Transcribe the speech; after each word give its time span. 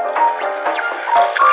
Un 0.00 1.47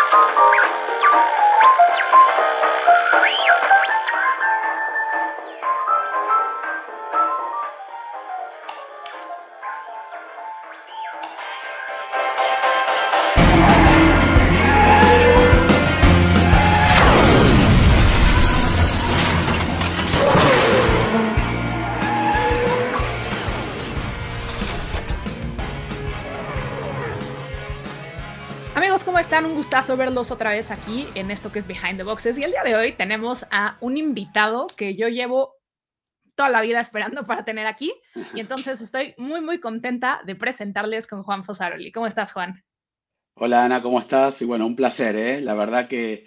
verlos 29.93 30.31
otra 30.31 30.49
vez 30.49 30.71
aquí 30.71 31.07
en 31.13 31.30
esto 31.30 31.52
que 31.52 31.59
es 31.59 31.67
Behind 31.67 31.98
the 31.98 32.03
Boxes. 32.03 32.39
Y 32.39 32.44
el 32.44 32.52
día 32.52 32.63
de 32.63 32.75
hoy 32.75 32.94
tenemos 32.94 33.45
a 33.52 33.77
un 33.81 33.98
invitado 33.98 34.66
que 34.75 34.95
yo 34.95 35.09
llevo 35.09 35.53
toda 36.34 36.49
la 36.49 36.61
vida 36.61 36.80
esperando 36.80 37.23
para 37.23 37.45
tener 37.45 37.67
aquí. 37.67 37.94
Y 38.34 38.39
entonces 38.39 38.81
estoy 38.81 39.13
muy, 39.17 39.41
muy 39.41 39.59
contenta 39.59 40.21
de 40.25 40.35
presentarles 40.35 41.05
con 41.05 41.21
Juan 41.21 41.44
Fosaroli. 41.44 41.91
¿Cómo 41.91 42.08
estás, 42.08 42.34
Juan? 42.34 42.63
Hola, 43.35 43.66
Ana, 43.66 43.81
¿cómo 43.81 43.99
estás? 43.99 44.41
Y 44.41 44.45
bueno, 44.45 44.66
un 44.66 44.75
placer, 44.75 45.16
¿eh? 45.16 45.41
La 45.41 45.53
verdad 45.53 45.88
que 45.88 46.25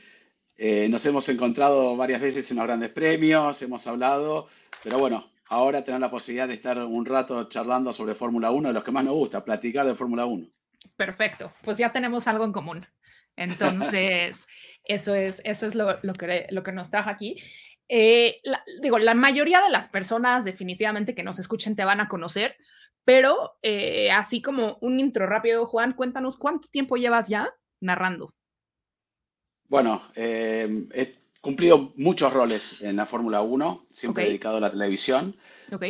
eh, 0.57 0.89
nos 0.89 1.05
hemos 1.07 1.29
encontrado 1.29 1.97
varias 1.97 2.21
veces 2.21 2.49
en 2.51 2.59
los 2.59 2.67
grandes 2.67 2.91
premios, 2.91 3.61
hemos 3.63 3.87
hablado, 3.89 4.49
pero 4.85 4.99
bueno, 4.99 5.31
ahora 5.49 5.83
tener 5.83 6.01
la 6.01 6.11
posibilidad 6.11 6.47
de 6.47 6.55
estar 6.55 6.79
un 6.79 7.05
rato 7.05 7.49
charlando 7.49 7.93
sobre 7.93 8.15
Fórmula 8.15 8.53
1, 8.53 8.69
de 8.69 8.75
los 8.75 8.85
que 8.85 8.93
más 8.93 9.05
nos 9.05 9.15
gusta, 9.15 9.45
platicar 9.45 9.87
de 9.87 9.95
Fórmula 9.95 10.27
1. 10.27 10.47
Perfecto, 10.97 11.53
pues 11.63 11.79
ya 11.79 11.91
tenemos 11.91 12.29
algo 12.29 12.45
en 12.45 12.53
común. 12.53 12.87
Entonces, 13.39 14.49
eso 14.85 15.15
es, 15.15 15.41
eso 15.45 15.67
es 15.67 15.75
lo, 15.75 16.01
que, 16.19 16.47
lo 16.51 16.63
que 16.63 16.73
nos 16.73 16.91
trajo 16.91 17.09
aquí. 17.09 17.41
Eh, 17.89 18.41
digo, 18.83 18.99
la 18.99 19.15
mayoría 19.15 19.63
de 19.63 19.71
las 19.71 19.87
personas 19.87 20.45
definitivamente 20.45 21.15
que 21.15 21.23
nos 21.23 21.39
escuchen 21.39 21.77
te 21.77 21.85
van 21.85 22.01
a 22.01 22.09
conocer, 22.09 22.57
pero 23.05 23.53
eh, 23.63 24.11
así 24.11 24.43
como 24.43 24.77
un 24.81 24.99
intro 24.99 25.27
rápido, 25.27 25.67
Juan, 25.67 25.93
cuéntanos 25.93 26.37
cuánto 26.37 26.69
tiempo 26.69 26.97
llevas 26.97 27.29
ya 27.29 27.55
narrando. 27.81 28.35
Bueno, 29.69 30.03
eh, 30.17 30.87
he 30.93 31.15
cumplido 31.41 31.93
muchos 31.97 32.33
roles 32.33 32.83
en 32.83 32.97
la 32.97 33.07
Fórmula 33.07 33.43
1, 33.43 33.87
siempre 33.93 34.25
dedicado 34.25 34.57
a 34.57 34.61
la 34.61 34.71
televisión, 34.71 35.37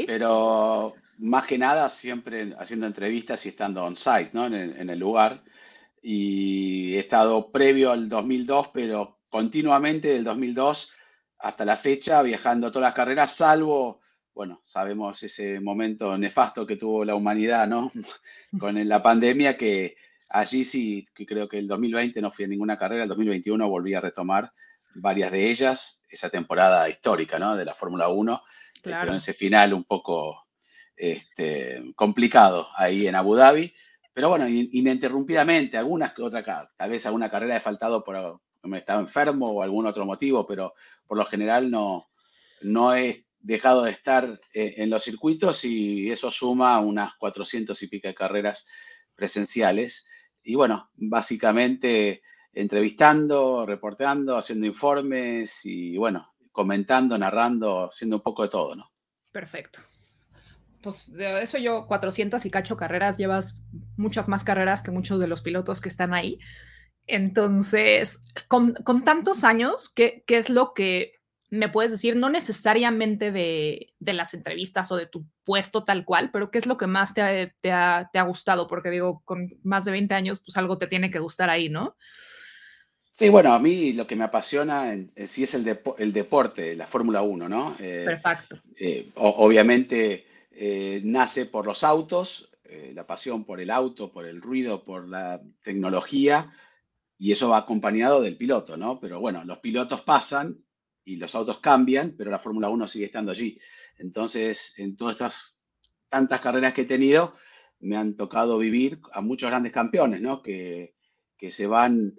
pero 0.07 0.95
más 1.19 1.47
que 1.47 1.59
nada 1.59 1.89
siempre 1.89 2.55
haciendo 2.59 2.87
entrevistas 2.87 3.47
y 3.47 3.51
estando 3.51 3.85
on 3.85 3.97
site, 3.97 4.31
¿no? 4.33 4.47
en 4.47 4.91
el 4.91 4.99
lugar 4.99 5.43
y 6.03 6.95
he 6.95 6.99
estado 6.99 7.51
previo 7.51 7.93
al 7.93 8.09
2002, 8.09 8.69
pero 8.69 9.19
continuamente 9.29 10.09
del 10.09 10.25
2002 10.25 10.93
hasta 11.39 11.65
la 11.65 11.77
fecha 11.77 12.23
viajando 12.23 12.71
todas 12.71 12.89
las 12.89 12.95
carreras, 12.95 13.33
salvo, 13.33 14.01
bueno, 14.35 14.61
sabemos 14.65 15.23
ese 15.23 15.61
momento 15.61 16.17
nefasto 16.19 16.67
que 16.67 16.77
tuvo 16.77 17.05
la 17.05 17.15
humanidad, 17.15 17.69
¿no? 17.69 17.91
Con 18.59 18.89
la 18.89 19.03
pandemia, 19.03 19.57
que 19.57 19.97
allí 20.29 20.65
sí, 20.65 21.05
que 21.15 21.27
creo 21.27 21.49
que 21.49 21.59
el 21.59 21.69
2020 21.69 22.21
no 22.21 22.31
fui 22.31 22.45
a 22.45 22.49
ninguna 22.49 22.79
carrera, 22.79 23.05
el 23.05 23.09
2021 23.09 23.69
volví 23.69 23.95
a 23.95 24.01
retomar 24.01 24.53
varias 24.95 25.31
de 25.31 25.51
ellas, 25.51 26.05
esa 26.09 26.29
temporada 26.29 26.89
histórica, 26.89 27.39
¿no? 27.39 27.57
De 27.57 27.65
la 27.65 27.75
Fórmula 27.75 28.09
1, 28.09 28.43
claro. 28.83 29.01
pero 29.01 29.13
en 29.13 29.19
ese 29.19 29.33
final 29.33 29.75
un 29.75 29.85
poco 29.85 30.49
este, 30.97 31.93
complicado 31.95 32.69
ahí 32.77 33.07
en 33.07 33.15
Abu 33.15 33.37
Dhabi. 33.37 33.73
Pero 34.19 34.31
bueno, 34.31 34.49
ininterrumpidamente, 34.49 35.79
algunas 35.79 36.13
que 36.13 36.23
otra, 36.23 36.69
tal 36.77 36.91
vez 36.91 37.07
alguna 37.07 37.31
carrera 37.31 37.57
he 37.57 37.61
faltado 37.61 38.03
por 38.03 38.41
me 38.65 38.79
estaba 38.79 39.01
enfermo 39.01 39.47
o 39.47 39.63
algún 39.63 39.87
otro 39.87 40.05
motivo, 40.05 40.45
pero 40.45 40.75
por 41.07 41.19
lo 41.19 41.25
general 41.27 41.71
no, 41.71 42.09
no 42.63 42.97
he 42.97 43.27
dejado 43.39 43.85
de 43.85 43.93
estar 43.93 44.41
eh, 44.53 44.75
en 44.79 44.91
los 44.91 45.05
circuitos 45.05 45.65
y 45.65 46.11
eso 46.11 46.33
suma 46.33 46.81
unas 46.81 47.15
400 47.15 47.81
y 47.81 47.87
pico 47.87 48.09
de 48.09 48.15
carreras 48.17 48.67
presenciales. 49.15 50.09
Y 50.43 50.57
bueno, 50.57 50.91
básicamente 50.97 52.23
entrevistando, 52.53 53.67
reporteando, 53.67 54.37
haciendo 54.37 54.67
informes 54.67 55.65
y 55.65 55.97
bueno, 55.97 56.35
comentando, 56.51 57.17
narrando, 57.17 57.85
haciendo 57.85 58.17
un 58.17 58.23
poco 58.23 58.43
de 58.43 58.49
todo, 58.49 58.75
¿no? 58.75 58.91
Perfecto 59.31 59.79
pues 60.83 61.11
de 61.13 61.43
eso 61.43 61.59
yo 61.59 61.87
400 61.87 62.45
y 62.45 62.51
cacho 62.51 62.77
carreras, 62.77 63.19
llevas 63.19 63.63
muchas 63.97 64.29
más 64.29 64.45
carreras 64.45 64.83
que 64.83 64.91
muchos 64.91 65.21
de 65.21 65.29
los 65.29 65.43
pilotos 65.43 65.81
que 65.81 65.89
están 65.89 66.15
ahí. 66.15 66.39
Entonces, 67.07 68.29
con, 68.49 68.75
tantos 69.05 69.43
años, 69.43 69.89
¿qué, 69.89 70.25
¿qué, 70.27 70.37
es 70.37 70.51
lo 70.51 70.75
que 70.75 71.13
me 71.49 71.71
puedes 71.71 71.91
decir? 71.91 72.17
No 72.17 72.29
necesariamente 72.29 73.33
de, 73.33 73.89
de, 73.99 74.13
las 74.13 74.35
entrevistas 74.35 74.93
o 74.93 74.97
de 74.97 75.07
tu 75.07 75.25
puesto 75.43 75.85
tal 75.85 76.05
cual, 76.05 76.31
pero 76.31 76.51
¿qué 76.51 76.59
es 76.59 76.67
lo 76.67 76.77
que 76.77 76.87
más 76.87 77.15
te 77.15 77.23
ha, 77.23 77.51
te, 77.63 77.73
ha, 77.73 78.11
te 78.13 78.19
ha, 78.19 78.25
gustado? 78.25 78.69
Porque 78.69 78.91
digo, 78.91 79.23
con 79.25 79.49
más 79.63 79.87
de 79.87 79.93
20 79.93 80.15
años, 80.15 80.41
pues 80.41 80.57
algo 80.59 80.77
te 80.77 80.87
tiene 80.87 81.11
que 81.11 81.19
gustar 81.19 81.49
ahí, 81.49 81.71
¿no? 81.71 81.97
Sí, 83.13 83.31
bueno, 83.31 83.53
a 83.53 83.59
mí 83.59 83.95
lo 83.95 84.07
que 84.07 84.15
me 84.15 84.25
apasiona 84.25 84.93
en, 84.93 85.11
sí 85.27 85.43
es 85.43 85.55
el, 85.55 85.81
el 85.97 86.13
deporte, 86.13 86.77
la 86.77 86.87
Fórmula 86.87 87.23
1, 87.23 87.49
¿no? 87.49 87.75
Eh, 87.81 88.05
Perfecto. 88.05 88.63
Eh, 88.79 89.09
obviamente 89.17 90.28
eh, 90.61 91.01
nace 91.05 91.47
por 91.47 91.67
los 91.67 91.85
autos, 91.85 92.51
eh, 92.65 92.91
la 92.93 93.07
pasión 93.07 93.45
por 93.45 93.61
el 93.61 93.71
auto, 93.71 94.11
por 94.11 94.27
el 94.27 94.43
ruido, 94.43 94.85
por 94.85 95.07
la 95.07 95.41
tecnología, 95.63 96.53
y 97.17 97.31
eso 97.31 97.51
va 97.51 97.59
acompañado 97.59 98.21
del 98.21 98.37
piloto, 98.37 98.77
¿no? 98.77 98.99
Pero 98.99 99.21
bueno, 99.21 99.45
los 99.45 99.59
pilotos 99.59 100.01
pasan 100.01 100.65
y 101.05 101.15
los 101.15 101.37
autos 101.37 101.61
cambian, 101.61 102.17
pero 102.19 102.33
la 102.33 102.41
Fórmula 102.41 102.71
1 102.71 102.89
sigue 102.89 103.05
estando 103.05 103.31
allí. 103.31 103.57
Entonces, 103.99 104.77
en 104.81 104.97
todas 104.97 105.13
estas 105.13 105.65
tantas 106.09 106.41
carreras 106.41 106.75
que 106.75 106.83
he 106.83 106.87
tenido, 106.87 107.35
me 107.79 107.97
han 107.97 108.17
tocado 108.17 108.59
vivir 108.59 109.01
a 109.13 109.21
muchos 109.21 109.51
grandes 109.51 109.71
campeones, 109.71 110.21
¿no? 110.21 110.43
Que, 110.43 110.97
que 111.37 111.53
se 111.53 111.69
van, 111.69 112.19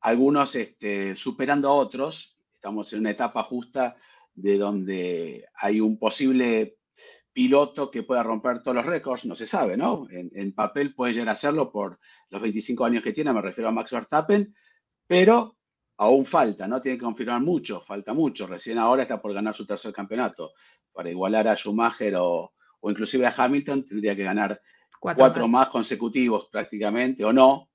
algunos 0.00 0.56
este, 0.56 1.16
superando 1.16 1.68
a 1.68 1.74
otros. 1.74 2.38
Estamos 2.54 2.90
en 2.94 3.00
una 3.00 3.10
etapa 3.10 3.42
justa 3.42 3.94
de 4.34 4.56
donde 4.56 5.44
hay 5.54 5.80
un 5.80 5.98
posible 5.98 6.78
piloto 7.34 7.90
que 7.90 8.04
pueda 8.04 8.22
romper 8.22 8.62
todos 8.62 8.76
los 8.76 8.86
récords, 8.86 9.24
no 9.24 9.34
se 9.34 9.46
sabe, 9.46 9.76
¿no? 9.76 10.06
En, 10.08 10.52
papel 10.54 10.94
puede 10.94 11.12
llegar 11.12 11.30
a 11.30 11.32
hacerlo 11.32 11.70
por 11.70 11.98
los 12.30 12.40
25 12.40 12.84
años 12.84 13.02
que 13.02 13.12
tiene, 13.12 13.32
me 13.32 13.42
refiero 13.42 13.68
a 13.68 13.72
Max 13.72 13.90
Verstappen, 13.90 14.54
pero 15.04 15.56
aún 15.96 16.24
falta, 16.24 16.68
¿no? 16.68 16.80
Tiene 16.80 16.96
que 16.96 17.04
confirmar 17.04 17.40
mucho, 17.40 17.80
falta 17.80 18.14
mucho. 18.14 18.46
Recién 18.46 18.78
ahora 18.78 19.02
está 19.02 19.20
por 19.20 19.34
ganar 19.34 19.52
su 19.52 19.66
tercer 19.66 19.92
campeonato. 19.92 20.52
Para 20.92 21.10
igualar 21.10 21.48
a 21.48 21.56
Schumacher 21.56 22.14
o, 22.18 22.54
inclusive 22.84 23.26
a 23.26 23.34
Hamilton, 23.36 23.84
tendría 23.84 24.14
que 24.14 24.22
ganar 24.22 24.60
cuatro, 25.00 25.48
más. 25.48 25.68
consecutivos 25.70 26.48
prácticamente, 26.52 27.24
o 27.24 27.32
no. 27.32 27.68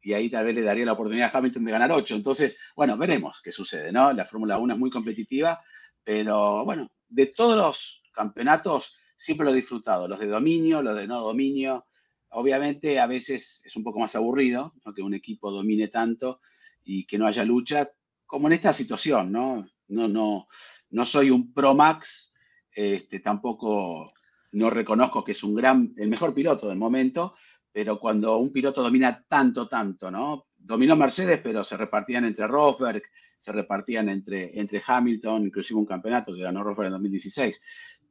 Y 0.00 0.14
ahí 0.14 0.30
tal 0.30 0.46
vez 0.46 0.54
le 0.54 0.62
daría 0.62 0.86
la 0.86 0.92
oportunidad 0.94 1.30
a 1.32 1.38
Hamilton 1.38 1.64
de 1.66 1.72
ganar 1.72 1.92
ocho. 1.92 2.14
Entonces, 2.14 2.58
bueno, 2.74 2.96
veremos 2.96 3.42
qué 3.42 3.52
sucede, 3.52 3.92
¿no? 3.92 4.14
La 4.14 4.24
Fórmula 4.24 4.56
1 4.56 4.72
es 4.72 4.80
muy 4.80 4.90
competitiva, 4.90 5.60
pero 6.02 6.64
bueno, 6.64 6.90
de 7.08 7.26
todos 7.26 7.56
los 7.56 8.03
campeonatos 8.14 8.96
siempre 9.16 9.44
lo 9.44 9.52
he 9.52 9.56
disfrutado, 9.56 10.08
los 10.08 10.18
de 10.18 10.26
dominio, 10.26 10.82
los 10.82 10.96
de 10.96 11.06
no 11.06 11.20
dominio. 11.20 11.86
Obviamente 12.30 12.98
a 12.98 13.06
veces 13.06 13.62
es 13.64 13.76
un 13.76 13.84
poco 13.84 14.00
más 14.00 14.14
aburrido 14.16 14.74
que 14.94 15.02
un 15.02 15.14
equipo 15.14 15.50
domine 15.50 15.88
tanto 15.88 16.40
y 16.82 17.06
que 17.06 17.18
no 17.18 17.26
haya 17.26 17.44
lucha, 17.44 17.90
como 18.26 18.48
en 18.48 18.54
esta 18.54 18.72
situación, 18.72 19.30
¿no? 19.30 19.66
No, 19.88 20.08
no, 20.08 20.48
no 20.90 21.04
soy 21.04 21.30
un 21.30 21.52
Pro 21.52 21.74
Max, 21.74 22.34
este, 22.70 23.20
tampoco 23.20 24.12
no 24.52 24.70
reconozco 24.70 25.24
que 25.24 25.32
es 25.32 25.42
un 25.44 25.54
gran, 25.54 25.94
el 25.96 26.08
mejor 26.08 26.34
piloto 26.34 26.68
del 26.68 26.78
momento, 26.78 27.34
pero 27.72 27.98
cuando 27.98 28.38
un 28.38 28.52
piloto 28.52 28.82
domina 28.82 29.24
tanto, 29.26 29.68
tanto, 29.68 30.10
¿no? 30.10 30.46
Dominó 30.56 30.96
Mercedes, 30.96 31.40
pero 31.42 31.62
se 31.64 31.76
repartían 31.76 32.24
entre 32.24 32.46
Rosberg, 32.46 33.02
se 33.38 33.52
repartían 33.52 34.08
entre, 34.08 34.58
entre 34.58 34.82
Hamilton, 34.84 35.46
inclusive 35.46 35.78
un 35.78 35.86
campeonato 35.86 36.32
que 36.34 36.40
ganó 36.40 36.62
Rosberg 36.62 36.86
en 36.86 36.92
2016 36.92 37.62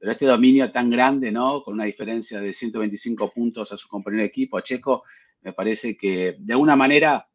pero 0.03 0.11
este 0.11 0.25
dominio 0.25 0.69
tan 0.69 0.89
grande, 0.89 1.31
¿no? 1.31 1.63
Con 1.63 1.75
una 1.75 1.85
diferencia 1.85 2.41
de 2.41 2.51
125 2.53 3.31
puntos 3.31 3.71
a 3.71 3.77
su 3.77 3.87
compañero 3.87 4.23
de 4.23 4.27
equipo, 4.27 4.57
a 4.57 4.61
Checo, 4.61 5.05
me 5.43 5.53
parece 5.53 5.95
que 5.95 6.35
de 6.39 6.51
alguna 6.51 6.75
manera 6.75 7.25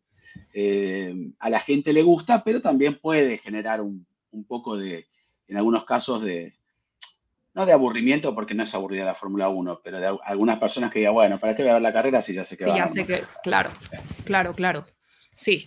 eh, 0.52 1.14
a 1.38 1.48
la 1.48 1.60
gente 1.60 1.94
le 1.94 2.02
gusta, 2.02 2.44
pero 2.44 2.60
también 2.60 2.98
puede 3.00 3.38
generar 3.38 3.80
un, 3.80 4.06
poco 4.46 4.76
de, 4.76 5.06
en 5.46 5.56
algunos 5.56 5.86
casos, 5.86 6.20
de, 6.20 6.52
no 7.54 7.64
de 7.64 7.72
aburrimiento, 7.72 8.34
porque 8.34 8.52
no 8.52 8.64
es 8.64 8.74
aburrida 8.74 9.06
la 9.06 9.14
Fórmula 9.14 9.48
1, 9.48 9.80
pero 9.82 9.98
de 9.98 10.18
algunas 10.26 10.58
personas 10.58 10.92
que 10.92 10.98
digan, 10.98 11.14
bueno, 11.14 11.38
¿para 11.38 11.56
qué 11.56 11.62
voy 11.62 11.70
a 11.70 11.74
ver 11.74 11.82
la 11.82 11.94
carrera 11.94 12.20
si 12.20 12.34
ya 12.34 12.44
sé 12.44 12.58
que 12.58 12.64
sí, 12.64 12.70
ya 12.76 12.86
sé 12.86 13.06
que, 13.06 13.22
claro, 13.42 13.70
claro, 14.26 14.52
claro. 14.52 14.84
Sí. 15.36 15.64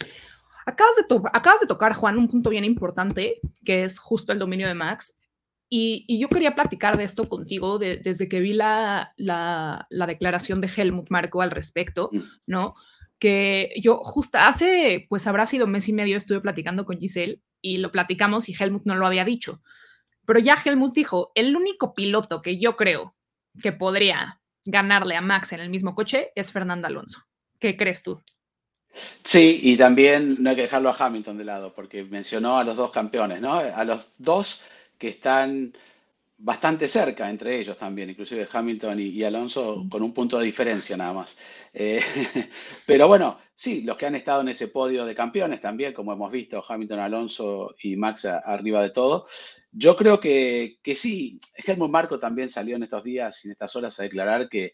Acabas 0.67 0.97
de, 0.97 1.21
acabas 1.33 1.61
de 1.61 1.65
tocar, 1.65 1.93
Juan, 1.93 2.19
un 2.19 2.27
punto 2.27 2.51
bien 2.51 2.63
importante, 2.63 3.39
que 3.65 3.85
es 3.85 3.97
justo 3.97 4.31
el 4.31 4.37
dominio 4.37 4.67
de 4.67 4.75
Max. 4.75 5.17
Y, 5.73 6.19
yo 6.19 6.27
quería 6.27 6.53
platicar 6.53 6.97
de 6.97 7.05
esto 7.05 7.29
contigo 7.29 7.79
desde 7.79 8.27
que 8.27 8.41
vi 8.41 8.51
la, 8.51 9.13
la, 9.15 9.87
declaración 9.89 10.59
de 10.59 10.69
Helmut 10.75 11.09
Marko 11.09 11.41
al 11.41 11.49
respecto, 11.49 12.09
mm. 12.11 12.19
¿no? 12.45 12.75
que 13.19 13.71
yo 13.79 13.99
justo 14.03 14.39
hace, 14.39 15.05
pues 15.07 15.27
habrá 15.27 15.45
sido 15.45 15.67
mes 15.67 15.87
y 15.87 15.93
medio, 15.93 16.17
estuve 16.17 16.41
platicando 16.41 16.85
con 16.85 16.97
Giselle 16.97 17.39
y 17.61 17.77
lo 17.77 17.91
platicamos 17.91 18.49
y 18.49 18.55
Helmut 18.59 18.81
no 18.85 18.95
lo 18.95 19.05
había 19.05 19.23
dicho. 19.23 19.61
Pero 20.25 20.39
ya 20.39 20.57
Helmut 20.61 20.95
dijo, 20.95 21.31
el 21.35 21.55
único 21.55 21.93
piloto 21.93 22.41
que 22.41 22.57
yo 22.57 22.75
creo 22.75 23.15
que 23.61 23.71
podría 23.71 24.41
ganarle 24.65 25.15
a 25.15 25.21
Max 25.21 25.53
en 25.53 25.59
el 25.59 25.69
mismo 25.69 25.93
coche 25.93 26.31
es 26.35 26.51
Fernando 26.51 26.87
Alonso. 26.87 27.21
¿Qué 27.59 27.77
crees 27.77 28.01
tú? 28.01 28.21
Sí, 29.23 29.59
y 29.61 29.77
también 29.77 30.37
no 30.39 30.49
hay 30.49 30.55
que 30.55 30.63
dejarlo 30.63 30.89
a 30.89 30.95
Hamilton 30.97 31.37
de 31.37 31.45
lado, 31.45 31.73
porque 31.73 32.03
mencionó 32.03 32.57
a 32.57 32.63
los 32.63 32.75
dos 32.75 32.89
campeones, 32.89 33.39
¿no? 33.39 33.53
A 33.53 33.83
los 33.85 34.01
dos 34.17 34.63
que 35.01 35.07
están 35.07 35.73
bastante 36.37 36.87
cerca 36.87 37.27
entre 37.27 37.59
ellos 37.59 37.75
también, 37.75 38.11
inclusive 38.11 38.47
Hamilton 38.51 38.99
y, 38.99 39.23
Alonso 39.23 39.83
con 39.89 40.03
un 40.03 40.13
punto 40.13 40.37
de 40.37 40.45
diferencia 40.45 40.95
nada 40.95 41.11
más. 41.11 41.39
Eh, 41.73 41.99
pero 42.85 43.07
bueno, 43.07 43.39
sí, 43.55 43.81
los 43.81 43.97
que 43.97 44.05
han 44.05 44.13
estado 44.13 44.41
en 44.41 44.49
ese 44.49 44.67
podio 44.67 45.03
de 45.03 45.15
campeones 45.15 45.59
también, 45.59 45.93
como 45.93 46.13
hemos 46.13 46.31
visto, 46.31 46.63
Hamilton, 46.67 46.99
Alonso 46.99 47.75
y 47.81 47.95
Max 47.95 48.25
arriba 48.25 48.83
de 48.83 48.91
todo. 48.91 49.25
Yo 49.71 49.97
creo 49.97 50.19
que, 50.19 50.77
que 50.83 50.93
sí, 50.93 51.39
Helmut 51.65 51.89
Marco 51.89 52.19
también 52.19 52.51
salió 52.51 52.75
en 52.75 52.83
estos 52.83 53.03
días 53.03 53.43
y 53.43 53.47
en 53.47 53.53
estas 53.53 53.75
horas 53.75 53.99
a 53.99 54.03
declarar 54.03 54.49
que 54.49 54.73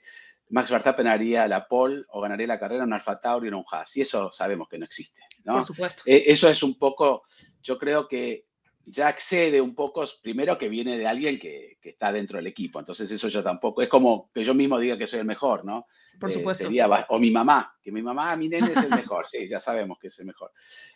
Max 0.49 0.71
Verstappen 0.71 1.07
haría 1.07 1.47
la 1.47 1.69
pole 1.69 2.03
o 2.09 2.19
ganaría 2.19 2.47
la 2.47 2.59
carrera 2.59 2.83
en 2.83 2.89
un 2.89 2.93
Alfa 2.93 3.17
Tauri 3.21 3.47
o 3.47 3.49
en 3.49 3.55
un 3.55 3.65
Haas, 3.71 3.95
y 3.95 4.01
eso 4.01 4.29
sabemos 4.29 4.67
que 4.67 4.77
no 4.77 4.83
existe. 4.83 5.21
¿no? 5.45 5.53
Por 5.53 5.65
supuesto. 5.65 6.03
Eh, 6.05 6.25
eso 6.27 6.49
es 6.49 6.63
un 6.63 6.77
poco, 6.77 7.23
yo 7.63 7.77
creo 7.77 8.09
que 8.09 8.46
ya 8.93 9.07
accede 9.07 9.61
un 9.61 9.75
poco, 9.75 10.03
primero 10.21 10.57
que 10.57 10.69
viene 10.69 10.97
de 10.97 11.07
alguien 11.07 11.39
que, 11.39 11.77
está 11.83 12.11
dentro 12.11 12.37
del 12.37 12.47
equipo, 12.47 12.79
entonces 12.79 13.09
eso 13.09 13.29
yo 13.29 13.41
tampoco, 13.41 13.81
es 13.81 13.87
como 13.87 14.29
que 14.33 14.43
yo 14.43 14.53
mismo 14.53 14.77
diga 14.77 14.97
que 14.97 15.07
soy 15.07 15.19
el 15.19 15.25
mejor, 15.25 15.63
¿no? 15.63 15.87
Por 16.19 16.29
eh, 16.29 16.33
supuesto. 16.33 16.67
o 17.09 17.19
mi 17.19 17.31
mamá, 17.31 17.73
que 17.81 17.91
mi 17.93 18.01
mamá, 18.01 18.35
mi 18.35 18.49
nene 18.49 18.71
es 18.71 18.83
el 18.83 18.89
mejor, 18.89 19.25
sí, 19.25 19.47
ya 19.47 19.59
sabemos 19.59 19.97
que 19.99 20.07
es 20.07 20.19
el 20.19 20.25
mejor. 20.25 20.51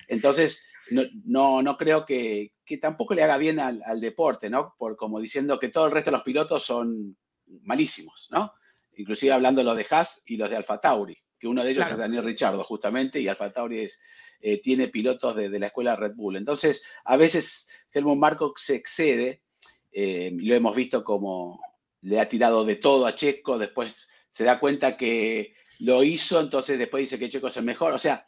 Entonces, 0.08 0.70
no, 0.90 1.62
no, 1.62 1.78
creo 1.78 2.06
que, 2.06 2.54
que, 2.66 2.78
tampoco 2.78 3.14
le 3.14 3.24
haga 3.24 3.38
bien 3.38 3.60
al, 3.60 4.02
deporte, 4.02 4.50
¿no? 4.50 4.76
Por 4.78 4.98
como 4.98 5.20
diciendo 5.20 5.60
que 5.60 5.70
todo 5.70 5.86
el 5.86 5.92
resto 5.92 6.12
de 6.12 6.18
los 6.18 6.24
pilotos 6.24 6.64
son 6.64 7.18
malísimos, 7.64 8.28
¿no? 8.32 8.54
Inclusive 8.98 9.32
hablando 9.32 9.62
de 9.62 9.66
los 9.66 9.78
de 9.78 9.88
Haas 9.90 10.24
y 10.26 10.36
los 10.36 10.50
de 10.50 10.58
Alfa 10.58 10.80
Tauri, 10.80 11.18
que 11.40 11.48
uno 11.48 11.64
de 11.64 11.72
ellos 11.72 11.90
es 11.90 11.98
Daniel 11.98 12.26
Richardo, 12.26 12.64
justamente, 12.64 13.20
y 13.20 13.28
Alfa 13.30 13.52
Tauri 13.52 13.82
es, 13.82 14.02
eh, 14.42 14.62
tiene 14.62 14.90
pilotos 14.90 15.36
de, 15.36 15.50
de, 15.50 15.60
la 15.60 15.68
escuela 15.68 15.96
Red 15.96 16.16
Bull. 16.16 16.36
Entonces, 16.36 16.86
a 17.06 17.16
veces 17.16 17.70
Helmut 17.94 18.18
Marco 18.18 18.54
se 18.56 18.76
excede, 18.76 19.44
eh, 19.92 20.32
lo 20.34 20.56
hemos 20.56 20.76
visto 20.76 21.04
como 21.04 21.60
le 22.02 22.20
ha 22.20 22.28
tirado 22.28 22.66
de 22.66 22.76
todo 22.78 23.06
a 23.06 23.16
Checo, 23.16 23.58
después 23.58 24.10
se 24.30 24.44
da 24.44 24.60
cuenta 24.60 24.98
que 24.98 25.54
lo 25.80 26.04
hizo, 26.04 26.40
entonces 26.40 26.80
después 26.80 27.02
dice 27.02 27.20
que 27.20 27.30
Checo 27.30 27.48
es 27.48 27.58
el 27.58 27.66
mejor. 27.66 27.94
O 27.94 27.98
sea, 27.98 28.26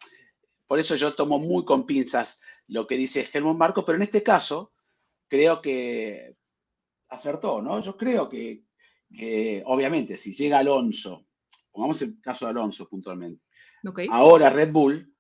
por 0.68 0.80
eso 0.80 0.96
yo 0.96 1.16
tomo 1.16 1.40
muy 1.40 1.66
con 1.66 1.86
pinzas 1.86 2.42
lo 2.68 2.88
que 2.88 2.96
dice 2.96 3.28
Helmut 3.32 3.58
Marco, 3.58 3.86
pero 3.86 3.96
en 3.98 4.04
este 4.04 4.24
caso 4.24 4.74
creo 5.28 5.62
que 5.62 6.36
acertó, 7.10 7.62
¿no? 7.62 7.80
Yo 7.82 7.98
creo 7.98 8.30
que, 8.30 8.64
obviamente 9.66 10.18
si 10.18 10.34
llega 10.34 10.60
Alonso, 10.60 11.28
pongamos 11.72 12.02
el 12.02 12.20
caso 12.22 12.46
de 12.46 12.52
Alonso 12.52 12.88
puntualmente, 12.90 13.44
ahora 14.10 14.50
Red 14.50 14.72
Bull 14.72 15.13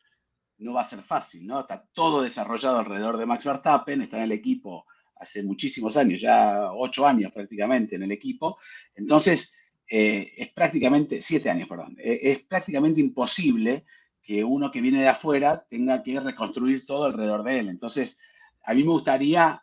no 0.64 0.74
va 0.74 0.82
a 0.82 0.86
ser 0.86 1.02
fácil, 1.02 1.46
¿no? 1.46 1.62
Está 1.62 1.86
todo 1.94 2.22
desarrollado 2.22 2.80
alrededor 2.80 3.18
de 3.18 3.26
Max 3.26 3.44
Verstappen, 3.44 4.02
está 4.02 4.18
en 4.18 4.24
el 4.24 4.32
equipo 4.32 4.86
hace 5.16 5.44
muchísimos 5.44 5.96
años, 5.98 6.22
ya 6.22 6.72
ocho 6.74 7.06
años 7.06 7.32
prácticamente 7.32 7.96
en 7.96 8.04
el 8.04 8.12
equipo. 8.12 8.58
Entonces, 8.96 9.58
eh, 9.88 10.34
es 10.38 10.52
prácticamente, 10.52 11.22
siete 11.22 11.50
años, 11.50 11.68
perdón, 11.68 11.96
eh, 12.00 12.20
es 12.24 12.40
prácticamente 12.44 13.02
imposible 13.02 13.86
que 14.22 14.44
uno 14.44 14.72
que 14.72 14.82
viene 14.82 15.02
de 15.02 15.10
afuera 15.10 15.66
tenga 15.70 16.02
que 16.02 16.20
reconstruir 16.20 16.86
todo 16.86 17.06
alrededor 17.06 17.44
de 17.44 17.60
él. 17.60 17.70
Entonces, 17.70 18.22
a 18.64 18.74
mí 18.74 18.84
me 18.84 18.92
gustaría 18.92 19.62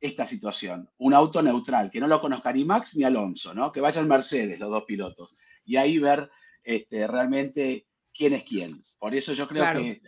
esta 0.00 0.24
situación, 0.24 0.88
un 0.98 1.14
auto 1.14 1.42
neutral, 1.42 1.90
que 1.90 2.00
no 2.00 2.06
lo 2.06 2.20
conozca 2.20 2.52
ni 2.52 2.64
Max 2.64 2.96
ni 2.96 3.04
Alonso, 3.04 3.52
¿no? 3.54 3.70
Que 3.70 3.80
vayan 3.80 4.08
Mercedes, 4.08 4.58
los 4.58 4.70
dos 4.70 4.84
pilotos, 4.84 5.36
y 5.64 5.76
ahí 5.76 5.98
ver 5.98 6.30
este, 6.64 7.06
realmente 7.06 7.86
quién 8.20 8.34
es 8.34 8.44
quién. 8.44 8.84
Por 8.98 9.14
eso 9.14 9.32
yo 9.32 9.48
creo 9.48 9.72
que 9.72 10.02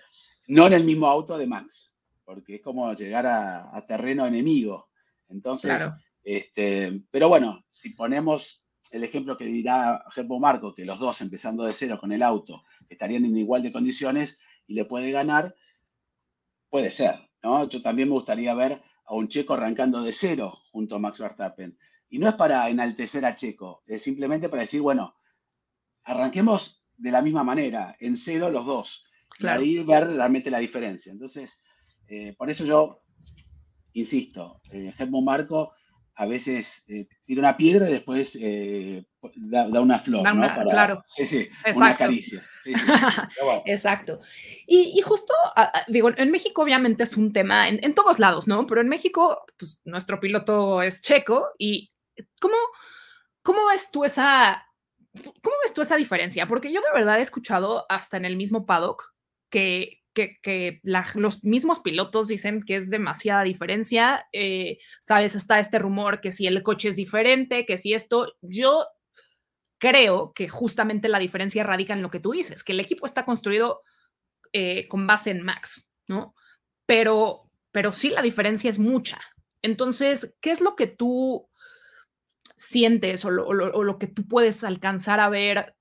no 0.49 0.67
en 0.67 0.75
el 0.75 0.85
mismo 0.85 1.07
auto 1.07 1.39
de 1.39 1.47
Max, 1.47 1.97
porque 2.27 2.57
es 2.57 2.61
como 2.61 2.93
llegar 2.93 3.27
a, 3.27 3.87
terreno 3.89 4.27
enemigo. 4.27 4.91
Entonces, 5.31 5.83
este, 6.23 7.01
pero 7.11 7.31
bueno, 7.31 7.65
si 7.71 7.95
ponemos 7.95 8.67
el 8.91 9.05
ejemplo 9.05 9.39
que 9.39 9.47
dirá 9.47 10.05
Gerbo 10.11 10.39
Marco, 10.39 10.75
que 10.75 10.85
los 10.85 10.99
dos 10.99 11.23
empezando 11.23 11.65
de 11.65 11.73
cero 11.73 11.97
con 11.99 12.13
el 12.13 12.23
auto 12.23 12.65
estarían 12.91 13.25
en 13.25 13.35
igual 13.39 13.63
de 13.63 13.73
condiciones 13.73 14.43
y 14.67 14.75
le 14.75 14.85
puede 14.85 15.11
ganar, 15.11 15.55
puede 16.69 16.91
ser, 16.91 17.31
¿no? 17.43 17.67
Yo 17.67 17.81
también 17.81 18.09
me 18.09 18.15
gustaría 18.15 18.53
ver 18.53 18.83
a 19.07 19.15
un 19.15 19.29
checo 19.29 19.55
arrancando 19.55 20.03
de 20.03 20.13
cero 20.13 20.59
junto 20.71 20.97
a 20.97 20.99
Max 20.99 21.19
Verstappen. 21.19 21.79
Y 22.11 22.19
no 22.19 22.29
es 22.29 22.35
para 22.35 22.69
enaltecer 22.69 23.25
a 23.25 23.35
Checo, 23.35 23.83
es 23.87 24.03
simplemente 24.03 24.51
para 24.51 24.61
decir, 24.61 24.83
bueno, 24.83 25.17
arranquemos 26.05 26.82
de 27.03 27.11
la 27.11 27.21
misma 27.21 27.43
manera, 27.43 27.97
en 27.99 28.17
cero 28.17 28.49
los 28.51 28.65
dos. 28.65 29.05
Claro. 29.39 29.63
Y 29.63 29.79
ahí 29.79 29.85
ver 29.85 30.09
realmente 30.09 30.51
la 30.51 30.59
diferencia. 30.59 31.11
Entonces, 31.11 31.65
eh, 32.07 32.35
por 32.37 32.49
eso 32.49 32.65
yo 32.65 33.03
insisto, 33.93 34.61
eh, 34.71 34.93
Marco 35.23 35.75
a 36.15 36.27
veces 36.27 36.85
eh, 36.91 37.09
tira 37.25 37.41
una 37.41 37.57
piedra 37.57 37.89
y 37.89 37.93
después 37.95 38.39
eh, 38.41 39.05
da, 39.35 39.81
una 39.81 39.99
flor, 39.99 40.23
¿no? 40.35 40.47
claro. 40.71 41.03
Sí, 41.07 41.27
sí, 41.27 41.49
una 41.75 41.97
caricia. 41.97 42.43
Exacto. 43.65 44.21
Y, 44.67 45.01
justo, 45.01 45.33
digo, 45.89 46.11
en 46.15 46.31
México 46.31 46.63
obviamente 46.63 47.03
es 47.03 47.17
un 47.17 47.33
tema 47.33 47.69
en, 47.69 47.83
en, 47.83 47.95
todos 47.95 48.19
lados, 48.19 48.47
¿no? 48.47 48.67
Pero 48.67 48.83
en 48.83 48.89
México, 48.89 49.45
pues 49.59 49.81
nuestro 49.85 50.21
piloto 50.21 50.83
es 50.83 51.01
checo 51.01 51.49
y 51.59 51.91
¿cómo, 52.41 52.57
cómo 53.43 53.67
ves 53.67 53.91
tú 53.91 54.05
esa 54.05 54.63
¿Cómo 55.15 55.57
ves 55.63 55.75
tú 55.75 55.83
esa 55.83 55.97
diferencia? 55.97 56.47
Porque 56.47 56.73
yo 56.73 56.81
de 56.81 56.93
verdad 56.95 57.19
he 57.19 57.23
escuchado 57.23 57.85
hasta 57.89 58.17
en 58.17 58.25
el 58.25 58.37
mismo 58.37 58.65
paddock 58.65 59.15
que, 59.51 60.03
que, 60.15 60.81
los 61.15 61.45
mismos 61.45 61.81
pilotos 61.81 62.29
dicen 62.29 62.63
que 62.63 62.77
es 62.77 62.91
demasiada 62.91 63.43
diferencia. 63.43 64.27
Eh, 64.33 64.79
Sabes, 65.01 65.35
está 65.35 65.59
este 65.59 65.79
rumor 65.79 66.21
que 66.21 66.33
si 66.33 66.47
el 66.47 66.63
coche 66.63 66.89
es 66.89 66.97
diferente, 66.97 67.67
que 67.67 67.77
si 67.77 67.93
esto, 67.93 68.35
yo 68.41 68.87
creo 69.79 70.33
que 70.33 70.49
justamente 70.49 71.09
la 71.09 71.19
diferencia 71.19 71.65
radica 71.65 71.93
en 71.93 72.03
lo 72.03 72.11
que 72.11 72.21
tú 72.21 72.33
dices, 72.33 72.65
que 72.65 72.73
el 72.73 72.81
equipo 72.81 73.05
está 73.05 73.25
construido 73.25 73.83
eh, 74.53 74.87
con 74.89 75.07
base 75.07 75.31
en 75.31 75.43
Max, 75.43 75.91
¿no? 76.07 76.35
Pero, 76.87 77.51
pero 77.71 77.93
sí 77.93 78.11
la 78.11 78.23
diferencia 78.23 78.71
es 78.71 78.79
mucha. 78.79 79.19
Entonces, 79.61 80.37
¿qué 80.41 80.53
es 80.53 80.61
lo 80.61 80.77
que 80.77 80.87
tú 80.87 81.49
sientes 82.57 83.25
o 83.25 83.31
lo, 83.31 83.99
que 83.99 84.07
tú 84.07 84.27
puedes 84.27 84.65
alcanzar 84.65 85.21
a 85.21 85.29
ver, 85.29 85.77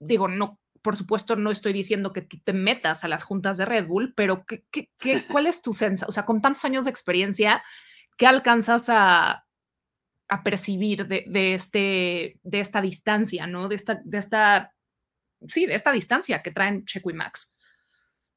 digo, 0.00 0.28
no, 0.28 0.58
por 0.82 0.96
supuesto 0.96 1.36
no 1.36 1.50
estoy 1.50 1.72
diciendo 1.72 2.12
que 2.12 2.22
tú 2.22 2.38
te 2.42 2.52
metas 2.52 3.04
a 3.04 3.08
las 3.08 3.24
juntas 3.24 3.56
de 3.56 3.64
Red 3.64 3.86
Bull, 3.86 4.14
pero 4.14 4.44
¿qué, 4.46 4.64
qué, 4.98 5.24
cuál 5.30 5.46
es 5.46 5.62
tu 5.62 5.72
sensación? 5.72 6.08
O 6.08 6.12
sea, 6.12 6.24
con 6.24 6.40
tantos 6.40 6.64
años 6.64 6.84
de 6.84 6.90
experiencia, 6.90 7.62
¿qué 8.16 8.26
alcanzas 8.26 8.88
a, 8.88 9.44
percibir 10.44 11.06
de, 11.06 11.54
este, 11.54 12.38
de 12.42 12.60
esta 12.60 12.82
distancia, 12.82 13.46
¿no? 13.46 13.66
De 13.66 13.74
esta, 13.74 13.98
de 14.04 14.18
esta, 14.18 14.74
sí, 15.46 15.64
de 15.64 15.74
esta 15.74 15.90
distancia 15.90 16.42
que 16.42 16.50
traen 16.50 16.84
Checo 16.84 17.10
y 17.10 17.14
Max. 17.14 17.54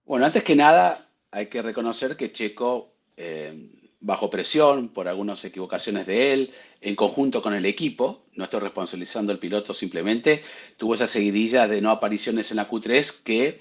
Bueno, 0.05 0.25
antes 0.25 0.41
que 0.41 0.55
nada, 0.55 0.97
hay 1.31 1.47
que 1.47 1.61
reconocer 1.61 2.15
que 2.15 2.31
Checo 2.31 2.95
eh, 3.17 3.80
bajo 4.01 4.31
presión 4.31 4.89
por 4.89 5.07
algunas 5.07 5.45
equivocaciones 5.45 6.07
de 6.07 6.33
él, 6.33 6.53
en 6.81 6.95
conjunto 6.95 7.41
con 7.41 7.53
el 7.53 7.65
equipo, 7.65 8.25
no 8.33 8.43
estoy 8.43 8.59
responsabilizando 8.59 9.31
al 9.31 9.39
piloto 9.39 9.73
simplemente, 9.73 10.43
tuvo 10.77 10.95
esa 10.95 11.07
seguidilla 11.07 11.67
de 11.67 11.81
no 11.81 11.91
apariciones 11.91 12.49
en 12.51 12.57
la 12.57 12.67
Q3 12.67 13.23
que 13.23 13.59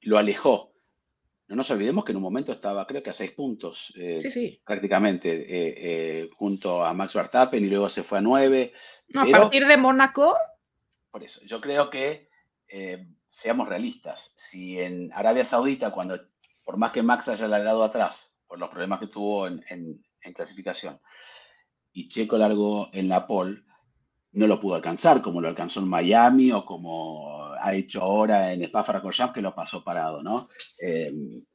lo 0.00 0.16
alejó. 0.16 0.72
No 1.48 1.56
nos 1.56 1.70
olvidemos 1.72 2.04
que 2.04 2.12
en 2.12 2.16
un 2.16 2.22
momento 2.22 2.52
estaba, 2.52 2.86
creo 2.86 3.02
que 3.02 3.10
a 3.10 3.14
seis 3.14 3.32
puntos, 3.32 3.92
eh, 3.96 4.16
prácticamente, 4.64 5.32
eh, 5.32 5.74
eh, 5.76 6.30
junto 6.36 6.84
a 6.84 6.94
Max 6.94 7.12
Verstappen 7.12 7.64
y 7.64 7.68
luego 7.68 7.88
se 7.88 8.04
fue 8.04 8.18
a 8.18 8.20
nueve. 8.20 8.72
a 9.14 9.26
partir 9.26 9.66
de 9.66 9.76
Mónaco. 9.76 10.36
Por 11.10 11.24
eso, 11.24 11.40
yo 11.44 11.60
creo 11.60 11.90
que 11.90 12.28
seamos 13.28 13.68
realistas. 13.68 14.32
Si 14.36 14.78
en 14.78 15.10
Arabia 15.12 15.44
Saudita, 15.44 15.90
cuando 15.90 16.20
por 16.64 16.76
más 16.76 16.92
que 16.92 17.02
Max 17.02 17.26
haya 17.26 17.48
largado 17.48 17.82
atrás, 17.82 18.36
por 18.50 18.58
los 18.58 18.68
problemas 18.68 18.98
que 18.98 19.06
tuvo 19.06 19.46
en, 19.46 19.62
clasificación. 20.34 20.98
Y 21.92 22.08
Checo 22.08 22.36
largo 22.36 22.90
en 22.92 23.08
la 23.08 23.24
pole, 23.24 23.62
no 24.32 24.48
lo 24.48 24.58
pudo 24.58 24.74
alcanzar, 24.74 25.22
como 25.22 25.40
lo 25.40 25.48
alcanzó 25.48 25.78
en 25.78 25.88
Miami 25.88 26.50
o 26.50 26.64
como 26.64 27.44
ha 27.54 27.72
hecho 27.74 28.02
ahora 28.02 28.52
en 28.52 28.62
Spa-Francorchamps, 28.64 29.32
que 29.32 29.40
lo 29.40 29.54
pasó 29.54 29.84
parado, 29.84 30.20
¿no? 30.20 30.48
Eh, 30.82 31.12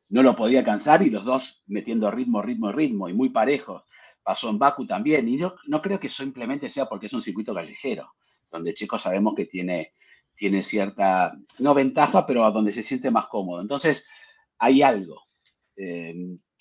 no 0.10 0.24
lo 0.24 0.38
podía 0.38 0.60
alcanzar 0.60 1.02
y 1.02 1.10
los 1.10 1.26
dos 1.26 1.64
metiendo 1.68 2.10
ritmo, 2.10 2.42
ritmo, 2.42 2.72
ritmo 2.72 3.10
y 3.10 3.14
muy 3.14 3.30
parejos. 3.30 3.84
Pasó 4.24 4.50
en 4.50 4.58
Baku 4.58 4.88
también 4.88 5.28
y 5.28 5.38
yo 5.38 5.56
no 5.68 5.82
creo 5.82 6.00
que 6.00 6.08
simplemente 6.08 6.70
sea 6.70 6.86
porque 6.86 7.08
es 7.08 7.14
un 7.14 7.22
circuito 7.22 7.54
callejero, 7.54 8.14
donde 8.50 8.74
Checo 8.74 8.98
sabemos 8.98 9.36
que 9.36 9.46
tiene 9.46 9.92
tiene 10.34 10.64
cierta, 10.64 11.34
no 11.60 11.74
ventaja, 11.74 12.26
pero 12.26 12.44
a 12.44 12.52
donde 12.52 12.74
se 12.74 12.84
siente 12.84 13.10
más 13.10 13.28
cómodo. 13.28 13.62
Entonces, 13.62 14.10
hay 14.58 14.82
algo. 14.82 15.22
Eh, 15.78 16.14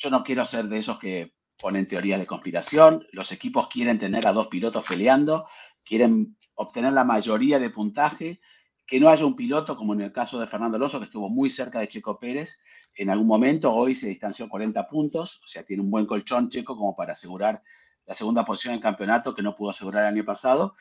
yo 0.04 0.10
no 0.10 0.22
quiero 0.22 0.44
ser 0.44 0.66
de 0.66 0.78
esos 0.78 0.98
que 0.98 1.32
ponen 1.58 1.88
teorías 1.88 2.20
de 2.20 2.26
conspiración. 2.26 3.06
Los 3.12 3.32
equipos 3.32 3.68
quieren 3.68 3.98
tener 3.98 4.26
a 4.26 4.32
dos 4.32 4.48
pilotos 4.48 4.84
peleando, 4.86 5.46
quieren 5.82 6.36
obtener 6.54 6.92
la 6.92 7.04
mayoría 7.04 7.58
de 7.58 7.70
puntaje, 7.70 8.40
que 8.86 9.00
no 9.00 9.08
haya 9.08 9.24
un 9.24 9.34
piloto, 9.34 9.76
como 9.76 9.94
en 9.94 10.02
el 10.02 10.12
caso 10.12 10.38
de 10.38 10.46
Fernando 10.46 10.76
Alonso, 10.76 10.98
que 10.98 11.06
estuvo 11.06 11.30
muy 11.30 11.48
cerca 11.48 11.80
de 11.80 11.88
Checo 11.88 12.18
Pérez 12.18 12.60
en 12.96 13.08
algún 13.08 13.26
momento, 13.26 13.72
hoy 13.72 13.94
se 13.94 14.08
distanció 14.08 14.48
40 14.48 14.86
puntos, 14.88 15.40
o 15.42 15.48
sea, 15.48 15.64
tiene 15.64 15.82
un 15.82 15.90
buen 15.90 16.06
colchón 16.06 16.48
Checo 16.48 16.76
como 16.76 16.94
para 16.94 17.14
asegurar 17.14 17.62
la 18.04 18.14
segunda 18.14 18.44
posición 18.44 18.74
en 18.74 18.80
campeonato 18.80 19.34
que 19.34 19.42
no 19.42 19.56
pudo 19.56 19.70
asegurar 19.70 20.02
el 20.02 20.14
año 20.14 20.24
pasado. 20.24 20.76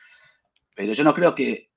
Pero 0.76 0.92
yo 0.92 1.02
no 1.02 1.14
creo 1.14 1.34
que 1.34 1.70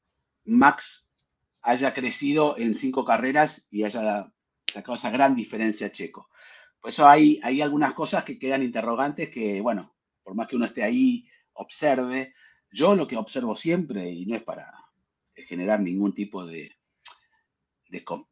Max 0.44 1.16
haya 1.62 1.94
crecido 1.94 2.58
en 2.58 2.76
cinco 2.76 3.06
carreras 3.06 3.68
y 3.72 3.84
haya 3.84 4.32
sacado 4.72 4.96
esa 4.96 5.10
gran 5.10 5.34
diferencia 5.34 5.92
Checo. 5.92 6.30
Eso 6.88 7.08
hay, 7.08 7.40
hay 7.44 7.62
algunas 7.62 7.94
cosas 7.94 8.24
que 8.24 8.40
quedan 8.40 8.64
interrogantes 8.64 9.30
que, 9.30 9.62
bueno, 9.62 9.90
por 10.24 10.36
más 10.36 10.48
que 10.48 10.56
uno 10.56 10.66
esté 10.66 10.84
ahí, 10.84 11.26
observe. 11.54 12.34
Yo 12.72 12.96
lo 12.96 13.08
que 13.08 13.18
observo 13.18 13.56
siempre, 13.56 14.10
y 14.10 14.26
no 14.26 14.36
es 14.36 14.44
para 14.44 14.74
generar 15.36 15.80
ningún 15.80 16.14
tipo 16.14 16.46
de, 16.46 16.72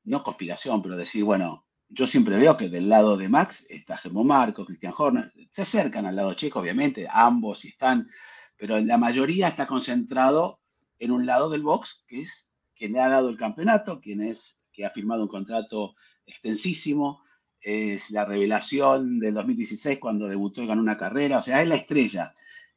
no 0.04 0.24
conspiración, 0.24 0.82
pero 0.82 0.96
decir, 0.96 1.24
bueno, 1.24 1.66
yo 1.88 2.08
siempre 2.08 2.38
veo 2.38 2.58
que 2.58 2.70
del 2.70 2.90
lado 2.90 3.16
de 3.16 3.30
Max 3.30 3.68
está 3.70 3.98
Germo 3.98 4.24
Marco, 4.24 4.66
Christian 4.66 4.94
Horner, 4.98 5.32
se 5.52 5.62
acercan 5.62 6.06
al 6.06 6.16
lado 6.16 6.34
checo, 6.34 6.60
obviamente, 6.60 7.08
ambos 7.10 7.64
están, 7.66 8.10
pero 8.58 8.80
la 8.80 8.98
mayoría 8.98 9.48
está 9.48 9.68
concentrado 9.68 10.60
en 11.00 11.12
un 11.12 11.26
lado 11.26 11.50
del 11.50 11.62
box, 11.62 12.06
que 12.08 12.22
es 12.22 12.58
quien 12.76 12.94
le 12.94 13.02
ha 13.02 13.10
dado 13.10 13.30
el 13.30 13.38
campeonato, 13.38 14.02
quien 14.02 14.22
es 14.22 14.68
que 14.74 14.86
ha 14.86 14.90
firmado 14.90 15.24
un 15.24 15.30
contrato 15.30 15.96
extensísimo, 16.26 17.22
es 17.66 18.12
la 18.12 18.26
revelación 18.26 19.20
del 19.20 19.34
2016 19.34 19.98
cuando 19.98 20.28
debutó 20.28 20.62
y 20.62 20.68
ganó 20.68 20.82
una 20.82 20.98
carrera, 20.98 21.40
o 21.40 21.42
sea, 21.42 21.64
es 21.64 21.68
la 21.68 21.74
estrella 21.74 22.32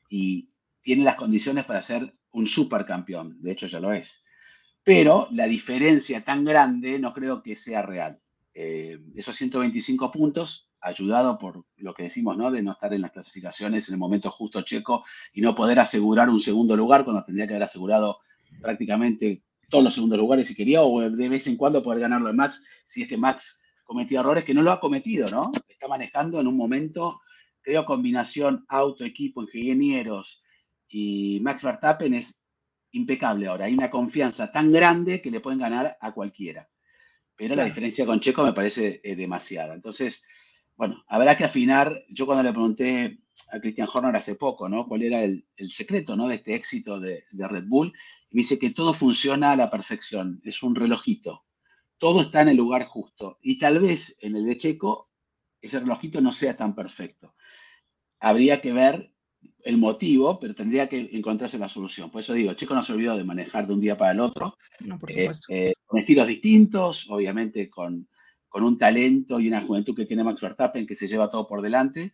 y 0.09 0.49
tiene 0.81 1.05
las 1.05 1.17
condiciones 1.17 1.67
para 1.67 1.83
ser 1.83 2.15
un 2.33 2.47
supercampeón, 2.47 3.37
de 3.43 3.53
hecho 3.53 3.67
ya 3.67 3.81
lo 3.81 3.93
es. 3.93 4.25
Pero 4.83 5.29
la 5.33 5.47
diferencia 5.47 6.25
tan 6.25 6.43
grande 6.43 6.99
no 6.99 7.13
creo 7.13 7.43
que 7.43 7.55
sea 7.55 7.83
real. 7.83 8.19
Eh, 8.55 8.99
esos 9.15 9.37
125 9.37 10.11
puntos, 10.11 10.71
ayudado 10.81 11.37
por 11.37 11.67
lo 11.77 11.93
que 11.93 12.05
decimos, 12.05 12.39
¿no? 12.39 12.51
De 12.51 12.63
no 12.63 12.73
estar 12.73 12.95
en 12.95 13.03
las 13.03 13.13
clasificaciones 13.13 13.89
en 13.89 13.95
el 13.97 13.99
momento 13.99 14.31
justo 14.31 14.63
checo 14.63 15.05
y 15.35 15.43
no 15.43 15.55
poder 15.55 15.81
asegurar 15.81 16.31
un 16.31 16.41
segundo 16.41 16.75
lugar 16.75 17.05
cuando 17.05 17.23
tendría 17.25 17.47
que 17.47 17.53
haber 17.53 17.65
asegurado 17.65 18.21
prácticamente 18.63 19.43
todos 19.69 19.85
los 19.85 19.93
segundos 19.93 20.19
lugares 20.19 20.49
si 20.49 20.55
quería, 20.55 20.81
o 20.81 20.99
de 21.11 21.29
vez 21.29 21.47
en 21.47 21.59
cuando 21.59 21.83
poder 21.83 22.01
ganarlo 22.01 22.31
en 22.31 22.37
Max, 22.37 22.65
si 22.85 23.03
es 23.03 23.09
que 23.09 23.19
Max 23.19 23.63
cometía 23.89 24.21
errores, 24.21 24.45
que 24.45 24.53
no 24.53 24.61
lo 24.61 24.71
ha 24.71 24.81
cometido, 24.81 25.27
¿no? 25.33 25.51
Está 25.67 25.89
manejando 25.89 26.39
en 26.39 26.47
un 26.47 26.59
momento, 26.59 27.21
creo, 27.63 27.87
combinación 27.87 28.67
auto, 28.69 29.03
equipo, 29.03 29.43
ingenieros 29.43 30.45
y 30.91 31.41
Max 31.41 31.65
Verstappen 31.65 32.13
es 32.13 32.51
impecable 32.93 33.47
ahora. 33.47 33.65
Hay 33.65 33.73
una 33.73 33.91
confianza 33.91 34.53
tan 34.53 34.71
grande 34.71 35.23
que 35.23 35.31
le 35.31 35.41
pueden 35.41 35.59
ganar 35.59 35.97
a 36.03 36.13
cualquiera. 36.13 36.69
Pero 37.35 37.55
la 37.55 37.65
diferencia 37.65 38.05
con 38.05 38.21
Checo 38.21 38.45
me 38.45 38.53
parece 38.53 39.01
eh, 39.03 39.17
demasiada. 39.17 39.75
Entonces, 39.75 40.29
bueno, 40.77 41.03
habrá 41.09 41.35
que 41.35 41.45
afinar. 41.45 42.05
Yo 42.11 42.27
cuando 42.27 42.43
le 42.43 42.53
pregunté 42.53 43.21
a 43.53 43.59
Christian 43.59 43.89
Horner 43.91 44.17
hace 44.17 44.35
poco, 44.35 44.69
¿no? 44.69 44.87
¿Cuál 44.87 45.03
era 45.03 45.23
el, 45.23 45.47
secreto, 45.71 46.15
¿no? 46.15 46.29
De 46.29 46.35
este 46.35 46.55
éxito 46.55 47.01
de, 47.01 47.25
de, 47.31 47.49
Red 47.49 47.65
Bull. 47.67 47.91
Y 48.31 48.37
me 48.37 48.41
dice 48.41 48.59
que 48.59 48.71
todo 48.71 48.93
funciona 48.93 49.53
a 49.53 49.57
la 49.57 49.71
perfección. 49.71 50.43
Es 50.45 50.63
un 50.63 50.75
relojito. 50.75 51.47
Todo 51.99 52.23
está 52.23 52.43
en 52.43 52.49
el 52.49 52.57
lugar 52.57 52.85
justo. 52.85 53.39
Y 53.43 53.59
tal 53.59 53.81
vez 53.81 54.19
en 54.23 54.37
el 54.37 54.47
de 54.47 54.57
Checo 54.57 55.09
ese 55.61 55.81
relojito 55.81 56.21
no 56.21 56.33
sea 56.33 56.57
tan 56.57 56.75
perfecto. 56.75 57.35
Habría 58.21 58.61
que 58.61 58.73
ver 58.73 59.13
el 59.65 59.77
motivo, 59.77 60.39
pero 60.39 60.55
tendría 60.55 60.89
que 60.89 61.11
encontrarse 61.13 61.59
la 61.59 61.69
solución. 61.69 62.11
Por 62.11 62.21
eso 62.21 62.33
digo, 62.33 62.55
Checo 62.55 62.75
no 62.75 62.83
se 62.83 62.93
olvidó 62.93 63.17
de 63.17 63.25
manejar 63.25 63.67
de 63.67 63.75
un 63.75 63.81
día 63.81 63.97
para 63.97 64.13
el 64.13 64.21
otro, 64.21 64.57
no, 64.81 64.99
por 64.99 65.11
supuesto. 65.13 65.47
Eh, 65.51 65.75
con 65.85 66.01
estilos 66.01 66.27
distintos, 66.27 67.11
obviamente 67.11 67.69
con, 67.69 68.09
con, 68.49 68.63
un 68.63 68.79
talento 68.79 69.41
y 69.41 69.49
una 69.49 69.63
juventud 69.63 69.95
que 69.95 70.07
tiene 70.07 70.25
Max 70.25 70.41
Verstappen 70.41 70.87
que 70.87 70.95
se 70.95 71.09
lleva 71.09 71.31
todo 71.31 71.47
por 71.47 71.63
delante, 71.63 72.13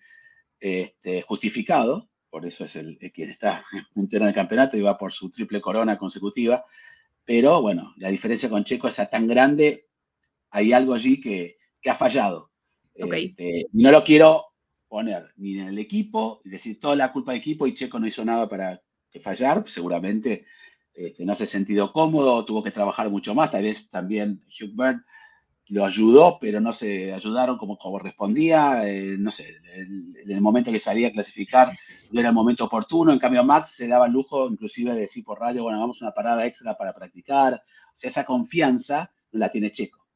este, 0.58 1.22
justificado, 1.22 2.10
por 2.30 2.46
eso 2.46 2.64
es 2.64 2.76
el, 2.76 2.98
quien 3.12 3.30
está 3.30 3.62
puntero 3.94 4.24
en 4.24 4.30
el 4.30 4.34
campeonato 4.34 4.76
y 4.76 4.82
va 4.82 4.98
por 4.98 5.12
su 5.12 5.30
triple 5.30 5.60
corona 5.60 5.98
consecutiva, 5.98 6.64
pero 7.24 7.62
bueno, 7.62 7.94
la 7.96 8.08
diferencia 8.08 8.48
con 8.48 8.64
Checo 8.64 8.88
es 8.88 9.00
tan 9.10 9.26
grande, 9.26 9.88
hay 10.50 10.72
algo 10.72 10.94
allí 10.94 11.20
que, 11.20 11.56
que 11.80 11.90
ha 11.90 11.94
fallado. 11.94 12.50
Okay. 13.00 13.26
Este, 13.26 13.66
no 13.72 13.90
lo 13.90 14.04
quiero 14.04 14.44
poner 14.88 15.32
ni 15.36 15.58
en 15.58 15.68
el 15.68 15.78
equipo, 15.78 16.40
y 16.44 16.50
decir 16.50 16.78
toda 16.78 16.94
la 16.96 17.12
culpa 17.12 17.32
del 17.32 17.40
equipo 17.40 17.66
y 17.66 17.74
Checo 17.74 17.98
no 17.98 18.06
hizo 18.06 18.24
nada 18.24 18.48
para 18.48 18.80
que 19.10 19.20
fallar, 19.20 19.64
seguramente 19.66 20.44
este, 20.94 21.24
no 21.24 21.34
se 21.34 21.44
ha 21.44 21.46
sentido 21.46 21.92
cómodo, 21.92 22.44
tuvo 22.44 22.62
que 22.62 22.70
trabajar 22.70 23.10
mucho 23.10 23.34
más, 23.34 23.50
tal 23.50 23.64
vez 23.64 23.90
también 23.90 24.44
Hugh 24.48 24.74
Byrne 24.74 25.02
lo 25.68 25.84
ayudó, 25.84 26.38
pero 26.40 26.60
no 26.60 26.72
se 26.72 27.12
ayudaron 27.12 27.56
como 27.56 27.78
correspondía, 27.78 28.86
eh, 28.86 29.16
no 29.18 29.30
sé, 29.30 29.56
en 29.74 30.14
el, 30.26 30.40
momento 30.40 30.70
que 30.70 30.78
salía 30.78 31.08
a 31.08 31.12
clasificar 31.12 31.72
no 32.10 32.20
era 32.20 32.28
el 32.28 32.34
momento 32.34 32.64
oportuno, 32.64 33.12
en 33.12 33.18
cambio 33.18 33.44
Max 33.44 33.70
se 33.70 33.88
daba 33.88 34.06
el 34.06 34.12
lujo 34.12 34.48
inclusive 34.48 34.92
de 34.92 35.00
decir 35.00 35.24
por 35.24 35.40
radio, 35.40 35.62
bueno, 35.62 35.80
vamos 35.80 36.02
a 36.02 36.06
una 36.06 36.14
parada 36.14 36.44
extra 36.44 36.74
para 36.74 36.92
practicar, 36.92 37.54
o 37.54 37.92
sea, 37.94 38.10
esa 38.10 38.24
confianza 38.24 39.10
la 39.32 39.50
tiene 39.50 39.70
Checo. 39.70 40.06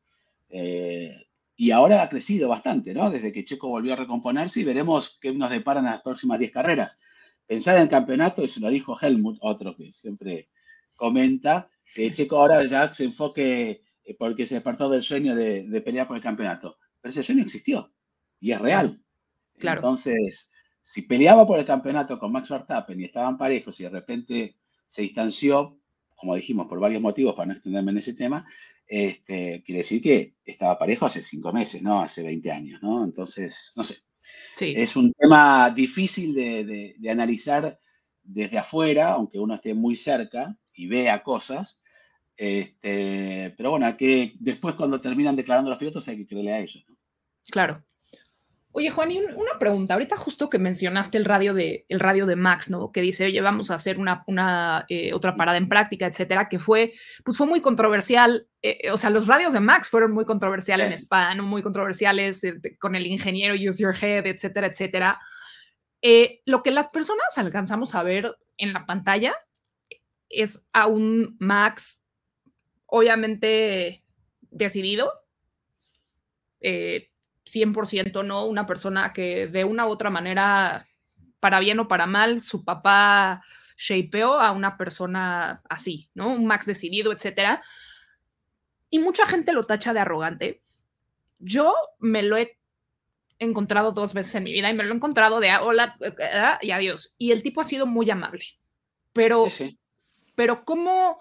Eh, 0.51 1.15
y 1.57 1.71
ahora 1.73 2.03
ha 2.03 2.09
crecido 2.09 2.49
bastante, 2.49 2.95
¿no? 2.95 3.11
Desde 3.11 3.33
que 3.33 3.45
Checo 3.45 3.69
volvió 3.69 3.95
a 3.95 3.97
recomponerse 3.97 4.61
y 4.61 4.65
veremos 4.65 5.19
qué 5.21 5.33
nos 5.33 5.51
deparan 5.51 5.87
las 5.87 6.03
próximas 6.03 6.39
10 6.39 6.53
carreras. 6.53 7.01
Pensar 7.47 7.77
en 7.77 7.83
el 7.83 7.89
campeonato, 7.89 8.45
eso 8.45 8.61
lo 8.61 8.69
dijo 8.69 8.97
Helmut, 9.01 9.39
otro 9.41 9.75
que 9.75 9.91
siempre 9.91 10.51
comenta, 10.95 11.69
que 11.95 12.13
Checo 12.13 12.37
ahora 12.37 12.65
ya 12.65 12.93
se 12.93 13.07
enfoque 13.07 13.83
porque 14.19 14.47
se 14.47 14.55
despertó 14.55 14.89
del 14.89 15.03
sueño 15.03 15.35
de, 15.35 15.83
pelear 15.85 16.07
por 16.07 16.17
el 16.17 16.23
campeonato. 16.23 16.79
Pero 17.01 17.11
ese 17.11 17.23
sueño 17.23 17.43
existió 17.43 17.93
y 18.41 18.53
es 18.53 18.61
real. 18.61 19.03
Claro. 19.59 19.81
Entonces, 19.81 20.53
si 20.83 21.03
peleaba 21.03 21.47
por 21.47 21.59
el 21.59 21.67
campeonato 21.67 22.19
con 22.19 22.33
Max 22.33 22.49
Verstappen 22.49 23.01
y 23.01 23.05
estaban 23.05 23.37
parejos 23.37 23.79
y 23.81 23.85
de 23.85 23.91
repente 23.91 24.57
se 24.87 25.03
distanció, 25.03 25.79
como 26.17 26.35
dijimos, 26.35 26.67
por 26.67 26.81
varios 26.81 27.03
motivos, 27.03 27.35
para 27.35 27.47
no 27.47 27.53
extenderme 27.53 27.93
en 27.93 27.99
ese 27.99 28.15
tema, 28.15 28.47
este, 28.89 29.63
quiere 29.65 29.81
decir 29.81 30.03
que 30.03 30.37
estaba 30.45 30.79
parejo 30.79 31.05
hace 31.05 31.23
cinco 31.23 31.53
meses, 31.53 31.83
¿no? 31.83 32.01
Hace 32.01 32.23
20 32.23 32.51
años, 32.51 32.83
¿no? 32.83 33.05
Entonces, 33.05 33.73
no 33.77 33.85
sé. 33.85 33.99
Sí. 34.57 34.73
Es 34.77 34.97
un 34.97 35.13
tema 35.13 35.71
difícil 35.71 36.35
de, 36.35 36.97
analizar 37.11 37.79
desde 38.23 38.59
afuera, 38.59 39.13
aunque 39.13 39.39
uno 39.39 39.55
esté 39.55 39.75
muy 39.75 39.95
cerca 39.95 40.57
y 40.73 40.87
vea 40.87 41.23
cosas. 41.23 41.83
Este, 42.39 43.53
pero 43.57 43.73
bueno, 43.73 43.97
que 43.97 44.33
después 44.39 44.77
cuando 44.77 45.01
terminan 45.01 45.35
declarando 45.35 45.71
los 45.71 45.79
pilotos 45.79 46.07
hay 46.07 46.19
que 46.19 46.27
creerle 46.29 46.53
a 46.53 46.61
ellos. 46.61 46.85
¿no? 46.89 46.97
Claro. 47.51 47.83
Oye, 48.71 48.91
Juan, 48.91 49.11
y 49.11 49.19
una 49.19 49.59
pregunta. 49.59 49.95
Ahorita 49.95 50.15
justo 50.15 50.49
que 50.49 50.61
mencionaste 50.61 51.19
el 51.19 51.25
radio 51.25 51.53
de, 51.53 51.85
el 51.89 51.99
radio 51.99 52.27
de 52.27 52.37
Max, 52.37 52.71
¿no? 52.71 52.93
Que 52.93 53.01
dice, 53.01 53.25
oye, 53.25 53.41
vamos 53.41 53.73
a 53.73 53.75
hacer 53.75 53.99
una, 53.99 54.23
una 54.29 54.85
eh, 54.89 55.13
otra 55.15 55.35
parada 55.35 55.59
en 55.59 55.69
práctica, 55.69 56.07
etcétera, 56.07 56.49
que 56.49 56.61
fue, 56.61 56.93
pues 57.25 57.37
fue 57.37 57.49
muy 57.49 57.61
controversial. 57.61 58.47
Eh, 58.63 58.79
eh, 58.85 58.91
o 58.93 58.97
sea, 58.97 59.11
los 59.11 59.27
radios 59.27 59.53
de 59.53 59.59
Max 59.59 59.89
fueron 59.89 60.13
muy 60.13 60.25
controversiales 60.25 60.87
en 60.87 60.93
Spa, 60.93 61.35
¿no? 61.35 61.43
Muy 61.43 61.63
controversiales 61.63 62.43
con 62.79 62.95
el 62.95 63.09
ingeniero 63.09 63.55
Use 63.55 63.83
Your 63.83 63.97
Head, 64.01 64.27
etcétera, 64.27 64.69
etcétera. 64.69 65.19
lo 66.47 66.63
que 66.63 66.71
las 66.71 66.87
personas 66.87 67.37
alcanzamos 67.37 67.97
a 67.97 68.05
ver 68.05 68.37
en 68.59 68.75
la 68.75 68.87
pantalla 68.87 69.35
es 70.29 70.67
a 70.73 70.87
un 70.87 71.37
Max, 71.41 71.98
obviamente 72.89 74.03
decidido, 74.51 75.13
100% 76.61 78.25
no, 78.25 78.47
una 78.47 78.67
persona 78.67 79.13
que 79.13 79.47
de 79.47 79.65
una 79.65 79.87
u 79.87 79.91
otra 79.91 80.11
manera, 80.11 80.89
para 81.41 81.61
bien 81.61 81.79
o 81.81 81.89
para 81.89 82.07
mal, 82.07 82.41
su 82.41 82.65
papá 82.65 83.43
shapeó 83.77 84.35
a 84.35 84.51
una 84.51 84.77
persona 84.77 85.63
así, 85.69 86.11
¿no? 86.15 86.29
Un 86.29 86.47
Max 86.47 86.67
decidido, 86.67 87.13
etcétera. 87.13 87.63
Y 88.91 88.99
mucha 88.99 89.27
gente 89.27 89.53
lo 89.53 89.65
tacha 89.65 89.93
de 89.93 90.01
arrogante. 90.01 90.63
Yo 91.39 91.75
me 91.99 92.23
lo 92.23 92.37
he 92.37 92.59
encontrado 93.39 93.93
dos 93.93 94.15
veces 94.15 94.35
en 94.35 94.45
mi 94.45 94.53
vida 94.53 94.69
y 94.71 94.75
me 94.75 94.83
lo 94.83 94.93
he 94.93 94.97
encontrado 94.97 95.39
de 95.39 95.55
hola 95.57 95.97
eh, 96.01 96.57
y 96.63 96.71
adiós. 96.73 97.15
Y 97.19 97.31
el 97.31 97.43
tipo 97.43 97.61
ha 97.61 97.65
sido 97.65 97.87
muy 97.87 98.11
amable. 98.11 98.45
Pero, 99.13 99.47
pero 100.35 100.65
¿cómo, 100.65 101.21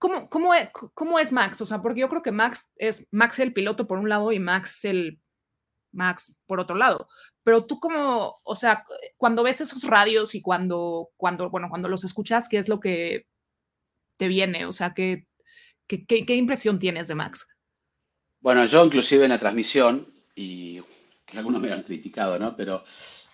cómo, 0.00 0.28
cómo, 0.28 0.50
cómo 0.94 1.18
es 1.20 1.32
Max? 1.32 1.60
O 1.60 1.66
sea, 1.66 1.80
porque 1.80 2.00
yo 2.00 2.08
creo 2.08 2.22
que 2.22 2.32
Max 2.32 2.72
es 2.76 3.06
Max 3.12 3.38
el 3.38 3.52
piloto 3.52 3.86
por 3.86 3.98
un 3.98 4.08
lado 4.08 4.32
y 4.32 4.40
Max 4.40 4.84
el 4.84 5.20
Max, 5.92 6.34
por 6.46 6.58
otro 6.58 6.74
lado. 6.74 7.06
Pero 7.44 7.66
tú 7.66 7.78
como, 7.78 8.40
o 8.42 8.56
sea, 8.56 8.84
cuando 9.16 9.42
ves 9.42 9.60
esos 9.60 9.82
radios 9.84 10.34
y 10.34 10.42
cuando, 10.42 11.10
cuando, 11.16 11.50
bueno, 11.50 11.68
cuando 11.68 11.88
los 11.88 12.02
escuchas, 12.02 12.48
¿qué 12.48 12.58
es 12.58 12.68
lo 12.68 12.80
que 12.80 13.26
te 14.16 14.28
viene? 14.28 14.66
O 14.66 14.72
sea, 14.72 14.94
¿qué, 14.94 15.26
¿Qué, 15.86 16.06
qué, 16.06 16.36
impresión 16.36 16.78
tienes 16.78 17.08
de 17.08 17.16
Max? 17.16 17.48
Bueno, 18.40 18.64
yo 18.66 18.84
inclusive 18.84 19.24
en 19.24 19.30
la 19.30 19.38
transmisión, 19.38 20.06
y 20.36 20.80
algunos 21.34 21.60
me 21.60 21.72
han 21.72 21.82
criticado, 21.82 22.38
¿no? 22.38 22.54
Pero 22.56 22.84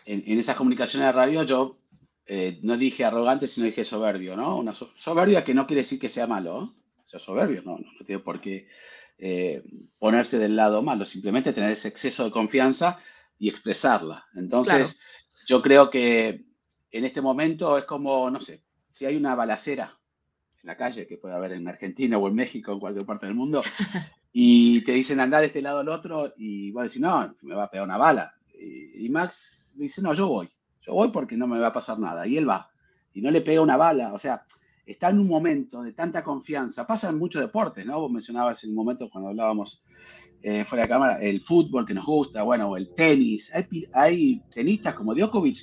en, 0.06 0.24
en 0.26 0.38
esas 0.38 0.56
comunicaciones 0.56 1.06
de 1.06 1.12
radio 1.12 1.42
yo 1.42 1.78
eh, 2.26 2.58
no 2.62 2.76
dije 2.76 3.04
arrogante, 3.04 3.46
sino 3.46 3.66
dije 3.66 3.84
soberbio, 3.84 4.36
¿no? 4.36 4.58
Una 4.58 4.74
soberbia 4.74 5.44
que 5.44 5.54
no 5.54 5.66
quiere 5.66 5.82
decir 5.82 6.00
que 6.00 6.08
sea 6.08 6.26
malo, 6.26 6.60
¿no? 6.60 6.74
O 7.04 7.08
sea, 7.08 7.20
soberbio, 7.20 7.62
no, 7.62 7.78
no, 7.78 8.04
tiene 8.04 8.20
por 8.20 8.40
qué 8.40 8.66
eh, 9.18 9.62
ponerse 10.00 10.40
del 10.40 10.56
lado 10.56 10.82
malo, 10.82 11.04
simplemente 11.04 11.52
tener 11.52 11.70
ese 11.70 11.86
exceso 11.86 12.24
de 12.24 12.32
confianza 12.32 12.98
y 13.38 13.48
expresarla. 13.48 14.26
Entonces, 14.34 15.00
yo 15.46 15.62
creo 15.62 15.88
que 15.88 16.44
en 16.90 17.04
este 17.04 17.20
momento 17.20 17.78
es 17.78 17.84
como, 17.84 18.28
no 18.28 18.40
sé, 18.40 18.64
si 18.90 19.06
hay 19.06 19.16
una 19.16 19.36
balacera 19.36 19.96
en 20.62 20.66
la 20.66 20.76
calle, 20.76 21.06
que 21.06 21.18
puede 21.18 21.36
haber 21.36 21.52
en 21.52 21.68
Argentina 21.68 22.18
o 22.18 22.26
en 22.26 22.34
México, 22.34 22.72
en 22.72 22.80
cualquier 22.80 23.06
parte 23.06 23.26
del 23.26 23.36
mundo, 23.36 23.62
y 24.32 24.80
te 24.80 24.92
dicen 24.92 25.20
andar 25.20 25.42
de 25.42 25.46
este 25.46 25.62
lado 25.62 25.78
al 25.78 25.88
otro, 25.88 26.34
y 26.36 26.72
vos 26.72 26.82
decís, 26.82 27.00
no, 27.00 27.36
me 27.42 27.54
va 27.54 27.64
a 27.64 27.70
pegar 27.70 27.86
una 27.86 27.98
bala. 27.98 28.34
Y, 28.58 29.06
y 29.06 29.08
Max 29.10 29.74
dice, 29.76 30.02
no, 30.02 30.12
yo 30.12 30.26
voy. 30.26 30.50
Yo 30.86 30.94
voy 30.94 31.10
porque 31.10 31.36
no 31.36 31.46
me 31.46 31.58
va 31.58 31.68
a 31.68 31.72
pasar 31.72 31.98
nada. 31.98 32.26
Y 32.26 32.36
él 32.36 32.48
va. 32.48 32.70
Y 33.12 33.20
no 33.20 33.30
le 33.30 33.40
pega 33.40 33.60
una 33.60 33.76
bala. 33.76 34.12
O 34.12 34.18
sea, 34.18 34.44
está 34.86 35.10
en 35.10 35.18
un 35.18 35.26
momento 35.26 35.82
de 35.82 35.92
tanta 35.92 36.22
confianza. 36.22 36.86
Pasa 36.86 37.10
en 37.10 37.18
muchos 37.18 37.42
deportes, 37.42 37.84
¿no? 37.84 38.00
Vos 38.00 38.10
mencionabas 38.10 38.62
en 38.64 38.70
un 38.70 38.76
momento 38.76 39.10
cuando 39.10 39.30
hablábamos 39.30 39.84
eh, 40.42 40.64
fuera 40.64 40.84
de 40.84 40.88
cámara, 40.88 41.20
el 41.20 41.40
fútbol 41.40 41.84
que 41.84 41.94
nos 41.94 42.06
gusta, 42.06 42.44
bueno, 42.44 42.76
el 42.76 42.94
tenis. 42.94 43.52
Hay, 43.92 44.42
tenistas 44.54 44.94
como 44.94 45.14
Djokovic 45.14 45.58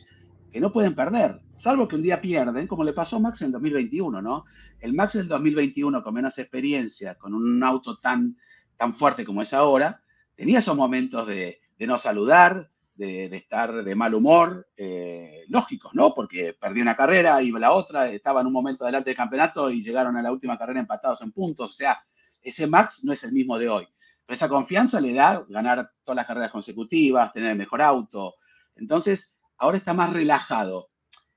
que 0.51 0.59
no 0.59 0.71
pueden 0.71 0.93
perder, 0.93 1.41
salvo 1.55 1.87
que 1.87 1.95
un 1.95 2.03
día 2.03 2.21
pierden, 2.21 2.67
como 2.67 2.83
le 2.83 2.93
pasó 2.93 3.15
a 3.15 3.19
Max 3.19 3.41
en 3.41 3.51
2021, 3.51 4.21
¿no? 4.21 4.45
El 4.79 4.93
Max 4.93 5.13
del 5.13 5.27
2021, 5.27 6.03
con 6.03 6.13
menos 6.13 6.37
experiencia, 6.37 7.15
con 7.15 7.33
un 7.33 7.63
auto 7.63 7.97
tan, 7.97 8.37
tan 8.75 8.93
fuerte 8.93 9.25
como 9.25 9.41
es 9.41 9.51
ahora, 9.53 10.01
tenía 10.35 10.59
esos 10.59 10.75
momentos 10.75 11.25
de 11.25 11.59
no 11.79 11.97
saludar, 11.97 12.69
de, 12.95 13.25
estar 13.35 13.83
de 13.83 13.95
mal 13.95 14.13
humor, 14.13 14.67
eh, 14.77 15.43
lógicos, 15.47 15.93
¿no? 15.93 16.13
Porque 16.13 16.55
perdió 16.59 16.83
una 16.83 16.95
carrera, 16.95 17.41
iba 17.41 17.59
la 17.59 17.71
otra, 17.71 18.07
estaba 18.09 18.41
en 18.41 18.47
un 18.47 18.53
momento 18.53 18.85
delante 18.85 19.09
del 19.09 19.17
campeonato 19.17 19.69
y 19.71 19.81
llegaron 19.81 20.15
a 20.17 20.21
la 20.21 20.31
última 20.31 20.57
carrera 20.57 20.79
empatados 20.79 21.21
en 21.21 21.31
puntos. 21.31 21.71
O 21.71 21.73
sea, 21.73 22.03
ese 22.41 22.67
Max 22.67 23.03
no 23.03 23.13
es 23.13 23.23
el 23.23 23.31
mismo 23.31 23.57
de 23.57 23.69
hoy. 23.69 23.87
Pero 24.25 24.35
esa 24.35 24.49
confianza 24.49 25.01
le 25.01 25.13
da 25.13 25.45
ganar 25.49 25.91
todas 26.03 26.15
las 26.15 26.27
carreras 26.27 26.51
consecutivas, 26.51 27.31
tener 27.31 27.51
el 27.51 27.57
mejor 27.57 27.81
auto. 27.81 28.35
Entonces, 28.75 29.37
ahora 29.57 29.77
está 29.77 29.93
más 29.93 30.13
relajado. 30.13 30.89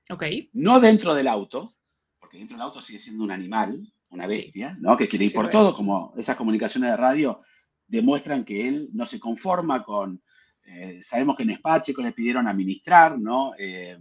Ok. 0.09 0.23
No 0.53 0.79
dentro 0.79 1.13
del 1.13 1.27
auto, 1.27 1.73
porque 2.19 2.37
dentro 2.37 2.55
del 2.55 2.63
auto 2.63 2.81
sigue 2.81 2.99
siendo 2.99 3.23
un 3.23 3.31
animal, 3.31 3.91
una 4.09 4.27
bestia, 4.27 4.77
¿no? 4.79 4.95
Que 4.95 5.07
quiere 5.07 5.25
ir 5.25 5.33
por 5.33 5.49
todo, 5.49 5.75
como 5.75 6.13
esas 6.17 6.37
comunicaciones 6.37 6.91
de 6.91 6.97
radio 6.97 7.41
demuestran 7.87 8.43
que 8.43 8.67
él 8.67 8.89
no 8.93 9.05
se 9.05 9.19
conforma 9.19 9.83
con 9.83 10.21
eh, 10.67 10.99
sabemos 11.01 11.37
que 11.37 11.43
en 11.43 11.55
Spacheco 11.55 12.01
le 12.01 12.11
pidieron 12.11 12.47
administrar, 12.47 13.17
¿no? 13.17 13.53
Eh, 13.57 13.97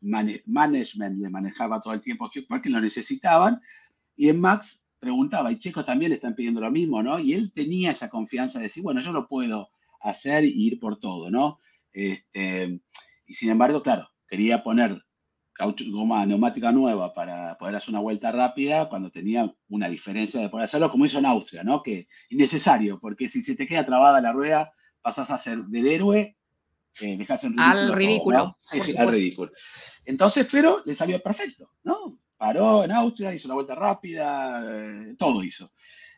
management 0.00 1.18
le 1.18 1.30
manejaba 1.30 1.80
todo 1.80 1.94
el 1.94 2.02
tiempo 2.02 2.30
porque 2.46 2.70
lo 2.70 2.80
necesitaban. 2.80 3.60
Y 4.16 4.28
en 4.28 4.38
Max 4.38 4.92
preguntaba, 4.98 5.50
y 5.50 5.58
Checo 5.58 5.84
también 5.84 6.10
le 6.10 6.16
están 6.16 6.34
pidiendo 6.34 6.60
lo 6.60 6.70
mismo, 6.70 7.02
¿no? 7.02 7.18
Y 7.18 7.32
él 7.32 7.52
tenía 7.52 7.90
esa 7.90 8.10
confianza 8.10 8.58
de 8.58 8.64
decir, 8.64 8.82
bueno, 8.82 9.00
yo 9.00 9.12
lo 9.12 9.26
puedo 9.26 9.70
hacer 10.02 10.44
y 10.44 10.66
ir 10.66 10.78
por 10.78 10.98
todo, 10.98 11.30
¿no? 11.30 11.58
Este, 11.92 12.80
y 13.26 13.34
sin 13.34 13.50
embargo, 13.50 13.82
claro, 13.82 14.10
quería 14.28 14.62
poner 14.62 15.02
goma 15.90 16.24
neumática 16.24 16.70
nueva 16.70 17.12
para 17.14 17.56
poder 17.58 17.76
hacer 17.76 17.90
una 17.90 18.00
vuelta 18.00 18.30
rápida 18.32 18.88
cuando 18.88 19.10
tenía 19.10 19.54
una 19.68 19.88
diferencia 19.88 20.40
de 20.40 20.48
poder 20.48 20.64
hacerlo 20.64 20.90
como 20.90 21.04
hizo 21.06 21.18
en 21.18 21.26
Austria, 21.26 21.64
¿no? 21.64 21.82
Que 21.82 22.08
innecesario, 22.28 22.98
porque 23.00 23.26
si 23.28 23.40
se 23.40 23.56
te 23.56 23.66
queda 23.66 23.84
trabada 23.84 24.20
la 24.20 24.32
rueda, 24.32 24.70
pasas 25.02 25.30
a 25.30 25.38
ser 25.38 25.58
del 25.64 25.86
héroe, 25.86 26.36
eh, 27.00 27.16
dejas 27.16 27.44
en 27.44 27.52
ridículo. 27.52 27.70
Al 27.70 27.92
ridículo. 27.94 28.56
Sí, 28.60 28.80
sí, 28.80 28.96
al 28.96 29.10
ridículo. 29.10 29.52
Entonces, 30.04 30.46
pero 30.50 30.82
le 30.84 30.94
salió 30.94 31.20
perfecto, 31.20 31.72
¿no? 31.84 32.18
Paró 32.36 32.84
en 32.84 32.92
Austria, 32.92 33.34
hizo 33.34 33.48
la 33.48 33.54
vuelta 33.54 33.74
rápida, 33.74 34.62
eh, 34.66 35.14
todo 35.18 35.42
hizo. 35.42 35.70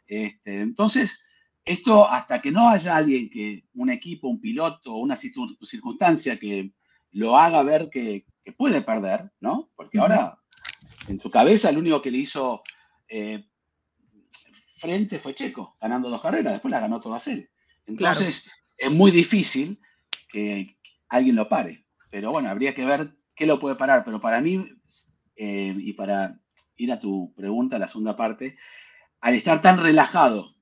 Este, 0.07 0.61
entonces, 0.61 1.28
esto 1.64 2.09
hasta 2.09 2.40
que 2.40 2.50
no 2.50 2.68
haya 2.68 2.96
alguien 2.96 3.30
que, 3.30 3.64
un 3.74 3.90
equipo, 3.90 4.28
un 4.28 4.40
piloto, 4.40 4.96
una 4.96 5.16
circunstancia 5.16 6.38
que 6.38 6.72
lo 7.12 7.37
haga 7.37 7.62
ver 7.62 7.88
que, 7.90 8.26
puede 8.57 8.83
perder, 8.83 9.30
¿no? 9.38 9.70
Porque 9.76 10.00
ahora, 10.00 10.37
en 11.07 11.20
su 11.20 11.30
cabeza, 11.30 11.70
el 11.70 11.78
único 11.78 12.02
que 12.02 12.11
le 12.11 12.18
hizo 12.18 12.62
eh, 13.07 13.46
frente 14.78 15.20
fue 15.20 15.35
Checo, 15.35 15.76
ganando 15.80 16.11
dos 16.11 16.20
carreras, 16.20 16.54
después 16.54 16.72
la 16.72 16.80
ganó 16.80 17.00
todas 17.00 17.28
él. 17.28 17.48
Entonces, 17.87 18.50
es 18.83 18.90
muy 18.90 19.12
difícil 19.12 19.81
que 20.29 20.77
alguien 21.09 21.37
lo 21.37 21.49
pare. 21.49 21.85
Pero 22.11 22.33
bueno, 22.33 22.49
habría 22.49 22.75
que 22.75 22.85
ver 22.85 23.16
qué 23.35 23.47
lo 23.47 23.59
puede 23.59 23.77
parar. 23.77 24.03
Pero 24.05 24.21
para 24.21 24.40
mí, 24.40 24.66
eh, 25.37 25.75
y 25.79 25.92
para 25.92 26.40
ir 26.77 26.92
a 26.92 26.99
tu 26.99 27.33
pregunta, 27.35 27.79
la 27.79 27.87
segunda 27.87 28.16
parte, 28.16 28.57
al 29.21 29.35
estar 29.35 29.62
tan 29.62 29.81
relajado, 29.81 30.57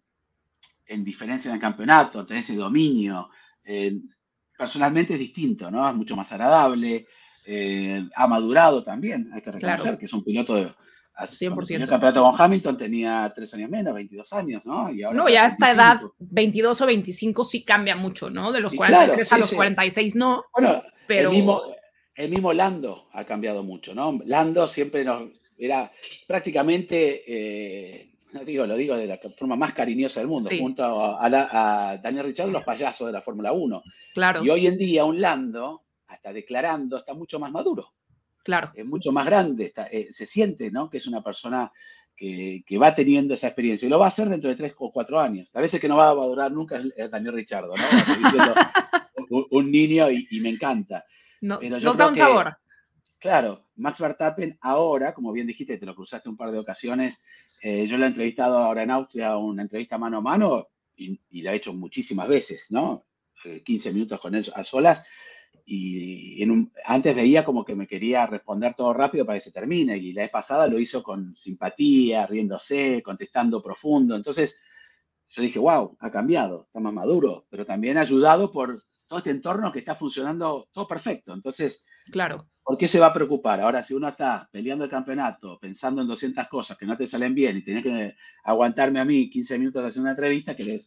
en 0.86 1.02
diferencia 1.02 1.48
en 1.48 1.54
el 1.54 1.60
campeonato, 1.60 2.26
tener 2.26 2.40
ese 2.40 2.56
dominio, 2.56 3.30
eh, 3.64 3.98
personalmente 4.56 5.14
es 5.14 5.20
distinto, 5.20 5.70
¿no? 5.70 5.88
Es 5.88 5.94
mucho 5.94 6.14
más 6.16 6.30
agradable, 6.32 7.06
eh, 7.46 8.06
ha 8.14 8.26
madurado 8.26 8.82
también, 8.82 9.30
hay 9.32 9.40
que 9.40 9.52
reconocer 9.52 9.96
que 9.96 10.04
es 10.04 10.12
un 10.12 10.24
piloto 10.24 10.56
de, 10.56 10.70
100%. 11.18 11.82
El 11.82 11.88
campeonato 11.88 12.22
con 12.22 12.40
Hamilton 12.40 12.76
tenía 12.76 13.32
tres 13.34 13.52
años 13.54 13.70
menos, 13.70 13.94
22 13.94 14.32
años, 14.32 14.66
¿no? 14.66 14.92
Y 14.92 15.02
ahora 15.02 15.16
no, 15.16 15.28
ya 15.28 15.44
a 15.44 15.46
esta 15.48 15.72
edad, 15.72 16.00
22 16.18 16.80
o 16.80 16.86
25 16.86 17.44
sí 17.44 17.62
cambia 17.62 17.96
mucho, 17.96 18.30
¿no? 18.30 18.52
De 18.52 18.60
los 18.60 18.74
43 18.74 19.32
a 19.32 19.38
los 19.38 19.52
46 19.52 20.16
no. 20.16 20.44
Bueno, 20.52 20.82
pero... 21.06 21.30
El 22.16 22.28
mismo, 22.28 22.52
Lando 22.52 23.08
ha 23.12 23.24
cambiado 23.24 23.62
mucho, 23.62 23.94
¿no? 23.94 24.20
Lando 24.26 24.66
siempre 24.66 25.04
nos 25.04 25.30
era 25.56 25.90
prácticamente, 26.26 27.22
eh, 27.26 28.14
digo, 28.46 28.66
lo 28.66 28.76
digo 28.76 28.96
de 28.96 29.06
la 29.06 29.18
forma 29.38 29.56
más 29.56 29.74
cariñosa 29.74 30.20
del 30.20 30.28
mundo, 30.28 30.48
junto 30.58 30.84
a, 30.84 31.98
Daniel 32.02 32.26
Richard, 32.26 32.48
los 32.48 32.64
payasos 32.64 33.06
de 33.06 33.12
la 33.12 33.22
Fórmula 33.22 33.52
1. 33.52 33.82
Claro. 34.14 34.44
Y 34.44 34.50
hoy 34.50 34.66
en 34.66 34.78
día 34.78 35.04
un 35.04 35.20
Lando, 35.20 35.84
hasta 36.08 36.32
declarando, 36.32 36.96
está 36.96 37.14
mucho 37.14 37.38
más 37.38 37.52
maduro. 37.52 37.92
Claro. 38.42 38.72
Es 38.74 38.86
mucho 38.86 39.12
más 39.12 39.26
grande, 39.26 39.72
eh, 39.90 40.08
se 40.10 40.26
siente, 40.26 40.70
¿no? 40.70 40.88
Que 40.88 40.98
es 40.98 41.06
una 41.06 41.22
persona 41.22 41.70
que, 42.16 42.78
va 42.80 42.94
teniendo 42.94 43.34
esa 43.34 43.48
experiencia. 43.48 43.86
Y 43.86 43.90
lo 43.90 43.98
va 43.98 44.06
a 44.06 44.08
hacer 44.08 44.28
dentro 44.28 44.50
de 44.50 44.56
tres 44.56 44.74
o 44.78 44.90
cuatro 44.90 45.18
años. 45.18 45.54
A 45.54 45.60
veces 45.60 45.80
que 45.80 45.88
no 45.88 45.96
va 45.96 46.10
a 46.10 46.14
durar 46.14 46.52
nunca 46.52 46.82
es 46.96 47.10
Daniel 47.10 47.34
Richardo, 47.34 47.74
¿no? 47.74 47.84
un, 49.50 49.70
niño 49.70 50.10
y, 50.10 50.40
me 50.40 50.50
encanta. 50.50 51.04
No, 51.40 51.60
nos 51.60 51.96
da 51.96 52.08
un 52.08 52.16
sabor. 52.16 52.56
Claro, 53.18 53.66
Max 53.76 54.00
Verstappen 54.00 54.58
ahora, 54.62 55.12
como 55.12 55.32
bien 55.32 55.46
dijiste, 55.46 55.76
te 55.76 55.86
lo 55.86 55.94
cruzaste 55.94 56.28
un 56.28 56.36
par 56.36 56.50
de 56.50 56.58
ocasiones. 56.58 57.24
Eh, 57.62 57.86
yo 57.86 57.98
lo 57.98 58.04
he 58.04 58.08
entrevistado 58.08 58.58
ahora 58.58 58.82
en 58.82 58.90
Austria, 58.90 59.36
una 59.36 59.62
entrevista 59.62 59.98
mano 59.98 60.18
a 60.18 60.22
mano, 60.22 60.68
y, 60.96 61.20
y 61.28 61.42
la 61.42 61.52
he 61.52 61.56
hecho 61.56 61.74
muchísimas 61.74 62.28
veces, 62.28 62.68
¿no? 62.70 63.04
15 63.64 63.88
eh, 63.88 63.92
minutos 63.92 64.20
con 64.20 64.34
él 64.34 64.50
a 64.54 64.64
solas 64.64 65.06
y 65.72 66.44
antes 66.84 67.14
veía 67.14 67.44
como 67.44 67.64
que 67.64 67.76
me 67.76 67.86
quería 67.86 68.26
responder 68.26 68.74
todo 68.74 68.92
rápido 68.92 69.24
para 69.24 69.38
que 69.38 69.44
se 69.44 69.52
termine 69.52 69.96
y 69.96 70.12
la 70.12 70.22
vez 70.22 70.30
pasada 70.32 70.66
lo 70.66 70.80
hizo 70.80 71.00
con 71.00 71.36
simpatía, 71.36 72.26
riéndose, 72.26 73.00
contestando 73.04 73.62
profundo. 73.62 74.16
Entonces 74.16 74.64
yo 75.28 75.42
dije, 75.42 75.60
wow, 75.60 75.96
ha 76.00 76.10
cambiado, 76.10 76.64
está 76.66 76.80
más 76.80 76.92
maduro, 76.92 77.46
pero 77.48 77.64
también 77.64 77.98
ayudado 77.98 78.50
por 78.50 78.82
todo 79.06 79.20
este 79.20 79.30
entorno 79.30 79.70
que 79.70 79.78
está 79.78 79.94
funcionando 79.94 80.68
todo 80.72 80.88
perfecto. 80.88 81.32
Entonces, 81.34 81.86
claro. 82.10 82.48
¿por 82.64 82.76
qué 82.76 82.88
se 82.88 82.98
va 82.98 83.06
a 83.06 83.14
preocupar? 83.14 83.60
Ahora, 83.60 83.84
si 83.84 83.94
uno 83.94 84.08
está 84.08 84.48
peleando 84.50 84.86
el 84.86 84.90
campeonato, 84.90 85.56
pensando 85.60 86.02
en 86.02 86.08
200 86.08 86.48
cosas 86.48 86.76
que 86.76 86.86
no 86.86 86.96
te 86.96 87.06
salen 87.06 87.32
bien 87.32 87.58
y 87.58 87.62
tenés 87.62 87.84
que 87.84 88.16
aguantarme 88.42 88.98
a 88.98 89.04
mí 89.04 89.30
15 89.30 89.56
minutos 89.56 89.82
de 89.82 89.88
hacer 89.88 90.02
una 90.02 90.10
entrevista, 90.10 90.56
que, 90.56 90.80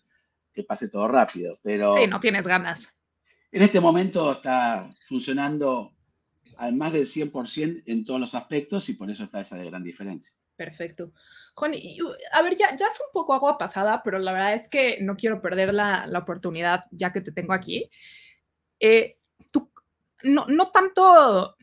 que 0.53 0.63
pase 0.63 0.89
todo 0.89 1.07
rápido. 1.07 1.53
Pero, 1.63 1.95
sí, 1.95 2.05
no 2.05 2.19
tienes 2.19 2.47
ganas. 2.47 2.93
En 3.53 3.61
este 3.61 3.79
momento 3.79 4.31
está 4.31 4.91
funcionando 5.07 5.93
al 6.57 6.73
más 6.73 6.91
del 6.91 7.05
100% 7.05 7.83
en 7.85 8.03
todos 8.03 8.19
los 8.19 8.33
aspectos 8.33 8.89
y 8.89 8.95
por 8.95 9.11
eso 9.11 9.25
está 9.25 9.41
esa 9.41 9.63
gran 9.63 9.83
diferencia. 9.83 10.33
Perfecto. 10.55 11.11
Juan, 11.53 11.73
a 12.31 12.41
ver, 12.41 12.55
ya, 12.57 12.69
es 12.69 12.99
un 12.99 13.11
poco 13.13 13.31
agua 13.31 13.59
pasada, 13.59 14.01
pero 14.03 14.17
la 14.17 14.33
verdad 14.33 14.55
es 14.55 14.67
que 14.67 14.97
no 15.01 15.15
quiero 15.15 15.39
perder 15.39 15.71
la, 15.71 16.09
oportunidad 16.17 16.85
ya 16.89 17.13
que 17.13 17.21
te 17.21 17.31
tengo 17.31 17.53
aquí. 17.53 17.91
Eh, 18.79 19.19
tú, 19.51 19.71
no, 20.23 20.47
no 20.47 20.71
tanto 20.71 21.55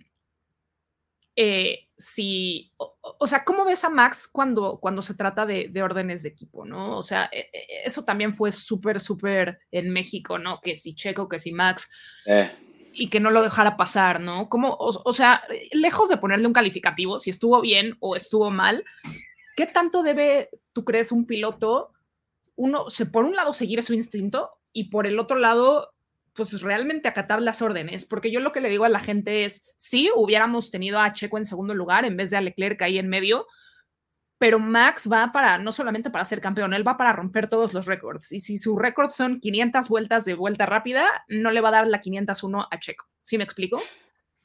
eh, 1.35 1.89
si, 2.01 2.73
o, 2.79 3.27
sea, 3.27 3.45
¿cómo 3.45 3.67
ves 3.67 3.85
a 3.85 3.91
Max 3.91 4.27
cuando, 4.27 4.79
cuando 4.81 5.03
se 5.03 5.13
trata 5.13 5.45
de, 5.45 5.71
órdenes 5.83 6.23
de 6.23 6.31
equipo, 6.31 6.65
no? 6.65 6.97
O 6.97 7.03
sea, 7.03 7.29
e, 7.31 7.41
e, 7.53 7.67
eso 7.85 8.05
también 8.07 8.33
fue 8.33 8.53
súper, 8.53 9.01
súper 9.01 9.61
en 9.71 9.91
México, 9.91 10.39
¿no? 10.39 10.61
Que 10.63 10.77
si 10.77 10.95
Checo, 10.95 11.29
que 11.29 11.39
si 11.39 11.53
Max. 11.53 11.91
Eh. 12.25 12.51
Y 12.95 13.11
que 13.11 13.21
no 13.21 13.31
lo 13.31 13.43
dejara 13.43 13.77
pasar, 13.77 14.19
¿no? 14.19 14.49
Como, 14.49 14.75
o, 14.81 15.13
sea, 15.13 15.43
lejos 15.73 16.09
de 16.09 16.17
ponerle 16.17 16.47
un 16.47 16.55
calificativo, 16.55 17.19
si 17.19 17.29
estuvo 17.29 17.61
bien 17.61 17.97
o 18.01 18.17
estuvo 18.17 18.51
mal, 18.51 18.83
¿qué 19.55 19.67
tanto 19.67 20.03
debe, 20.03 20.49
tú 20.73 20.85
crees, 20.85 21.13
un 21.13 21.27
piloto, 21.27 21.93
uno, 22.57 22.89
se, 22.89 23.05
por 23.07 23.25
un 23.27 23.37
lado, 23.37 23.53
seguir 23.53 23.83
su 23.83 23.93
instinto 23.93 24.51
y 24.73 24.85
por 24.85 25.07
el 25.07 25.19
otro 25.19 25.37
lado, 25.37 25.93
pues 26.41 26.63
realmente 26.63 27.07
acatar 27.07 27.43
las 27.43 27.61
órdenes? 27.61 28.07
Porque 28.07 28.31
yo 28.31 28.41
lo 28.41 28.53
que 28.53 28.63
le 28.63 28.71
digo 28.71 28.85
a 28.85 28.89
la 28.89 28.99
gente 28.99 29.45
es, 29.45 29.63
si 29.77 30.09
hubiéramos 30.17 30.71
tenido 30.71 30.99
a 30.99 31.13
Checo 31.13 31.37
en 31.37 31.45
segundo 31.45 31.75
lugar 31.75 32.07
en 32.07 32.17
vez 32.17 32.31
de 32.31 32.39
a 32.39 32.41
Leclerc 32.41 32.81
ahí 32.81 32.99
en 32.99 33.09
medio, 33.09 33.47
pero 34.39 34.59
Max 34.59 35.07
va 35.13 35.33
para, 35.33 35.59
no 35.59 35.71
solamente 35.71 36.09
para 36.09 36.25
ser 36.25 36.41
campeón, 36.41 36.73
él 36.73 36.87
va 36.87 36.97
para 36.97 37.13
romper 37.13 37.51
todos 37.51 37.75
los 37.75 37.85
récords. 37.85 38.33
Y 38.33 38.41
si 38.41 38.57
su 38.57 38.79
récord 38.79 39.11
son 39.11 39.39
500 39.39 39.89
vueltas 39.91 40.25
de 40.25 40.33
vuelta 40.33 40.65
rápida, 40.65 41.07
no 41.29 41.51
le 41.51 41.61
va 41.61 41.69
a 41.69 41.73
dar 41.73 41.87
la 41.87 42.01
501 42.01 42.69
a 42.71 42.81
Checo. 42.81 43.05
¿Sí 43.21 43.37
me 43.37 43.45
explico? 43.45 43.83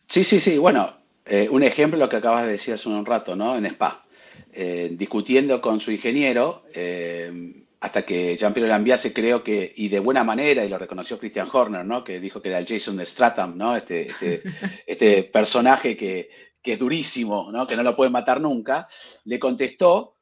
Sí, 0.10 0.26
sí, 0.26 0.42
sí. 0.42 0.58
Bueno, 0.58 0.98
eh, 1.26 1.48
un 1.50 1.64
ejemplo 1.64 1.98
lo 1.98 2.10
que 2.10 2.18
acabas 2.18 2.44
de 2.44 2.52
decir 2.52 2.74
hace 2.74 2.90
un 2.90 3.06
rato, 3.06 3.38
¿no? 3.38 3.56
En 3.56 3.66
Spa. 3.68 4.06
Eh, 4.52 4.92
discutiendo 4.98 5.62
con 5.62 5.80
su 5.80 5.92
ingeniero, 5.92 6.66
eh, 6.74 7.65
hasta 7.80 8.04
que 8.04 8.36
Jean-Pierre 8.38 8.70
Lambiase 8.70 9.14
creo 9.14 9.44
que, 9.44 9.74
y 9.76 9.90
de 9.90 10.00
buena 10.00 10.24
manera, 10.24 10.64
y 10.64 10.70
lo 10.70 10.78
reconoció 10.78 11.20
Christian 11.20 11.50
Horner, 11.52 11.86
¿no? 11.86 12.04
Que 12.04 12.20
dijo 12.20 12.42
que 12.42 12.50
era 12.50 12.60
el 12.60 12.68
Jason 12.68 12.98
de 12.98 13.06
Stratham, 13.06 13.58
¿no? 13.58 13.76
Este, 13.76 14.10
este, 14.10 14.44
este 14.88 15.24
personaje 15.24 15.96
que, 15.96 16.30
que 16.62 16.74
es 16.74 16.80
durísimo, 16.80 17.52
¿no? 17.52 17.68
que 17.68 17.76
no 17.76 17.84
lo 17.84 17.96
pueden 17.96 18.12
matar 18.12 18.42
nunca, 18.42 18.88
le 19.26 19.40
contestó 19.40 20.16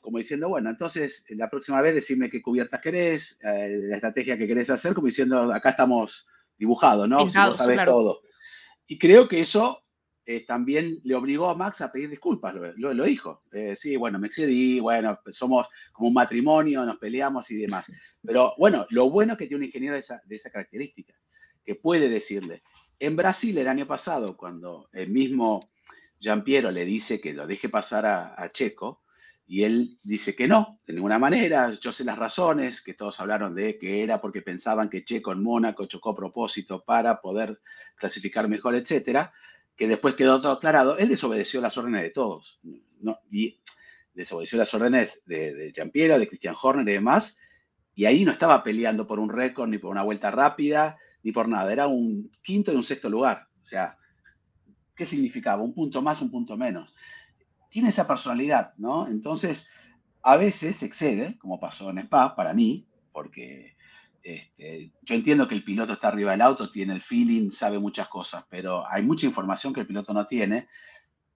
como 0.00 0.18
diciendo, 0.18 0.48
bueno, 0.48 0.70
entonces 0.70 1.26
la 1.30 1.50
próxima 1.50 1.80
vez 1.82 1.94
decime 1.94 2.30
qué 2.30 2.40
cubiertas 2.40 2.80
querés, 2.80 3.38
eh, 3.42 3.78
la 3.82 3.96
estrategia 3.96 4.38
que 4.38 4.46
querés 4.46 4.70
hacer, 4.70 4.94
como 4.94 5.06
diciendo, 5.06 5.52
acá 5.52 5.70
estamos 5.70 6.26
dibujados, 6.56 7.08
¿no? 7.08 7.28
si 7.28 7.38
vos 7.38 7.56
sabés 7.56 7.84
todo. 7.84 8.22
Y 8.86 8.98
creo 8.98 9.28
que 9.28 9.40
eso 9.40 9.82
eh, 10.26 10.44
también 10.46 11.00
le 11.02 11.14
obligó 11.14 11.48
a 11.48 11.54
Max 11.54 11.80
a 11.80 11.90
pedir 11.90 12.10
disculpas, 12.10 12.54
lo, 12.54 12.94
lo, 12.94 13.04
dijo. 13.04 13.42
Eh, 13.52 13.74
sí, 13.76 13.96
bueno, 13.96 14.18
me 14.18 14.28
excedí, 14.28 14.78
bueno, 14.78 15.18
somos 15.32 15.68
como 15.92 16.08
un 16.08 16.14
matrimonio, 16.14 16.84
nos 16.84 16.98
peleamos 16.98 17.50
y 17.50 17.56
demás. 17.56 17.90
Pero 18.22 18.54
bueno, 18.58 18.86
lo 18.90 19.10
bueno 19.10 19.32
es 19.32 19.38
que 19.38 19.46
tiene 19.46 19.60
un 19.60 19.66
ingeniero 19.66 19.94
de 19.94 20.00
esa, 20.00 20.20
de 20.24 20.36
esa 20.36 20.50
característica, 20.50 21.14
que 21.64 21.74
puede 21.74 22.08
decirle, 22.08 22.62
en 22.98 23.16
Brasil 23.16 23.56
el 23.56 23.66
año 23.66 23.86
pasado, 23.86 24.36
cuando 24.36 24.90
el 24.92 25.08
mismo 25.08 25.60
Piero 26.44 26.70
le 26.70 26.84
dice 26.84 27.18
que 27.18 27.32
lo 27.32 27.46
deje 27.46 27.70
pasar 27.70 28.04
a, 28.04 28.52
Checo, 28.52 29.02
y 29.46 29.64
él 29.64 29.98
dice 30.04 30.36
que 30.36 30.46
no, 30.46 30.78
de 30.86 30.92
ninguna 30.92 31.18
manera, 31.18 31.72
yo 31.80 31.92
sé 31.92 32.04
las 32.04 32.18
razones, 32.18 32.82
que 32.82 32.94
todos 32.94 33.18
hablaron 33.18 33.54
de 33.54 33.78
que 33.78 34.02
era 34.02 34.20
porque 34.20 34.42
pensaban 34.42 34.90
que 34.90 35.02
Checo 35.02 35.32
en 35.32 35.42
Mónaco 35.42 35.86
chocó 35.86 36.10
a 36.10 36.16
propósito 36.16 36.84
para 36.84 37.20
poder 37.20 37.58
clasificar 37.96 38.48
mejor, 38.48 38.74
etcétera, 38.74 39.32
que 39.80 39.88
después 39.88 40.14
quedó 40.14 40.42
todo 40.42 40.52
aclarado, 40.52 40.98
él 40.98 41.08
desobedeció 41.08 41.58
las 41.62 41.78
órdenes 41.78 42.02
de 42.02 42.10
todos, 42.10 42.60
¿no? 43.00 43.18
y 43.30 43.62
desobedeció 44.12 44.58
las 44.58 44.74
órdenes 44.74 45.22
de, 45.24 45.54
de 45.54 45.72
Giampiero, 45.72 46.18
de 46.18 46.28
Christian 46.28 46.54
Horner 46.60 46.86
y 46.86 46.92
demás, 46.92 47.40
y 47.94 48.04
ahí 48.04 48.26
no 48.26 48.30
estaba 48.30 48.62
peleando 48.62 49.06
por 49.06 49.18
un 49.18 49.30
récord 49.30 49.70
ni 49.70 49.78
por 49.78 49.90
una 49.90 50.02
vuelta 50.02 50.30
rápida, 50.30 50.98
ni 51.22 51.32
por 51.32 51.48
nada, 51.48 51.72
era 51.72 51.86
un 51.86 52.30
quinto 52.42 52.70
y 52.70 52.76
un 52.76 52.84
sexto 52.84 53.08
lugar. 53.08 53.48
O 53.62 53.64
sea, 53.64 53.96
¿qué 54.94 55.06
significaba? 55.06 55.62
Un 55.62 55.72
punto 55.72 56.02
más, 56.02 56.20
un 56.20 56.30
punto 56.30 56.58
menos. 56.58 56.94
Tiene 57.70 57.88
esa 57.88 58.06
personalidad, 58.06 58.74
¿no? 58.76 59.08
Entonces, 59.08 59.70
a 60.20 60.36
veces 60.36 60.82
excede, 60.82 61.38
como 61.38 61.58
pasó 61.58 61.88
en 61.88 62.00
Spa, 62.00 62.36
para 62.36 62.52
mí, 62.52 62.86
porque 63.12 63.78
este, 64.22 64.92
yo 65.02 65.14
entiendo 65.14 65.48
que 65.48 65.54
el 65.54 65.64
piloto 65.64 65.92
está 65.92 66.08
arriba 66.08 66.32
del 66.32 66.42
auto, 66.42 66.70
tiene 66.70 66.94
el 66.94 67.00
feeling, 67.00 67.50
sabe 67.50 67.78
muchas 67.78 68.08
cosas, 68.08 68.44
pero 68.48 68.86
hay 68.88 69.02
mucha 69.02 69.26
información 69.26 69.72
que 69.72 69.80
el 69.80 69.86
piloto 69.86 70.12
no 70.12 70.26
tiene 70.26 70.68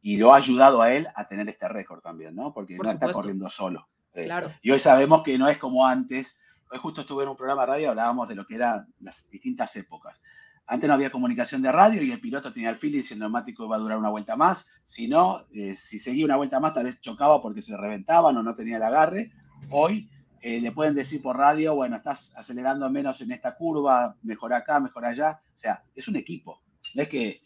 y 0.01 0.17
lo 0.17 0.33
ha 0.33 0.37
ayudado 0.37 0.83
a 0.83 0.93
él 0.93 1.09
a 1.15 1.27
tener 1.27 1.49
este 1.49 1.69
récord 1.69 2.01
también, 2.01 2.35
¿no? 2.35 2.53
Porque 2.53 2.77
no 2.77 2.91
está 2.91 3.11
corriendo 3.11 3.49
solo. 3.49 3.89
Eh, 4.13 4.27
claro. 4.27 4.51
Y 4.63 4.71
hoy 4.71 4.79
sabemos 4.79 5.23
que 5.23 5.39
no 5.39 5.49
es 5.49 5.59
como 5.59 5.87
antes, 5.87 6.41
Hoy 6.71 6.79
justo 6.79 7.03
estuve 7.03 7.23
en 7.23 7.29
un 7.29 7.37
programa 7.37 7.63
de 7.63 7.67
radio, 7.67 7.91
hablábamos 7.91 8.29
de 8.29 8.35
lo 8.35 8.47
que 8.47 8.57
eran 8.57 8.87
las 9.01 9.31
distintas 9.31 9.77
épocas. 9.77 10.21
Antes 10.67 10.89
no 10.89 10.95
había 10.95 11.11
comunicación 11.11 11.61
de 11.61 11.71
radio 11.71 12.03
y 12.03 12.11
el 12.11 12.21
piloto 12.21 12.53
tenía 12.53 12.71
el 12.71 12.77
feeling 12.77 13.03
si 13.03 13.15
el 13.15 13.21
neumático 13.21 13.65
iba 13.65 13.77
a 13.77 13.79
durar 13.79 13.99
una 13.99 14.09
vuelta 14.09 14.35
más. 14.35 14.81
Si 14.83 15.07
no, 15.07 15.47
eh, 15.53 15.75
si 15.75 15.99
seguía 15.99 16.25
una 16.25 16.37
vuelta 16.37 16.59
más, 16.59 16.73
tal 16.73 16.85
vez 16.85 17.03
chocaba 17.03 17.43
porque 17.43 17.61
se 17.61 17.77
reventaban 17.77 18.37
o 18.37 18.43
no 18.43 18.55
tenía 18.55 18.79
el 18.79 18.83
agarre. 18.83 19.31
Hoy 19.71 20.11
eh, 20.47 20.61
le 20.61 20.73
pueden 20.73 20.95
decir 20.95 21.23
por 21.23 21.39
radio, 21.39 21.75
bueno, 21.75 21.97
estás 21.97 22.37
acelerando 22.37 22.91
menos 22.91 23.19
en 23.23 23.33
esta 23.33 23.57
curva, 23.57 24.15
mejor 24.25 24.53
acá, 24.53 24.79
mejor 24.79 25.07
allá. 25.07 25.41
O 25.55 25.59
sea, 25.59 25.83
es 25.95 26.07
un 26.07 26.17
equipo. 26.17 26.61
No 26.95 27.03
es 27.03 27.09
que, 27.09 27.41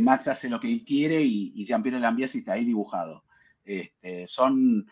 Max 0.00 0.28
hace 0.28 0.48
lo 0.48 0.60
que 0.60 0.68
él 0.68 0.84
quiere 0.84 1.20
y, 1.20 1.52
y 1.56 1.64
Jean-Pierre 1.64 1.98
Lambiase 1.98 2.38
está 2.38 2.52
ahí 2.52 2.64
dibujado. 2.64 3.24
Este, 3.64 4.28
son 4.28 4.86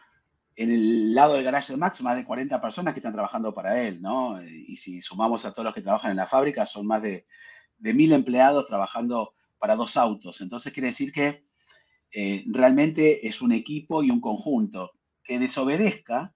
en 0.56 0.70
el 0.72 1.14
lado 1.14 1.34
del 1.34 1.44
garage 1.44 1.72
de 1.72 1.78
Max, 1.78 2.02
más 2.02 2.16
de 2.16 2.24
40 2.24 2.60
personas 2.60 2.94
que 2.94 2.98
están 2.98 3.12
trabajando 3.12 3.54
para 3.54 3.80
él, 3.80 4.02
¿no? 4.02 4.42
Y 4.42 4.76
si 4.76 5.00
sumamos 5.00 5.44
a 5.44 5.52
todos 5.52 5.66
los 5.66 5.74
que 5.74 5.82
trabajan 5.82 6.10
en 6.10 6.16
la 6.16 6.26
fábrica, 6.26 6.66
son 6.66 6.88
más 6.88 7.00
de, 7.00 7.26
de 7.78 7.94
mil 7.94 8.12
empleados 8.12 8.66
trabajando 8.66 9.34
para 9.58 9.76
dos 9.76 9.96
autos. 9.96 10.40
Entonces 10.40 10.72
quiere 10.72 10.88
decir 10.88 11.12
que 11.12 11.44
eh, 12.10 12.44
realmente 12.48 13.26
es 13.26 13.40
un 13.40 13.52
equipo 13.52 14.02
y 14.02 14.10
un 14.10 14.20
conjunto 14.20 14.92
que 15.22 15.38
desobedezca 15.38 16.34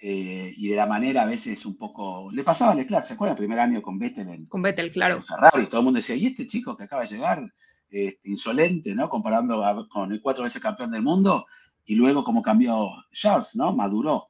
eh, 0.00 0.54
y 0.56 0.68
de 0.68 0.76
la 0.76 0.86
manera 0.86 1.22
a 1.22 1.26
veces 1.26 1.66
un 1.66 1.76
poco... 1.76 2.30
Le 2.30 2.44
pasaba 2.44 2.72
a 2.72 2.74
Leclerc, 2.74 3.04
¿se 3.04 3.14
acuerda? 3.14 3.32
El 3.32 3.38
primer 3.38 3.58
año 3.58 3.82
con 3.82 3.98
Vettel 3.98 4.28
en, 4.28 4.46
con 4.46 4.62
Vettel, 4.62 4.92
claro. 4.92 5.20
Ferrari, 5.20 5.66
todo 5.66 5.80
el 5.80 5.84
mundo 5.84 5.98
decía, 5.98 6.16
¿y 6.16 6.26
este 6.26 6.46
chico 6.46 6.76
que 6.76 6.84
acaba 6.84 7.02
de 7.02 7.08
llegar? 7.08 7.52
Este, 7.90 8.28
insolente, 8.28 8.94
¿no? 8.94 9.08
Comparando 9.08 9.88
con 9.88 10.12
el 10.12 10.20
cuatro 10.20 10.44
veces 10.44 10.62
campeón 10.62 10.90
del 10.90 11.02
mundo, 11.02 11.46
y 11.86 11.94
luego 11.94 12.22
como 12.22 12.42
cambió 12.42 12.90
Charles, 13.12 13.56
¿no? 13.56 13.74
Maduró. 13.74 14.28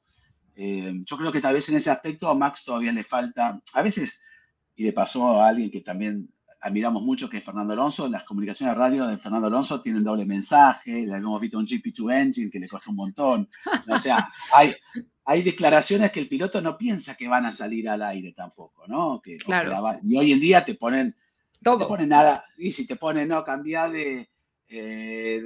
Eh, 0.55 0.93
yo 1.05 1.17
creo 1.17 1.33
que 1.33 1.41
tal 1.41 1.55
vez 1.55 1.69
en 1.69 1.77
ese 1.77 1.91
aspecto 1.91 2.29
a 2.29 2.35
Max 2.35 2.65
todavía 2.65 2.93
le 2.93 3.03
falta, 3.03 3.61
a 3.75 3.83
veces, 3.83 4.25
y 4.77 4.85
le 4.85 4.93
pasó 4.93 5.41
a 5.41 5.49
alguien 5.49 5.71
que 5.71 5.81
también 5.81 6.33
admiramos 6.61 7.03
mucho, 7.03 7.29
que 7.29 7.39
es 7.39 7.45
Fernando 7.45 7.73
Alonso, 7.73 8.09
las 8.09 8.25
comunicaciones 8.25 8.75
de 8.75 8.81
radio 8.81 9.07
de 9.07 9.19
Fernando 9.19 9.49
Alonso 9.49 9.81
tienen 9.81 10.05
doble 10.05 10.25
mensaje, 10.25 11.07
le 11.07 11.15
habíamos 11.15 11.41
visto 11.41 11.59
un 11.59 11.67
GP2 11.67 12.15
Engine 12.15 12.51
que 12.51 12.59
le 12.59 12.69
costó 12.69 12.91
un 12.91 12.97
montón. 12.97 13.49
O 13.89 13.99
sea, 13.99 14.29
hay, 14.55 14.75
hay 15.31 15.43
declaraciones 15.43 16.11
que 16.11 16.21
el 16.21 16.29
piloto 16.29 16.63
no 16.63 16.79
piensa 16.79 17.15
que 17.15 17.29
van 17.29 17.45
a 17.45 17.53
salir 17.53 17.87
al 17.87 18.03
aire 18.03 18.33
tampoco, 18.33 18.87
¿no? 18.87 19.21
Que, 19.21 19.37
claro. 19.37 19.99
y 20.03 20.17
hoy 20.17 20.33
en 20.33 20.41
día 20.41 20.65
te 20.65 20.75
ponen, 20.75 21.15
Todo. 21.63 21.77
te 21.77 21.85
ponen 21.85 22.09
nada, 22.09 22.47
y 22.57 22.73
si 22.73 22.87
te 22.87 22.97
ponen, 22.97 23.29
no, 23.29 23.45
cambia 23.45 23.91
de 23.91 24.31
eh, 24.71 25.39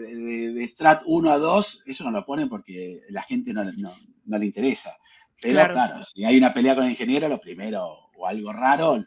de, 0.55 0.69
Strat 0.69 1.03
1 1.05 1.33
a 1.33 1.37
2, 1.37 1.83
eso 1.89 2.05
no 2.05 2.13
lo 2.13 2.25
ponen 2.25 2.49
porque 2.49 3.01
la 3.09 3.23
gente 3.23 3.53
no, 3.53 3.65
no, 3.65 4.39
le 4.39 4.47
interesa. 4.47 4.93
Pero 5.41 5.73
claro. 5.73 6.01
si 6.05 6.25
hay 6.25 6.39
una 6.39 6.55
pelea 6.55 6.77
con 6.77 6.85
el 6.85 6.91
ingeniero, 6.91 7.27
lo 7.27 7.41
primero, 7.41 8.11
o 8.15 8.29
algo 8.29 8.53
raro, 8.53 9.05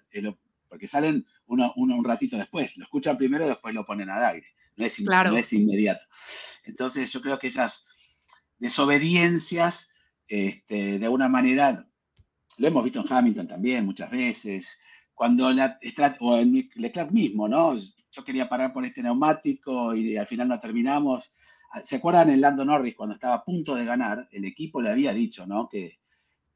porque 0.67 0.89
salen 0.89 1.25
uno, 1.45 1.71
uno, 1.77 1.95
un 1.95 2.03
ratito 2.03 2.35
después. 2.35 2.75
Lo 2.75 2.83
escuchan 2.83 3.17
primero 3.17 3.45
y 3.45 3.47
después 3.47 3.73
lo 3.73 3.85
ponen 3.85 4.09
al 4.09 4.25
aire. 4.25 4.47
No 4.75 4.85
es, 4.85 4.99
no 4.99 5.37
es 5.37 5.53
inmediato. 5.53 6.05
Entonces 6.65 7.13
yo 7.13 7.21
creo 7.21 7.39
que 7.39 7.47
esas 7.47 7.87
desobediencias, 8.59 9.94
este, 10.27 10.99
de 10.99 11.05
alguna 11.05 11.29
manera, 11.29 11.87
lo 12.57 12.67
hemos 12.67 12.83
visto 12.83 13.01
en 13.01 13.11
Hamilton 13.11 13.47
también 13.47 13.85
muchas 13.85 14.09
veces, 14.09 14.81
cuando 15.13 15.51
la, 15.51 15.79
o 16.19 16.37
en 16.37 16.69
Leclerc 16.75 17.11
mismo, 17.11 17.47
¿no? 17.47 17.79
yo 18.15 18.23
quería 18.23 18.47
parar 18.47 18.73
por 18.73 18.85
este 18.85 19.03
neumático 19.03 19.93
y 19.93 20.17
al 20.17 20.25
final 20.25 20.47
no 20.47 20.59
terminamos. 20.59 21.35
¿Se 21.83 21.97
acuerdan 21.97 22.29
en 22.29 22.39
Lando 22.39 22.63
Norris 22.63 22.95
cuando 22.95 23.13
estaba 23.13 23.35
a 23.35 23.43
punto 23.43 23.75
de 23.75 23.83
ganar? 23.83 24.27
El 24.31 24.45
equipo 24.45 24.81
le 24.81 24.89
había 24.89 25.13
dicho, 25.13 25.45
¿no? 25.45 25.67
Que, 25.67 25.99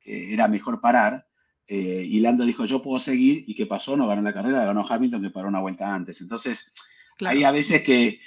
era 0.02 0.48
mejor 0.48 0.80
parar. 0.82 1.28
Eh, 1.68 2.04
y 2.10 2.20
Lando 2.22 2.46
dijo, 2.46 2.66
yo 2.66 2.82
puedo 2.82 2.98
seguir. 2.98 3.44
¿Y 3.46 3.54
qué 3.54 3.66
pasó? 3.66 3.98
No 3.98 4.08
ganó 4.08 4.22
la 4.22 4.34
carrera, 4.34 4.66
ganó 4.66 4.86
Hamilton 4.88 5.22
que 5.22 5.30
paró 5.30 5.50
una 5.50 5.60
vuelta 5.60 5.94
antes. 5.94 6.22
Entonces, 6.22 6.74
hay 7.20 7.44
a 7.44 7.52
veces 7.52 7.84
que, 7.84 8.20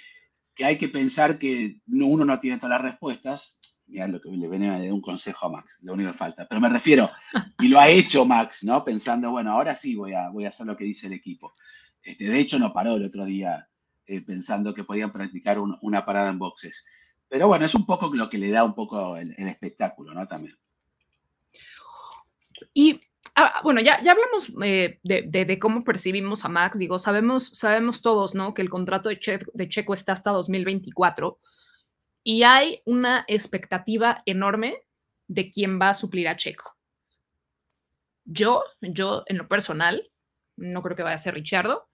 hay 0.62 0.76
que 0.76 0.88
pensar 0.88 1.38
que 1.38 1.80
uno 1.88 2.24
no 2.24 2.38
tiene 2.38 2.58
todas 2.58 2.80
las 2.80 2.82
respuestas. 2.82 3.58
Mira 3.86 4.08
lo 4.08 4.20
que 4.20 4.30
le 4.30 4.48
viene 4.48 4.80
de 4.80 4.92
un 4.92 5.00
consejo 5.00 5.46
a 5.46 5.50
Max, 5.50 5.80
lo 5.82 5.92
único 5.92 6.12
que 6.12 6.18
falta. 6.18 6.46
Pero 6.48 6.60
me 6.60 6.68
refiero, 6.68 7.10
y 7.58 7.68
lo 7.68 7.78
ha 7.78 7.88
hecho 7.88 8.24
Max, 8.24 8.64
¿no? 8.64 8.84
Pensando, 8.84 9.30
bueno, 9.30 9.52
ahora 9.52 9.74
sí 9.74 9.94
voy 9.94 10.14
a, 10.14 10.30
voy 10.30 10.44
a 10.44 10.48
hacer 10.48 10.66
lo 10.66 10.76
que 10.76 10.84
dice 10.84 11.08
el 11.08 11.12
equipo. 11.12 11.52
Este, 12.02 12.24
de 12.24 12.40
hecho, 12.40 12.58
no 12.58 12.72
paró 12.72 12.96
el 12.96 13.04
otro 13.04 13.24
día 13.24 13.68
eh, 14.06 14.20
pensando 14.22 14.74
que 14.74 14.84
podían 14.84 15.12
practicar 15.12 15.58
una 15.58 16.04
parada 16.04 16.30
en 16.30 16.38
boxes. 16.38 16.86
Pero 17.28 17.48
bueno, 17.48 17.64
es 17.64 17.74
un 17.74 17.86
poco 17.86 18.10
lo 18.14 18.28
que 18.28 18.38
le 18.38 18.50
da 18.50 18.64
un 18.64 18.74
poco 18.74 19.16
el, 19.16 19.32
espectáculo, 19.38 20.12
¿no? 20.12 20.26
También. 20.26 20.56
Y 22.74 23.00
ah, 23.34 23.60
bueno, 23.62 23.80
ya, 23.80 24.02
ya 24.02 24.12
hablamos 24.12 24.52
eh, 24.64 25.00
de, 25.02 25.58
cómo 25.58 25.84
percibimos 25.84 26.44
a 26.44 26.48
Max. 26.48 26.78
Digo, 26.78 26.98
sabemos, 26.98 27.48
sabemos 27.48 28.02
todos, 28.02 28.34
¿no? 28.34 28.54
Que 28.54 28.62
el 28.62 28.70
contrato 28.70 29.08
de, 29.08 29.18
de 29.54 29.68
Checo 29.68 29.94
está 29.94 30.12
hasta 30.12 30.30
2024 30.30 31.38
y 32.22 32.42
hay 32.44 32.82
una 32.84 33.24
expectativa 33.28 34.22
enorme 34.26 34.76
de 35.28 35.50
quién 35.50 35.80
va 35.80 35.90
a 35.90 35.94
suplir 35.94 36.28
a 36.28 36.36
Checo. 36.36 36.76
Yo, 38.24 38.64
yo 38.80 39.24
en 39.26 39.38
lo 39.38 39.48
personal, 39.48 40.10
no 40.56 40.82
creo 40.82 40.96
que 40.96 41.02
vaya 41.02 41.16
a 41.16 41.18
ser 41.18 41.34
Richardo, 41.34 41.88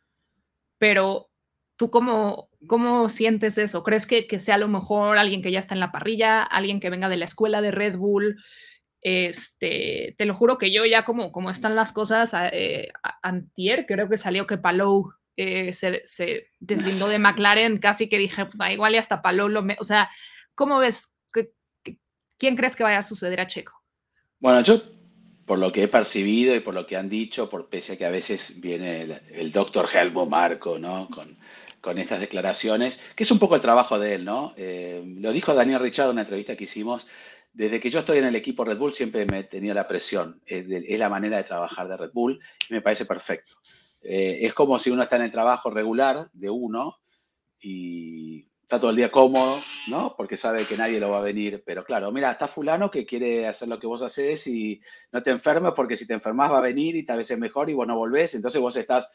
pero 0.79 1.31
¿Tú 1.79 1.91
cómo, 1.91 2.51
cómo 2.67 3.09
sientes 3.09 3.57
eso? 3.57 3.85
¿Crees 3.85 4.09
que, 4.09 4.27
que, 4.27 4.41
sea 4.41 4.57
a 4.57 4.59
lo 4.59 4.67
mejor 4.67 5.17
alguien 5.17 5.43
que 5.43 5.53
ya 5.53 5.61
está 5.61 5.75
en 5.75 5.81
la 5.81 5.93
parrilla, 5.93 6.43
alguien 6.43 6.81
que 6.81 6.91
venga 6.91 7.09
de 7.09 7.17
la 7.17 7.25
escuela 7.25 7.62
de 7.62 7.71
Red 7.71 7.97
Bull? 7.97 8.43
Este, 9.01 10.17
te 10.19 10.25
lo 10.25 10.35
juro 10.35 10.59
que 10.59 10.73
yo 10.73 10.85
ya 10.87 11.05
como, 11.05 11.31
como 11.31 11.51
están 11.51 11.77
las 11.77 11.93
cosas, 11.93 12.35
eh, 12.53 12.91
antier 13.23 13.87
creo 13.87 14.09
que 14.09 14.17
salió 14.17 14.45
que 14.49 14.59
Palou 14.59 15.12
eh, 15.38 15.72
se, 15.72 16.03
se, 16.05 16.48
deslindó 16.59 17.09
de 17.09 17.18
McLaren, 17.18 17.79
casi 17.79 18.09
que 18.09 18.18
dije, 18.18 18.44
igual 18.70 18.94
y 18.94 18.98
hasta 18.98 19.22
Palou 19.22 19.48
lo... 19.48 19.62
Me 19.62 19.77
o 19.79 19.85
sea, 19.85 20.11
¿cómo 20.55 20.79
ves? 20.79 21.14
¿Quién 22.37 22.57
crees 22.57 22.77
que 22.77 22.83
vaya 22.83 22.98
a 22.98 23.03
suceder 23.03 23.40
a 23.40 23.46
Checo? 23.46 23.72
Bueno, 24.40 24.61
yo 24.62 24.83
por 25.46 25.59
lo 25.59 25.72
que 25.72 25.85
he 25.85 25.88
percibido 25.88 26.55
y 26.55 26.61
por 26.61 26.74
lo 26.74 26.87
que 26.87 26.96
han 26.96 27.09
dicho, 27.09 27.48
por 27.48 27.68
pese 27.68 27.94
a 27.94 27.96
que 27.96 28.05
a 28.05 28.11
veces 28.11 28.61
viene 28.61 29.20
el, 29.31 29.51
doctor 29.51 29.88
Helmo 29.92 30.27
Marco, 30.27 30.79
¿no? 30.79 31.09
Con, 31.09 31.38
con, 31.81 31.98
estas 31.98 32.20
declaraciones, 32.20 33.03
que 33.16 33.22
es 33.22 33.31
un 33.31 33.38
poco 33.38 33.55
el 33.55 33.61
trabajo 33.61 33.98
de 33.98 34.16
él, 34.16 34.24
¿no? 34.24 34.55
Eh, 34.57 35.03
lo 35.18 35.33
dijo 35.33 35.55
Daniel 35.55 35.81
Richard 35.81 36.07
en 36.07 36.12
una 36.12 36.22
entrevista 36.22 36.57
que 36.57 36.64
hicimos. 36.64 37.07
Desde 37.53 37.81
que 37.81 37.90
yo 37.90 38.01
estoy 38.01 38.18
en 38.18 38.27
el 38.27 38.37
equipo 38.37 38.64
Red 38.64 38.77
Bull 38.77 38.94
siempre 38.94 39.24
me 39.24 39.42
tenía 39.44 39.72
la 39.72 39.88
presión. 39.88 40.40
Es, 40.46 40.66
la 40.66 41.09
manera 41.09 41.38
de 41.38 41.44
trabajar 41.44 41.88
de 41.88 41.96
Red 41.96 42.11
Bull 42.12 42.38
y 42.68 42.74
me 42.74 42.83
parece 42.83 43.07
perfecto. 43.07 43.55
Eh, 44.03 44.39
es 44.43 44.55
como 44.55 44.79
si 44.79 44.91
uno 44.91 45.03
está 45.03 45.17
en 45.17 45.23
el 45.23 45.33
trabajo 45.33 45.71
regular 45.71 46.29
de 46.33 46.51
uno 46.51 46.99
y 47.61 48.49
está 48.69 48.79
todo 48.79 48.91
el 48.91 48.97
día 48.97 49.11
cómodo, 49.11 49.61
¿no? 49.87 50.15
Porque 50.15 50.37
sabe 50.37 50.67
que 50.67 50.77
nadie 50.77 51.01
lo 51.01 51.11
va 51.11 51.19
a 51.19 51.23
venir. 51.23 51.63
Pero 51.65 51.85
claro, 51.85 52.13
mira, 52.13 52.33
está 52.33 52.47
fulano 52.47 52.91
que 52.91 53.07
quiere 53.07 53.47
hacer 53.47 53.67
lo 53.67 53.81
que 53.81 53.87
vos 53.87 54.03
haces 54.03 54.47
y 54.47 54.81
no 55.11 55.23
te 55.23 55.31
enfermes 55.31 55.73
porque 55.75 55.97
si 55.97 56.07
te 56.07 56.13
enfermas 56.13 56.53
va 56.53 56.59
a 56.59 56.63
venir 56.63 56.95
y 56.95 57.05
tal 57.05 57.17
vez 57.17 57.31
es 57.31 57.39
mejor 57.39 57.71
y 57.71 57.73
vos 57.73 57.87
no 57.87 57.97
volvés. 57.97 58.35
Entonces 58.35 58.61
vos 58.61 58.77
estás, 58.77 59.11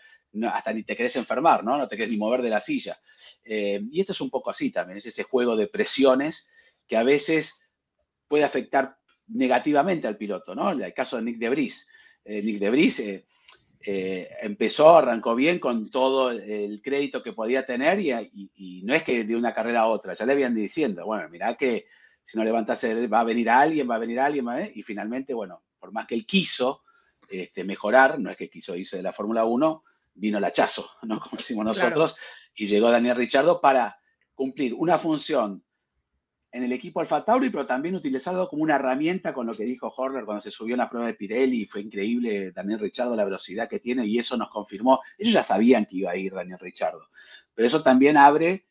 hasta 0.51 0.73
ni 0.73 0.81
te 0.81 0.95
querés 0.95 1.15
enfermar, 1.17 1.63
¿no? 1.63 1.77
No 1.77 1.87
te 1.87 1.95
querés 1.95 2.11
ni 2.11 2.17
mover 2.17 2.41
de 2.41 2.49
la 2.49 2.59
silla. 2.59 2.99
Eh, 3.43 3.79
y 3.91 4.01
esto 4.01 4.11
es 4.13 4.21
un 4.21 4.31
poco 4.31 4.49
así 4.49 4.71
también, 4.71 4.97
es 4.97 5.05
ese 5.05 5.23
juego 5.23 5.55
de 5.55 5.67
presiones 5.67 6.49
que 6.87 6.97
a 6.97 7.03
veces 7.03 7.69
puede 8.27 8.45
afectar 8.45 8.97
negativamente 9.27 10.07
al 10.07 10.17
piloto, 10.17 10.55
¿no? 10.55 10.71
El 10.71 10.93
caso 10.95 11.17
de 11.17 11.23
Nick 11.23 11.37
Debris. 11.37 11.87
Eh, 12.25 12.41
Nick 12.41 12.57
Debris 12.57 12.99
eh, 13.01 13.27
eh, 13.85 14.29
empezó, 14.41 14.97
arrancó 14.97 15.35
bien 15.35 15.59
con 15.59 15.91
todo 15.91 16.31
el 16.31 16.81
crédito 16.81 17.21
que 17.21 17.33
podía 17.33 17.65
tener 17.65 17.99
y, 17.99 18.81
no 18.83 18.93
es 18.93 19.03
que 19.03 19.25
de 19.25 19.35
una 19.35 19.53
carrera 19.53 19.81
a 19.81 19.87
otra, 19.87 20.13
ya 20.13 20.25
le 20.25 20.33
habían 20.33 20.55
diciendo, 20.55 21.05
bueno, 21.05 21.27
mira 21.29 21.55
que 21.55 21.87
si 22.23 22.37
no 22.37 22.45
levantas 22.45 22.83
va 23.11 23.19
a 23.19 23.25
venir 23.25 23.49
alguien, 23.49 23.89
va 23.89 23.95
a 23.95 23.99
venir 23.99 24.21
alguien, 24.21 24.47
y 24.73 24.83
finalmente, 24.83 25.33
bueno, 25.33 25.63
por 25.77 25.91
más 25.91 26.07
que 26.07 26.15
él 26.15 26.25
quiso 26.25 26.81
este, 27.29 27.65
mejorar, 27.65 28.19
no 28.19 28.29
es 28.29 28.37
que 28.37 28.49
quiso 28.49 28.73
irse 28.75 28.97
de 28.97 29.03
la 29.03 29.11
Fórmula 29.11 29.43
1, 29.43 29.83
vino 30.15 30.37
el 30.37 30.43
hachazo, 30.45 30.89
¿no? 31.01 31.19
Como 31.19 31.37
decimos 31.37 31.65
nosotros, 31.65 32.15
y 32.55 32.65
llegó 32.67 32.89
Daniel 32.89 33.17
Richardo 33.17 33.59
para 33.59 33.99
cumplir 34.33 34.73
una 34.73 34.97
función 34.97 35.63
en 36.53 36.63
el 36.63 36.71
equipo 36.71 37.01
Alfa 37.01 37.25
Tauri, 37.25 37.49
pero 37.49 37.65
también 37.65 37.95
utilizado 37.95 38.47
como 38.47 38.61
una 38.61 38.75
herramienta 38.75 39.33
con 39.33 39.47
lo 39.47 39.55
que 39.55 39.63
dijo 39.63 39.91
Horner 39.95 40.23
cuando 40.23 40.39
se 40.39 40.51
subió 40.51 40.75
en 40.75 40.79
la 40.79 40.89
prueba 40.89 41.07
de 41.07 41.15
Pirelli. 41.15 41.65
Fue 41.65 41.81
increíble 41.81 42.51
Daniel 42.51 42.79
Richardo 42.79 43.15
la 43.15 43.25
velocidad 43.25 43.67
que 43.67 43.79
tiene 43.79 44.05
y 44.05 44.19
eso 44.19 44.37
nos 44.37 44.51
confirmó. 44.51 45.01
Ellos 45.17 45.33
ya 45.33 45.41
sabían 45.41 45.87
que 45.87 45.97
iba 45.97 46.11
a 46.11 46.15
ir 46.15 46.31
Daniel 46.31 46.59
Richardo, 46.59 47.09
pero 47.55 47.67
eso 47.67 47.81
también 47.81 48.17
abre 48.17 48.67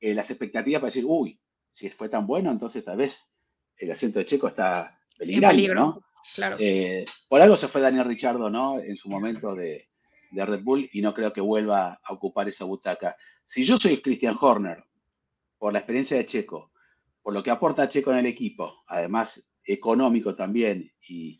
eh, 0.00 0.14
las 0.14 0.30
expectativas 0.30 0.80
para 0.80 0.88
decir, 0.88 1.04
uy, 1.04 1.40
si 1.68 1.90
fue 1.90 2.08
tan 2.08 2.24
bueno, 2.24 2.52
entonces 2.52 2.84
tal 2.84 2.96
vez 2.96 3.40
el 3.76 3.90
asiento 3.90 4.20
de 4.20 4.26
Checo 4.26 4.46
está 4.46 4.96
peligrando, 5.18 5.74
¿no? 5.74 6.00
Claro. 6.36 6.56
Eh, 6.60 7.04
por 7.28 7.42
algo 7.42 7.56
se 7.56 7.66
fue 7.66 7.80
Daniel 7.80 8.04
Richardo, 8.04 8.48
¿no? 8.48 8.78
En 8.78 8.96
su 8.96 9.10
momento 9.10 9.56
de, 9.56 9.88
de 10.30 10.46
Red 10.46 10.62
Bull 10.62 10.88
y 10.92 11.02
no 11.02 11.12
creo 11.14 11.32
que 11.32 11.40
vuelva 11.40 11.98
a 12.00 12.12
ocupar 12.12 12.48
esa 12.48 12.64
butaca. 12.64 13.16
Si 13.44 13.64
yo 13.64 13.76
soy 13.76 14.00
Christian 14.00 14.36
Horner, 14.40 14.84
por 15.58 15.72
la 15.72 15.80
experiencia 15.80 16.16
de 16.16 16.24
Checo, 16.24 16.70
por 17.28 17.34
lo 17.34 17.42
que 17.42 17.50
aporta 17.50 17.86
Checo 17.90 18.10
en 18.10 18.20
el 18.20 18.24
equipo, 18.24 18.84
además 18.86 19.54
económico 19.62 20.34
también, 20.34 20.90
y, 21.06 21.38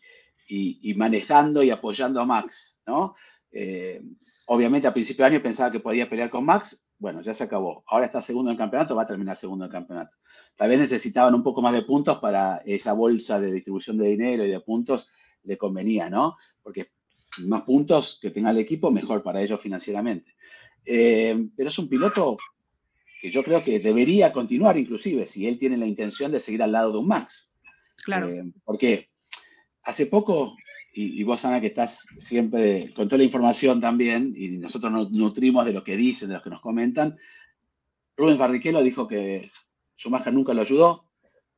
manejando 0.96 1.62
y 1.62 1.70
apoyando 1.70 2.20
a 2.20 2.26
Max, 2.26 2.82
¿no? 2.86 3.14
Eh, 3.50 4.02
obviamente 4.48 4.86
a 4.86 4.92
principio 4.92 5.24
de 5.24 5.30
año 5.30 5.42
pensaba 5.42 5.72
que 5.72 5.80
podía 5.80 6.06
pelear 6.06 6.28
con 6.28 6.44
Max, 6.44 6.92
bueno, 6.98 7.22
ya 7.22 7.32
se 7.32 7.44
acabó. 7.44 7.84
Ahora 7.86 8.04
está 8.04 8.20
segundo 8.20 8.50
en 8.50 8.56
el 8.56 8.58
campeonato, 8.58 8.94
va 8.94 9.04
a 9.04 9.06
terminar 9.06 9.38
segundo 9.38 9.64
en 9.64 9.70
el 9.70 9.72
campeonato. 9.72 10.14
Tal 10.56 10.68
vez 10.68 10.78
necesitaban 10.78 11.34
un 11.34 11.42
poco 11.42 11.62
más 11.62 11.72
de 11.72 11.80
puntos 11.80 12.18
para 12.18 12.58
esa 12.66 12.92
bolsa 12.92 13.40
de 13.40 13.50
distribución 13.50 13.96
de 13.96 14.08
dinero 14.08 14.44
y 14.44 14.50
de 14.50 14.60
puntos, 14.60 15.10
le 15.44 15.56
convenía, 15.56 16.10
¿no? 16.10 16.36
Porque 16.62 16.90
más 17.46 17.62
puntos 17.62 18.18
que 18.20 18.30
tenga 18.30 18.50
el 18.50 18.58
equipo, 18.58 18.90
mejor 18.90 19.22
para 19.22 19.40
ellos 19.40 19.58
financieramente. 19.58 20.36
Eh, 20.84 21.48
pero 21.56 21.70
es 21.70 21.78
un 21.78 21.88
piloto 21.88 22.36
que 23.20 23.30
yo 23.30 23.42
creo 23.42 23.64
que 23.64 23.80
debería 23.80 24.32
continuar 24.32 24.76
inclusive 24.76 25.26
si 25.26 25.46
él 25.46 25.58
tiene 25.58 25.76
la 25.76 25.86
intención 25.86 26.30
de 26.30 26.40
seguir 26.40 26.62
al 26.62 26.72
lado 26.72 26.92
de 26.92 26.98
un 26.98 27.08
Max. 27.08 27.56
Claro. 28.04 28.28
Eh, 28.28 28.44
porque 28.64 29.08
hace 29.82 30.06
poco, 30.06 30.56
y, 30.92 31.22
vos 31.24 31.44
Ana 31.44 31.60
que 31.60 31.66
estás 31.68 32.06
siempre 32.18 32.90
con 32.94 33.08
toda 33.08 33.18
la 33.18 33.24
información 33.24 33.80
también, 33.80 34.34
y 34.36 34.48
nosotros 34.48 34.92
nos 34.92 35.10
nutrimos 35.10 35.64
de 35.64 35.72
lo 35.72 35.84
que 35.84 35.96
dicen, 35.96 36.28
de 36.28 36.36
lo 36.36 36.42
que 36.42 36.50
nos 36.50 36.60
comentan, 36.60 37.16
Rubén 38.16 38.38
Barrichello 38.38 38.82
dijo 38.82 39.06
que 39.06 39.50
Schumacher 39.96 40.32
nunca 40.32 40.54
lo 40.54 40.62
ayudó, 40.62 41.08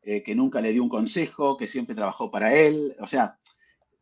eh, 0.03 0.23
que 0.23 0.35
nunca 0.35 0.61
le 0.61 0.73
dio 0.73 0.83
un 0.83 0.89
consejo, 0.89 1.57
que 1.57 1.67
siempre 1.67 1.95
trabajó 1.95 2.31
para 2.31 2.55
él. 2.55 2.95
O 3.01 3.07
sea, 3.07 3.39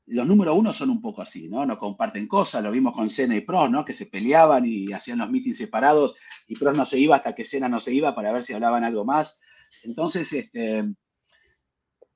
los 0.08 0.26
número 0.26 0.54
uno 0.54 0.72
son 0.72 0.90
un 0.90 1.00
poco 1.00 1.22
así, 1.22 1.48
¿no? 1.48 1.66
No 1.66 1.78
comparten 1.78 2.26
cosas, 2.26 2.62
lo 2.62 2.70
vimos 2.70 2.94
con 2.94 3.10
Cena 3.10 3.36
y 3.36 3.42
Prost, 3.42 3.70
¿no? 3.70 3.84
Que 3.84 3.92
se 3.92 4.06
peleaban 4.06 4.64
y 4.66 4.92
hacían 4.92 5.18
los 5.18 5.30
mítines 5.30 5.58
separados 5.58 6.16
y 6.46 6.56
Prost 6.56 6.76
no 6.76 6.86
se 6.86 6.98
iba 6.98 7.16
hasta 7.16 7.34
que 7.34 7.44
Cena 7.44 7.68
no 7.68 7.80
se 7.80 7.92
iba 7.92 8.14
para 8.14 8.32
ver 8.32 8.42
si 8.42 8.54
hablaban 8.54 8.84
algo 8.84 9.04
más. 9.04 9.40
Entonces, 9.82 10.32
este, 10.32 10.84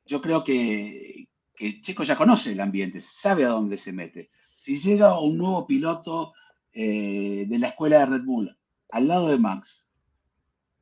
yo 0.06 0.22
creo 0.22 0.42
que, 0.42 1.28
que 1.54 1.80
Checo 1.80 2.02
ya 2.04 2.16
conoce 2.16 2.52
el 2.52 2.60
ambiente, 2.60 3.00
sabe 3.00 3.44
a 3.44 3.48
dónde 3.50 3.78
se 3.78 3.92
mete. 3.92 4.30
Si 4.56 4.78
llega 4.78 5.18
un 5.18 5.36
nuevo 5.36 5.66
piloto 5.66 6.34
eh, 6.72 7.44
de 7.48 7.58
la 7.58 7.68
escuela 7.68 7.98
de 7.98 8.06
Red 8.06 8.24
Bull 8.24 8.56
al 8.90 9.08
lado 9.08 9.28
de 9.28 9.38
Max, 9.38 9.94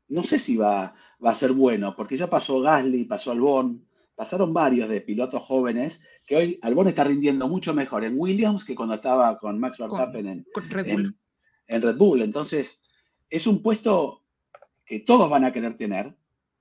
no 0.08 0.22
sé 0.22 0.38
si 0.38 0.56
va, 0.56 0.94
va 1.24 1.30
a 1.30 1.34
ser 1.34 1.52
bueno, 1.52 1.94
porque 1.96 2.16
ya 2.16 2.28
pasó 2.28 2.60
Gasly, 2.60 3.04
pasó 3.04 3.32
Albon, 3.32 3.86
pasaron 4.14 4.52
varios 4.52 4.88
de 4.88 5.00
pilotos 5.00 5.42
jóvenes 5.42 6.06
que 6.30 6.36
hoy 6.36 6.60
Albon 6.62 6.86
está 6.86 7.02
rindiendo 7.02 7.48
mucho 7.48 7.74
mejor 7.74 8.04
en 8.04 8.14
Williams 8.16 8.64
que 8.64 8.76
cuando 8.76 8.94
estaba 8.94 9.36
con 9.40 9.58
Max 9.58 9.78
Verstappen 9.78 10.28
en, 10.28 10.46
Red 11.82 11.96
Bull. 11.96 12.22
Entonces, 12.22 12.84
es 13.28 13.48
un 13.48 13.64
puesto 13.64 14.22
que 14.86 15.00
todos 15.00 15.28
van 15.28 15.44
a 15.44 15.52
querer 15.52 15.76
tener, 15.76 16.14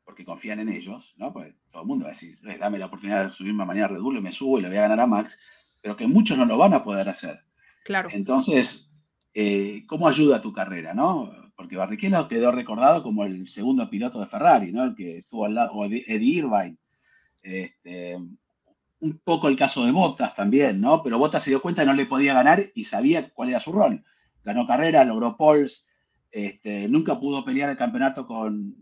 porque 0.03 0.25
confían 0.25 0.59
en 0.59 0.69
ellos, 0.69 1.13
¿no? 1.17 1.31
Porque 1.31 1.53
todo 1.69 1.83
el 1.83 1.87
mundo 1.87 2.05
va 2.05 2.09
a 2.09 2.13
decir, 2.13 2.39
dame 2.59 2.79
la 2.79 2.87
oportunidad 2.87 3.27
de 3.27 3.31
subirme 3.31 3.63
mañana 3.63 3.85
a 3.85 3.89
Red 3.89 4.01
Bull 4.01 4.17
y 4.17 4.21
me 4.21 4.31
subo 4.31 4.57
y 4.57 4.63
le 4.63 4.69
voy 4.69 4.77
a 4.77 4.81
ganar 4.81 5.01
a 5.01 5.05
Max, 5.05 5.39
pero 5.83 5.95
que 5.95 6.07
muchos 6.07 6.35
no 6.35 6.45
lo 6.45 6.57
van 6.57 6.73
a 6.73 6.83
poder 6.83 7.07
hacer. 7.07 7.39
Claro. 7.85 8.09
Entonces, 8.11 8.95
eh, 9.35 9.83
¿cómo 9.85 10.07
ayuda 10.07 10.37
a 10.37 10.41
tu 10.41 10.51
carrera, 10.51 10.95
no? 10.95 11.31
Porque 11.55 11.77
Barrichello 11.77 12.27
quedó 12.27 12.51
recordado 12.51 13.03
como 13.03 13.23
el 13.23 13.47
segundo 13.47 13.87
piloto 13.87 14.19
de 14.19 14.25
Ferrari, 14.25 14.71
¿no? 14.71 14.83
El 14.83 14.95
que 14.95 15.19
estuvo 15.19 15.45
al 15.45 15.53
lado, 15.53 15.73
o 15.73 15.85
Eddie 15.85 16.39
Irvine, 16.39 16.75
este, 17.43 18.17
un 19.01 19.19
poco 19.23 19.47
el 19.47 19.55
caso 19.55 19.85
de 19.85 19.91
Bottas 19.91 20.35
también, 20.35 20.81
¿no? 20.81 21.01
Pero 21.03 21.17
Bottas 21.17 21.43
se 21.43 21.51
dio 21.51 21.61
cuenta 21.61 21.83
que 21.83 21.87
no 21.87 21.93
le 21.93 22.05
podía 22.05 22.33
ganar 22.33 22.65
y 22.73 22.83
sabía 22.83 23.29
cuál 23.29 23.49
era 23.49 23.59
su 23.59 23.71
rol. 23.71 24.03
Ganó 24.43 24.67
carrera, 24.67 25.03
logró 25.03 25.37
poles, 25.37 25.89
este, 26.31 26.87
nunca 26.87 27.19
pudo 27.19 27.43
pelear 27.43 27.69
el 27.69 27.77
campeonato 27.77 28.27
con, 28.27 28.75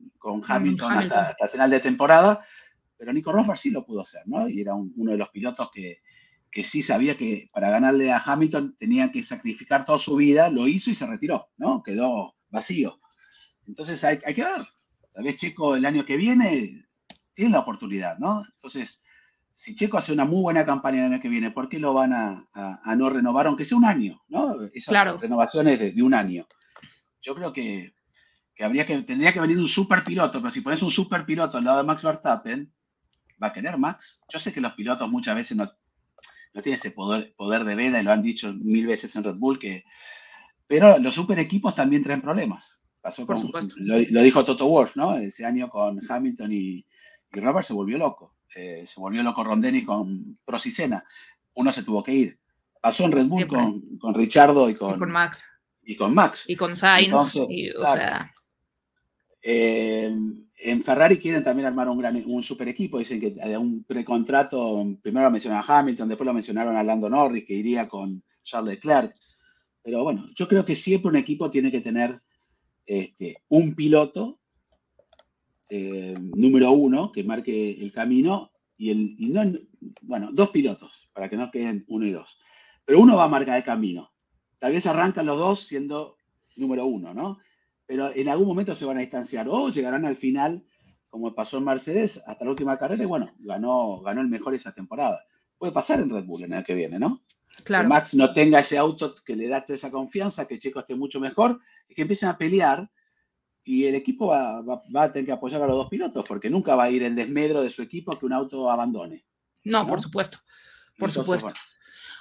Hamilton, 0.46 0.92
Hasta, 0.92 1.36
el 1.40 1.50
final 1.50 1.70
de 1.70 1.80
temporada, 1.80 2.44
pero 2.98 3.14
Nico 3.14 3.32
Rosberg 3.32 3.58
sí 3.58 3.72
lo 3.72 3.86
pudo 3.86 4.02
hacer, 4.02 4.24
¿no? 4.26 4.50
Y 4.50 4.60
era 4.60 4.76
uno 4.76 5.12
de 5.12 5.18
los 5.18 5.30
pilotos 5.30 5.72
que, 5.72 6.02
sí 6.64 6.82
sabía 6.82 7.16
que 7.16 7.50
para 7.54 7.70
ganarle 7.70 8.12
a 8.12 8.18
Hamilton 8.18 8.76
tenía 8.76 9.12
que 9.12 9.24
sacrificar 9.24 9.86
toda 9.86 10.00
su 10.00 10.16
vida, 10.16 10.50
lo 10.50 10.68
hizo 10.68 10.90
y 10.90 10.96
se 10.96 11.06
retiró, 11.06 11.52
¿no? 11.58 11.84
Quedó 11.84 12.36
vacío. 12.50 13.00
Entonces 13.68 14.04
hay, 14.04 14.20
hay 14.26 14.34
que 14.34 14.44
ver. 14.44 14.62
Tal 15.14 15.24
vez 15.24 15.38
Checo 15.38 15.76
el 15.76 15.86
año 15.86 16.04
que 16.04 16.18
viene 16.18 16.88
tienen 17.38 17.54
la 17.54 17.60
oportunidad, 17.60 18.18
¿no? 18.18 18.44
Entonces, 18.44 19.06
si 19.58 19.74
Checo 19.74 19.98
hace 19.98 20.14
una 20.14 20.24
muy 20.24 20.40
buena 20.40 20.64
campaña 20.64 21.00
el 21.00 21.14
año 21.14 21.22
que 21.22 21.30
viene, 21.30 21.50
¿por 21.50 21.68
qué 21.68 21.80
lo 21.80 21.92
van 21.92 22.14
a, 22.14 22.96
no 22.96 23.10
renovar, 23.10 23.48
aunque 23.48 23.66
sea 23.66 23.76
un 23.76 23.86
año, 23.86 24.22
¿no? 24.28 24.56
Esas 24.72 25.20
renovaciones 25.20 25.80
de, 25.80 26.04
un 26.04 26.14
año. 26.14 26.48
Yo 27.24 27.34
creo 27.34 27.52
que, 27.52 27.96
habría 28.60 28.86
que, 28.86 29.02
tendría 29.02 29.34
que 29.34 29.42
venir 29.42 29.58
un 29.58 29.66
super 29.66 30.04
piloto, 30.04 30.40
pero 30.40 30.52
si 30.52 30.62
pones 30.62 30.84
un 30.84 30.92
super 30.92 31.26
piloto 31.26 31.58
al 31.58 31.64
lado 31.64 31.80
de 31.80 31.86
Max 31.86 32.04
Verstappen, 32.04 32.72
¿va 33.42 33.48
a 33.48 33.52
querer 33.52 33.80
Max? 33.80 34.28
Yo 34.32 34.38
sé 34.38 34.54
que 34.54 34.62
los 34.62 34.74
pilotos 34.74 35.10
muchas 35.10 35.36
veces 35.36 35.58
no, 35.58 35.66
no 35.66 36.62
tienen 36.62 36.76
ese 36.76 36.92
poder, 36.92 37.34
poder 37.36 37.64
de 37.64 37.74
veda, 37.74 38.00
y 38.00 38.04
lo 38.04 38.12
han 38.12 38.22
dicho 38.22 38.54
mil 38.54 38.86
veces 38.86 39.16
en 39.16 39.24
Red 39.24 39.38
Bull, 39.38 39.58
que, 39.58 39.86
pero 40.68 41.00
los 41.00 41.16
super 41.16 41.40
equipos 41.40 41.74
también 41.74 42.04
traen 42.04 42.22
problemas. 42.22 42.84
Pasó 43.02 43.26
Por 43.26 43.40
supuesto. 43.40 43.74
Lo, 43.80 43.98
lo, 43.98 44.22
dijo 44.22 44.46
Toto 44.46 44.68
Wolf, 44.68 44.96
¿no? 44.98 45.18
Ese 45.18 45.48
año 45.48 45.68
con 45.68 46.00
Hamilton 46.08 46.54
y, 46.54 46.86
y 47.34 47.40
Robert 47.40 47.66
se 47.66 47.74
volvió 47.74 47.98
loco. 47.98 48.37
Eh, 48.56 48.84
se 48.86 49.00
volvió 49.00 49.24
loco 49.24 49.44
Rondeni 49.44 49.84
con 49.84 50.38
Prosicena. 50.44 51.04
Uno 51.54 51.72
se 51.72 51.84
tuvo 51.84 52.04
que 52.04 52.14
ir. 52.14 52.40
Pasó 52.82 53.06
en 53.06 53.12
Red 53.12 53.28
Bull 53.28 53.48
con, 53.48 53.98
con, 53.98 54.14
Richardo 54.14 54.70
y 54.70 54.76
con, 54.76 55.00
Max. 55.12 55.44
y 55.84 55.96
con 55.96 56.14
Max. 56.14 56.50
Y 56.50 56.56
con 56.56 56.76
Sainz. 56.76 57.14
o 57.14 57.28
sea... 57.28 58.34
Eh, 59.42 60.14
en 60.60 60.82
Ferrari 60.82 61.18
quieren 61.18 61.44
también 61.44 61.68
armar 61.68 61.88
un, 61.88 62.00
gran, 62.00 62.22
un 62.26 62.44
super 62.44 62.68
equipo. 62.68 62.98
Dicen 63.00 63.20
que 63.20 63.36
hay 63.42 63.56
un 63.56 63.84
precontrato, 63.84 64.86
primero 65.02 65.26
lo 65.26 65.32
mencionaron 65.32 65.64
a 65.68 65.80
Hamilton, 65.80 66.08
después 66.10 66.26
lo 66.26 66.34
mencionaron 66.34 66.76
a 66.76 66.84
Lando 66.84 67.10
Norris, 67.10 67.46
que 67.46 67.54
iría 67.54 67.88
con 67.88 68.24
Charles 68.44 68.76
Leclerc. 68.76 69.14
Pero 69.84 70.04
bueno, 70.04 70.26
yo 70.36 70.48
creo 70.48 70.66
que 70.66 70.76
siempre 70.76 71.10
un 71.10 71.16
equipo 71.16 71.50
tiene 71.50 71.72
que 71.72 71.82
tener 71.82 72.20
este, 72.86 73.44
un 73.50 73.76
piloto 73.76 74.40
eh, 75.70 76.16
número 76.36 76.72
uno 76.72 77.12
que 77.12 77.24
marque 77.24 77.72
el 77.72 77.92
camino 77.92 78.52
y, 78.78 78.92
el, 78.92 79.16
y 79.18 79.30
no, 79.30 79.42
bueno, 80.02 80.30
dos 80.32 80.50
pilotos 80.52 81.12
para 81.14 81.30
que 81.30 81.36
no 81.36 81.52
queden 81.52 81.84
uno 81.88 82.06
y 82.06 82.12
dos. 82.12 82.40
Pero 82.86 83.02
uno 83.02 83.18
va 83.18 83.26
a 83.26 83.30
marcar 83.30 83.58
el 83.58 83.64
camino. 83.64 84.12
Tal 84.60 84.72
vez 84.72 84.86
arrancan 84.86 85.26
los 85.26 85.38
dos 85.38 85.64
siendo 85.64 86.18
número 86.56 86.86
uno, 86.86 87.14
¿no? 87.14 87.40
Pero 87.86 88.14
en 88.14 88.30
algún 88.30 88.48
momento 88.48 88.76
se 88.76 88.86
van 88.86 88.98
a 88.98 89.02
distanciar 89.02 89.48
o 89.50 89.70
llegarán 89.70 90.06
al 90.06 90.16
final, 90.16 90.64
como 91.10 91.34
pasó 91.34 91.58
en 91.58 91.66
Mercedes, 91.66 92.24
hasta 92.28 92.46
la 92.46 92.52
última 92.52 92.78
carrera 92.78 93.04
y 93.04 93.08
bueno, 93.08 93.34
ganó, 93.40 94.02
ganó 94.02 94.22
el 94.22 94.28
mejor 94.28 94.56
esa 94.56 94.74
temporada. 94.74 95.24
Puede 95.58 95.74
pasar 95.74 96.00
en 96.00 96.10
Red 96.10 96.26
Bull 96.26 96.44
en 96.44 96.54
el 96.54 96.64
que 96.64 96.76
viene, 96.76 97.00
¿no? 97.00 97.22
Claro. 97.64 97.86
Que 97.86 97.90
Max 97.90 98.14
no 98.14 98.32
tenga 98.34 98.60
ese 98.60 98.78
auto 98.78 99.16
que 99.26 99.36
le 99.36 99.48
da 99.48 99.66
esa 99.68 99.90
confianza, 99.90 100.48
que 100.48 100.60
Checo 100.60 100.80
esté 100.80 100.96
mucho 100.96 101.20
mejor, 101.20 101.60
y 101.88 101.96
que 101.96 102.04
empiecen 102.04 102.30
a 102.30 102.38
pelear 102.38 102.90
y 103.68 103.86
el 103.86 103.96
equipo 103.96 104.28
va, 104.28 104.64
a 104.96 105.12
tener 105.12 105.26
que 105.26 105.32
apoyar 105.34 105.62
a 105.62 105.68
los 105.68 105.76
dos 105.76 105.90
pilotos, 105.90 106.26
porque 106.26 106.50
nunca 106.50 106.76
va 106.78 106.86
a 106.86 106.90
ir 106.90 107.04
en 107.04 107.18
desmedro 107.18 107.62
de 107.62 107.70
su 107.70 107.82
equipo 107.82 108.18
que 108.18 108.26
un 108.26 108.32
auto 108.32 108.72
abandone. 108.72 109.26
No, 109.66 109.86
por 109.86 110.00
supuesto. 110.00 110.40
Por 110.98 111.12
supuesto. 111.12 111.52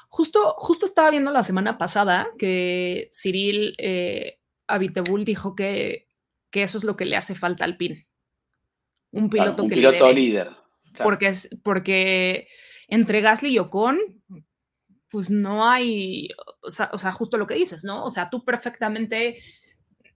Justo, 0.08 0.56
justo 0.58 0.86
estaba 0.86 1.10
viendo 1.10 1.30
la 1.30 1.44
semana 1.44 1.78
pasada 1.78 2.26
que 2.36 3.10
Cyril 3.12 3.76
eh, 3.78 4.40
Abitebul 4.66 5.24
dijo 5.24 5.54
que, 5.54 6.08
que, 6.50 6.64
eso 6.64 6.78
es 6.78 6.84
lo 6.84 6.96
que 6.96 7.04
le 7.04 7.16
hace 7.16 7.36
falta 7.36 7.64
al 7.64 7.76
PIN. 7.76 8.04
Un 9.12 9.30
piloto 9.30 9.62
un 9.62 9.68
piloto 9.68 10.12
líder. 10.12 10.50
Porque, 11.00 11.28
es, 11.28 11.48
porque 11.62 12.48
entre 12.88 13.20
Gasly 13.20 13.50
y 13.50 13.58
Ocon, 13.60 13.98
pues 15.10 15.30
no 15.30 15.70
hay, 15.70 16.28
o 16.60 16.70
sea, 16.70 16.90
o 16.92 16.98
sea, 16.98 17.12
justo 17.12 17.36
lo 17.36 17.46
que 17.46 17.54
dices, 17.54 17.84
¿no? 17.84 18.04
O 18.04 18.10
sea, 18.10 18.30
tú 18.30 18.44
perfectamente 18.44 19.38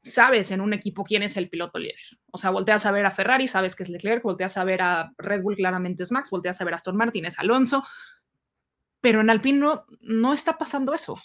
sabes 0.03 0.51
en 0.51 0.61
un 0.61 0.73
equipo 0.73 1.05
quién 1.05 1.23
es 1.23 1.37
el 1.37 1.49
piloto 1.49 1.79
líder. 1.79 1.97
O 2.31 2.39
sea, 2.39 2.51
volteas 2.51 2.87
a 2.87 2.93
ver 2.93 3.07
a 3.07 3.11
Ferrari, 3.11 3.47
sabes 3.47 3.77
que 3.77 3.83
es 3.83 3.89
Leclerc, 3.89 4.23
volteas 4.23 4.57
a 4.57 4.65
ver 4.65 4.83
a 4.83 5.13
Red 5.19 5.43
Bull, 5.43 5.57
claramente 5.57 6.03
es 6.03 6.13
Max, 6.13 6.31
volteas 6.31 6.61
a 6.61 6.65
ver 6.65 6.75
a 6.75 6.77
Aston 6.77 6.97
Martin, 6.97 7.27
es 7.27 7.39
Alonso, 7.39 7.85
pero 9.01 9.21
en 9.21 9.31
Alpine 9.31 9.67
no, 10.01 10.33
está 10.33 10.59
pasando 10.59 10.95
eso. 10.95 11.21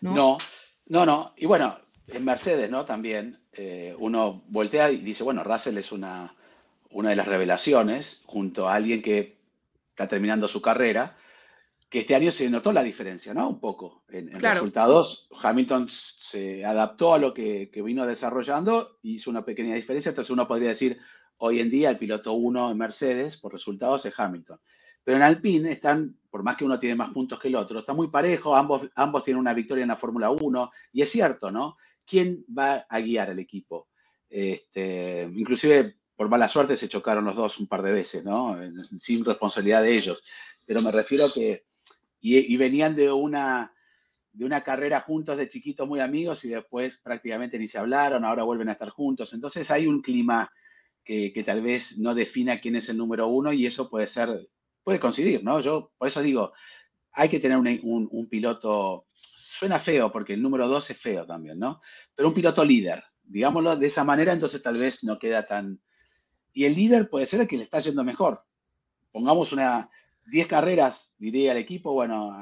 ¿no? 0.00 0.38
no, 0.86 1.06
no, 1.06 1.34
Y 1.36 1.46
bueno, 1.46 1.78
en 2.08 2.24
Mercedes, 2.24 2.70
¿no? 2.70 2.84
También 2.84 3.40
eh, 3.52 3.94
uno 3.98 4.44
voltea 4.48 4.90
y 4.90 4.98
dice, 4.98 5.24
bueno, 5.24 5.42
Russell 5.42 5.78
es 5.78 5.90
una, 5.92 6.34
una 6.90 7.10
de 7.10 7.16
las 7.16 7.26
revelaciones 7.26 8.22
junto 8.26 8.68
a 8.68 8.74
alguien 8.74 9.02
que 9.02 9.36
está 9.90 10.08
terminando 10.08 10.48
su 10.48 10.60
carrera 10.60 11.16
que 11.94 12.00
este 12.00 12.16
año 12.16 12.32
se 12.32 12.50
notó 12.50 12.72
la 12.72 12.82
diferencia, 12.82 13.32
¿no? 13.32 13.48
Un 13.48 13.60
poco. 13.60 14.02
En, 14.08 14.28
resultados, 14.40 15.28
Hamilton 15.40 15.86
se 15.88 16.64
adaptó 16.64 17.14
a 17.14 17.20
lo 17.20 17.32
que, 17.32 17.70
vino 17.84 18.04
desarrollando, 18.04 18.98
hizo 19.02 19.30
una 19.30 19.44
pequeña 19.44 19.76
diferencia, 19.76 20.08
entonces 20.08 20.32
uno 20.32 20.48
podría 20.48 20.70
decir, 20.70 20.98
hoy 21.36 21.60
en 21.60 21.70
día 21.70 21.90
el 21.90 21.96
piloto 21.96 22.32
1 22.32 22.72
en 22.72 22.78
Mercedes, 22.78 23.36
por 23.36 23.52
resultados, 23.52 24.04
es 24.06 24.18
Hamilton. 24.18 24.58
Pero 25.04 25.18
en 25.18 25.22
Alpine 25.22 25.70
están, 25.70 26.18
por 26.30 26.42
más 26.42 26.58
que 26.58 26.64
uno 26.64 26.80
tiene 26.80 26.96
más 26.96 27.12
puntos 27.12 27.38
que 27.38 27.46
el 27.46 27.54
otro, 27.54 27.78
está 27.78 27.94
muy 27.94 28.08
parejo, 28.08 28.56
ambos, 28.56 28.90
ambos 28.96 29.22
tienen 29.22 29.38
una 29.38 29.54
victoria 29.54 29.82
en 29.82 29.88
la 29.90 29.96
Fórmula 29.96 30.32
1, 30.32 30.70
y 30.94 31.02
es 31.02 31.12
cierto, 31.12 31.52
¿no? 31.52 31.76
¿Quién 32.04 32.44
va 32.46 32.86
a 32.88 32.98
guiar 32.98 33.30
el 33.30 33.38
equipo? 33.38 33.86
Este, 34.28 35.30
inclusive, 35.32 35.94
por 36.16 36.28
mala 36.28 36.48
suerte, 36.48 36.74
se 36.74 36.88
chocaron 36.88 37.24
los 37.24 37.36
dos 37.36 37.60
un 37.60 37.68
par 37.68 37.82
de 37.82 37.92
veces, 37.92 38.24
¿no? 38.24 38.58
Sin 38.98 39.24
responsabilidad 39.24 39.84
de 39.84 39.96
ellos. 39.96 40.24
Pero 40.66 40.82
me 40.82 40.90
refiero 40.90 41.26
a 41.26 41.32
que 41.32 41.62
y, 42.26 42.56
venían 42.56 42.96
de 42.96 43.12
una, 43.12 43.74
de 44.32 44.46
una 44.46 44.64
carrera 44.64 45.02
juntos 45.02 45.36
de 45.36 45.46
chiquitos 45.46 45.86
muy 45.86 46.00
amigos 46.00 46.42
y 46.46 46.48
después 46.48 47.02
prácticamente 47.04 47.58
ni 47.58 47.68
se 47.68 47.78
hablaron, 47.78 48.24
ahora 48.24 48.44
vuelven 48.44 48.70
a 48.70 48.72
estar 48.72 48.88
juntos. 48.88 49.34
Entonces 49.34 49.70
hay 49.70 49.86
un 49.86 50.00
clima 50.00 50.50
que, 51.04 51.42
tal 51.44 51.60
vez 51.60 51.98
no 51.98 52.14
defina 52.14 52.60
quién 52.60 52.76
es 52.76 52.88
el 52.88 52.96
número 52.96 53.28
uno 53.28 53.52
y 53.52 53.66
eso 53.66 53.90
puede 53.90 54.06
ser, 54.06 54.48
puede 54.82 54.98
coincidir, 54.98 55.44
¿no? 55.44 55.60
Yo 55.60 55.92
por 55.98 56.08
eso 56.08 56.22
digo, 56.22 56.54
hay 57.12 57.28
que 57.28 57.40
tener 57.40 57.58
un, 57.58 58.08
un, 58.10 58.26
piloto, 58.30 59.06
suena 59.20 59.78
feo 59.78 60.10
porque 60.10 60.32
el 60.32 60.40
número 60.40 60.66
dos 60.66 60.88
es 60.90 60.96
feo 60.96 61.26
también, 61.26 61.58
¿no? 61.58 61.82
Pero 62.14 62.28
un 62.30 62.34
piloto 62.34 62.64
líder, 62.64 63.04
digámoslo 63.22 63.76
de 63.76 63.86
esa 63.86 64.02
manera, 64.02 64.32
entonces 64.32 64.62
tal 64.62 64.78
vez 64.78 65.04
no 65.04 65.18
queda 65.18 65.44
tan... 65.44 65.78
Y 66.54 66.64
el 66.64 66.74
líder 66.74 67.10
puede 67.10 67.26
ser 67.26 67.42
el 67.42 67.48
que 67.48 67.58
le 67.58 67.64
está 67.64 67.80
yendo 67.80 68.02
mejor. 68.02 68.46
Pongamos 69.12 69.52
una, 69.52 69.90
10 70.26 70.46
carreras, 70.46 71.14
diría 71.18 71.52
el 71.52 71.58
equipo, 71.58 71.92
bueno, 71.92 72.34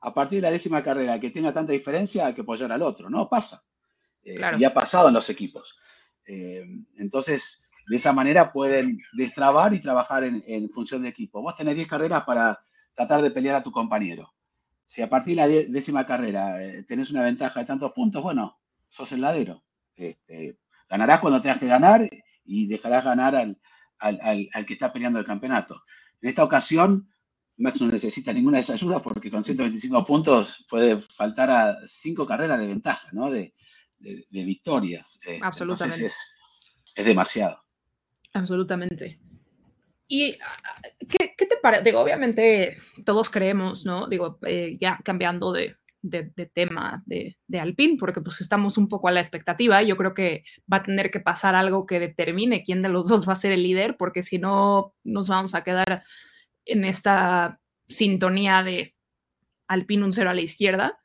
a 0.00 0.14
partir 0.14 0.38
de 0.38 0.42
la 0.42 0.50
décima 0.50 0.82
carrera 0.82 1.18
que 1.18 1.30
tenga 1.30 1.52
tanta 1.52 1.72
diferencia 1.72 2.26
hay 2.26 2.34
que 2.34 2.42
apoyar 2.42 2.70
al 2.72 2.82
otro, 2.82 3.10
¿no? 3.10 3.28
Pasa. 3.28 3.60
Eh, 4.22 4.40
y 4.58 4.64
ha 4.64 4.74
pasado 4.74 5.08
en 5.08 5.14
los 5.14 5.28
equipos. 5.30 5.78
Eh, 6.26 6.64
entonces, 6.96 7.68
de 7.86 7.96
esa 7.96 8.12
manera 8.12 8.52
pueden 8.52 8.98
destrabar 9.12 9.74
y 9.74 9.80
trabajar 9.80 10.24
en, 10.24 10.70
función 10.70 11.02
de 11.02 11.08
equipo. 11.08 11.40
Vos 11.40 11.56
tenés 11.56 11.74
10 11.74 11.88
carreras 11.88 12.24
para 12.24 12.60
tratar 12.94 13.22
de 13.22 13.30
pelear 13.30 13.56
a 13.56 13.62
tu 13.62 13.72
compañero. 13.72 14.34
Si 14.84 15.02
a 15.02 15.08
partir 15.08 15.36
de 15.36 15.42
la 15.42 15.48
décima 15.48 16.06
carrera 16.06 16.62
eh, 16.62 16.84
tenés 16.84 17.10
una 17.10 17.22
ventaja 17.22 17.60
de 17.60 17.66
tantos 17.66 17.92
puntos, 17.92 18.22
bueno, 18.22 18.58
sos 18.88 19.12
el 19.12 19.20
ladero. 19.20 19.64
Este, 19.96 20.58
ganarás 20.88 21.20
cuando 21.20 21.42
tengas 21.42 21.58
que 21.58 21.66
ganar 21.66 22.08
y 22.44 22.66
dejarás 22.66 23.04
ganar 23.04 23.34
al, 23.36 23.58
al 23.98 24.66
que 24.66 24.72
está 24.74 24.92
peleando 24.92 25.18
el 25.18 25.26
campeonato. 25.26 25.82
En 26.20 26.28
esta 26.28 26.44
ocasión, 26.44 27.08
Max 27.58 27.80
no 27.80 27.88
necesita 27.88 28.32
ninguna 28.32 28.58
de 28.58 28.62
esas 28.62 28.76
ayudas 28.76 29.02
porque 29.02 29.30
con 29.30 29.42
125 29.42 30.04
puntos 30.04 30.64
puede 30.70 30.96
faltar 30.96 31.50
a 31.50 31.76
cinco 31.86 32.24
carreras 32.26 32.58
de 32.60 32.68
ventaja, 32.68 33.08
¿no? 33.12 33.30
De, 33.30 33.52
victorias. 34.30 35.20
Eh, 35.26 35.40
Absolutamente. 35.42 36.06
Es, 36.06 36.38
demasiado. 37.04 37.60
Absolutamente. 38.32 39.18
¿Y 40.06 40.36
qué, 41.08 41.34
te 41.36 41.56
parece? 41.60 41.82
Digo, 41.82 42.00
obviamente 42.00 42.76
todos 43.04 43.28
creemos, 43.28 43.84
¿no? 43.84 44.08
Digo, 44.08 44.38
eh, 44.46 44.76
ya 44.80 45.00
cambiando 45.04 45.52
de, 45.52 45.76
tema 46.52 47.02
de, 47.06 47.36
de, 47.48 47.60
Alpine, 47.60 47.96
porque 47.98 48.20
pues 48.20 48.40
estamos 48.40 48.78
un 48.78 48.88
poco 48.88 49.08
a 49.08 49.12
la 49.12 49.20
expectativa. 49.20 49.82
Yo 49.82 49.96
creo 49.96 50.14
que 50.14 50.44
va 50.72 50.78
a 50.78 50.82
tener 50.84 51.10
que 51.10 51.20
pasar 51.20 51.56
algo 51.56 51.86
que 51.86 51.98
determine 51.98 52.62
quién 52.62 52.82
de 52.82 52.88
los 52.88 53.08
dos 53.08 53.28
va 53.28 53.32
a 53.32 53.36
ser 53.36 53.50
el 53.50 53.64
líder, 53.64 53.96
porque 53.96 54.22
si 54.22 54.38
no, 54.38 54.94
nos 55.02 55.28
vamos 55.28 55.56
a 55.56 55.64
quedar 55.64 56.02
en 56.68 56.84
esta 56.84 57.60
sintonía 57.88 58.62
de 58.62 58.94
Alpine 59.66 60.04
un 60.04 60.12
cero 60.12 60.30
a 60.30 60.34
la 60.34 60.40
izquierda, 60.40 61.00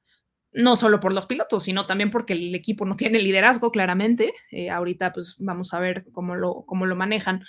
no 0.51 0.75
solo 0.75 0.99
por 0.99 1.13
los 1.13 1.25
pilotos, 1.25 1.63
sino 1.63 1.85
también 1.85 2.11
porque 2.11 2.33
el 2.33 2.53
equipo 2.53 2.85
no 2.85 2.95
tiene 2.95 3.19
liderazgo, 3.19 3.71
claramente. 3.71 4.33
Eh, 4.51 4.69
ahorita 4.69 5.11
pues 5.11 5.35
vamos 5.39 5.73
a 5.73 5.79
ver 5.79 6.05
cómo 6.11 6.35
lo, 6.35 6.63
cómo 6.65 6.85
lo 6.85 6.95
manejan. 6.95 7.43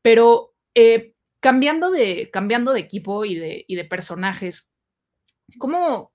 Pero 0.00 0.54
eh, 0.74 1.14
cambiando, 1.40 1.90
de, 1.90 2.30
cambiando 2.30 2.72
de 2.72 2.80
equipo 2.80 3.24
y 3.24 3.34
de, 3.34 3.64
y 3.68 3.76
de 3.76 3.84
personajes, 3.84 4.70
¿cómo... 5.58 6.12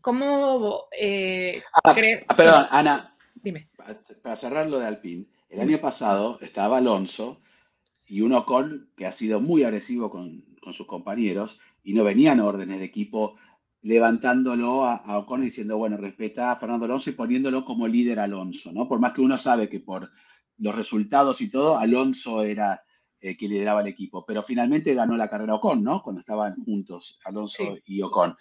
cómo 0.00 0.88
eh, 0.98 1.62
ah, 1.74 1.94
ah, 2.26 2.34
perdón, 2.36 2.66
Ana. 2.70 3.14
Dime. 3.34 3.68
Para 4.22 4.34
cerrar 4.36 4.66
lo 4.66 4.80
de 4.80 4.86
Alpine, 4.86 5.26
el 5.48 5.60
año 5.60 5.78
pasado 5.78 6.38
estaba 6.40 6.78
Alonso 6.78 7.40
y 8.04 8.22
un 8.22 8.32
Ocon 8.32 8.90
que 8.96 9.06
ha 9.06 9.12
sido 9.12 9.40
muy 9.40 9.62
agresivo 9.62 10.10
con, 10.10 10.47
con 10.68 10.74
sus 10.74 10.86
compañeros 10.86 11.60
y 11.82 11.94
no 11.94 12.04
venían 12.04 12.40
órdenes 12.40 12.78
de 12.78 12.84
equipo 12.84 13.36
levantándolo 13.80 14.84
a, 14.84 15.16
Ocon 15.16 15.40
y 15.40 15.46
diciendo, 15.46 15.78
bueno, 15.78 15.96
respeta 15.96 16.52
a 16.52 16.56
Fernando 16.56 16.84
Alonso 16.84 17.08
y 17.08 17.14
poniéndolo 17.14 17.64
como 17.64 17.88
líder 17.88 18.20
Alonso, 18.20 18.70
¿no? 18.70 18.86
Por 18.86 19.00
más 19.00 19.14
que 19.14 19.22
uno 19.22 19.38
sabe 19.38 19.70
que 19.70 19.80
por 19.80 20.10
los 20.58 20.74
resultados 20.74 21.40
y 21.40 21.50
todo, 21.50 21.78
Alonso 21.78 22.42
era 22.42 22.82
eh, 23.18 23.34
quien 23.34 23.52
lideraba 23.52 23.80
el 23.80 23.86
equipo, 23.86 24.26
pero 24.26 24.42
finalmente 24.42 24.92
ganó 24.92 25.16
la 25.16 25.30
carrera 25.30 25.54
Ocon, 25.54 25.82
¿no? 25.82 26.02
Cuando 26.02 26.20
estaban 26.20 26.62
juntos 26.62 27.18
Alonso 27.24 27.78
y 27.86 28.02
Ocon. 28.02 28.36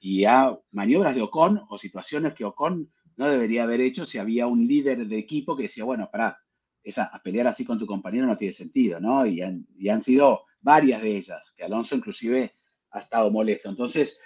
Y 0.00 0.24
a 0.24 0.58
maniobras 0.70 1.14
de 1.14 1.20
Ocon 1.20 1.60
o 1.68 1.76
situaciones 1.76 2.32
que 2.32 2.46
Ocon 2.46 2.90
no 3.16 3.28
debería 3.28 3.64
haber 3.64 3.82
hecho 3.82 4.06
si 4.06 4.16
había 4.16 4.46
un 4.46 4.66
líder 4.66 5.06
de 5.06 5.18
equipo 5.18 5.54
que 5.54 5.64
decía, 5.64 5.84
bueno, 5.84 6.08
para 6.10 6.38
esa, 6.82 7.10
pelear 7.22 7.48
así 7.48 7.66
con 7.66 7.78
tu 7.78 7.84
compañero 7.84 8.26
no 8.26 8.36
tiene 8.38 8.54
sentido, 8.54 8.98
¿no? 8.98 9.26
Y 9.26 9.42
han, 9.42 9.66
y 9.76 9.90
han 9.90 10.00
sido 10.00 10.46
varias 10.66 11.00
de 11.00 11.16
ellas, 11.16 11.54
que 11.56 11.62
Alonso 11.62 11.94
inclusive 11.94 12.52
ha 12.90 12.98
estado 12.98 13.30
molesto. 13.30 13.68
Entonces, 13.68 14.18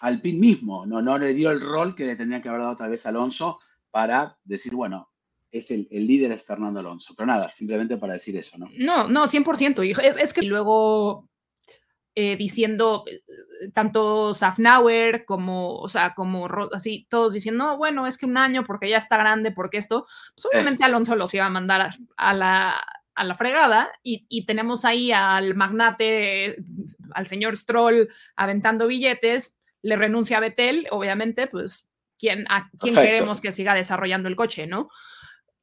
Alpine 0.00 0.38
mismo 0.38 0.84
no, 0.84 1.00
no 1.00 1.16
le 1.16 1.32
dio 1.32 1.50
el 1.50 1.60
rol 1.60 1.94
que 1.96 2.04
le 2.04 2.16
tendría 2.16 2.42
que 2.42 2.50
haber 2.50 2.60
dado 2.60 2.76
tal 2.76 2.90
vez 2.90 3.06
Alonso 3.06 3.58
para 3.90 4.36
decir, 4.44 4.74
bueno, 4.74 5.08
es 5.50 5.70
el, 5.70 5.88
líder 5.90 6.32
es 6.32 6.44
Fernando 6.44 6.80
Alonso. 6.80 7.14
Pero 7.16 7.26
nada, 7.26 7.48
simplemente 7.48 7.96
para 7.96 8.12
decir 8.12 8.36
eso, 8.36 8.58
¿no? 8.58 8.68
No, 8.76 9.08
no, 9.08 9.26
100%. 9.26 10.04
Es, 10.04 10.16
es 10.16 10.34
que 10.34 10.42
luego 10.42 11.30
eh, 12.14 12.36
diciendo, 12.36 13.04
eh, 13.06 13.70
tanto 13.72 14.34
Safnauer 14.34 15.24
como, 15.24 15.76
o 15.76 15.88
sea, 15.88 16.12
como 16.14 16.46
así, 16.74 17.06
todos 17.08 17.32
diciendo, 17.32 17.64
no, 17.64 17.78
bueno, 17.78 18.06
es 18.06 18.18
que 18.18 18.26
un 18.26 18.36
año 18.36 18.64
porque 18.64 18.90
ya 18.90 18.98
está 18.98 19.16
grande, 19.16 19.50
porque 19.50 19.78
esto, 19.78 20.06
pues 20.34 20.46
obviamente 20.52 20.84
Alonso 20.84 21.16
los 21.16 21.32
iba 21.32 21.46
a 21.46 21.50
mandar 21.50 21.96
a, 22.16 22.34
la, 22.34 22.84
a 23.14 23.24
la 23.24 23.34
fregada 23.34 23.90
y, 24.02 24.26
y, 24.28 24.46
tenemos 24.46 24.84
ahí 24.84 25.12
al 25.12 25.54
magnate, 25.54 26.56
al 27.12 27.26
señor 27.26 27.56
Stroll 27.56 28.08
aventando 28.36 28.86
billetes, 28.86 29.58
le 29.82 29.96
renuncia 29.96 30.38
a 30.38 30.40
Betel, 30.40 30.86
obviamente, 30.90 31.46
pues, 31.46 31.90
¿quién, 32.18 32.46
a 32.48 32.70
quién 32.78 32.94
queremos 32.94 33.40
que 33.40 33.52
siga 33.52 33.74
desarrollando 33.74 34.28
el 34.28 34.36
coche, 34.36 34.66
no? 34.66 34.88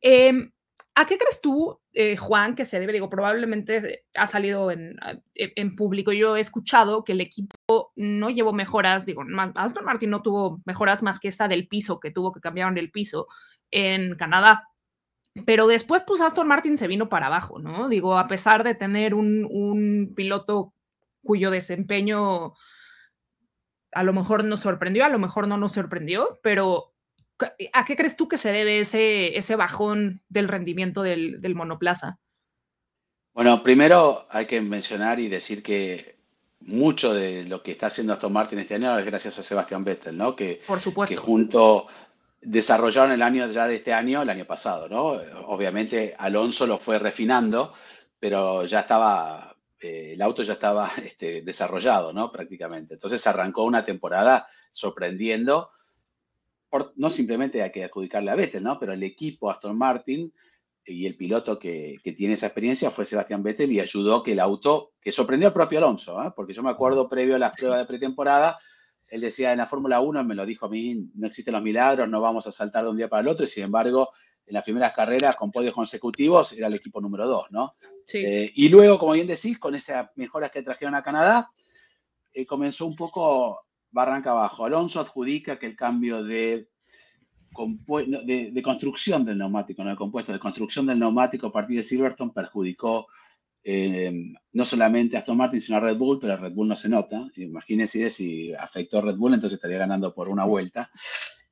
Eh, 0.01 0.51
¿A 0.99 1.05
qué 1.05 1.19
crees 1.19 1.41
tú, 1.41 1.79
eh, 1.93 2.17
Juan, 2.17 2.55
que 2.55 2.65
se 2.65 2.79
debe? 2.79 2.91
Digo, 2.91 3.07
probablemente 3.07 4.05
ha 4.15 4.25
salido 4.25 4.71
en, 4.71 4.95
e, 5.35 5.53
en, 5.55 5.75
público. 5.75 6.11
Yo 6.11 6.35
he 6.35 6.39
escuchado 6.39 7.03
que 7.03 7.11
el 7.11 7.21
equipo 7.21 7.91
no 7.95 8.31
llevó 8.31 8.51
mejoras, 8.51 9.05
digo, 9.05 9.23
Aston 9.53 9.85
Martin 9.85 10.09
no 10.09 10.23
tuvo 10.23 10.59
mejoras 10.65 11.03
más 11.03 11.19
que 11.19 11.27
esta 11.27 11.47
del 11.47 11.67
piso, 11.67 11.99
que 11.99 12.09
tuvo 12.09 12.31
que 12.31 12.39
cambiar 12.39 12.75
el 12.75 12.89
piso 12.89 13.27
en 13.69 14.15
Canadá. 14.15 14.63
Pero 15.45 15.67
después, 15.67 16.03
pues 16.05 16.21
Aston 16.21 16.47
Martin 16.47 16.77
se 16.77 16.87
vino 16.87 17.09
para 17.09 17.27
abajo, 17.27 17.59
¿no? 17.59 17.89
Digo, 17.89 18.17
a 18.17 18.27
pesar 18.27 18.63
de 18.63 18.75
tener 18.75 19.13
un, 19.13 19.47
un 19.49 20.13
piloto 20.15 20.73
cuyo 21.23 21.51
desempeño 21.51 22.53
a 23.91 24.03
lo 24.03 24.13
mejor 24.13 24.43
nos 24.43 24.59
sorprendió, 24.61 25.05
a 25.05 25.09
lo 25.09 25.19
mejor 25.19 25.47
no 25.47 25.57
nos 25.57 25.73
sorprendió, 25.73 26.39
pero 26.43 26.93
¿A 27.73 27.85
qué 27.85 27.95
crees 27.95 28.17
tú 28.17 28.27
que 28.27 28.37
se 28.37 28.51
debe 28.51 28.79
ese, 28.79 29.37
ese 29.37 29.55
bajón 29.55 30.21
del 30.27 30.47
rendimiento 30.47 31.03
del, 31.03 31.55
monoplaza? 31.55 32.17
Bueno, 33.33 33.61
primero 33.61 34.25
hay 34.31 34.47
que 34.47 34.59
mencionar 34.61 35.19
y 35.19 35.27
decir 35.27 35.61
que 35.61 36.17
mucho 36.61 37.13
de 37.13 37.45
lo 37.45 37.61
que 37.61 37.71
está 37.71 37.87
haciendo 37.87 38.13
Aston 38.13 38.33
Martin 38.33 38.59
este 38.59 38.75
año 38.75 38.97
es 38.97 39.05
gracias 39.05 39.37
a 39.37 39.43
Sebastián 39.43 39.83
Vettel, 39.83 40.17
¿no? 40.17 40.35
Que, 40.35 40.61
Por 40.65 40.79
supuesto. 40.79 41.15
Que 41.15 41.21
junto 41.21 41.87
desarrollaron 42.47 43.11
el 43.11 43.21
año 43.21 43.47
ya 43.47 43.67
de 43.67 43.75
este 43.75 43.93
año, 43.93 44.21
el 44.21 44.29
año 44.29 44.45
pasado, 44.45 44.87
¿no? 44.87 45.05
Obviamente 45.47 46.15
Alonso 46.17 46.65
lo 46.65 46.77
fue 46.77 46.97
refinando, 46.97 47.73
pero 48.19 48.65
ya 48.65 48.81
estaba, 48.81 49.55
eh, 49.79 50.13
el 50.13 50.21
auto 50.21 50.43
ya 50.43 50.53
estaba 50.53 50.91
este, 51.03 51.41
desarrollado, 51.41 52.13
¿no? 52.13 52.31
Prácticamente. 52.31 52.95
Entonces 52.95 53.25
arrancó 53.27 53.63
una 53.63 53.83
temporada 53.83 54.47
sorprendiendo 54.71 55.71
no 56.95 57.09
simplemente 57.09 57.61
hay 57.63 57.71
que 57.71 57.83
adjudicarle 57.83 58.31
a 58.31 58.35
Vettel, 58.35 58.63
¿no? 58.63 58.79
Pero 58.79 58.93
el 58.93 59.03
equipo 59.03 59.49
Aston 59.49 59.77
Martin 59.77 60.33
y 60.85 61.05
el 61.05 61.15
piloto 61.15 61.59
que, 61.59 61.99
tiene 62.15 62.35
esa 62.35 62.47
experiencia 62.47 62.91
fue 62.91 63.05
Sebastián 63.05 63.43
Vettel 63.43 63.71
y 63.71 63.79
ayudó 63.79 64.23
que 64.23 64.33
el 64.33 64.39
auto, 64.39 64.93
que 65.01 65.11
sorprendió 65.11 65.49
al 65.49 65.53
propio 65.53 65.79
Alonso, 65.79 66.21
¿eh? 66.23 66.31
porque 66.35 66.53
yo 66.53 66.63
me 66.63 66.69
acuerdo 66.69 67.09
previo 67.09 67.35
a 67.35 67.39
las 67.39 67.55
pruebas 67.55 67.79
de 67.79 67.85
pretemporada, 67.85 68.57
él 69.07 69.21
decía 69.21 69.51
en 69.51 69.59
la 69.59 69.67
Fórmula 69.67 70.01
1, 70.01 70.23
me 70.23 70.35
lo 70.35 70.45
dijo 70.45 70.65
a 70.65 70.69
mí, 70.69 71.09
no 71.15 71.27
existen 71.27 71.53
los 71.53 71.63
milagros, 71.63 72.09
no 72.09 72.21
vamos 72.21 72.45
a 72.47 72.51
saltar 72.51 72.83
de 72.83 72.89
un 72.89 72.97
día 72.97 73.07
para 73.07 73.21
el 73.21 73.27
otro, 73.27 73.45
y 73.45 73.49
sin 73.49 73.63
embargo, 73.63 74.09
en 74.45 74.53
las 74.53 74.63
primeras 74.63 74.93
carreras 74.93 75.35
con 75.35 75.51
podios 75.51 75.73
consecutivos 75.73 76.53
era 76.53 76.67
el 76.67 76.75
equipo 76.75 77.01
número 77.01 77.27
2, 77.27 77.47
¿no? 77.51 77.75
Sí. 78.05 78.19
Eh, 78.19 78.51
y 78.55 78.69
luego, 78.69 78.97
como 78.97 79.13
bien 79.13 79.27
decís, 79.27 79.59
con 79.59 79.75
esas 79.75 80.09
mejoras 80.15 80.51
que 80.51 80.63
trajeron 80.63 80.95
a 80.95 81.03
Canadá, 81.03 81.51
eh, 82.33 82.45
comenzó 82.45 82.85
un 82.85 82.95
poco 82.95 83.65
barranca 83.91 84.31
abajo. 84.31 84.65
Alonso 84.65 84.99
adjudica 84.99 85.57
que 85.57 85.65
el 85.65 85.75
cambio 85.75 86.23
de, 86.23 86.69
de, 87.85 88.61
construcción 88.63 89.25
del 89.25 89.37
neumático, 89.37 89.83
no 89.83 89.89
de 89.89 89.95
compuesto, 89.95 90.31
de 90.31 90.39
construcción 90.39 90.85
del 90.85 90.99
neumático 90.99 91.47
a 91.47 91.51
partir 91.51 91.77
de 91.77 91.83
Silverstone 91.83 92.31
perjudicó 92.31 93.07
eh, 93.69 94.33
no 94.53 94.63
solamente 94.63 95.17
Aston 95.17 95.35
Martin, 95.35 95.59
sino 95.59 95.77
a 95.77 95.81
Red 95.81 95.97
Bull, 95.97 96.21
pero 96.21 96.35
a 96.35 96.37
Red 96.37 96.53
Bull 96.53 96.69
no 96.69 96.75
se 96.77 96.87
nota. 96.87 97.27
Imagínense 97.35 98.09
si 98.09 98.53
afectó 98.53 98.99
a 98.99 99.01
Red 99.01 99.17
Bull, 99.17 99.33
entonces 99.33 99.57
estaría 99.57 99.77
ganando 99.77 100.13
por 100.13 100.29
una 100.29 100.45
vuelta. 100.45 100.89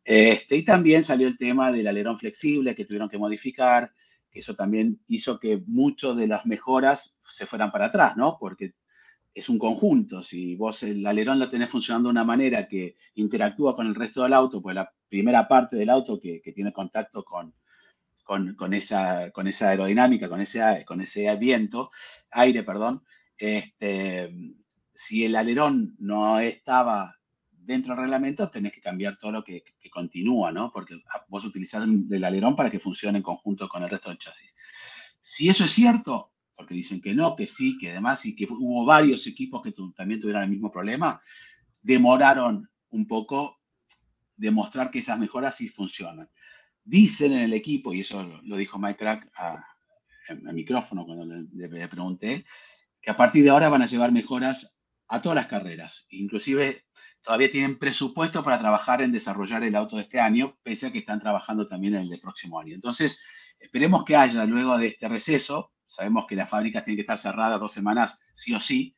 Este, 0.02 0.56
y 0.56 0.64
también 0.64 1.04
salió 1.04 1.28
el 1.28 1.38
tema 1.38 1.74
del 1.74 1.88
alerón 1.88 2.18
flexible 2.18 2.74
que 2.74 2.86
tuvieron 2.86 3.10
que 3.10 3.18
modificar, 3.18 3.92
que 4.32 4.40
eso 4.40 4.56
también 4.56 5.02
hizo 5.08 5.38
que 5.38 5.62
muchas 5.68 6.16
de 6.16 6.28
las 6.28 6.46
mejoras 6.46 7.20
se 7.28 7.46
fueran 7.46 7.70
para 7.70 7.88
atrás, 7.88 8.16
¿no? 8.16 8.38
Porque 8.40 8.76
es 9.34 9.50
un 9.50 9.60
conjunto. 9.60 10.24
Si 10.24 10.56
vos 10.56 10.84
el 10.84 11.06
alerón 11.06 11.38
lo 11.38 11.50
tenés 11.50 11.70
funcionando 11.70 12.08
de 12.08 12.12
una 12.12 12.24
manera 12.24 12.66
que 12.66 12.96
interactúa 13.16 13.76
con 13.76 13.88
el 13.88 13.96
resto 13.96 14.24
del 14.24 14.32
auto, 14.32 14.62
pues 14.62 14.74
la 14.74 14.90
primera 15.10 15.50
parte 15.50 15.76
del 15.76 15.90
auto 15.90 16.18
que, 16.18 16.42
tiene 16.54 16.72
contacto 16.72 17.26
con, 17.26 17.54
con, 18.26 18.74
esa, 18.74 19.32
con 19.32 19.48
esa 19.48 19.70
aerodinámica, 19.70 20.28
con 20.28 20.42
ese, 20.42 20.84
con 20.86 21.00
ese 21.00 21.34
viento, 21.38 21.92
aire, 22.32 22.64
perdón, 22.64 23.04
este, 23.38 24.34
si 24.94 25.24
el 25.24 25.36
alerón 25.36 25.96
no 26.00 26.40
estaba 26.40 27.16
dentro 27.52 27.94
del 27.94 28.04
reglamento, 28.04 28.50
tenés 28.50 28.74
que 28.74 28.82
cambiar 28.82 29.18
todo 29.18 29.32
lo 29.32 29.44
que, 29.44 29.64
continúa, 29.92 30.52
¿no? 30.52 30.72
Porque 30.74 31.00
vos 31.30 31.46
utilizás 31.46 31.84
el 31.84 32.24
alerón 32.24 32.54
para 32.54 32.70
que 32.70 32.82
funcione 32.82 33.20
en 33.20 33.24
conjunto 33.24 33.70
con 33.70 33.82
el 33.82 33.90
resto 33.90 34.10
del 34.10 34.18
chasis. 34.18 34.54
Si 35.22 35.48
eso 35.48 35.64
es 35.64 35.72
cierto, 35.72 36.34
porque 36.54 36.74
dicen 36.74 37.02
que 37.02 37.14
no, 37.14 37.34
que 37.34 37.48
sí, 37.48 37.78
que 37.78 37.92
además, 37.92 38.26
y 38.26 38.36
que 38.36 38.46
hubo 38.50 38.84
varios 38.84 39.26
equipos 39.26 39.62
que 39.62 39.74
también 39.96 40.20
tuvieron 40.20 40.44
el 40.44 40.50
mismo 40.50 40.70
problema, 40.70 41.22
demoraron 41.82 42.70
un 42.90 43.08
poco 43.08 43.62
demostrar 44.36 44.92
que 44.92 45.00
esas 45.00 45.18
mejoras 45.18 45.56
sí 45.56 45.70
funcionan. 45.70 46.30
Dicen 46.86 47.34
en 47.34 47.40
el 47.40 47.54
equipo, 47.54 47.94
y 47.94 48.02
eso 48.02 48.24
lo, 48.24 48.58
dijo 48.58 48.80
Mike 48.80 48.98
Crack 48.98 49.32
a, 49.36 49.66
micrófono 50.54 51.06
cuando 51.06 51.26
le, 51.26 51.88
pregunté, 51.88 52.46
que 53.02 53.12
a 53.12 53.18
partir 53.18 53.44
de 53.44 53.50
ahora 53.50 53.70
van 53.70 53.82
a 53.82 53.88
llevar 53.88 54.12
mejoras 54.12 54.84
a 55.08 55.22
todas 55.22 55.36
las 55.36 55.48
carreras. 55.48 56.08
Inclusive 56.12 56.84
todavía 57.22 57.50
tienen 57.50 57.78
presupuesto 57.78 58.44
para 58.44 58.60
trabajar 58.60 59.02
en 59.02 59.12
desarrollar 59.12 59.64
el 59.64 59.76
auto 59.76 59.98
de 59.98 60.04
este 60.04 60.20
año, 60.20 60.58
pese 60.64 60.88
a 60.88 60.92
que 60.92 61.00
están 61.00 61.20
trabajando 61.20 61.68
también 61.68 61.96
en 61.96 62.02
el 62.02 62.10
del 62.10 62.22
próximo 62.22 62.60
año. 62.60 62.74
Entonces, 62.74 63.24
esperemos 63.60 64.06
que 64.06 64.16
haya 64.16 64.46
luego 64.46 64.78
de 64.78 64.88
este 64.88 65.08
receso, 65.08 65.74
Sabemos 65.88 66.26
que 66.28 66.36
las 66.36 66.50
fábricas 66.50 66.84
tienen 66.84 66.98
que 66.98 67.02
estar 67.02 67.18
cerradas 67.18 67.60
dos 67.60 67.72
semanas, 67.72 68.24
sí 68.34 68.54
o 68.54 68.60
sí, 68.60 68.96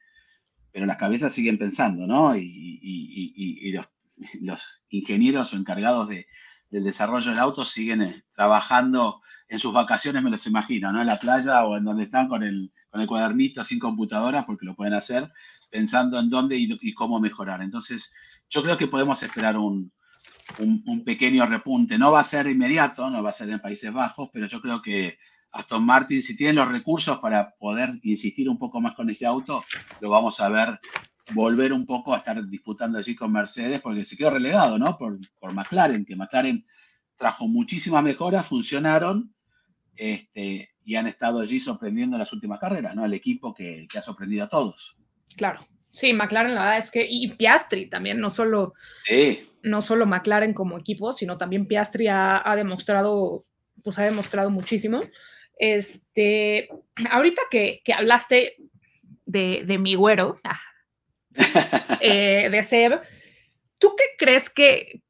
pero 0.72 0.86
las 0.86 0.98
cabezas 0.98 1.34
siguen 1.34 1.58
pensando, 1.58 2.08
¿no? 2.08 2.36
Y, 2.36 3.72
los, 4.42 4.88
ingenieros 4.90 5.54
o 5.54 5.58
encargados 5.58 6.10
del 6.70 6.84
desarrollo 6.84 7.32
del 7.32 7.40
auto 7.40 7.66
siguen 7.66 8.02
eh, 8.02 8.24
trabajando 8.34 9.22
en 9.48 9.60
sus 9.60 9.74
vacaciones, 9.74 10.24
me 10.24 10.30
los 10.30 10.46
imagino, 10.48 10.92
¿no? 10.92 11.02
En 11.02 11.08
la 11.08 11.20
playa 11.20 11.64
o 11.66 11.78
en 11.78 11.86
donde 11.86 12.04
están 12.04 12.28
con 12.28 12.44
el, 12.44 12.72
con 12.90 13.02
el 13.02 13.08
cuadernito 13.08 13.64
sin 13.64 13.80
computadora, 13.80 14.46
porque 14.46 14.66
lo 14.66 14.76
pueden 14.76 14.94
hacer, 14.94 15.32
pensando 15.72 16.20
en 16.20 16.30
dónde 16.30 16.58
y, 16.58 16.94
cómo 16.94 17.20
mejorar. 17.20 17.62
Entonces, 17.62 18.14
yo 18.50 18.62
creo 18.62 18.78
que 18.78 18.88
podemos 18.88 19.22
esperar 19.24 19.58
un, 19.58 19.92
un, 20.60 21.04
pequeño 21.06 21.46
repunte. 21.46 21.98
No 21.98 22.12
va 22.12 22.22
a 22.22 22.26
ser 22.26 22.48
inmediato, 22.48 23.10
no 23.10 23.24
va 23.24 23.30
a 23.30 23.34
ser 23.34 23.50
en 23.50 23.62
Países 23.62 23.94
Bajos, 23.94 24.30
pero 24.34 24.48
yo 24.48 24.62
creo 24.62 24.82
que 24.82 25.18
Aston 25.52 25.86
Martin, 25.86 26.22
si 26.22 26.36
tienen 26.36 26.58
los 26.58 26.68
recursos 26.68 27.20
para 27.20 27.52
poder 27.58 27.90
insistir 28.04 28.50
un 28.50 28.58
poco 28.58 28.82
más 28.82 28.96
con 28.96 29.10
este 29.10 29.26
auto, 29.26 29.64
lo 30.02 30.10
vamos 30.10 30.40
a 30.42 30.50
ver 30.50 30.80
volver 31.34 31.74
un 31.74 31.86
poco 31.86 32.14
a 32.14 32.18
estar 32.18 32.44
disputando 32.48 32.98
allí 32.98 33.16
con 33.16 33.32
Mercedes, 33.32 33.82
porque 33.82 34.06
se 34.06 34.18
quedó 34.18 34.32
relegado, 34.32 34.78
¿no? 34.78 34.98
Por, 34.98 35.20
por 35.40 35.54
McLaren, 35.54 36.06
que 36.06 36.16
McLaren 36.16 36.66
trajo 37.18 37.48
muchísimas 37.48 38.04
mejoras, 38.04 38.46
funcionaron 38.46 39.34
este, 39.96 40.70
y 40.84 40.96
han 40.96 41.08
estado 41.08 41.40
allí 41.40 41.60
sorprendiendo 41.60 42.16
en 42.16 42.20
las 42.20 42.34
últimas 42.34 42.60
carreras, 42.60 42.96
¿no? 42.96 43.06
El 43.06 43.14
equipo 43.14 43.54
que, 43.54 43.88
ha 43.96 44.02
sorprendido 44.02 44.46
a 44.46 44.50
todos. 44.50 44.98
Claro. 45.36 45.66
Sí, 45.92 46.14
McLaren 46.14 46.54
la 46.54 46.64
verdad 46.64 46.78
es 46.78 46.92
que, 46.92 47.08
y 47.10 47.34
Piastri 47.34 47.90
también, 47.90 48.20
no 48.20 48.30
solo, 48.30 48.74
no 49.64 49.82
solo 49.82 50.06
McLaren 50.06 50.54
como 50.54 50.78
equipo, 50.78 51.12
sino 51.12 51.38
también 51.38 51.66
Piastri 51.66 52.08
ha, 52.08 52.50
ha 52.50 52.56
demostrado, 52.56 53.46
pues 53.84 53.98
ha 53.98 54.04
demostrado 54.04 54.52
muchísimo. 54.52 55.02
Este, 55.58 56.70
ahorita 57.10 57.42
que, 57.50 57.82
hablaste 57.96 58.58
de, 59.26 59.78
mi 59.80 59.96
güero, 59.96 60.40
ah, 60.44 60.60
eh, 62.02 62.50
de 62.50 62.64
Seb, 62.64 63.02
¿tú 63.78 63.96
qué 63.96 64.04
crees 64.18 64.50
que 64.50 65.02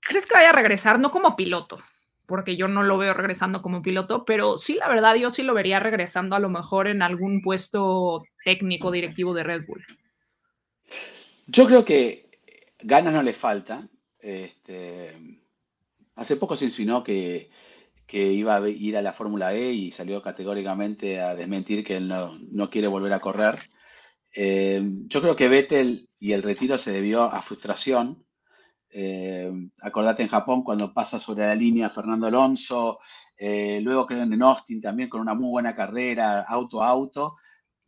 crees 0.00 0.26
que 0.26 0.34
vaya 0.34 0.50
a 0.50 0.54
regresar? 0.54 0.98
No 0.98 1.10
como 1.10 1.36
piloto, 1.36 1.78
porque 2.26 2.56
yo 2.56 2.68
no 2.68 2.82
lo 2.82 2.98
veo 2.98 3.14
regresando 3.14 3.62
como 3.62 3.82
piloto, 3.82 4.24
pero 4.24 4.58
sí, 4.58 4.74
la 4.74 4.88
verdad, 4.88 5.14
yo 5.14 5.30
sí 5.30 5.42
lo 5.42 5.54
vería 5.54 5.80
regresando 5.80 6.36
a 6.36 6.40
lo 6.40 6.48
mejor 6.48 6.88
en 6.88 7.02
algún 7.02 7.40
puesto 7.42 8.22
técnico 8.44 8.90
directivo 8.90 9.34
de 9.34 9.44
Red 9.44 9.66
Bull. 9.66 9.84
Yo 11.46 11.66
creo 11.66 11.84
que 11.84 12.30
ganas 12.80 13.12
no 13.12 13.22
le 13.22 13.32
falta. 13.32 13.88
Este, 14.18 15.16
hace 16.14 16.36
poco 16.36 16.54
se 16.54 16.66
insinuó 16.66 17.02
que 17.02 17.50
que 18.12 18.30
iba 18.30 18.56
a 18.56 18.68
ir 18.68 18.98
a 18.98 19.00
la 19.00 19.14
Fórmula 19.14 19.54
E 19.54 19.72
y 19.72 19.90
salió 19.90 20.20
categóricamente 20.20 21.18
a 21.18 21.34
desmentir 21.34 21.82
que 21.82 21.96
él 21.96 22.08
no, 22.08 22.68
quiere 22.68 22.86
volver 22.86 23.14
a 23.14 23.20
correr. 23.20 23.58
Eh, 24.34 24.82
yo 25.06 25.20
creo 25.20 25.36
que 25.36 25.48
Vettel 25.48 26.08
y 26.18 26.32
el 26.32 26.42
retiro 26.42 26.78
se 26.78 26.92
debió 26.92 27.24
a 27.24 27.42
frustración. 27.42 28.24
Eh, 28.90 29.50
acordate 29.80 30.22
en 30.22 30.28
Japón 30.28 30.62
cuando 30.62 30.92
pasa 30.92 31.18
sobre 31.18 31.46
la 31.46 31.54
línea 31.54 31.88
Fernando 31.88 32.26
Alonso, 32.26 32.98
eh, 33.36 33.80
luego 33.82 34.06
creo 34.06 34.22
en 34.22 34.42
Austin 34.42 34.80
también 34.80 35.08
con 35.08 35.20
una 35.20 35.34
muy 35.34 35.48
buena 35.48 35.74
carrera, 35.74 36.42
auto 36.42 36.82
a 36.82 36.88
auto. 36.88 37.36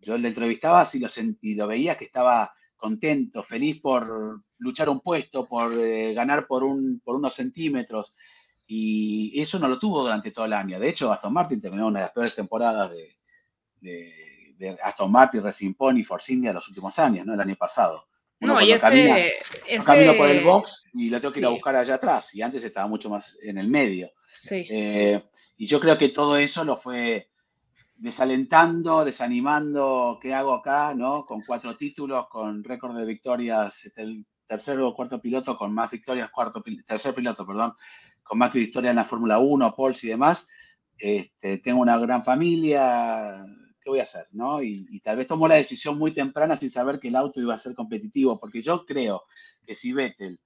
Yo 0.01 0.19
le 0.19 0.29
entrevistaba 0.29 0.87
y 0.93 0.99
lo, 0.99 1.09
y 1.41 1.55
lo 1.55 1.67
veía 1.67 1.97
que 1.97 2.07
estaba 2.07 2.53
contento, 2.77 3.43
feliz 3.43 3.81
por 3.81 4.43
luchar 4.59 4.89
un 4.89 5.01
puesto, 5.01 5.47
por 5.47 5.75
ganar 6.15 6.47
por, 6.47 6.65
un, 6.65 7.01
por 7.01 7.17
unos 7.17 7.35
centímetros. 7.35 8.15
Y 8.67 9.41
eso 9.41 9.59
no 9.59 9.69
lo 9.69 9.79
tuvo 9.79 10.03
durante 10.03 10.31
todo 10.31 10.47
el 10.47 10.53
año. 10.55 10.81
De 10.81 10.89
hecho, 10.89 11.13
Aston 11.13 11.33
Martin 11.33 11.61
terminó 11.61 11.87
una 11.87 12.01
de 12.01 12.05
las 12.07 12.13
peores 12.13 12.35
temporadas 12.35 12.91
de, 13.81 14.24
Aston 14.83 15.11
Martin, 15.11 15.43
Racing 15.43 15.75
Pony 15.75 16.01
y 16.01 16.05
Force 16.05 16.33
India 16.33 16.53
los 16.53 16.69
últimos 16.69 16.99
años, 16.99 17.27
¿no? 17.27 17.35
El 17.35 17.41
año 17.41 17.57
pasado. 17.57 18.07
no, 18.41 18.61
y 18.61 18.73
ese, 18.73 19.35
camino 19.85 20.17
por 20.17 20.29
el 20.29 20.45
box 20.45 20.85
y 20.93 21.11
lo 21.11 21.21
tengo 21.21 21.33
que 21.33 21.41
ir 21.41 21.47
a 21.47 21.51
buscar 21.51 21.77
allá 21.77 21.95
atrás. 21.95 22.35
Y 22.35 22.43
antes 22.43 22.65
estaba 22.65 22.87
mucho 22.87 23.09
más 23.11 23.39
en 23.43 23.59
el 23.59 23.69
medio. 23.69 24.13
Sí. 24.43 24.65
Eh, 24.69 25.23
y 25.57 25.67
yo 25.67 25.81
creo 25.81 25.97
que 25.97 26.09
todo 26.09 26.37
eso 26.37 26.65
lo 26.65 26.77
fue 26.77 27.31
desalentando, 27.97 29.05
desanimando, 29.05 30.19
¿qué 30.21 30.35
hago 30.35 30.55
acá? 30.55 30.95
¿no? 30.95 31.25
Con 31.25 31.43
cuatro 31.43 31.77
títulos, 31.77 32.29
con 32.29 32.65
récord 32.65 32.97
de 32.97 33.07
victorias, 33.07 33.85
este, 33.85 34.03
el 34.03 34.27
tercer 34.47 34.81
o 34.81 34.95
cuarto 34.95 35.21
piloto 35.21 35.57
con 35.57 35.73
más 35.73 35.91
victorias, 35.91 36.31
cuarto, 36.31 36.63
tercer 36.87 37.15
piloto, 37.15 37.47
perdón, 37.47 37.75
con 38.23 38.39
más 38.39 38.53
victorias 38.53 38.91
en 38.91 38.97
la 38.97 39.05
Fórmula 39.05 39.39
1, 39.39 39.75
Pols 39.75 40.05
y 40.05 40.09
demás. 40.09 40.51
Este, 40.99 41.59
tengo 41.59 41.81
una 41.81 41.99
gran 41.99 42.25
familia, 42.25 43.45
¿qué 43.85 43.91
voy 43.91 44.01
a 44.01 44.05
hacer? 44.05 44.27
¿no? 44.33 44.63
Y, 44.63 45.01
tal 45.01 45.19
vez 45.19 45.27
tomó 45.27 45.47
la 45.47 45.57
decisión 45.57 45.99
muy 45.99 46.13
temprana 46.13 46.57
sin 46.57 46.71
saber 46.71 46.99
que 46.99 47.09
el 47.09 47.17
auto 47.17 47.41
iba 47.41 47.55
a 47.55 47.59
ser 47.59 47.75
competitivo, 47.75 48.41
porque 48.41 48.63
yo 48.63 48.85
creo 48.87 49.25
que 49.67 49.75
si 49.75 49.93
Vettel 49.93 50.41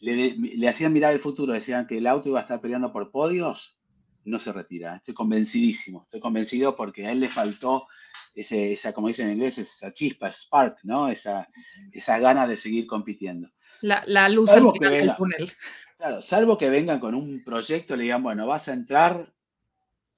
le, 0.00 0.34
le 0.36 0.68
hacían 0.68 0.92
mirar 0.92 1.12
el 1.12 1.20
futuro, 1.20 1.52
decían 1.52 1.86
que 1.86 1.98
el 1.98 2.06
auto 2.06 2.28
iba 2.28 2.40
a 2.40 2.42
estar 2.42 2.60
peleando 2.60 2.92
por 2.92 3.10
podios, 3.10 3.80
no 4.24 4.38
se 4.38 4.52
retira. 4.52 4.96
Estoy 4.96 5.14
convencidísimo, 5.14 6.02
estoy 6.02 6.20
convencido 6.20 6.76
porque 6.76 7.06
a 7.06 7.12
él 7.12 7.20
le 7.20 7.30
faltó 7.30 7.86
ese, 8.34 8.72
esa, 8.72 8.92
como 8.92 9.08
dicen 9.08 9.28
en 9.28 9.34
inglés, 9.34 9.58
esa 9.58 9.92
chispa, 9.92 10.30
spark, 10.30 10.80
¿no? 10.82 11.08
Esa, 11.08 11.48
esa 11.92 12.18
gana 12.18 12.46
de 12.46 12.56
seguir 12.56 12.86
compitiendo. 12.86 13.48
La, 13.80 14.02
la 14.06 14.28
luz 14.28 14.50
al 14.50 14.70
final 14.72 14.92
del 14.92 15.16
túnel. 15.16 15.52
Claro, 15.96 16.20
salvo 16.20 16.58
que 16.58 16.68
vengan 16.68 17.00
con 17.00 17.14
un 17.14 17.42
proyecto 17.42 17.94
y 17.94 17.98
le 17.98 18.02
digan, 18.04 18.22
bueno, 18.22 18.46
vas 18.46 18.68
a 18.68 18.74
entrar, 18.74 19.32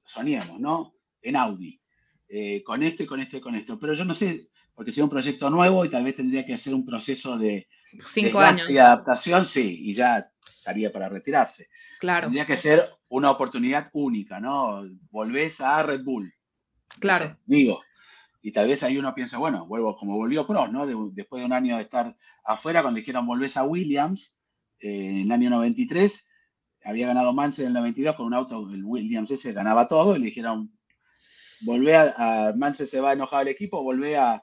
soñemos, 0.02 0.58
¿no? 0.58 0.94
En 1.22 1.36
Audi, 1.36 1.80
eh, 2.28 2.62
con 2.62 2.82
esto 2.82 3.02
y 3.02 3.06
con 3.06 3.20
esto 3.20 3.36
y 3.36 3.40
con 3.40 3.54
esto. 3.54 3.78
Pero 3.78 3.94
yo 3.94 4.04
no 4.04 4.14
sé, 4.14 4.48
porque 4.74 4.92
sea 4.92 5.04
un 5.04 5.10
proyecto 5.10 5.50
nuevo 5.50 5.84
y 5.84 5.90
tal 5.90 6.04
vez 6.04 6.16
tendría 6.16 6.44
que 6.44 6.54
hacer 6.54 6.74
un 6.74 6.84
proceso 6.84 7.38
de, 7.38 7.68
Cinco 8.06 8.40
años. 8.40 8.68
y 8.70 8.78
adaptación, 8.78 9.46
sí, 9.46 9.78
y 9.82 9.94
ya 9.94 10.30
estaría 10.48 10.92
para 10.92 11.08
retirarse. 11.08 11.68
Claro. 11.98 12.26
Tendría 12.26 12.46
que 12.46 12.56
ser 12.56 12.88
una 13.08 13.30
oportunidad 13.30 13.88
única, 13.92 14.38
¿no? 14.40 14.84
Volvés 15.10 15.60
a 15.60 15.82
Red 15.82 16.04
Bull. 16.04 16.32
Claro. 17.00 17.36
digo, 17.44 17.82
y 18.40 18.52
tal 18.52 18.68
vez 18.68 18.82
ahí 18.82 18.98
uno 18.98 19.14
piensa, 19.14 19.38
bueno, 19.38 19.66
vuelvo 19.66 19.96
como 19.96 20.16
volvió 20.16 20.46
Pro, 20.46 20.68
¿no? 20.68 20.86
después 21.12 21.40
de 21.40 21.46
un 21.46 21.52
año 21.52 21.76
de 21.76 21.82
estar 21.82 22.16
afuera, 22.44 22.82
cuando 22.82 22.98
dijeron 22.98 23.26
volvés 23.26 23.56
a 23.56 23.64
Williams 23.64 24.40
eh, 24.80 25.10
en 25.10 25.18
el 25.22 25.32
año 25.32 25.50
93, 25.50 26.32
había 26.84 27.08
ganado 27.08 27.32
Mansell 27.32 27.66
en 27.66 27.68
el 27.68 27.74
92 27.74 28.16
con 28.16 28.26
un 28.26 28.34
auto, 28.34 28.70
el 28.72 28.84
Williams 28.84 29.30
ese 29.30 29.52
ganaba 29.52 29.88
todo, 29.88 30.16
y 30.16 30.20
le 30.20 30.26
dijeron, 30.26 30.72
volvé 31.60 31.96
a, 31.96 32.48
a 32.48 32.52
Mansell 32.54 32.86
se 32.86 33.00
va 33.00 33.12
enojado 33.12 33.42
el 33.42 33.48
equipo, 33.48 33.82
volvé 33.82 34.16
a, 34.16 34.42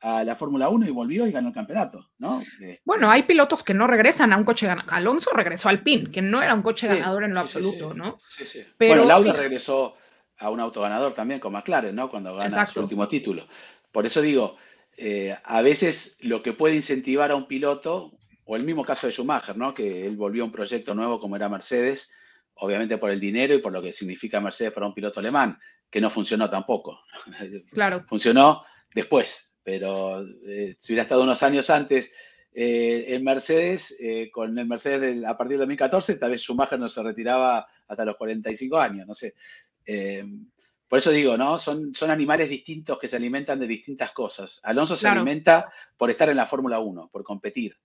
a 0.00 0.24
la 0.24 0.34
Fórmula 0.34 0.68
1 0.68 0.86
y 0.86 0.90
volvió 0.90 1.26
y 1.26 1.32
ganó 1.32 1.48
el 1.48 1.54
campeonato, 1.54 2.10
¿no? 2.18 2.40
Este, 2.40 2.80
bueno, 2.84 3.10
hay 3.10 3.24
pilotos 3.24 3.62
que 3.62 3.74
no 3.74 3.86
regresan 3.86 4.32
a 4.32 4.36
un 4.36 4.44
coche 4.44 4.66
ganador. 4.66 4.92
Alonso 4.94 5.30
regresó 5.34 5.68
al 5.68 5.82
PIN, 5.82 6.10
que 6.10 6.22
no 6.22 6.42
era 6.42 6.54
un 6.54 6.62
coche 6.62 6.88
ganador 6.88 7.24
en 7.24 7.34
lo 7.34 7.40
absoluto, 7.40 7.92
¿no? 7.94 8.18
Sí, 8.26 8.46
sí. 8.46 8.64
Pero, 8.78 9.02
bueno, 9.02 9.04
Lauda 9.06 9.32
regresó 9.34 9.96
a 10.38 10.48
un 10.50 10.58
auto 10.58 10.80
ganador 10.80 11.14
también 11.14 11.38
con 11.38 11.52
McLaren, 11.52 11.94
¿no? 11.94 12.10
Cuando 12.10 12.34
gana 12.34 12.66
su 12.66 12.80
último 12.80 13.06
título. 13.08 13.46
Por 13.92 14.06
eso 14.06 14.22
digo, 14.22 14.56
eh, 14.96 15.36
a 15.44 15.60
veces 15.60 16.16
lo 16.20 16.42
que 16.42 16.54
puede 16.54 16.76
incentivar 16.76 17.30
a 17.30 17.36
un 17.36 17.46
piloto, 17.46 18.12
o 18.44 18.56
el 18.56 18.64
mismo 18.64 18.84
caso 18.84 19.06
de 19.06 19.12
Schumacher, 19.12 19.56
¿no? 19.56 19.74
Que 19.74 20.06
él 20.06 20.16
volvió 20.16 20.42
a 20.42 20.46
un 20.46 20.52
proyecto 20.52 20.94
nuevo 20.94 21.20
como 21.20 21.36
era 21.36 21.50
Mercedes, 21.50 22.14
obviamente 22.54 22.96
por 22.96 23.10
el 23.10 23.20
dinero 23.20 23.54
y 23.54 23.58
por 23.58 23.72
lo 23.72 23.82
que 23.82 23.92
significa 23.92 24.40
Mercedes 24.40 24.72
para 24.72 24.86
un 24.86 24.94
piloto 24.94 25.20
alemán, 25.20 25.58
que 25.90 26.00
no 26.00 26.10
funcionó 26.10 26.48
tampoco. 26.48 27.00
Claro. 27.72 28.04
Funcionó 28.08 28.62
después, 28.94 29.54
pero 29.62 30.24
eh, 30.46 30.74
si 30.78 30.92
hubiera 30.92 31.02
estado 31.02 31.22
unos 31.22 31.42
años 31.42 31.68
antes 31.70 32.12
eh, 32.52 33.06
en 33.08 33.24
Mercedes, 33.24 33.96
eh, 34.00 34.30
con 34.30 34.56
el 34.58 34.66
Mercedes 34.66 35.24
a 35.24 35.36
partir 35.36 35.56
de 35.56 35.62
2014, 35.62 36.16
tal 36.16 36.30
vez 36.30 36.40
Schumacher 36.40 36.78
no 36.78 36.88
se 36.88 37.02
retiraba 37.02 37.66
hasta 37.86 38.04
los 38.04 38.16
45 38.16 38.78
años, 38.78 39.06
no 39.06 39.14
sé. 39.14 39.34
por 40.88 40.98
eso 40.98 41.10
digo, 41.10 41.36
¿no? 41.36 41.58
Son, 41.58 41.94
son 41.94 42.10
animales 42.10 42.48
distintos 42.48 42.98
que 42.98 43.08
se 43.08 43.16
alimentan 43.16 43.58
de 43.58 43.66
distintas 43.66 44.12
cosas. 44.12 44.60
Alonso 44.62 44.96
se 44.96 45.08
alimenta 45.08 45.72
por 45.96 46.10
estar 46.10 46.28
en 46.28 46.36
la 46.36 46.46
Fórmula 46.46 46.78
1, 46.78 47.08
por 47.12 47.24
competir, 47.24 47.76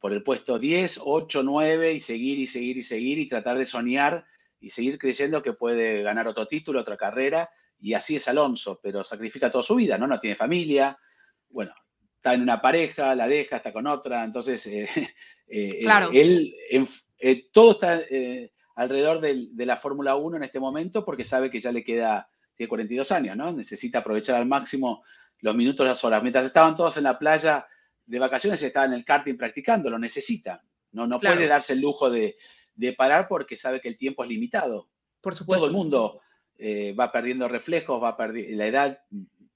por 0.00 0.12
el 0.14 0.22
puesto 0.22 0.58
10, 0.58 1.00
8, 1.04 1.42
9 1.42 1.92
y 1.92 2.00
seguir 2.00 2.38
y 2.38 2.46
seguir 2.46 2.78
y 2.78 2.82
seguir 2.82 3.18
y 3.18 3.28
tratar 3.28 3.58
de 3.58 3.66
soñar 3.66 4.24
y 4.60 4.70
seguir 4.70 4.98
creyendo 4.98 5.42
que 5.42 5.52
puede 5.52 6.02
ganar 6.02 6.28
otro 6.28 6.46
título, 6.46 6.80
otra 6.80 6.96
carrera 6.96 7.48
y 7.78 7.94
así 7.94 8.16
es 8.16 8.28
Alonso, 8.28 8.80
pero 8.82 9.04
sacrifica 9.04 9.50
toda 9.50 9.64
su 9.64 9.74
vida, 9.74 9.98
¿no? 9.98 10.06
No 10.06 10.18
tiene 10.18 10.36
familia, 10.36 10.98
bueno, 11.48 11.74
está 12.16 12.34
en 12.34 12.42
una 12.42 12.60
pareja, 12.60 13.14
la 13.14 13.28
deja, 13.28 13.56
está 13.56 13.72
con 13.72 13.86
otra, 13.86 14.24
entonces 14.24 14.66
eh, 14.66 14.88
eh, 15.48 15.84
él, 16.12 16.54
eh, 17.18 17.48
todo 17.52 17.72
está 17.72 18.00
alrededor 18.74 19.20
de, 19.20 19.66
la 19.66 19.76
Fórmula 19.76 20.16
1 20.16 20.38
en 20.38 20.44
este 20.44 20.60
momento 20.60 21.04
porque 21.04 21.24
sabe 21.24 21.50
que 21.50 21.60
ya 21.60 21.72
le 21.72 21.84
queda, 21.84 22.28
tiene 22.54 22.68
42 22.68 23.12
años, 23.12 23.36
¿no? 23.36 23.52
Necesita 23.52 23.98
aprovechar 23.98 24.36
al 24.36 24.46
máximo 24.46 25.04
los 25.40 25.54
minutos, 25.54 25.86
las 25.86 26.02
horas. 26.04 26.22
Mientras 26.22 26.46
estaban 26.46 26.74
todos 26.74 26.96
en 26.96 27.04
la 27.04 27.18
playa 27.18 27.66
de 28.04 28.18
vacaciones, 28.18 28.62
estaba 28.62 28.86
en 28.86 28.94
el 28.94 29.04
karting 29.04 29.36
practicando, 29.36 29.90
lo 29.90 29.98
necesita. 29.98 30.62
No, 30.92 31.06
no 31.06 31.20
puede 31.20 31.46
darse 31.46 31.74
el 31.74 31.80
lujo 31.80 32.08
de, 32.10 32.36
de 32.76 32.92
parar 32.92 33.26
porque 33.26 33.56
sabe 33.56 33.80
que 33.80 33.88
el 33.88 33.96
tiempo 33.96 34.22
es 34.22 34.30
limitado. 34.30 34.88
Por 35.20 35.34
supuesto. 35.34 35.66
Todo 35.66 35.76
el 35.76 35.76
mundo 35.76 36.20
eh, 36.58 36.94
va 36.98 37.10
perdiendo 37.10 37.48
reflejos, 37.48 38.02
va 38.02 38.16
perdiendo, 38.16 38.56
la 38.56 38.66
edad 38.66 39.00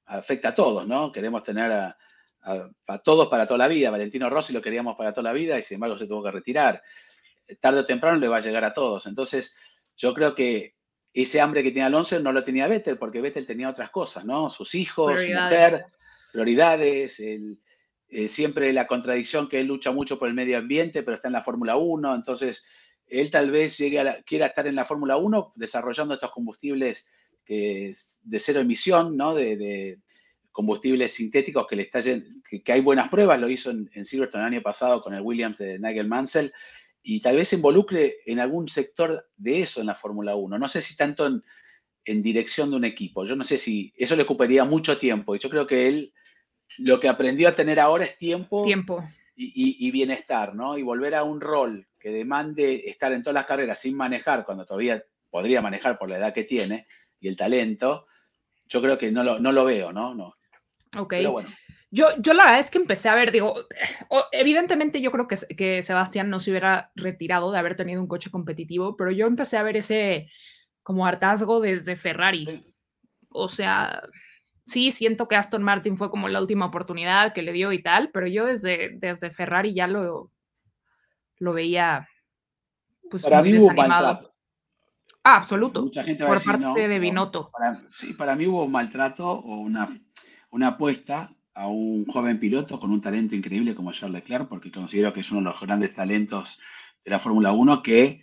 afecta 0.07 0.49
a 0.49 0.55
todos, 0.55 0.87
¿no? 0.89 1.13
Queremos 1.13 1.45
tener 1.45 1.71
a, 1.71 1.97
todos 3.05 3.29
para 3.29 3.47
toda 3.47 3.59
la 3.59 3.69
vida. 3.69 3.91
Valentino 3.91 4.31
Rossi 4.31 4.53
lo 4.53 4.63
queríamos 4.63 4.97
para 4.97 5.13
toda 5.13 5.25
la 5.25 5.33
vida 5.33 5.59
y 5.59 5.63
sin 5.63 5.77
embargo 5.77 5.97
se 5.97 6.07
tuvo 6.07 6.25
que 6.25 6.31
retirar. 6.31 6.83
Tarde 7.61 7.81
o 7.81 7.87
temprano 7.87 8.19
le 8.19 8.29
va 8.29 8.39
a 8.39 8.41
llegar 8.41 8.65
a 8.65 8.73
todos. 8.73 9.07
Entonces, 9.07 9.55
yo 9.97 10.15
creo 10.15 10.35
que 10.35 10.75
ese 11.13 11.41
hambre 11.41 11.63
que 11.63 11.71
tiene 11.71 11.87
Alonso 11.87 12.19
no 12.21 12.33
lo 12.33 12.45
tenía 12.45 12.69
Vettel, 12.69 12.99
porque 12.99 13.21
Vettel 13.21 13.47
tenía 13.47 13.69
otras 13.69 13.91
cosas, 13.91 14.25
¿no? 14.25 14.49
Sus 14.49 14.75
hijos, 14.75 15.21
su 15.21 15.33
mujer, 15.33 15.85
prioridades, 16.33 17.21
eh, 17.21 18.29
siempre 18.29 18.73
la 18.73 18.87
contradicción 18.87 19.49
que 19.49 19.61
él 19.61 19.67
lucha 19.67 19.91
mucho 19.91 20.19
por 20.19 20.29
el 20.29 20.35
medio 20.35 20.59
ambiente, 20.59 21.03
pero 21.03 21.17
está 21.17 21.29
en 21.29 21.35
la 21.35 21.43
Fórmula 21.43 21.77
1, 21.77 22.15
entonces 22.15 22.65
él 23.11 23.31
tal 23.31 23.51
vez 23.51 23.77
llegue 23.79 24.01
a 24.01 24.23
quiera 24.23 24.47
estar 24.47 24.67
en 24.67 24.75
la 24.75 24.85
Fórmula 24.85 25.17
1 25.17 25.53
desarrollando 25.57 26.15
estos 26.15 26.31
combustibles 26.31 27.07
que 27.45 27.95
de 28.23 28.39
cero 28.39 28.61
emisión, 28.61 29.17
¿no? 29.17 29.35
De, 29.35 29.99
combustibles 30.53 31.13
sintéticos 31.13 31.67
que 31.69 31.77
le 31.77 31.83
está 31.83 32.03
que, 32.03 32.63
que, 32.63 32.73
hay 32.73 32.81
buenas 32.81 33.09
pruebas, 33.09 33.41
lo 33.41 33.49
hizo 33.49 33.71
en, 33.71 34.05
Silverstone 34.05 34.43
el 34.43 34.55
año 34.55 34.63
pasado 34.63 35.01
con 35.01 35.15
el 35.15 35.23
Williams 35.23 35.59
de 35.59 35.79
Nigel 35.79 36.09
Mansell, 36.09 36.53
y 37.03 37.21
tal 37.21 37.37
vez 37.37 37.49
se 37.49 37.57
involucre 37.57 38.17
en 38.27 38.41
algún 38.41 38.69
sector 38.69 39.31
de 39.37 39.63
eso 39.63 39.81
en 39.81 39.87
la 39.87 39.95
Fórmula 39.95 40.35
1. 40.35 40.59
No 40.59 40.69
sé 40.69 40.83
si 40.83 40.97
tanto 40.97 41.27
en, 41.27 41.43
en, 42.05 42.21
dirección 42.21 42.71
de 42.71 42.77
un 42.77 42.85
equipo. 42.85 43.25
Yo 43.25 43.37
no 43.37 43.45
sé 43.45 43.59
si 43.59 43.95
eso 43.97 44.17
le 44.17 44.25
ocuparía 44.25 44.65
mucho 44.65 44.99
tiempo. 44.99 45.35
Y 45.35 45.39
yo 45.39 45.49
creo 45.49 45.67
que 45.67 45.89
él 45.89 46.13
lo 46.79 47.01
que 47.01 47.09
aprendió 47.09 47.49
a 47.49 47.55
tener 47.55 47.81
ahora 47.81 48.05
es 48.05 48.19
tiempo, 48.19 48.65
tiempo. 48.65 49.03
Y, 49.37 49.77
y 49.87 49.91
bienestar, 49.91 50.55
¿no? 50.55 50.77
Y 50.77 50.83
volver 50.83 51.15
a 51.15 51.25
un 51.25 51.41
rol 51.41 51.87
que 51.99 52.11
demande 52.11 52.89
estar 52.91 53.13
en 53.13 53.23
todas 53.23 53.35
las 53.35 53.47
carreras 53.47 53.79
sin 53.79 53.97
manejar, 53.97 54.45
cuando 54.45 54.67
todavía 54.67 55.03
podría 55.31 55.63
manejar 55.63 55.99
por 55.99 56.11
la 56.11 56.19
edad 56.19 56.35
que 56.35 56.45
tiene 56.45 56.87
y 57.21 57.29
el 57.29 57.37
talento, 57.37 58.07
yo 58.67 58.81
creo 58.81 58.99
que 58.99 59.11
no 59.11 59.23
lo, 59.23 59.39
no 59.39 59.53
lo 59.53 59.65
veo, 59.65 59.93
¿no? 59.93 60.15
no. 60.15 60.35
Ok. 60.97 61.15
Yo, 61.93 62.07
yo 62.19 62.35
la 62.35 62.45
verdad 62.45 62.61
es 62.61 62.71
que 62.71 62.79
empecé 62.79 63.09
a 63.09 63.17
ver, 63.17 63.33
digo, 63.33 63.67
evidentemente 64.31 65.01
yo 65.01 65.11
creo 65.11 65.27
que, 65.27 65.37
que 65.57 65.83
Sebastián 65.83 66.31
no 66.31 66.39
se 66.39 66.51
hubiera 66.51 66.93
retirado 66.95 67.51
de 67.51 67.59
haber 67.59 67.75
tenido 67.75 68.01
un 68.01 68.07
coche 68.07 68.31
competitivo, 68.31 68.97
pero 68.97 69.11
yo 69.11 69.27
empecé 69.27 69.57
a 69.57 69.65
ver 69.65 69.77
ese 69.77 70.31
como 70.85 71.05
hartazgo 71.05 71.61
desde 71.61 71.97
Ferrari. 71.97 72.65
O 73.29 73.49
sea, 73.49 74.03
sí, 74.71 74.91
siento 74.91 75.29
que 75.29 75.37
Aston 75.37 75.63
Martin 75.63 75.97
fue 75.97 76.11
como 76.11 76.29
la 76.29 76.41
última 76.41 76.67
oportunidad 76.67 77.33
que 77.33 77.43
le 77.43 77.53
dio 77.53 77.73
y 77.73 77.83
tal, 77.83 78.11
pero 78.13 78.27
yo 78.27 78.47
desde, 78.47 78.91
desde 78.97 79.31
Ferrari 79.31 79.75
ya 79.75 79.87
lo, 79.87 80.31
lo 81.39 81.53
veía 81.53 82.09
pues 83.11 83.25
para 83.25 83.41
muy 83.41 83.53
mí 83.53 83.59
desanimado. 83.59 84.35
Ah, 85.23 85.37
absoluto. 85.37 85.83
Mucha 85.83 86.05
gente 86.05 86.25
por 86.25 86.43
parte 86.43 86.89
de 86.89 86.99
Binotto. 86.99 87.51
Para, 87.51 87.83
sí, 87.91 88.15
para 88.15 88.35
mí 88.37 88.47
hubo 88.47 88.65
un 88.65 88.73
maltrato 88.73 89.29
o 89.29 89.57
una, 89.57 89.89
una 90.51 90.69
apuesta 90.69 91.31
a 91.55 91.67
un 91.67 92.07
joven 92.07 92.39
piloto 92.41 92.81
con 92.81 92.91
un 92.91 93.01
talento 93.01 93.35
increíble 93.35 93.75
como 93.75 93.93
Charles 93.93 94.23
Leclerc, 94.23 94.49
porque 94.49 94.73
considero 94.73 95.13
que 95.13 95.21
es 95.21 95.31
uno 95.31 95.41
de 95.41 95.53
los 95.53 95.61
grandes 95.61 95.95
talentos 95.95 96.59
de 97.05 97.11
la 97.11 97.19
Fórmula 97.19 97.53
1 97.53 97.83
que 97.83 98.23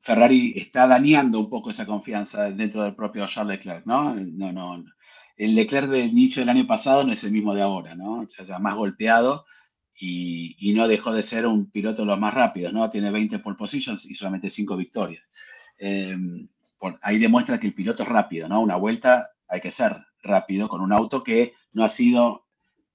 Ferrari 0.00 0.54
está 0.56 0.86
dañando 0.86 1.40
un 1.40 1.48
poco 1.48 1.70
esa 1.70 1.86
confianza 1.86 2.50
dentro 2.50 2.82
del 2.82 2.94
propio 2.94 3.26
Charles 3.26 3.58
Leclerc, 3.58 3.86
¿no? 3.86 4.14
No, 4.14 4.52
no. 4.52 4.84
El 5.36 5.54
Leclerc 5.54 5.88
del 5.88 6.08
inicio 6.08 6.40
del 6.40 6.48
año 6.48 6.66
pasado 6.66 7.04
no 7.04 7.12
es 7.12 7.22
el 7.24 7.32
mismo 7.32 7.54
de 7.54 7.62
ahora, 7.62 7.94
¿no? 7.94 8.26
Ya, 8.26 8.44
ya 8.44 8.58
más 8.58 8.74
golpeado 8.74 9.44
y, 9.98 10.72
no 10.74 10.88
dejó 10.88 11.12
de 11.12 11.22
ser 11.22 11.46
un 11.46 11.70
piloto 11.70 12.02
de 12.02 12.06
los 12.06 12.18
más 12.18 12.34
rápidos, 12.34 12.72
¿no? 12.72 12.88
Tiene 12.90 13.10
20 13.10 13.38
pole 13.38 13.56
positions 13.56 14.04
y 14.06 14.14
solamente 14.14 14.50
5 14.50 14.76
victorias. 14.76 15.24
Em, 15.78 16.48
ahí 17.02 17.18
demuestra 17.18 17.58
que 17.58 17.66
el 17.66 17.74
piloto 17.74 18.02
es 18.02 18.08
rápido, 18.08 18.48
¿no? 18.48 18.60
Una 18.60 18.76
vuelta 18.76 19.30
hay 19.48 19.60
que 19.60 19.70
ser 19.70 19.96
rápido 20.22 20.68
con 20.68 20.80
un 20.80 20.92
auto 20.92 21.22
que 21.22 21.54
no 21.72 21.84
ha 21.84 21.88
sido 21.88 22.46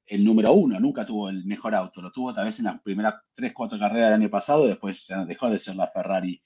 el 0.06 0.24
número 0.24 0.54
uno, 0.54 0.80
nunca 0.80 1.06
tuvo 1.06 1.30
el 1.30 1.46
mejor 1.46 1.74
auto, 1.74 2.02
lo 2.02 2.12
tuvo 2.12 2.34
tal 2.34 2.46
vez 2.46 2.60
en 2.60 2.66
las 2.66 2.82
primeras 2.82 3.16
3, 3.34 3.54
4 3.54 3.80
carreras 3.80 4.10
del 4.10 4.22
año 4.22 4.30
pasado 4.30 4.68
después 4.68 5.08
dejó 5.26 5.50
de 5.50 5.58
ser 5.58 5.76
la 5.76 5.88
Ferrari 5.88 6.42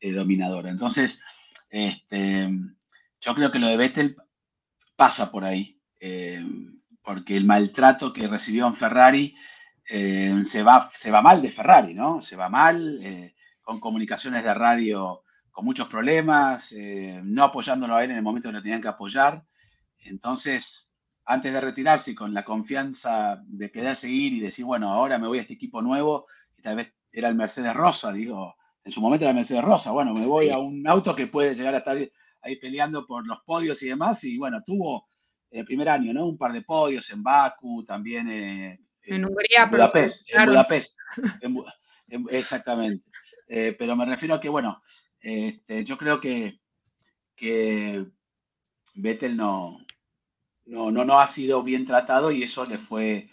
eh, 0.00 0.12
dominadora. 0.12 0.70
Entonces, 0.70 1.22
este, 1.70 2.48
yo 3.20 3.34
creo 3.34 3.52
que 3.52 3.58
lo 3.58 3.68
de 3.68 3.76
Vettel 3.76 4.16
pasa 4.96 5.30
por 5.30 5.44
ahí, 5.44 5.80
em, 6.00 6.80
porque 7.02 7.36
el 7.36 7.44
maltrato 7.44 8.12
que 8.12 8.28
recibió 8.28 8.66
en 8.66 8.74
Ferrari 8.74 9.34
eh, 9.88 10.42
se, 10.44 10.62
va, 10.62 10.90
se 10.94 11.10
va 11.10 11.22
mal 11.22 11.42
de 11.42 11.50
Ferrari, 11.50 11.94
¿no? 11.94 12.20
Se 12.22 12.36
va 12.36 12.48
mal, 12.48 13.00
eh, 13.02 13.34
con 13.62 13.80
comunicaciones 13.80 14.44
de 14.44 14.54
radio 14.54 15.24
con 15.54 15.64
muchos 15.64 15.86
problemas, 15.86 16.72
eh, 16.72 17.20
no 17.22 17.44
apoyándolo 17.44 17.94
a 17.94 18.02
él 18.02 18.10
en 18.10 18.16
el 18.16 18.24
momento 18.24 18.48
que 18.48 18.54
lo 18.54 18.62
tenían 18.62 18.82
que 18.82 18.88
apoyar. 18.88 19.44
Entonces, 20.00 20.98
antes 21.24 21.52
de 21.52 21.60
retirarse 21.60 22.10
y 22.10 22.14
con 22.16 22.34
la 22.34 22.44
confianza 22.44 23.40
de 23.46 23.70
querer 23.70 23.94
seguir 23.94 24.32
y 24.32 24.40
decir, 24.40 24.64
bueno, 24.64 24.92
ahora 24.92 25.16
me 25.16 25.28
voy 25.28 25.38
a 25.38 25.42
este 25.42 25.54
equipo 25.54 25.80
nuevo, 25.80 26.26
y 26.58 26.62
tal 26.62 26.74
vez 26.74 26.92
era 27.12 27.28
el 27.28 27.36
Mercedes 27.36 27.72
Rosa, 27.72 28.12
digo, 28.12 28.56
en 28.82 28.90
su 28.90 29.00
momento 29.00 29.26
era 29.26 29.30
el 29.30 29.36
Mercedes 29.36 29.62
Rosa, 29.62 29.92
bueno, 29.92 30.12
me 30.12 30.26
voy 30.26 30.50
a 30.50 30.58
un 30.58 30.88
auto 30.88 31.14
que 31.14 31.28
puede 31.28 31.54
llegar 31.54 31.76
a 31.76 31.78
estar 31.78 31.98
ahí 32.44 32.56
peleando 32.56 33.06
por 33.06 33.26
los 33.26 33.40
podios 33.44 33.82
y 33.82 33.88
demás, 33.88 34.22
y 34.24 34.38
bueno, 34.38 34.62
tuvo 34.64 35.08
el 35.50 35.64
primer 35.64 35.88
año, 35.88 36.12
¿no? 36.12 36.26
Un 36.26 36.38
par 36.38 36.52
de 36.52 36.62
podios 36.62 37.08
en 37.10 37.22
Baku, 37.22 37.84
también 37.84 38.28
en 38.28 39.24
Hungría, 39.24 39.66
Budapest, 39.66 40.30
en 40.34 40.46
Budapest, 40.46 40.98
exactamente. 42.30 43.04
Eh, 43.46 43.74
pero 43.78 43.94
me 43.96 44.06
refiero 44.06 44.34
a 44.34 44.40
que, 44.40 44.48
bueno, 44.48 44.82
este, 45.20 45.84
yo 45.84 45.96
creo 45.96 46.20
que, 46.20 46.60
que 47.34 48.04
Vettel 48.94 49.36
no, 49.36 49.78
no, 50.66 50.90
no, 50.90 51.20
ha 51.20 51.26
sido 51.26 51.62
bien 51.62 51.84
tratado 51.84 52.30
y 52.30 52.42
eso 52.42 52.64
le 52.64 52.78
fue 52.78 53.28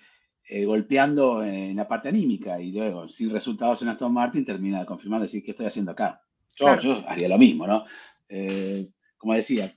eh, 0.46 0.66
golpeando 0.66 1.44
en 1.44 1.76
la 1.76 1.88
parte 1.88 2.10
anímica 2.10 2.60
y 2.60 2.72
luego, 2.72 3.08
sin 3.08 3.30
resultados 3.32 3.82
en 3.82 3.90
Aston 3.90 4.14
Martin, 4.14 4.46
termina 4.46 4.86
confirmando 4.86 5.24
decir, 5.24 5.44
¿qué 5.44 5.52
estoy 5.52 5.66
haciendo 5.66 5.92
acá? 5.92 6.22
Yo, 6.58 7.04
haría 7.08 7.30
lo 7.30 7.38
mismo, 7.38 7.66
¿no? 7.66 7.86
Eh, 8.28 8.88
como 9.22 9.36
decía, 9.36 9.72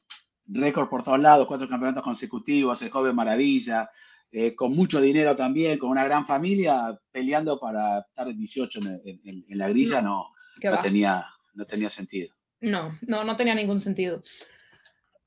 récord 0.46 0.88
por 0.88 1.04
todos 1.04 1.20
lados, 1.20 1.46
cuatro 1.46 1.68
campeonatos 1.68 2.02
consecutivos, 2.02 2.80
el 2.80 2.88
joven 2.88 3.14
maravilla, 3.14 3.90
eh, 4.32 4.56
con 4.56 4.74
mucho 4.74 5.02
dinero 5.02 5.36
también, 5.36 5.78
con 5.78 5.90
una 5.90 6.02
gran 6.02 6.24
familia, 6.24 6.98
peleando 7.12 7.60
para 7.60 7.98
estar 8.00 8.34
18 8.34 8.80
en, 9.04 9.44
la 9.50 9.68
grilla, 9.68 10.00
no, 10.00 10.30
no, 10.62 10.80
tenía, 10.80 11.26
no 11.52 11.66
tenía 11.66 11.90
sentido. 11.90 12.34
No, 12.62 12.98
no, 13.06 13.22
no 13.22 13.36
tenía 13.36 13.54
ningún 13.54 13.80
sentido. 13.80 14.22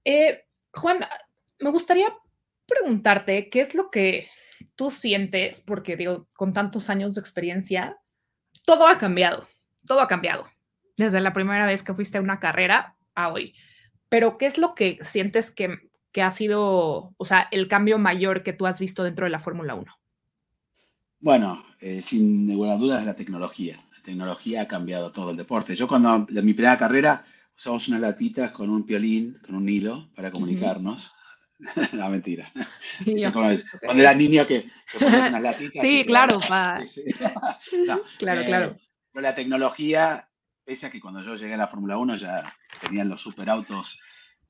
Eh, 0.03 0.45
Juan, 0.73 1.05
me 1.59 1.69
gustaría 1.69 2.11
preguntarte 2.65 3.49
qué 3.49 3.61
es 3.61 3.75
lo 3.75 3.91
que 3.91 4.27
tú 4.75 4.89
sientes, 4.89 5.61
porque 5.61 5.95
digo, 5.95 6.27
con 6.35 6.53
tantos 6.53 6.89
años 6.89 7.13
de 7.13 7.21
experiencia, 7.21 7.99
todo 8.65 8.87
ha 8.87 8.97
cambiado, 8.97 9.47
todo 9.85 10.01
ha 10.01 10.07
cambiado, 10.07 10.47
desde 10.97 11.21
la 11.21 11.33
primera 11.33 11.67
vez 11.67 11.83
que 11.83 11.93
fuiste 11.93 12.17
a 12.17 12.21
una 12.21 12.39
carrera 12.39 12.97
a 13.13 13.29
hoy. 13.29 13.53
Pero, 14.09 14.37
¿qué 14.37 14.45
es 14.45 14.57
lo 14.57 14.75
que 14.75 14.99
sientes 15.01 15.51
que 15.51 15.87
que 16.17 16.23
ha 16.23 16.31
sido, 16.31 17.13
o 17.15 17.25
sea, 17.25 17.47
el 17.51 17.67
cambio 17.67 17.99
mayor 17.99 18.41
que 18.41 18.51
tú 18.51 18.65
has 18.65 18.79
visto 18.79 19.03
dentro 19.03 19.25
de 19.25 19.29
la 19.29 19.37
Fórmula 19.37 19.75
1? 19.75 19.85
Bueno, 21.19 21.63
eh, 21.79 22.01
sin 22.01 22.47
ninguna 22.47 22.75
duda 22.75 22.99
es 22.99 23.05
la 23.05 23.15
tecnología. 23.15 23.79
La 23.95 24.01
tecnología 24.01 24.63
ha 24.63 24.67
cambiado 24.67 25.11
todo 25.11 25.29
el 25.29 25.37
deporte. 25.37 25.75
Yo 25.75 25.87
cuando 25.87 26.25
en 26.27 26.45
mi 26.45 26.53
primera 26.53 26.75
carrera 26.75 27.23
usamos 27.55 27.87
unas 27.87 28.01
latitas 28.01 28.49
con 28.49 28.71
un 28.71 28.83
piolín, 28.83 29.37
con 29.45 29.53
un 29.53 29.69
hilo 29.69 30.09
para 30.15 30.31
comunicarnos. 30.31 31.11
no, 31.93 32.09
mentira. 32.09 32.51
cuando 33.03 34.01
era 34.01 34.15
niño 34.15 34.47
que, 34.47 34.63
que 34.91 34.99
ponías 34.99 35.29
unas 35.29 35.41
latitas. 35.43 35.81
Sí, 35.83 36.03
claro. 36.03 36.35
claro, 38.17 38.43
claro. 38.43 38.65
Eh, 38.65 38.77
pero 39.11 39.21
la 39.21 39.35
tecnología, 39.35 40.29
pese 40.67 40.87
a 40.87 40.91
que 40.91 40.99
cuando 40.99 41.21
yo 41.21 41.37
llegué 41.37 41.53
a 41.53 41.57
la 41.57 41.69
Fórmula 41.69 41.97
1 41.97 42.17
ya 42.17 42.43
tenían 42.81 43.07
los 43.07 43.21
superautos, 43.21 44.01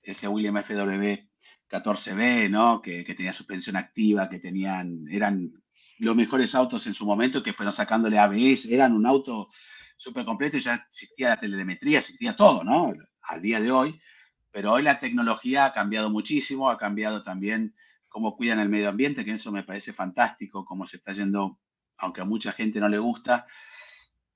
ese 0.01 0.27
William 0.27 0.57
FW 0.57 1.13
14B, 1.69 2.49
¿no? 2.49 2.81
Que, 2.81 3.03
tenía 3.03 3.31
suspensión 3.31 3.75
activa, 3.75 4.27
que 4.27 4.39
tenían, 4.39 5.05
eran 5.11 5.53
los 5.99 6.15
mejores 6.15 6.55
autos 6.55 6.87
en 6.87 6.95
su 6.95 7.05
momento, 7.05 7.43
que 7.43 7.53
fueron 7.53 7.71
sacándole 7.71 8.17
ABS, 8.17 8.65
eran 8.65 8.93
un 8.93 9.05
auto 9.05 9.49
súper 9.95 10.25
completo 10.25 10.57
y 10.57 10.61
ya 10.61 10.73
existía 10.89 11.29
la 11.29 11.39
telemetría, 11.39 11.99
existía 11.99 12.35
todo, 12.35 12.63
¿no? 12.63 12.95
Al 13.21 13.41
día 13.43 13.61
de 13.61 13.69
hoy. 13.69 14.01
Pero 14.49 14.73
hoy 14.73 14.81
la 14.81 14.97
tecnología 14.97 15.65
ha 15.65 15.71
cambiado 15.71 16.09
muchísimo, 16.09 16.71
ha 16.71 16.79
cambiado 16.79 17.21
también 17.21 17.75
cómo 18.07 18.35
cuidan 18.35 18.59
el 18.59 18.69
medio 18.69 18.89
ambiente, 18.89 19.23
que 19.23 19.33
eso 19.33 19.51
me 19.51 19.61
parece 19.61 19.93
fantástico, 19.93 20.65
cómo 20.65 20.87
se 20.87 20.97
está 20.97 21.13
yendo, 21.13 21.59
aunque 21.97 22.21
a 22.21 22.25
mucha 22.25 22.53
gente 22.53 22.79
no 22.79 22.89
le 22.89 22.97
gusta, 22.97 23.45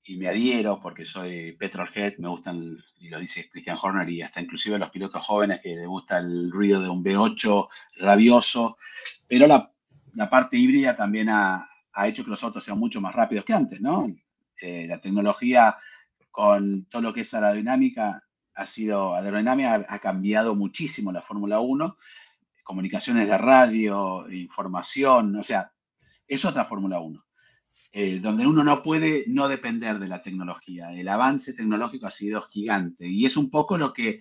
y 0.04 0.16
me 0.16 0.28
adhiero 0.28 0.80
porque 0.80 1.04
soy 1.04 1.52
petrolhead, 1.52 2.18
me 2.18 2.28
gustan, 2.28 2.76
y 2.98 3.08
lo 3.08 3.20
dice 3.20 3.48
Christian 3.48 3.78
Horner, 3.80 4.08
y 4.08 4.22
hasta 4.22 4.40
inclusive 4.40 4.76
a 4.76 4.78
los 4.78 4.90
pilotos 4.90 5.24
jóvenes 5.24 5.60
que 5.60 5.76
les 5.76 5.86
gusta 5.86 6.18
el 6.18 6.50
ruido 6.50 6.82
de 6.82 6.88
un 6.88 7.04
V8 7.04 7.68
rabioso, 7.98 8.78
pero 9.28 9.46
la, 9.46 9.72
la 10.14 10.28
parte 10.28 10.56
híbrida 10.58 10.96
también 10.96 11.28
ha, 11.28 11.68
ha, 11.92 12.08
hecho 12.08 12.24
que 12.24 12.30
los 12.30 12.42
autos 12.42 12.64
sean 12.64 12.78
mucho 12.78 13.00
más 13.00 13.14
rápidos 13.14 13.44
que 13.44 13.52
antes, 13.52 13.80
¿no? 13.80 14.06
Eh, 14.60 14.86
la 14.88 15.00
tecnología 15.00 15.76
con 16.30 16.86
todo 16.86 17.02
lo 17.02 17.12
que 17.12 17.20
es 17.20 17.34
aerodinámica 17.34 18.24
ha 18.54 18.66
sido, 18.66 19.14
aerodinámica 19.14 19.86
ha, 19.88 19.98
cambiado 19.98 20.54
muchísimo 20.54 21.12
la 21.12 21.22
Fórmula 21.22 21.60
1, 21.60 21.96
comunicaciones 22.64 23.28
de 23.28 23.38
radio, 23.38 24.30
información, 24.30 25.36
o 25.36 25.44
sea, 25.44 25.72
es 26.26 26.44
otra 26.44 26.64
Fórmula 26.64 27.00
1. 27.00 27.24
Eh, 27.94 28.20
donde 28.20 28.46
uno 28.46 28.64
no 28.64 28.82
puede 28.82 29.24
no 29.26 29.48
depender 29.48 29.98
de 29.98 30.08
la 30.08 30.22
tecnología. 30.22 30.94
El 30.94 31.08
avance 31.08 31.52
tecnológico 31.52 32.06
ha 32.06 32.10
sido 32.10 32.40
gigante 32.40 33.06
y 33.06 33.26
es 33.26 33.36
un 33.36 33.50
poco 33.50 33.76
lo 33.76 33.92
que 33.92 34.20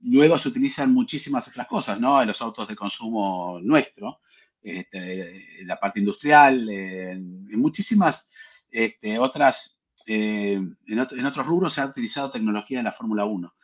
luego 0.00 0.36
se 0.36 0.50
utilizan 0.50 0.92
muchísimas 0.92 1.48
otras 1.48 1.66
cosas, 1.66 1.98
¿no? 1.98 2.20
En 2.20 2.28
los 2.28 2.42
autos 2.42 2.68
de 2.68 2.76
consumo 2.76 3.58
nuestro, 3.62 4.20
este, 4.62 5.60
en 5.62 5.66
la 5.66 5.80
parte 5.80 6.00
industrial, 6.00 6.68
en, 6.68 7.48
muchísimas 7.58 8.30
este, 8.70 9.18
otras, 9.18 9.82
eh, 10.06 10.52
en, 10.54 10.76
en, 10.86 11.26
otros 11.26 11.46
rubros 11.46 11.72
se 11.72 11.80
ha 11.80 11.86
utilizado 11.86 12.30
tecnología 12.30 12.78
de 12.78 12.84
la 12.84 12.92
Fórmula 12.92 13.24
1. 13.24 13.54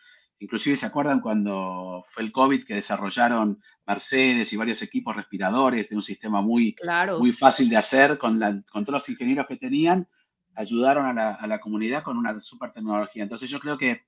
Inclusive 0.43 0.77
se 0.77 0.87
acuerdan 0.87 1.21
cuando 1.21 2.05
fue 2.11 2.25
el 2.25 2.33
COVID 2.33 2.65
que 2.65 2.75
desarrollaron 2.75 3.63
Mercedes 3.87 4.53
y 4.53 4.57
varios 4.57 4.83
equipos 4.83 5.15
respiradores 5.15 5.89
de 5.89 5.95
un 5.95 6.03
sistema 6.03 6.43
muy, 6.43 6.75
muy 7.17 7.31
fácil 7.31 7.69
de 7.69 7.77
hacer 7.77 8.19
con, 8.19 8.41
con, 8.73 8.85
todos 8.85 8.95
los 8.95 9.09
ingenieros 9.09 9.47
que 9.47 9.57
tenían, 9.57 10.09
ayudaron 10.57 11.07
a 11.07 11.13
la, 11.13 11.35
a 11.35 11.47
la, 11.47 11.61
comunidad 11.61 12.03
con 12.03 12.19
una 12.19 12.41
super 12.41 12.73
tecnología. 12.73 13.23
Entonces 13.23 13.49
yo 13.49 13.61
creo 13.61 13.79
que 13.79 14.07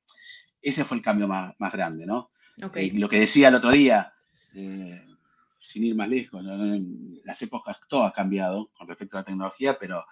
ese 0.60 0.82
fue 0.82 0.96
el 0.96 1.04
cambio 1.04 1.28
más, 1.28 1.54
más 1.60 1.72
grande, 1.72 2.04
¿no? 2.04 2.32
Okay. 2.60 2.90
lo 2.90 3.08
que 3.08 3.20
decía 3.20 3.46
el 3.46 3.54
otro 3.54 3.70
día, 3.70 4.12
eh, 4.56 5.06
sin 5.60 5.84
ir 5.84 5.94
más 5.94 6.08
lejos, 6.08 6.42
las 7.22 7.40
épocas 7.42 7.78
todo 7.88 8.02
ha 8.02 8.12
cambiado 8.12 8.72
con 8.76 8.88
respecto 8.88 9.16
a 9.16 9.20
la 9.20 9.24
tecnología, 9.24 9.76
pero 9.78 10.04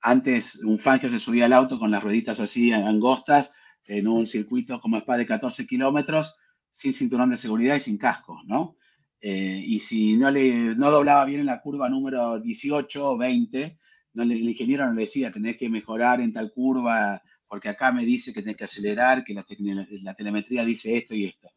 antes 0.00 0.62
un 0.62 0.78
Fangio 0.78 1.10
se 1.10 1.18
subía 1.18 1.46
al 1.46 1.52
auto 1.52 1.80
con 1.80 1.90
las 1.90 2.02
rueditas 2.04 2.38
así 2.38 2.72
angostas 2.72 3.56
en 3.86 4.08
un 4.08 4.26
circuito 4.26 4.80
como 4.80 4.98
Spa 4.98 5.16
de 5.16 5.26
14 5.26 5.66
kilómetros 5.66 6.38
sin 6.72 6.92
cinturón 6.92 7.30
de 7.30 7.36
seguridad 7.36 7.76
y 7.76 7.80
sin 7.80 7.98
casco, 7.98 8.40
¿no? 8.46 8.76
Eh, 9.20 9.62
y 9.64 9.80
si 9.80 10.16
no, 10.16 10.30
le, 10.30 10.74
no 10.74 10.90
doblaba 10.90 11.24
bien 11.24 11.40
en 11.40 11.46
la 11.46 11.60
curva 11.60 11.88
número 11.88 12.40
18 12.40 13.10
o 13.10 13.16
20, 13.16 13.78
no 14.14 14.22
el 14.22 14.32
ingeniero 14.32 14.86
no 14.86 14.92
le 14.92 15.02
decía, 15.02 15.32
tenés 15.32 15.56
que 15.56 15.68
mejorar 15.68 16.20
en 16.20 16.32
tal 16.32 16.52
curva, 16.52 17.22
porque 17.46 17.68
acá 17.68 17.92
me 17.92 18.04
dice 18.04 18.32
que 18.32 18.42
tenés 18.42 18.56
que 18.56 18.64
acelerar, 18.64 19.24
que 19.24 19.32
la, 19.32 20.14
telemetría 20.14 20.64
dice 20.64 20.96
esto 20.96 21.14
y 21.14 21.26
esto. 21.26 21.48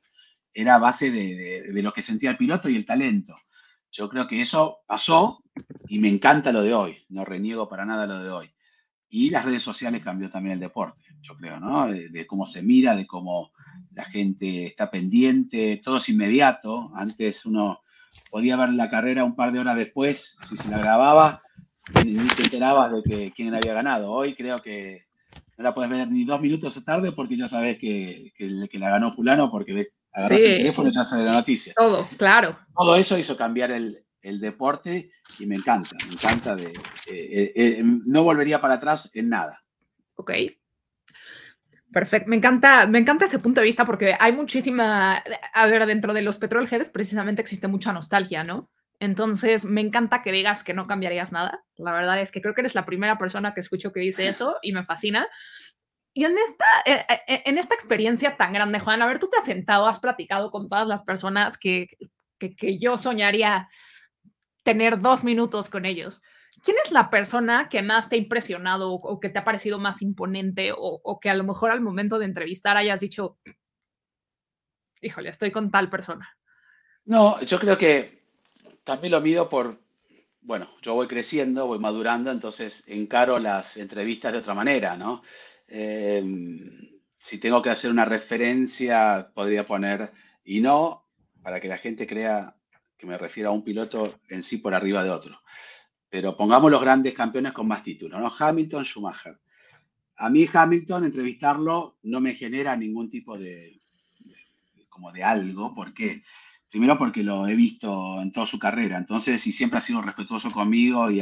Era 0.54 0.80
base 0.80 1.12
de, 1.12 1.64
de, 1.74 1.84
lo 1.84 1.92
que 1.92 2.02
sentía 2.02 2.32
el 2.32 2.38
piloto 2.38 2.70
y 2.70 2.76
el 2.76 2.86
talento. 2.86 3.36
Yo 3.92 4.08
creo 4.10 4.28
que 4.28 4.40
eso 4.40 4.80
pasó 4.86 5.44
y 5.88 6.00
me 6.00 6.10
encanta 6.10 6.52
lo 6.52 6.62
de 6.62 6.74
hoy, 6.74 6.98
no 7.10 7.26
reniego 7.26 7.68
para 7.68 7.86
nada 7.86 8.08
lo 8.08 8.24
de 8.24 8.30
hoy. 8.30 8.50
Y 9.10 9.30
las 9.30 9.46
redes 9.46 9.64
sociales 9.64 10.04
cambió 10.04 10.30
también 10.30 10.56
el 10.56 10.60
deporte, 10.60 11.02
yo 11.22 11.36
creo, 11.36 11.60
¿no? 11.60 11.88
De, 11.88 12.28
cómo 12.28 12.46
se 12.46 12.62
mira, 12.62 12.96
de 12.96 13.08
cómo 13.08 13.52
la 13.94 14.04
gente 14.04 14.66
está 14.66 14.92
pendiente, 14.92 15.82
todo 15.84 15.98
es 15.98 16.10
inmediato. 16.10 16.92
Antes 16.94 17.46
uno 17.46 17.82
podía 18.30 18.58
ver 18.58 18.70
la 18.70 18.90
carrera 18.90 19.24
un 19.24 19.36
par 19.36 19.52
de 19.52 19.60
horas 19.60 19.78
después, 19.78 20.38
si 20.44 20.58
se 20.58 20.70
la 20.70 20.78
grababa, 20.78 21.42
ni 22.04 22.16
te 22.28 22.44
enterabas 22.44 22.92
de 22.92 23.04
que 23.04 23.32
quién 23.32 23.56
había 23.56 23.74
ganado. 23.74 24.12
Hoy 24.12 24.36
creo 24.36 24.62
que 24.62 25.06
no 25.58 25.64
la 25.64 25.74
puedes 25.74 25.90
ver 25.90 26.10
ni 26.10 26.26
dos 26.26 26.42
minutos 26.42 26.84
tarde 26.84 27.12
porque 27.14 27.38
ya 27.38 27.48
sabes 27.48 27.80
que, 27.80 28.34
que, 28.36 28.68
que 28.70 28.80
la 28.80 28.90
ganó 28.90 29.14
fulano 29.14 29.50
porque 29.50 29.74
ves 29.74 29.98
Agarras 30.18 30.42
el 30.42 30.58
teléfono 30.58 30.90
y 30.90 30.94
ya 30.94 31.04
sale 31.04 31.26
la 31.26 31.34
noticia. 31.34 31.74
Todo, 31.76 32.04
claro. 32.18 32.58
Todo 32.76 32.96
eso 32.96 33.20
hizo 33.20 33.38
cambiar 33.38 33.70
el, 33.70 34.04
el 34.28 34.40
deporte 34.40 35.12
y 35.40 35.46
me 35.46 35.56
encanta, 35.56 35.96
me 36.06 36.14
encanta. 36.14 36.56
De, 36.56 36.68
eh, 37.08 37.54
eh, 37.56 37.82
no 37.84 38.24
volvería 38.24 38.60
para 38.60 38.76
atrás 38.76 39.12
en 39.16 39.30
nada. 39.30 39.64
Ok. 40.16 40.32
Perfecto, 41.92 42.30
me 42.30 42.36
encanta, 42.36 42.86
me 42.86 43.00
encanta 43.00 43.26
ese 43.26 43.40
punto 43.40 43.62
de 43.62 43.66
vista 43.66 43.86
porque 43.86 44.16
hay 44.20 44.34
muchísima, 44.34 45.24
a 45.54 45.66
ver, 45.68 45.86
dentro 45.86 46.14
de 46.14 46.22
los 46.22 46.38
petrol 46.38 46.68
heads 46.70 46.90
precisamente 46.90 47.42
existe 47.42 47.70
mucha 47.70 47.94
nostalgia, 47.94 48.44
¿no? 48.44 48.70
Entonces, 49.00 49.64
me 49.64 49.80
encanta 49.80 50.22
que 50.22 50.32
digas 50.32 50.64
que 50.64 50.74
no 50.74 50.88
cambiarías 50.88 51.32
nada. 51.32 51.64
La 51.78 51.94
verdad 51.94 52.20
es 52.20 52.32
que 52.32 52.42
creo 52.42 52.54
que 52.54 52.62
eres 52.62 52.76
la 52.76 52.86
primera 52.86 53.18
persona 53.18 53.54
que 53.54 53.62
escucho 53.62 53.94
que 53.94 54.00
dice 54.00 54.28
eso 54.28 54.58
y 54.62 54.74
me 54.74 54.84
fascina. 54.84 55.28
Y 56.14 56.26
en 56.26 56.36
esta, 56.38 56.66
eh, 56.86 57.44
en 57.46 57.58
esta 57.58 57.76
experiencia 57.76 58.36
tan 58.36 58.54
grande, 58.54 58.80
Juan, 58.80 59.02
a 59.02 59.06
ver, 59.06 59.20
tú 59.20 59.30
te 59.30 59.38
has 59.38 59.46
sentado, 59.46 59.88
has 59.88 60.00
platicado 60.00 60.52
con 60.52 60.68
todas 60.68 60.88
las 60.88 61.04
personas 61.04 61.58
que, 61.58 61.88
que 62.40 62.78
yo 62.78 62.98
soñaría 62.98 63.70
tener 64.68 65.00
dos 65.00 65.24
minutos 65.24 65.70
con 65.70 65.86
ellos. 65.86 66.22
¿Quién 66.62 66.76
es 66.84 66.92
la 66.92 67.10
persona 67.10 67.70
que 67.70 67.82
más 67.82 68.10
te 68.10 68.18
ha 68.18 68.20
impresionado 68.20 68.92
o 68.92 69.18
que 69.18 69.30
te 69.30 69.40
ha 69.40 69.46
parecido 69.46 69.80
más 69.80 70.02
imponente 70.02 70.74
o, 70.76 71.20
que 71.22 71.30
a 71.30 71.36
lo 71.36 71.46
mejor 71.46 71.72
al 71.72 71.80
momento 71.80 72.20
de 72.20 72.26
entrevistar 72.26 72.76
hayas 72.76 73.00
dicho, 73.00 73.38
híjole, 75.00 75.30
estoy 75.30 75.52
con 75.52 75.72
tal 75.72 75.90
persona? 75.90 76.38
No, 77.06 77.40
yo 77.44 77.60
creo 77.60 77.78
que 77.78 78.26
también 78.84 79.14
lo 79.14 79.22
mido 79.22 79.48
por, 79.48 79.80
bueno, 80.42 80.70
yo 80.82 80.96
voy 80.96 81.08
creciendo, 81.08 81.68
voy 81.68 81.80
madurando, 81.80 82.30
entonces 82.30 82.84
encaro 82.88 83.40
las 83.40 83.78
entrevistas 83.78 84.34
de 84.34 84.40
otra 84.40 84.54
manera, 84.54 84.98
¿no? 84.98 85.24
Em, 85.66 86.90
si 87.18 87.40
tengo 87.40 87.62
que 87.62 87.70
hacer 87.70 87.90
una 87.90 88.04
referencia, 88.04 89.32
podría 89.34 89.64
poner, 89.64 90.12
y 90.44 90.60
no, 90.60 91.08
para 91.42 91.62
que 91.62 91.70
la 91.70 91.78
gente 91.78 92.06
crea 92.06 92.57
que 92.98 93.06
me 93.06 93.18
refiero 93.18 93.50
a 93.50 93.54
un 93.54 93.64
piloto 93.64 94.20
en 94.30 94.44
sí 94.44 94.58
por 94.58 94.74
arriba 94.74 95.04
de 95.04 95.12
otro. 95.12 95.40
Pero 96.10 96.36
pongamos 96.36 96.72
los 96.72 96.82
grandes 96.82 97.14
campeones 97.14 97.54
con 97.54 97.68
más 97.68 97.84
títulos, 97.84 98.20
¿no? 98.20 98.34
Hamilton, 98.38 98.84
Schumacher. 98.84 99.40
A 100.16 100.30
mí 100.30 100.48
Hamilton, 100.52 101.06
entrevistarlo, 101.06 101.98
no 102.04 102.20
me 102.20 102.34
genera 102.34 102.76
ningún 102.76 103.10
tipo 103.10 103.38
de, 103.38 103.82
como 104.90 105.12
de 105.12 105.24
algo. 105.24 105.76
¿Por 105.76 105.94
qué? 105.94 106.24
Primero 106.70 106.98
porque 106.98 107.24
lo 107.24 107.48
he 107.48 107.56
visto 107.56 108.20
en 108.22 108.32
toda 108.32 108.46
su 108.46 108.58
carrera. 108.58 108.98
Entonces, 108.98 109.46
y 109.46 109.54
siempre 109.54 109.78
ha 109.78 109.82
sido 109.82 110.02
respetuoso 110.02 110.52
conmigo 110.52 111.12
y 111.12 111.22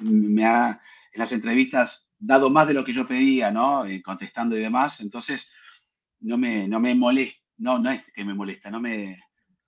me 0.00 0.46
ha, 0.46 0.80
en 1.12 1.20
las 1.20 1.32
entrevistas, 1.32 2.16
dado 2.18 2.48
más 2.48 2.66
de 2.66 2.74
lo 2.74 2.84
que 2.84 2.94
yo 2.94 3.06
pedía, 3.06 3.50
¿no? 3.50 3.84
Eh, 3.84 4.02
contestando 4.02 4.56
y 4.56 4.60
demás. 4.60 5.00
Entonces, 5.00 5.54
no 6.20 6.38
me, 6.38 6.66
no 6.66 6.80
me 6.80 6.94
molesta, 6.94 7.44
no, 7.58 7.78
no 7.78 7.90
es 7.90 8.10
que 8.12 8.24
me 8.24 8.34
molesta, 8.34 8.70
no 8.70 8.80
me, 8.80 9.18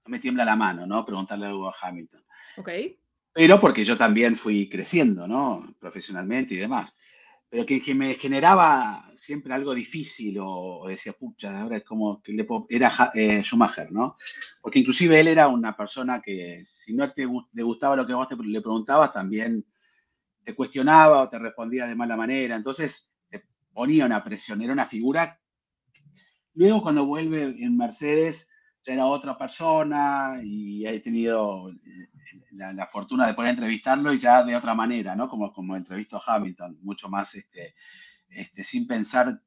me 0.08 0.18
tiembla 0.18 0.44
la 0.44 0.56
mano, 0.56 0.86
¿no? 0.86 1.04
Preguntarle 1.04 1.46
algo 1.46 1.68
a 1.68 1.74
Hamilton. 1.80 2.24
Ok. 2.56 2.70
Pero 3.32 3.60
porque 3.60 3.84
yo 3.84 3.96
también 3.96 4.36
fui 4.36 4.68
creciendo, 4.68 5.28
¿no? 5.28 5.64
Profesionalmente 5.78 6.54
y 6.54 6.58
demás. 6.58 6.98
Pero 7.48 7.64
que, 7.64 7.80
que 7.80 7.94
me 7.94 8.14
generaba 8.16 9.10
siempre 9.14 9.54
algo 9.54 9.74
difícil 9.74 10.38
o, 10.40 10.86
decía, 10.88 11.12
pucha, 11.12 11.60
ahora 11.60 11.78
es 11.78 11.84
como 11.84 12.20
que 12.20 12.32
le 12.32 12.46
era 12.68 12.92
eh, 13.14 13.42
Schumacher, 13.42 13.90
¿no? 13.90 14.16
Porque 14.60 14.80
inclusive 14.80 15.20
él 15.20 15.28
era 15.28 15.48
una 15.48 15.76
persona 15.76 16.20
que 16.20 16.62
si 16.66 16.94
no 16.94 17.12
te 17.12 17.26
le 17.52 17.62
gustaba 17.62 17.96
lo 17.96 18.06
que 18.06 18.12
vos 18.12 18.28
te, 18.28 18.36
le 18.36 18.60
preguntabas, 18.60 19.12
también 19.12 19.64
te 20.42 20.54
cuestionaba 20.54 21.20
o 21.20 21.28
te 21.28 21.38
respondía 21.38 21.86
de 21.86 21.94
mala 21.94 22.16
manera. 22.16 22.56
Entonces 22.56 23.14
te 23.30 23.44
ponía 23.72 24.04
una 24.04 24.24
presión, 24.24 24.60
era 24.60 24.72
una 24.72 24.86
figura. 24.86 25.40
Luego 26.54 26.82
cuando 26.82 27.06
vuelve 27.06 27.42
en 27.44 27.76
Mercedes, 27.76 28.52
era 28.92 29.06
otra 29.06 29.36
persona 29.36 30.40
y 30.42 30.86
he 30.86 31.00
tenido 31.00 31.70
eh, 31.70 32.08
la, 32.52 32.86
fortuna 32.86 33.26
de 33.26 33.34
poder 33.34 33.50
entrevistarlo 33.50 34.12
y 34.12 34.18
ya 34.18 34.42
de 34.42 34.56
otra 34.56 34.74
manera, 34.74 35.14
¿no? 35.14 35.28
Como, 35.28 35.52
como 35.52 35.76
entrevisto 35.76 36.16
a 36.16 36.36
Hamilton, 36.36 36.78
mucho 36.82 37.08
más 37.08 37.34
este, 37.34 37.74
este, 38.28 38.64
sin 38.64 38.86
pensar, 38.86 39.40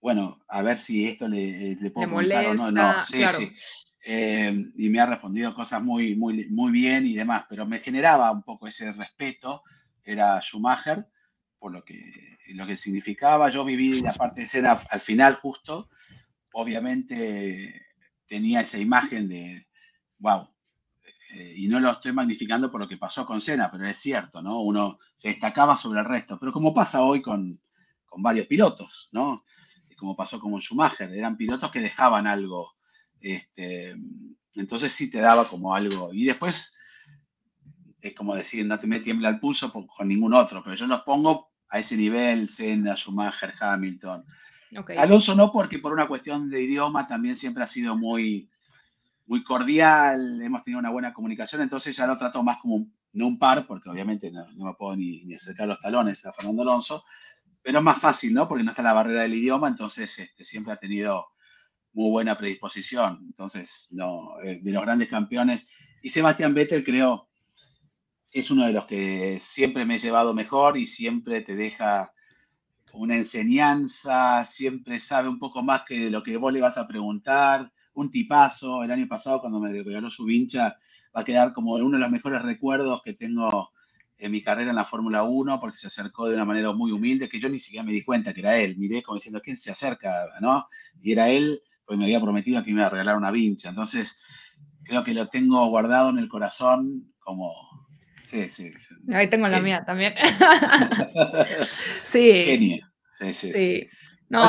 bueno, 0.00 0.40
a 0.48 0.62
ver 0.62 0.78
si 0.78 1.06
esto 1.06 1.28
le, 1.28 1.76
le 1.76 1.90
puedo 1.90 2.08
preguntar 2.08 2.46
o 2.46 2.54
no. 2.54 2.70
No, 2.70 3.02
sí, 3.02 3.22
sí. 3.28 3.50
Eh, 4.02 4.72
y 4.76 4.88
me 4.88 5.00
ha 5.00 5.06
respondido 5.06 5.54
cosas 5.54 5.82
muy, 5.82 6.14
muy, 6.16 6.46
muy 6.48 6.72
bien 6.72 7.06
y 7.06 7.14
demás, 7.14 7.44
pero 7.48 7.66
me 7.66 7.80
generaba 7.80 8.30
un 8.30 8.42
poco 8.42 8.66
ese 8.66 8.92
respeto, 8.92 9.62
era 10.02 10.40
Schumacher, 10.40 11.06
por 11.58 11.72
lo 11.72 11.84
que, 11.84 12.38
lo 12.54 12.66
que 12.66 12.76
significaba. 12.76 13.50
Yo 13.50 13.64
viví 13.64 14.00
la 14.00 14.14
parte 14.14 14.40
de 14.40 14.44
escena 14.44 14.80
al 14.90 15.00
final 15.00 15.34
justo, 15.34 15.90
obviamente 16.52 17.89
tenía 18.30 18.60
esa 18.60 18.78
imagen 18.78 19.28
de, 19.28 19.66
wow, 20.18 20.48
eh, 21.32 21.54
y 21.56 21.66
no 21.66 21.80
lo 21.80 21.90
estoy 21.90 22.12
magnificando 22.12 22.70
por 22.70 22.80
lo 22.80 22.88
que 22.88 22.96
pasó 22.96 23.26
con 23.26 23.40
Senna, 23.40 23.68
pero 23.72 23.88
es 23.88 23.98
cierto, 23.98 24.40
¿no? 24.40 24.60
Uno 24.60 25.00
se 25.16 25.30
destacaba 25.30 25.74
sobre 25.76 25.98
el 25.98 26.06
resto, 26.06 26.38
pero 26.38 26.52
como 26.52 26.72
pasa 26.72 27.02
hoy 27.02 27.20
con, 27.20 27.60
con 28.06 28.22
varios 28.22 28.46
pilotos, 28.46 29.08
¿no? 29.10 29.44
Como 29.98 30.14
pasó 30.14 30.38
con 30.38 30.58
Schumacher, 30.60 31.12
eran 31.12 31.36
pilotos 31.36 31.72
que 31.72 31.80
dejaban 31.80 32.28
algo, 32.28 32.76
este, 33.20 33.96
entonces 34.54 34.92
sí 34.92 35.10
te 35.10 35.18
daba 35.18 35.46
como 35.48 35.74
algo, 35.74 36.14
y 36.14 36.24
después 36.24 36.78
es 38.00 38.14
como 38.14 38.36
decir, 38.36 38.64
no 38.64 38.78
te 38.78 38.86
me 38.86 39.00
tiembla 39.00 39.28
el 39.28 39.40
pulso 39.40 39.72
con 39.72 40.08
ningún 40.08 40.34
otro, 40.34 40.62
pero 40.62 40.76
yo 40.76 40.86
los 40.86 41.02
pongo 41.02 41.50
a 41.68 41.80
ese 41.80 41.96
nivel, 41.96 42.48
Senna, 42.48 42.96
Schumacher, 42.96 43.52
Hamilton, 43.60 44.24
Alonso 44.98 45.34
no, 45.34 45.50
porque 45.52 45.78
por 45.78 45.92
una 45.92 46.06
cuestión 46.06 46.50
de 46.50 46.62
idioma 46.62 47.08
también 47.08 47.36
siempre 47.36 47.64
ha 47.64 47.66
sido 47.66 47.96
muy, 47.96 48.48
muy 49.26 49.42
cordial, 49.42 50.40
hemos 50.42 50.62
tenido 50.62 50.78
una 50.78 50.90
buena 50.90 51.12
comunicación, 51.12 51.62
entonces 51.62 51.96
ya 51.96 52.06
lo 52.06 52.16
trato 52.16 52.42
más 52.42 52.58
como 52.60 52.76
un, 52.76 52.94
no 53.12 53.26
un 53.26 53.38
par, 53.38 53.66
porque 53.66 53.90
obviamente 53.90 54.30
no, 54.30 54.46
me 54.54 54.74
puedo 54.74 54.96
ni, 54.96 55.34
acercar 55.34 55.66
los 55.66 55.80
talones 55.80 56.24
a 56.26 56.32
Fernando 56.32 56.62
Alonso, 56.62 57.04
pero 57.62 57.78
es 57.78 57.84
más 57.84 58.00
fácil, 58.00 58.32
¿no? 58.32 58.48
Porque 58.48 58.64
no 58.64 58.70
está 58.70 58.82
la 58.82 58.92
barrera 58.92 59.22
del 59.22 59.34
idioma, 59.34 59.68
entonces 59.68 60.18
este, 60.18 60.44
siempre 60.44 60.72
ha 60.72 60.76
tenido 60.76 61.26
muy 61.92 62.10
buena 62.10 62.38
predisposición. 62.38 63.18
Entonces, 63.26 63.88
no, 63.92 64.40
eh, 64.42 64.60
de 64.62 64.70
los 64.70 64.82
grandes 64.82 65.08
campeones. 65.08 65.70
Y 66.02 66.08
Sebastián 66.08 66.54
Vettel 66.54 66.84
creo 66.84 67.28
es 68.32 68.50
uno 68.50 68.66
de 68.66 68.72
los 68.72 68.86
que 68.86 69.38
siempre 69.40 69.84
me 69.84 69.96
he 69.96 69.98
llevado 69.98 70.34
mejor 70.34 70.78
y 70.78 70.86
siempre 70.86 71.42
te 71.42 71.56
deja 71.56 72.12
una 72.94 73.16
enseñanza, 73.16 74.44
siempre 74.44 74.98
sabe 74.98 75.28
un 75.28 75.38
poco 75.38 75.62
más 75.62 75.82
que 75.82 76.10
lo 76.10 76.22
que 76.22 76.36
vos 76.36 76.52
le 76.52 76.60
vas 76.60 76.78
a 76.78 76.86
preguntar, 76.86 77.70
un 77.94 78.10
tipazo. 78.10 78.82
El 78.82 78.90
año 78.90 79.06
pasado 79.08 79.40
cuando 79.40 79.60
me 79.60 79.72
regaló 79.72 80.10
su 80.10 80.24
vincha 80.24 80.76
va 81.14 81.22
a 81.22 81.24
quedar 81.24 81.52
como 81.52 81.72
uno 81.74 81.96
de 81.96 82.02
los 82.02 82.10
mejores 82.10 82.42
recuerdos 82.42 83.02
que 83.02 83.14
tengo 83.14 83.70
en 84.18 84.32
mi 84.32 84.42
carrera 84.42 84.70
en 84.70 84.76
la 84.76 84.84
Fórmula 84.84 85.22
1 85.22 85.60
porque 85.60 85.78
se 85.78 85.86
acercó 85.86 86.28
de 86.28 86.34
una 86.34 86.44
manera 86.44 86.72
muy 86.72 86.92
humilde 86.92 87.28
que 87.28 87.40
yo 87.40 87.48
ni 87.48 87.58
siquiera 87.58 87.84
me 87.84 87.92
di 87.92 88.02
cuenta 88.02 88.34
que 88.34 88.40
era 88.40 88.58
él. 88.58 88.76
Miré 88.76 89.02
como 89.02 89.16
diciendo, 89.16 89.40
¿quién 89.42 89.56
se 89.56 89.70
acerca? 89.70 90.26
¿no? 90.40 90.66
Y 91.02 91.12
era 91.12 91.28
él, 91.28 91.60
porque 91.84 91.98
me 91.98 92.04
había 92.04 92.20
prometido 92.20 92.62
que 92.62 92.72
me 92.72 92.80
iba 92.80 92.86
a 92.86 92.90
regalar 92.90 93.16
una 93.16 93.30
vincha. 93.30 93.70
Entonces, 93.70 94.20
creo 94.84 95.04
que 95.04 95.14
lo 95.14 95.28
tengo 95.28 95.66
guardado 95.68 96.10
en 96.10 96.18
el 96.18 96.28
corazón 96.28 97.14
como... 97.18 97.88
Sí, 98.30 98.48
sí. 98.48 98.72
Ahí 99.12 99.28
tengo 99.28 99.48
la 99.48 99.58
mía 99.58 99.82
también. 99.84 100.14
sí. 102.04 102.44
Genial. 102.44 102.92
Sí, 103.18 103.34
sí. 103.34 103.88
No, 104.28 104.44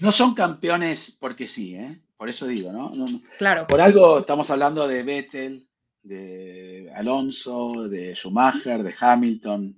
No 0.00 0.12
son 0.12 0.34
campeones 0.34 1.16
porque 1.18 1.48
sí, 1.48 1.74
¿eh? 1.74 2.02
Por 2.18 2.28
eso 2.28 2.46
digo, 2.46 2.72
¿no? 2.72 2.92
Claro. 3.38 3.66
Por 3.66 3.80
algo 3.80 4.18
estamos 4.18 4.50
hablando 4.50 4.86
de 4.86 5.02
Vettel, 5.02 5.66
de 6.02 6.92
Alonso, 6.94 7.88
de 7.88 8.14
Schumacher, 8.14 8.82
de 8.82 8.94
Hamilton. 8.98 9.74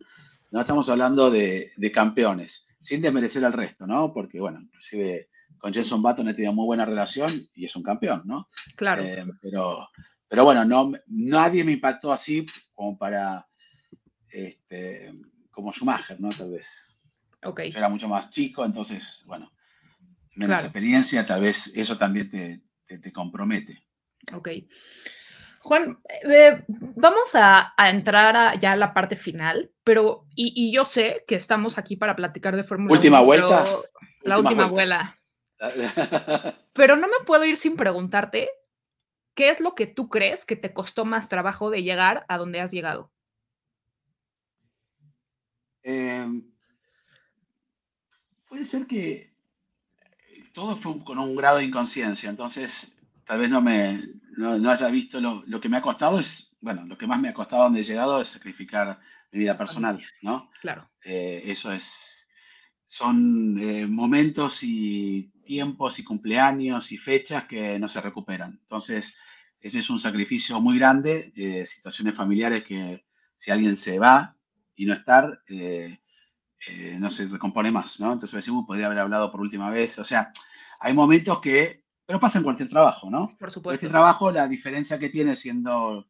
No 0.51 0.61
estamos 0.61 0.89
hablando 0.89 1.31
de, 1.31 1.73
campeones, 1.95 2.69
sin 2.81 3.01
desmerecer 3.01 3.45
al 3.45 3.53
resto, 3.53 3.87
¿no? 3.87 4.13
Porque, 4.13 4.41
bueno, 4.41 4.61
inclusive 4.61 5.29
con 5.57 5.73
Jenson 5.73 6.03
Button 6.03 6.29
he 6.29 6.35
tenido 6.35 6.53
muy 6.53 6.67
buena 6.67 6.85
relación 6.85 7.31
y 7.55 7.67
es 7.67 7.77
un 7.77 7.85
campeón, 7.85 8.23
¿no? 8.25 8.49
Claro. 8.75 9.03
Eh, 9.03 9.25
pero, 9.41 9.89
pero 10.29 10.45
bueno, 10.45 10.65
no, 10.65 10.93
nadie 11.07 11.65
me 11.65 11.73
impactó 11.73 12.13
así 12.13 12.47
como 12.75 12.99
para, 12.99 13.47
este, 14.31 15.13
como 15.51 15.73
Schumacher, 15.73 16.21
¿no? 16.21 16.29
Tal 16.29 16.53
vez. 16.53 17.01
Okay. 17.43 17.71
Yo 17.71 17.79
era 17.79 17.89
mucho 17.89 18.09
más 18.09 18.31
chico, 18.31 18.65
entonces, 18.65 19.25
bueno, 19.27 19.51
menos 20.35 20.61
experiencia, 20.61 21.27
tal 21.27 21.43
vez 21.43 21.77
eso 21.77 21.97
también 21.97 22.29
te, 22.29 22.63
te, 22.85 23.13
compromete. 23.13 23.85
Ok. 24.35 24.49
Juan, 25.61 25.99
eh, 26.25 26.65
vamos 26.69 27.31
a, 27.35 27.75
entrar 27.79 28.59
ya 28.59 28.73
a 28.73 28.77
la 28.77 28.95
parte 28.95 29.17
final, 29.17 29.71
pero, 29.83 30.27
y, 30.35 30.73
yo 30.73 30.85
sé 30.85 31.25
que 31.27 31.35
estamos 31.35 31.79
aquí 31.79 31.97
para 31.97 32.17
platicar 32.17 32.55
de 32.55 32.65
Fórmula 32.65 32.93
Última 32.93 33.21
vuelta. 33.21 33.65
La 34.23 34.39
última 34.39 34.67
vuelta. 34.67 35.19
pero 36.73 36.95
no 36.97 37.09
me 37.09 37.25
puedo 37.27 37.45
ir 37.45 37.57
sin 37.57 37.77
preguntarte, 37.77 38.49
¿qué 39.39 39.51
es 39.51 39.61
lo 39.61 39.77
que 39.77 39.87
tú 39.87 40.09
crees 40.09 40.45
que 40.45 40.57
te 40.57 40.73
costó 40.73 41.05
más 41.05 41.29
trabajo 41.29 41.71
de 41.71 41.85
llegar 41.85 42.27
a 42.27 42.39
donde 42.39 42.59
has 42.59 42.73
llegado? 42.73 43.13
Eh, 45.85 46.27
puede 48.49 48.65
ser 48.65 48.89
que 48.89 49.33
todo 50.53 50.75
fue 50.75 51.05
con 51.05 51.21
un 51.21 51.37
grado 51.37 51.59
de 51.59 51.67
inconsciencia, 51.67 52.29
entonces 52.29 53.01
tal 53.23 53.39
vez 53.39 53.49
no 53.49 53.61
me 53.61 54.03
no, 54.37 54.71
haya 54.73 54.89
visto 54.89 55.21
lo, 55.21 55.45
lo, 55.47 55.61
que 55.61 55.69
me 55.69 55.77
ha 55.77 55.83
costado, 55.83 56.19
es, 56.19 56.57
bueno, 56.61 56.85
lo 56.87 56.99
que 56.99 57.07
más 57.07 57.21
me 57.21 57.29
ha 57.29 57.33
costado 57.33 57.63
donde 57.63 57.83
he 57.83 57.85
llegado 57.85 58.21
es 58.21 58.31
sacrificar 58.31 58.99
mi 59.31 59.39
vida 59.39 59.57
personal, 59.57 60.05
¿no? 60.21 60.51
Claro. 60.61 60.91
Eh, 61.05 61.45
eso 61.47 61.71
es, 61.71 62.29
son 62.87 63.57
eh, 63.61 63.87
momentos 63.87 64.65
y 64.65 65.31
tiempos 65.45 66.01
y 66.01 66.05
cumpleaños 66.05 66.91
y 66.91 66.97
fechas 66.97 67.45
que 67.45 67.79
no 67.79 67.87
se 67.87 68.01
recuperan. 68.01 68.59
Entonces, 68.63 69.17
ese 69.61 69.81
es 69.81 69.91
un 69.91 69.99
sacrificio 69.99 70.61
muy 70.61 70.79
grande, 70.79 71.33
de 71.35 71.67
situaciones 71.67 72.15
familiares 72.15 72.65
que 72.65 73.05
si 73.37 73.51
alguien 73.51 73.77
se 73.77 73.99
va 73.99 74.37
y 74.77 74.87
no 74.87 74.95
estar, 74.95 75.43
eh, 75.49 75.99
no 76.99 77.11
se 77.11 77.27
recompone 77.27 77.71
más, 77.71 78.01
¿no? 78.01 78.13
Entonces 78.13 78.37
decimos, 78.37 78.65
podría 78.67 78.87
haber 78.87 78.99
hablado 78.99 79.31
por 79.31 79.41
última 79.41 79.71
vez. 79.71 79.99
O 79.99 80.05
sea, 80.05 80.33
hay 80.81 80.95
momentos 80.95 81.41
que, 81.41 81.85
pero 82.07 82.21
pasa 82.21 82.39
en 82.39 82.45
cualquier 82.45 82.69
trabajo, 82.69 83.11
¿no? 83.11 83.35
Por 83.39 83.51
supuesto. 83.51 83.87
Este 83.87 83.89
trabajo, 83.91 84.31
la 84.31 84.49
diferencia 84.49 84.99
que 84.99 85.09
tiene 85.09 85.37
siendo 85.37 86.07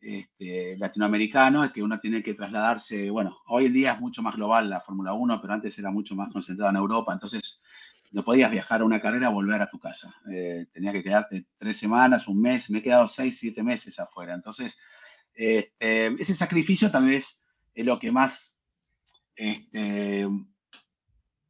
este, 0.00 0.76
latinoamericano 0.78 1.64
es 1.64 1.70
que 1.70 1.82
uno 1.82 2.00
tiene 2.00 2.22
que 2.22 2.34
trasladarse, 2.34 3.08
bueno, 3.10 3.38
hoy 3.46 3.66
en 3.66 3.72
día 3.72 3.92
es 3.92 4.00
mucho 4.00 4.20
más 4.22 4.34
global 4.34 4.68
la 4.68 4.80
Fórmula 4.80 5.12
1, 5.12 5.40
pero 5.40 5.52
antes 5.52 5.78
era 5.78 5.90
mucho 5.90 6.16
más 6.16 6.32
concentrada 6.32 6.70
en 6.70 6.76
Europa, 6.76 7.12
entonces 7.12 7.62
no 8.12 8.22
podías 8.22 8.50
viajar 8.50 8.82
a 8.82 8.84
una 8.84 9.00
carrera 9.00 9.30
volver 9.30 9.60
a 9.60 9.68
tu 9.68 9.78
casa. 9.78 10.14
Eh, 10.30 10.66
tenías 10.72 10.92
que 10.92 11.02
quedarte 11.02 11.46
tres 11.56 11.78
semanas, 11.78 12.28
un 12.28 12.40
mes, 12.40 12.70
me 12.70 12.78
he 12.78 12.82
quedado 12.82 13.08
seis, 13.08 13.38
siete 13.38 13.62
meses 13.62 13.98
afuera. 13.98 14.34
Entonces, 14.34 14.80
este, 15.34 16.06
ese 16.20 16.34
sacrificio 16.34 16.90
tal 16.90 17.06
vez 17.06 17.46
es 17.74 17.86
lo 17.86 17.98
que 17.98 18.12
más 18.12 18.62
este, 19.34 20.28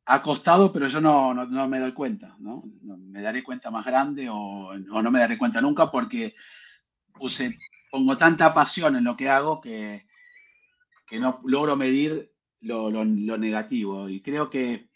ha 0.06 0.22
costado, 0.22 0.72
pero 0.72 0.88
yo 0.88 1.00
no, 1.00 1.34
no, 1.34 1.68
me 1.68 1.80
doy 1.80 1.92
cuenta, 1.92 2.36
¿no? 2.38 2.62
Me 2.82 3.22
daré 3.22 3.42
cuenta 3.42 3.70
más 3.70 3.84
grande 3.84 4.28
o, 4.30 4.76
no 4.76 5.10
me 5.10 5.18
daré 5.18 5.38
cuenta 5.38 5.60
nunca 5.60 5.90
porque 5.90 6.34
puse 7.14 7.58
pongo 7.90 8.16
tanta 8.16 8.54
pasión 8.54 8.96
en 8.96 9.04
lo 9.04 9.16
que 9.16 9.28
hago 9.28 9.60
que, 9.60 10.06
que 11.06 11.20
no 11.20 11.40
logro 11.44 11.76
medir 11.76 12.32
lo, 12.62 13.04
negativo. 13.04 14.08
Y 14.08 14.20
creo 14.22 14.48
que 14.50 14.88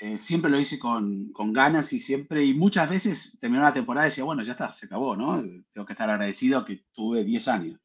eh, 0.00 0.16
siempre 0.16 0.50
lo 0.50 0.58
hice 0.60 0.78
con, 0.78 1.32
ganas 1.52 1.92
y 1.92 2.00
siempre, 2.00 2.44
y 2.44 2.54
muchas 2.54 2.88
veces 2.88 3.38
terminó 3.40 3.62
la 3.62 3.72
temporada 3.72 4.06
y 4.06 4.10
decía, 4.10 4.24
bueno, 4.24 4.42
ya 4.42 4.52
está, 4.52 4.72
se 4.72 4.86
acabó, 4.86 5.16
¿no? 5.16 5.42
Tengo 5.72 5.86
que 5.86 5.92
estar 5.92 6.08
agradecido 6.08 6.64
que 6.64 6.84
tuve 6.92 7.24
10 7.24 7.48
años, 7.48 7.80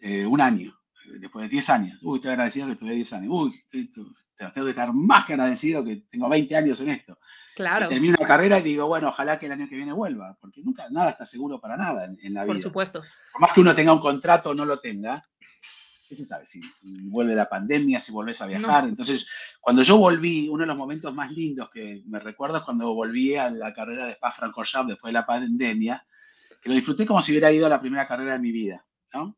eh, 0.00 0.26
un 0.26 0.40
año, 0.40 0.76
después 1.20 1.44
de 1.44 1.50
10 1.50 1.70
años. 1.70 2.00
Uy, 2.02 2.18
estoy 2.18 2.32
agradecido 2.32 2.66
que 2.66 2.76
tuve 2.76 2.94
10 2.94 3.12
años. 3.12 3.28
Uy, 3.30 3.62
tengo 3.70 4.64
que 4.64 4.70
estar 4.70 4.92
más 4.92 5.26
que 5.26 5.34
agradecido 5.34 5.84
que 5.84 6.02
tengo 6.10 6.28
20 6.28 6.56
años 6.56 6.80
en 6.80 6.90
esto. 6.90 7.18
Claro. 7.54 7.88
termino 7.88 8.16
una 8.18 8.28
carrera 8.28 8.58
y 8.60 8.62
digo, 8.62 8.86
bueno, 8.86 9.08
ojalá 9.08 9.38
que 9.38 9.46
el 9.46 9.52
año 9.52 9.68
que 9.68 9.76
viene 9.76 9.92
vuelva, 9.92 10.36
porque 10.40 10.62
nunca 10.62 10.88
nada 10.90 11.10
está 11.10 11.26
seguro 11.26 11.60
para 11.60 11.76
nada 11.76 12.04
en, 12.04 12.34
la 12.34 12.44
vida. 12.44 12.54
Por 12.54 12.62
supuesto. 12.62 13.02
Por 13.32 13.40
más 13.40 13.52
que 13.52 13.60
uno 13.60 13.74
tenga 13.74 13.92
un 13.92 14.00
contrato 14.00 14.50
o 14.50 14.54
no 14.54 14.64
lo 14.64 14.78
tenga, 14.78 15.24
¿qué 16.08 16.16
se 16.16 16.24
sabe? 16.24 16.46
Si, 16.46 16.60
vuelve 17.02 17.34
la 17.34 17.48
pandemia, 17.48 18.00
si 18.00 18.12
volvés 18.12 18.40
a 18.40 18.46
viajar. 18.46 18.84
Entonces, 18.84 19.28
cuando 19.60 19.82
yo 19.82 19.98
volví, 19.98 20.48
uno 20.48 20.62
de 20.62 20.66
los 20.66 20.76
momentos 20.76 21.14
más 21.14 21.30
lindos 21.32 21.68
que 21.70 22.02
me 22.06 22.18
recuerdo 22.18 22.56
es 22.56 22.62
cuando 22.62 22.94
volví 22.94 23.36
a 23.36 23.50
la 23.50 23.74
carrera 23.74 24.06
de 24.06 24.12
Spa-Francorchamps 24.12 24.88
después 24.88 25.10
de 25.10 25.18
la 25.18 25.26
pandemia, 25.26 26.04
que 26.62 26.68
lo 26.70 26.74
disfruté 26.74 27.04
como 27.04 27.20
si 27.20 27.32
hubiera 27.32 27.52
ido 27.52 27.66
a 27.66 27.68
la 27.68 27.80
primera 27.80 28.06
carrera 28.08 28.32
de 28.32 28.38
mi 28.38 28.52
vida, 28.52 28.84
¿no? 29.12 29.36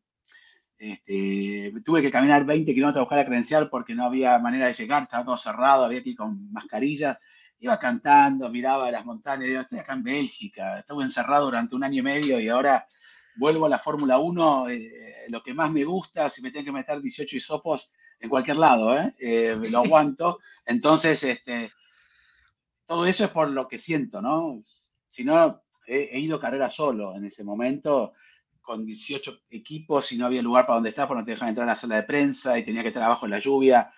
Este, 0.79 1.75
tuve 1.85 2.01
que 2.01 2.11
caminar 2.11 2.47
20 2.47 2.73
kilómetros 2.73 3.01
a 3.01 3.03
buscar 3.03 3.19
la 3.19 3.27
credencial 3.27 3.69
porque 3.69 3.95
no 3.95 4.07
había 4.07 4.39
manera 4.39 4.67
de 4.67 4.73
llegar, 4.73 5.03
estaba 5.03 5.25
todo 5.25 5.37
cerrado, 5.37 5.85
había 5.85 6.03
que 6.03 6.11
ir 6.11 6.17
con 6.17 6.51
mascarillas. 6.53 7.19
Iba 7.59 7.79
cantando, 7.79 8.49
miraba 8.49 8.91
las 8.91 9.05
montañas, 9.05 9.47
digo, 9.47 9.61
estoy 9.61 9.81
acá 9.81 9.93
en 9.93 10.03
Bélgica, 10.03 10.79
estuve 10.79 11.05
encerrado 11.05 11.45
durante 11.45 11.75
un 11.75 11.85
año 11.85 11.99
y 11.99 12.03
medio 12.03 12.41
y 12.41 12.49
ahora 12.49 12.87
vuelvo 13.37 13.67
a 13.67 13.69
la 13.69 13.79
Fórmula 13.79 14.19
1, 14.19 14.69
eh, 14.71 15.00
lo 15.29 15.43
que 15.43 15.55
más 15.55 15.71
me 15.71 15.85
gusta, 15.85 16.29
si 16.29 16.43
me 16.43 16.51
tengo 16.51 16.67
que 16.67 16.73
meter 16.73 17.01
18 17.01 17.37
hisopos 17.37 17.93
en 18.19 18.29
cualquier 18.29 18.57
lado, 18.57 18.97
¿eh? 18.97 19.15
Eh, 19.19 19.57
lo 19.71 19.79
aguanto. 19.79 20.39
Entonces, 20.67 21.23
este, 21.25 21.71
todo 22.87 23.07
eso 23.07 23.25
es 23.25 23.31
por 23.31 23.51
lo 23.51 23.69
que 23.69 23.79
siento, 23.79 24.21
¿no? 24.21 24.63
Si 25.09 25.25
no, 25.25 25.63
he, 25.87 26.11
he 26.13 26.21
ido 26.21 26.39
carrera 26.39 26.71
solo 26.71 27.17
en 27.17 27.25
ese 27.25 27.45
momento 27.45 28.13
con 28.61 28.87
18 28.87 29.41
equipos 29.51 30.13
y 30.13 30.19
no 30.19 30.27
había 30.27 30.43
lugar 30.43 30.67
para 30.67 30.77
donde 30.77 30.91
estar, 30.91 31.09
porque 31.09 31.21
no 31.21 31.25
te 31.25 31.33
dejaban 31.33 31.49
entrar 31.51 31.69
a 31.69 31.73
la 31.73 31.75
sala 31.75 31.97
de 31.97 32.03
prensa 32.05 32.59
y 32.59 32.65
tenía 32.65 32.83
que 32.83 32.89
estar 32.89 33.03
abajo 33.03 33.27
en 33.27 33.33
la 33.33 33.39
lluvia. 33.39 33.91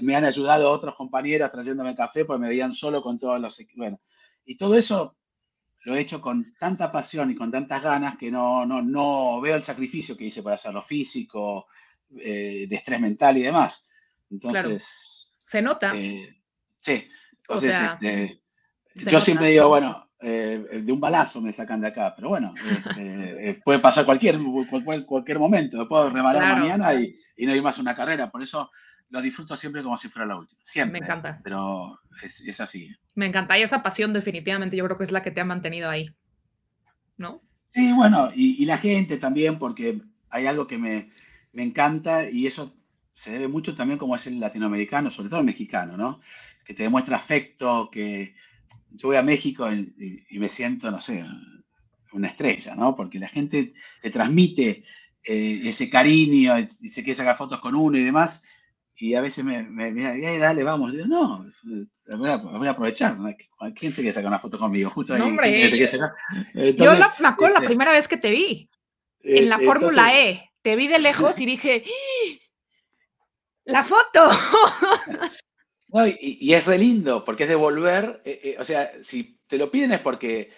Me 0.00 0.16
han 0.16 0.24
ayudado 0.24 0.70
otros 0.70 0.94
compañeros 0.96 1.50
trayéndome 1.50 1.94
café 1.94 2.24
porque 2.24 2.40
me 2.40 2.48
veían 2.48 2.72
solo 2.72 3.00
con 3.02 3.18
todos 3.18 3.40
los 3.40 3.58
equipos. 3.60 3.78
Bueno, 3.78 4.00
y 4.44 4.56
todo 4.56 4.74
eso 4.76 5.16
lo 5.84 5.94
he 5.94 6.00
hecho 6.00 6.20
con 6.20 6.54
tanta 6.58 6.90
pasión 6.90 7.30
y 7.30 7.34
con 7.34 7.50
tantas 7.50 7.82
ganas 7.82 8.16
que 8.16 8.30
no, 8.30 8.66
no, 8.66 8.82
no 8.82 9.40
veo 9.40 9.56
el 9.56 9.62
sacrificio 9.62 10.16
que 10.16 10.24
hice 10.24 10.42
para 10.42 10.56
hacerlo 10.56 10.82
físico, 10.82 11.66
eh, 12.16 12.66
de 12.68 12.76
estrés 12.76 13.00
mental 13.00 13.36
y 13.38 13.42
demás. 13.42 13.90
Entonces. 14.30 15.36
Se 15.38 15.62
nota. 15.62 15.92
Eh, 15.94 16.42
sí. 16.78 17.08
Entonces, 17.40 17.74
este, 18.00 18.40
yo 18.94 19.20
siempre 19.20 19.48
digo, 19.48 19.68
bueno, 19.68 20.08
eh, 20.20 20.82
de 20.84 20.92
un 20.92 21.00
balazo 21.00 21.40
me 21.40 21.52
sacan 21.52 21.80
de 21.80 21.88
acá, 21.88 22.12
pero 22.14 22.30
bueno, 22.30 22.52
este, 22.56 23.50
eh, 23.50 23.60
puede 23.64 23.78
pasar 23.78 24.04
cualquier, 24.04 24.38
cualquier, 24.68 25.06
cualquier 25.06 25.38
momento, 25.38 25.78
me 25.78 25.86
puedo 25.86 26.10
rebalar 26.10 26.58
mañana 26.58 26.92
y, 26.94 27.14
y, 27.36 27.46
no 27.46 27.54
ir 27.54 27.62
más 27.62 27.78
a 27.78 27.82
una 27.82 27.94
carrera, 27.94 28.30
por 28.30 28.42
eso 28.42 28.70
lo 29.10 29.22
disfruto 29.22 29.56
siempre 29.56 29.82
como 29.82 29.96
si 29.96 30.08
fuera 30.08 30.26
la 30.26 30.36
última, 30.36 30.60
siempre. 30.64 31.00
Me 31.00 31.06
encanta. 31.06 31.40
Pero 31.42 31.98
es, 32.22 32.40
es, 32.40 32.60
así. 32.60 32.94
Me 33.14 33.26
encanta, 33.26 33.58
y 33.58 33.62
esa 33.62 33.82
pasión 33.82 34.12
definitivamente 34.12 34.76
yo 34.76 34.84
creo 34.84 34.98
que 34.98 35.04
es 35.04 35.12
la 35.12 35.22
que 35.22 35.30
te 35.30 35.40
ha 35.40 35.44
mantenido 35.44 35.88
ahí, 35.88 36.10
¿no? 37.16 37.42
Sí, 37.70 37.92
bueno, 37.92 38.30
y, 38.34 38.62
y 38.62 38.66
la 38.66 38.78
gente 38.78 39.18
también, 39.18 39.58
porque 39.58 40.00
hay 40.30 40.46
algo 40.46 40.66
que 40.66 40.78
me, 40.78 41.10
me 41.52 41.62
encanta 41.62 42.28
y 42.28 42.46
eso 42.46 42.74
se 43.14 43.32
debe 43.32 43.48
mucho 43.48 43.74
también 43.74 43.98
como 43.98 44.14
es 44.14 44.26
el 44.28 44.38
latinoamericano, 44.38 45.10
sobre 45.10 45.28
todo 45.28 45.40
el 45.40 45.46
mexicano, 45.46 45.96
¿no? 45.96 46.20
Que 46.64 46.72
te 46.72 46.84
demuestra 46.84 47.16
afecto, 47.16 47.90
que 47.90 48.36
yo 48.90 49.08
voy 49.08 49.16
a 49.16 49.22
México 49.22 49.68
y, 49.72 50.38
me 50.38 50.48
siento, 50.48 50.90
no 50.90 51.00
sé, 51.00 51.24
una 52.12 52.28
estrella, 52.28 52.76
¿no? 52.76 52.94
Porque 52.94 53.18
la 53.18 53.28
gente 53.28 53.72
te 54.00 54.10
transmite 54.10 54.84
eh, 55.24 55.60
ese 55.64 55.90
cariño 55.90 56.58
y 56.58 56.68
se 56.68 57.02
quiere 57.02 57.16
sacar 57.16 57.36
fotos 57.36 57.60
con 57.60 57.74
uno 57.74 57.98
y 57.98 58.04
demás. 58.04 58.44
Y 59.00 59.14
a 59.14 59.20
veces 59.20 59.44
me, 59.44 59.62
me, 59.62 60.38
dale, 60.38 60.64
vamos. 60.64 60.92
Yo, 60.92 61.06
no, 61.06 61.46
voy 62.18 62.66
a, 62.66 62.70
aprovechar. 62.70 63.16
¿Quién 63.76 63.94
se 63.94 64.02
quiere 64.02 64.12
sacar 64.12 64.28
una 64.28 64.40
foto 64.40 64.58
conmigo? 64.58 64.90
Justo 64.90 65.14
ahí. 65.14 65.68
se 65.70 65.86
sacar? 65.86 66.10
yo 66.74 66.92
me 67.20 67.28
acuerdo 67.28 67.54
la 67.54 67.60
este, 67.60 67.68
primera 67.68 67.92
vez 67.92 68.08
que 68.08 68.16
te 68.16 68.30
vi 68.30 68.68
en 69.20 69.48
la 69.48 69.56
eh, 69.56 69.64
Fórmula 69.64 70.18
E. 70.18 70.50
Te 70.62 70.74
vi 70.74 70.88
de 70.88 70.98
lejos 70.98 71.40
y 71.40 71.46
dije, 71.46 71.84
¡Ah! 71.86 72.48
¡la 73.64 73.84
foto! 73.84 74.30
No, 75.90 76.06
y, 76.06 76.52
es 76.52 76.66
re 76.66 76.76
lindo, 76.76 77.24
porque 77.24 77.44
es 77.44 77.48
devolver, 77.48 78.20
eh, 78.22 78.40
eh, 78.44 78.56
o 78.58 78.64
sea, 78.64 78.92
si 79.02 79.40
te 79.46 79.56
lo 79.56 79.70
piden 79.70 79.92
es 79.92 80.00
porque 80.00 80.50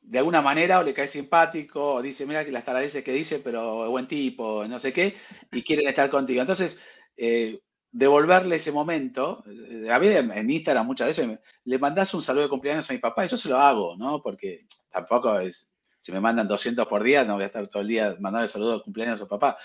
de 0.00 0.18
alguna 0.18 0.40
manera 0.40 0.78
o 0.78 0.84
le 0.84 0.94
cae 0.94 1.08
simpático, 1.08 1.94
o 1.94 2.02
dice, 2.02 2.24
mira 2.24 2.44
que 2.44 2.52
las 2.52 2.64
taradeces 2.64 3.02
que 3.02 3.12
dice, 3.12 3.40
pero 3.40 3.84
es 3.84 3.90
buen 3.90 4.06
tipo, 4.06 4.64
no 4.68 4.78
sé 4.78 4.92
qué, 4.92 5.16
y 5.50 5.62
quieren 5.62 5.88
estar 5.88 6.08
contigo. 6.08 6.40
Entonces, 6.40 6.80
eh, 7.16 7.58
devolverle 7.96 8.56
ese 8.56 8.72
momento, 8.72 9.42
a 9.90 9.98
mí 9.98 10.08
en 10.08 10.50
Instagram 10.50 10.86
muchas 10.86 11.08
veces 11.08 11.38
le 11.64 11.78
mandas 11.78 12.12
un 12.12 12.22
saludo 12.22 12.44
de 12.44 12.50
cumpleaños 12.50 12.88
a 12.90 12.92
mi 12.92 12.98
papá 12.98 13.24
y 13.24 13.28
yo 13.28 13.38
se 13.38 13.48
lo 13.48 13.56
hago, 13.56 13.96
¿no? 13.96 14.20
Porque 14.22 14.66
tampoco 14.90 15.38
es, 15.38 15.72
si 15.98 16.12
me 16.12 16.20
mandan 16.20 16.46
200 16.46 16.86
por 16.86 17.02
día, 17.02 17.24
no 17.24 17.34
voy 17.34 17.44
a 17.44 17.46
estar 17.46 17.66
todo 17.68 17.80
el 17.80 17.88
día 17.88 18.14
mandando 18.20 18.48
saludo 18.48 18.78
de 18.78 18.84
cumpleaños 18.84 19.14
a 19.14 19.24
su 19.24 19.28
papá, 19.28 19.56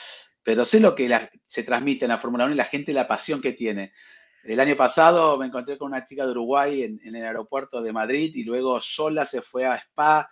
pero 0.44 0.64
sé 0.64 0.80
lo 0.80 0.96
que 0.96 1.30
se 1.46 1.64
transmite 1.64 2.06
en 2.06 2.10
la 2.10 2.20
Fórmula 2.20 2.46
1 2.46 2.54
y 2.54 2.58
la 2.58 2.66
gente, 2.66 2.94
la 2.94 3.08
pasión 3.08 3.42
que 3.42 3.52
tiene. 3.52 3.92
El 4.44 4.62
año 4.62 4.78
pasado 4.78 5.38
me 5.38 5.48
encontré 5.48 5.78
con 5.78 5.92
una 5.92 6.06
chica 6.06 6.26
de 6.26 6.32
Uruguay 6.32 6.84
en, 6.84 7.16
el 7.16 7.26
aeropuerto 7.26 7.82
de 7.82 7.92
Madrid 7.92 8.32
y 8.34 8.44
luego 8.44 8.80
sola 8.80 9.26
se 9.26 9.42
fue 9.42 9.66
a 9.66 9.76
Spa 9.76 10.30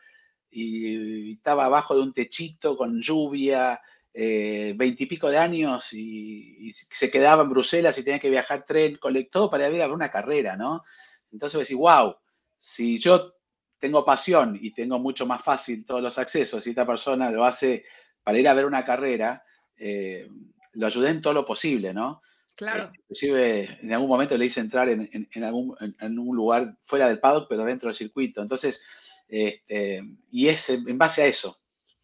y, 0.50 1.34
estaba 1.34 1.66
abajo 1.66 1.96
de 1.96 2.02
un 2.02 2.14
techito 2.14 2.78
con 2.78 3.02
lluvia, 3.02 3.82
eh, 4.14 4.74
veintipico 4.76 5.30
de 5.30 5.38
años 5.38 5.94
y, 5.94 6.72
se 6.74 7.12
quedaba 7.12 7.44
en 7.44 7.50
Bruselas 7.50 7.98
y 7.98 8.04
tenía 8.04 8.20
que 8.20 8.30
viajar 8.30 8.66
tren, 8.66 9.00
todo 9.32 9.50
para 9.50 9.70
ir 9.70 9.82
a 9.82 9.88
ver 9.88 9.96
una 9.96 10.12
carrera, 10.12 10.56
¿no? 10.58 10.84
Entonces 11.32 11.60
decís, 11.60 11.78
wow, 11.78 12.16
si 12.58 12.98
yo 12.98 13.36
tengo 13.78 14.04
pasión 14.04 14.58
y 14.60 14.72
tengo 14.72 15.00
mucho 15.00 15.26
más 15.26 15.44
fácil 15.44 15.86
todos 15.86 16.02
los 16.02 16.18
accesos 16.18 16.66
y 16.66 16.72
esta 16.72 16.86
persona 16.86 17.32
lo 17.32 17.46
hace 17.46 17.86
para 18.24 18.38
ir 18.38 18.48
a 18.48 18.54
ver 18.54 18.66
una 18.66 18.84
carrera, 18.84 19.44
eh, 19.78 20.28
lo 20.74 20.88
ayudé 20.88 21.10
en 21.10 21.22
todo 21.22 21.34
lo 21.34 21.46
posible, 21.46 21.94
¿no? 21.94 22.22
Claro. 22.56 22.86
Este, 22.86 22.98
inclusive 23.00 23.80
en 23.82 23.94
algún 23.94 24.10
momento 24.10 24.38
le 24.38 24.46
hice 24.46 24.60
entrar 24.60 24.90
en, 24.90 25.10
en, 25.32 25.44
algún 25.44 25.78
en, 26.00 26.20
un 26.20 26.36
lugar 26.36 26.76
fuera 26.82 27.08
del 27.08 27.20
paddock, 27.20 27.48
pero 27.48 27.64
dentro 27.64 27.88
del 27.88 27.96
circuito. 27.96 28.42
Entonces, 28.42 28.84
este, 29.28 30.04
y 30.32 30.48
es 30.48 30.70
en 30.70 30.98
base 30.98 31.22
a 31.22 31.28
eso. 31.28 31.62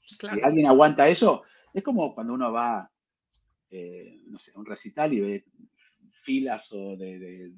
Si 0.07 0.27
alguien 0.41 0.67
aguanta 0.67 1.09
eso, 1.09 1.43
es 1.75 1.83
como 1.83 2.15
cuando 2.15 2.33
uno 2.33 2.51
va, 2.53 2.89
eh, 3.69 4.21
no 4.27 4.39
sé, 4.39 4.51
a 4.55 4.59
un 4.59 4.65
recital 4.65 5.11
y 5.13 5.19
ve 5.19 5.45
filas 6.23 6.71
o 6.71 6.95
de, 6.95 7.51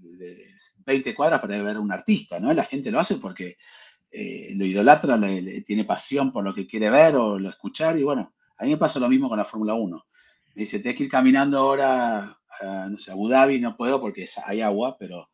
20 0.86 1.16
cuadras 1.16 1.40
para 1.40 1.62
ver 1.62 1.76
a 1.78 1.80
un 1.80 1.92
artista, 1.92 2.40
¿no? 2.40 2.52
La 2.52 2.66
gente 2.66 2.92
lo 2.92 3.00
hace 3.00 3.18
porque 3.18 3.58
eh, 4.12 4.54
lo 4.56 4.66
idolatra, 4.66 5.20
tiene 5.64 5.86
pasión 5.86 6.32
por 6.32 6.44
lo 6.44 6.54
que 6.54 6.66
quiere 6.66 6.90
ver 6.90 7.16
o 7.16 7.38
lo 7.38 7.50
escuchar 7.50 7.98
y 7.98 8.04
bueno, 8.04 8.34
a 8.58 8.64
mí 8.64 8.72
me 8.72 8.78
pasa 8.78 9.00
lo 9.00 9.08
mismo 9.08 9.30
con 9.30 9.38
la 9.38 9.46
Fórmula 9.46 9.76
1. 9.76 10.06
Me 10.56 10.62
dice, 10.62 10.80
tienes 10.80 10.98
que 10.98 11.04
ir 11.04 11.12
caminando 11.12 11.60
ahora 11.60 12.40
a, 12.60 12.88
no 12.90 12.98
sé, 12.98 13.12
Abu 13.12 13.30
Dhabi, 13.30 13.62
no 13.62 13.78
puedo 13.78 14.02
porque 14.02 14.26
hay 14.46 14.62
agua, 14.62 14.98
pero 14.98 15.30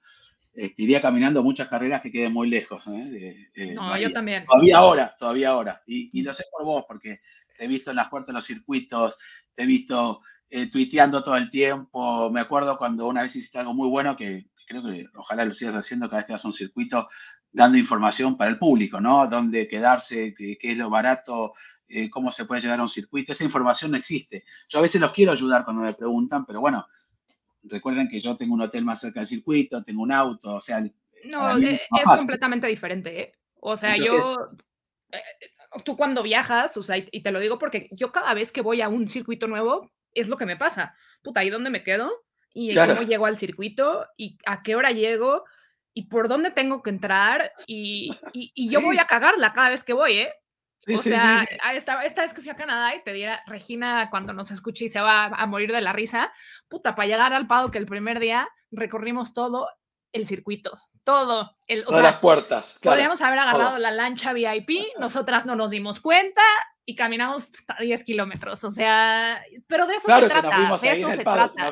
este, 0.54 0.84
iría 0.84 1.02
caminando 1.02 1.42
muchas 1.42 1.70
carreras 1.70 2.02
que 2.02 2.12
queden 2.12 2.34
muy 2.34 2.50
lejos. 2.50 2.84
¿eh? 2.88 3.50
no, 3.74 3.98
yo 3.98 4.12
también. 4.12 4.46
Todavía 4.46 4.78
ahora, 4.78 5.16
todavía 5.18 5.50
ahora. 5.50 5.82
Y, 5.88 6.20
y, 6.20 6.22
lo 6.22 6.34
sé 6.34 6.44
por 6.52 6.66
vos, 6.66 6.84
porque 6.88 7.22
te 7.58 7.66
he 7.66 7.68
visto 7.68 7.92
en 7.92 7.98
las 7.98 8.10
puertas 8.10 8.28
de 8.28 8.34
los 8.34 8.46
circuitos, 8.46 9.18
te 9.54 9.64
he 9.64 9.66
visto 9.66 10.22
eh, 10.50 10.70
tuiteando 10.70 11.24
todo 11.24 11.36
el 11.36 11.50
tiempo. 11.50 12.30
Me 12.30 12.42
acuerdo 12.42 12.78
cuando 12.78 13.08
una 13.08 13.24
vez 13.24 13.36
hiciste 13.36 13.60
algo 13.60 13.74
muy 13.74 13.90
bueno 13.90 14.16
que 14.16 14.48
creo 14.68 14.84
que 14.84 15.08
ojalá 15.16 15.46
lo 15.46 15.54
sigas 15.54 15.76
haciendo 15.76 16.08
cada 16.08 16.18
vez 16.18 16.26
que 16.28 16.34
vas 16.34 16.46
a 16.46 16.48
un 16.48 16.54
circuito, 16.54 17.10
dando 17.52 17.78
información 17.78 18.38
para 18.38 18.52
el 18.52 18.58
público, 18.58 19.00
¿no? 19.00 19.28
Dónde 19.28 19.68
quedarse, 19.68 20.34
qué, 20.36 20.58
es 20.62 20.78
lo 20.78 20.90
barato, 20.90 21.54
eh, 21.88 22.10
cómo 22.10 22.32
se 22.32 22.46
puede 22.46 22.62
llegar 22.62 22.80
a 22.80 22.84
un 22.84 22.90
circuito. 22.90 23.32
Esa 23.32 23.44
información 23.44 23.92
no 23.92 23.98
existe. 23.98 24.44
Yo 24.70 24.80
a 24.80 24.82
veces 24.82 25.02
los 25.02 25.12
quiero 25.12 25.32
ayudar 25.32 25.64
cuando 25.64 25.84
me 25.84 25.94
preguntan, 25.94 26.46
pero 26.46 26.62
bueno, 26.62 26.88
recuerden 27.64 28.08
que 28.08 28.20
yo 28.20 28.36
tengo 28.36 28.54
un 28.54 28.62
hotel 28.62 28.84
más 28.84 29.02
cerca 29.02 29.20
del 29.20 29.28
circuito, 29.28 29.84
tengo 29.84 30.02
un 30.02 30.12
auto, 30.12 30.56
o 30.56 30.62
sea... 30.62 30.82
No, 31.26 31.58
eh, 31.58 31.80
es, 31.98 32.06
completamente 32.06 32.68
diferente, 32.68 33.22
¿eh? 33.22 33.34
O 33.60 33.76
sea, 33.78 33.96
yo... 33.98 34.52
tú 35.84 35.98
cuando 35.98 36.24
viajas, 36.24 36.78
o 36.78 36.84
sea, 36.84 36.98
y, 36.98 37.22
te 37.22 37.32
lo 37.32 37.40
digo 37.40 37.60
porque 37.60 37.90
yo 37.92 38.12
cada 38.12 38.34
vez 38.34 38.52
que 38.52 38.62
voy 38.62 38.82
a 38.82 38.90
un 38.90 39.08
circuito 39.08 39.48
nuevo, 39.48 39.92
es 40.14 40.28
lo 40.28 40.38
que 40.38 40.46
me 40.46 40.58
pasa. 40.58 40.96
Puta, 41.22 41.44
¿y 41.44 41.50
dónde 41.50 41.70
me 41.70 41.84
quedo? 41.84 42.12
¿Y 42.54 42.76
cómo 42.76 43.02
llego 43.02 43.26
al 43.26 43.38
circuito? 43.38 44.08
¿Y 44.16 44.38
a 44.46 44.62
qué 44.62 44.76
hora 44.76 44.92
llego? 44.92 45.44
¿Y 45.94 46.08
por 46.08 46.28
dónde 46.28 46.52
tengo 46.52 46.82
que 46.84 46.92
entrar? 46.92 47.52
Y, 47.66 48.12
y, 48.32 48.70
yo 48.70 48.82
voy 48.82 48.98
a 48.98 49.06
cagarla 49.06 49.54
cada 49.54 49.70
vez 49.70 49.84
que 49.84 49.94
voy, 49.94 50.14
¿eh? 50.14 50.34
o 50.88 51.02
sea, 51.02 51.48
esta, 51.74 52.04
esta, 52.04 52.22
vez 52.22 52.34
que 52.34 52.42
fui 52.42 52.50
a 52.50 52.56
Canadá 52.56 52.96
y 52.96 53.04
te 53.04 53.14
diera, 53.14 53.42
Regina, 53.48 54.10
cuando 54.10 54.34
nos 54.34 54.52
escuche 54.52 54.86
y 54.86 54.90
se 54.90 55.00
va 55.00 55.26
a, 55.26 55.46
morir 55.46 55.72
de 55.72 55.82
la 55.82 55.94
risa, 55.94 56.34
puta, 56.68 56.96
para 56.96 57.08
llegar 57.08 57.34
al 57.34 57.48
Pado 57.48 57.72
que 57.72 57.78
el 57.78 57.86
primer 57.86 58.20
día 58.20 58.50
recorrimos 58.72 59.34
todo 59.34 59.70
el 60.12 60.26
circuito, 60.26 60.78
todo. 61.04 61.56
El, 61.68 61.86
Todas 61.86 62.04
las 62.04 62.20
puertas. 62.20 62.80
Podríamos 62.82 63.22
haber 63.22 63.40
agarrado 63.40 63.78
la 63.78 63.92
lancha 63.92 64.34
VIP, 64.34 64.98
nosotras 65.00 65.46
no 65.46 65.56
nos 65.56 65.72
dimos 65.72 66.00
cuenta 66.00 66.42
y 66.86 66.96
caminamos 66.96 67.52
10 67.80 68.04
kilómetros, 68.04 68.64
o 68.64 68.72
sea, 68.72 69.42
pero 69.68 69.88
de 69.88 69.96
eso 69.96 70.14
se 70.14 70.28
trata, 70.28 70.78
de 70.82 70.92
eso 70.92 71.10
se 71.10 71.18
trata. 71.18 71.72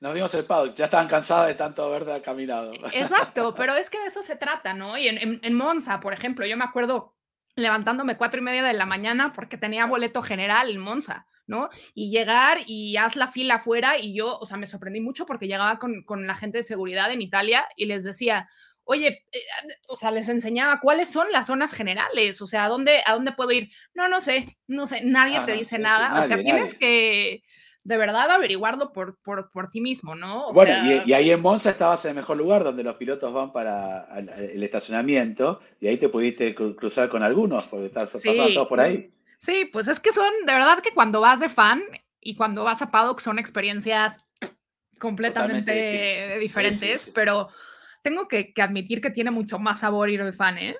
Nos 0.00 0.14
vimos, 0.14 0.32
el 0.32 0.46
paddock, 0.46 0.74
ya 0.74 0.86
estaban 0.86 1.08
cansadas 1.08 1.48
de 1.48 1.54
tanto 1.54 1.84
haber 1.84 2.22
caminado. 2.22 2.72
Exacto, 2.92 3.54
pero 3.56 3.76
es 3.76 3.90
que 3.90 4.00
de 4.00 4.06
eso 4.06 4.22
se 4.22 4.34
trata, 4.34 4.72
¿no? 4.72 4.96
Y 4.96 5.08
en, 5.08 5.40
en, 5.42 5.54
Monza, 5.54 6.00
por 6.00 6.14
ejemplo, 6.14 6.46
yo 6.46 6.56
me 6.56 6.64
acuerdo 6.64 7.14
levantándome 7.54 8.16
cuatro 8.16 8.40
y 8.40 8.44
media 8.44 8.62
de 8.62 8.72
la 8.72 8.86
mañana 8.86 9.34
porque 9.34 9.58
tenía 9.58 9.84
boleto 9.84 10.22
general 10.22 10.70
en 10.70 10.78
Monza, 10.78 11.26
¿no? 11.46 11.68
Y 11.92 12.10
llegar 12.10 12.58
y 12.66 12.96
haz 12.96 13.14
la 13.14 13.28
fila 13.28 13.56
afuera 13.56 13.98
y 13.98 14.14
yo, 14.14 14.38
o 14.38 14.46
sea, 14.46 14.56
me 14.56 14.66
sorprendí 14.66 15.00
mucho 15.00 15.26
porque 15.26 15.48
llegaba 15.48 15.78
con, 15.78 16.02
con 16.04 16.26
la 16.26 16.34
gente 16.34 16.58
de 16.58 16.64
seguridad 16.64 17.12
en 17.12 17.20
Italia 17.20 17.66
y 17.76 17.84
les 17.84 18.02
decía, 18.02 18.48
oye, 18.90 19.24
eh, 19.30 19.38
o 19.86 19.94
sea, 19.94 20.10
les 20.10 20.28
enseñaba 20.28 20.80
cuáles 20.80 21.08
son 21.08 21.30
las 21.30 21.46
zonas 21.46 21.72
generales, 21.72 22.42
o 22.42 22.46
sea, 22.46 22.64
¿a 22.64 22.68
dónde, 22.68 23.02
a 23.06 23.12
dónde 23.12 23.30
puedo 23.30 23.52
ir? 23.52 23.70
No, 23.94 24.08
no 24.08 24.20
sé, 24.20 24.58
no 24.66 24.84
sé, 24.84 25.02
nadie 25.04 25.36
ah, 25.36 25.46
te 25.46 25.52
dice 25.52 25.78
nada, 25.78 26.20
o 26.20 26.24
sea, 26.24 26.38
tienes 26.38 26.74
que 26.74 27.44
de 27.84 27.96
verdad 27.96 28.28
averiguarlo 28.28 28.92
por, 28.92 29.16
por, 29.22 29.50
por 29.52 29.70
ti 29.70 29.80
mismo, 29.80 30.16
¿no? 30.16 30.50
bueno, 30.52 31.04
y, 31.06 31.12
ahí 31.12 31.30
en 31.30 31.40
Monza 31.40 31.70
estabas 31.70 32.04
en 32.04 32.10
el 32.10 32.16
mejor 32.16 32.36
lugar 32.36 32.64
donde 32.64 32.82
los 32.82 32.96
pilotos 32.96 33.32
van 33.32 33.52
para 33.52 34.08
el, 34.16 34.60
estacionamiento 34.62 35.60
y 35.80 35.86
ahí 35.86 35.96
te 35.96 36.08
pudiste 36.08 36.52
cruzar 36.54 37.08
con 37.08 37.22
algunos, 37.22 37.64
porque 37.66 37.86
estás 37.86 38.10
sí. 38.10 38.36
todos 38.36 38.66
por 38.66 38.80
ahí. 38.80 39.08
Sí, 39.38 39.70
pues 39.72 39.86
es 39.86 40.00
que 40.00 40.10
son, 40.12 40.30
de 40.46 40.52
verdad 40.52 40.80
que 40.82 40.92
cuando 40.92 41.20
vas 41.20 41.38
de 41.38 41.48
fan 41.48 41.80
y 42.20 42.34
cuando 42.34 42.64
vas 42.64 42.82
a 42.82 42.90
Paddock 42.90 43.20
son 43.20 43.38
experiencias 43.38 44.26
completamente 44.98 46.38
diferentes, 46.40 47.10
pero 47.14 47.48
tengo 48.02 48.28
que, 48.28 48.52
admitir 48.60 49.00
que 49.00 49.10
tiene 49.10 49.30
mucho 49.30 49.58
más 49.58 49.80
sabor 49.80 50.10
ir 50.10 50.24
de 50.24 50.32
fan, 50.32 50.58
¿eh? 50.58 50.76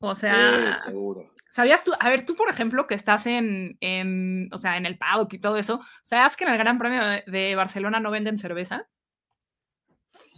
O 0.00 0.14
sea, 0.14 0.76
seguro. 0.76 1.32
¿sabías 1.52 1.84
tú? 1.84 1.92
A 2.00 2.08
ver, 2.08 2.24
tú, 2.24 2.34
por 2.34 2.48
ejemplo, 2.48 2.86
que 2.86 2.94
estás 2.94 3.26
en, 3.26 3.76
en, 3.80 4.48
o 4.52 4.58
sea, 4.58 4.78
en 4.78 4.86
el 4.86 4.96
paddock 4.96 5.34
y 5.34 5.38
todo 5.38 5.58
eso, 5.58 5.80
¿sabías 6.02 6.34
que 6.34 6.44
en 6.44 6.50
el 6.50 6.58
Gran 6.58 6.78
Premio 6.78 7.02
de, 7.26 7.54
Barcelona 7.54 8.00
no 8.00 8.10
venden 8.10 8.38
cerveza? 8.38 8.88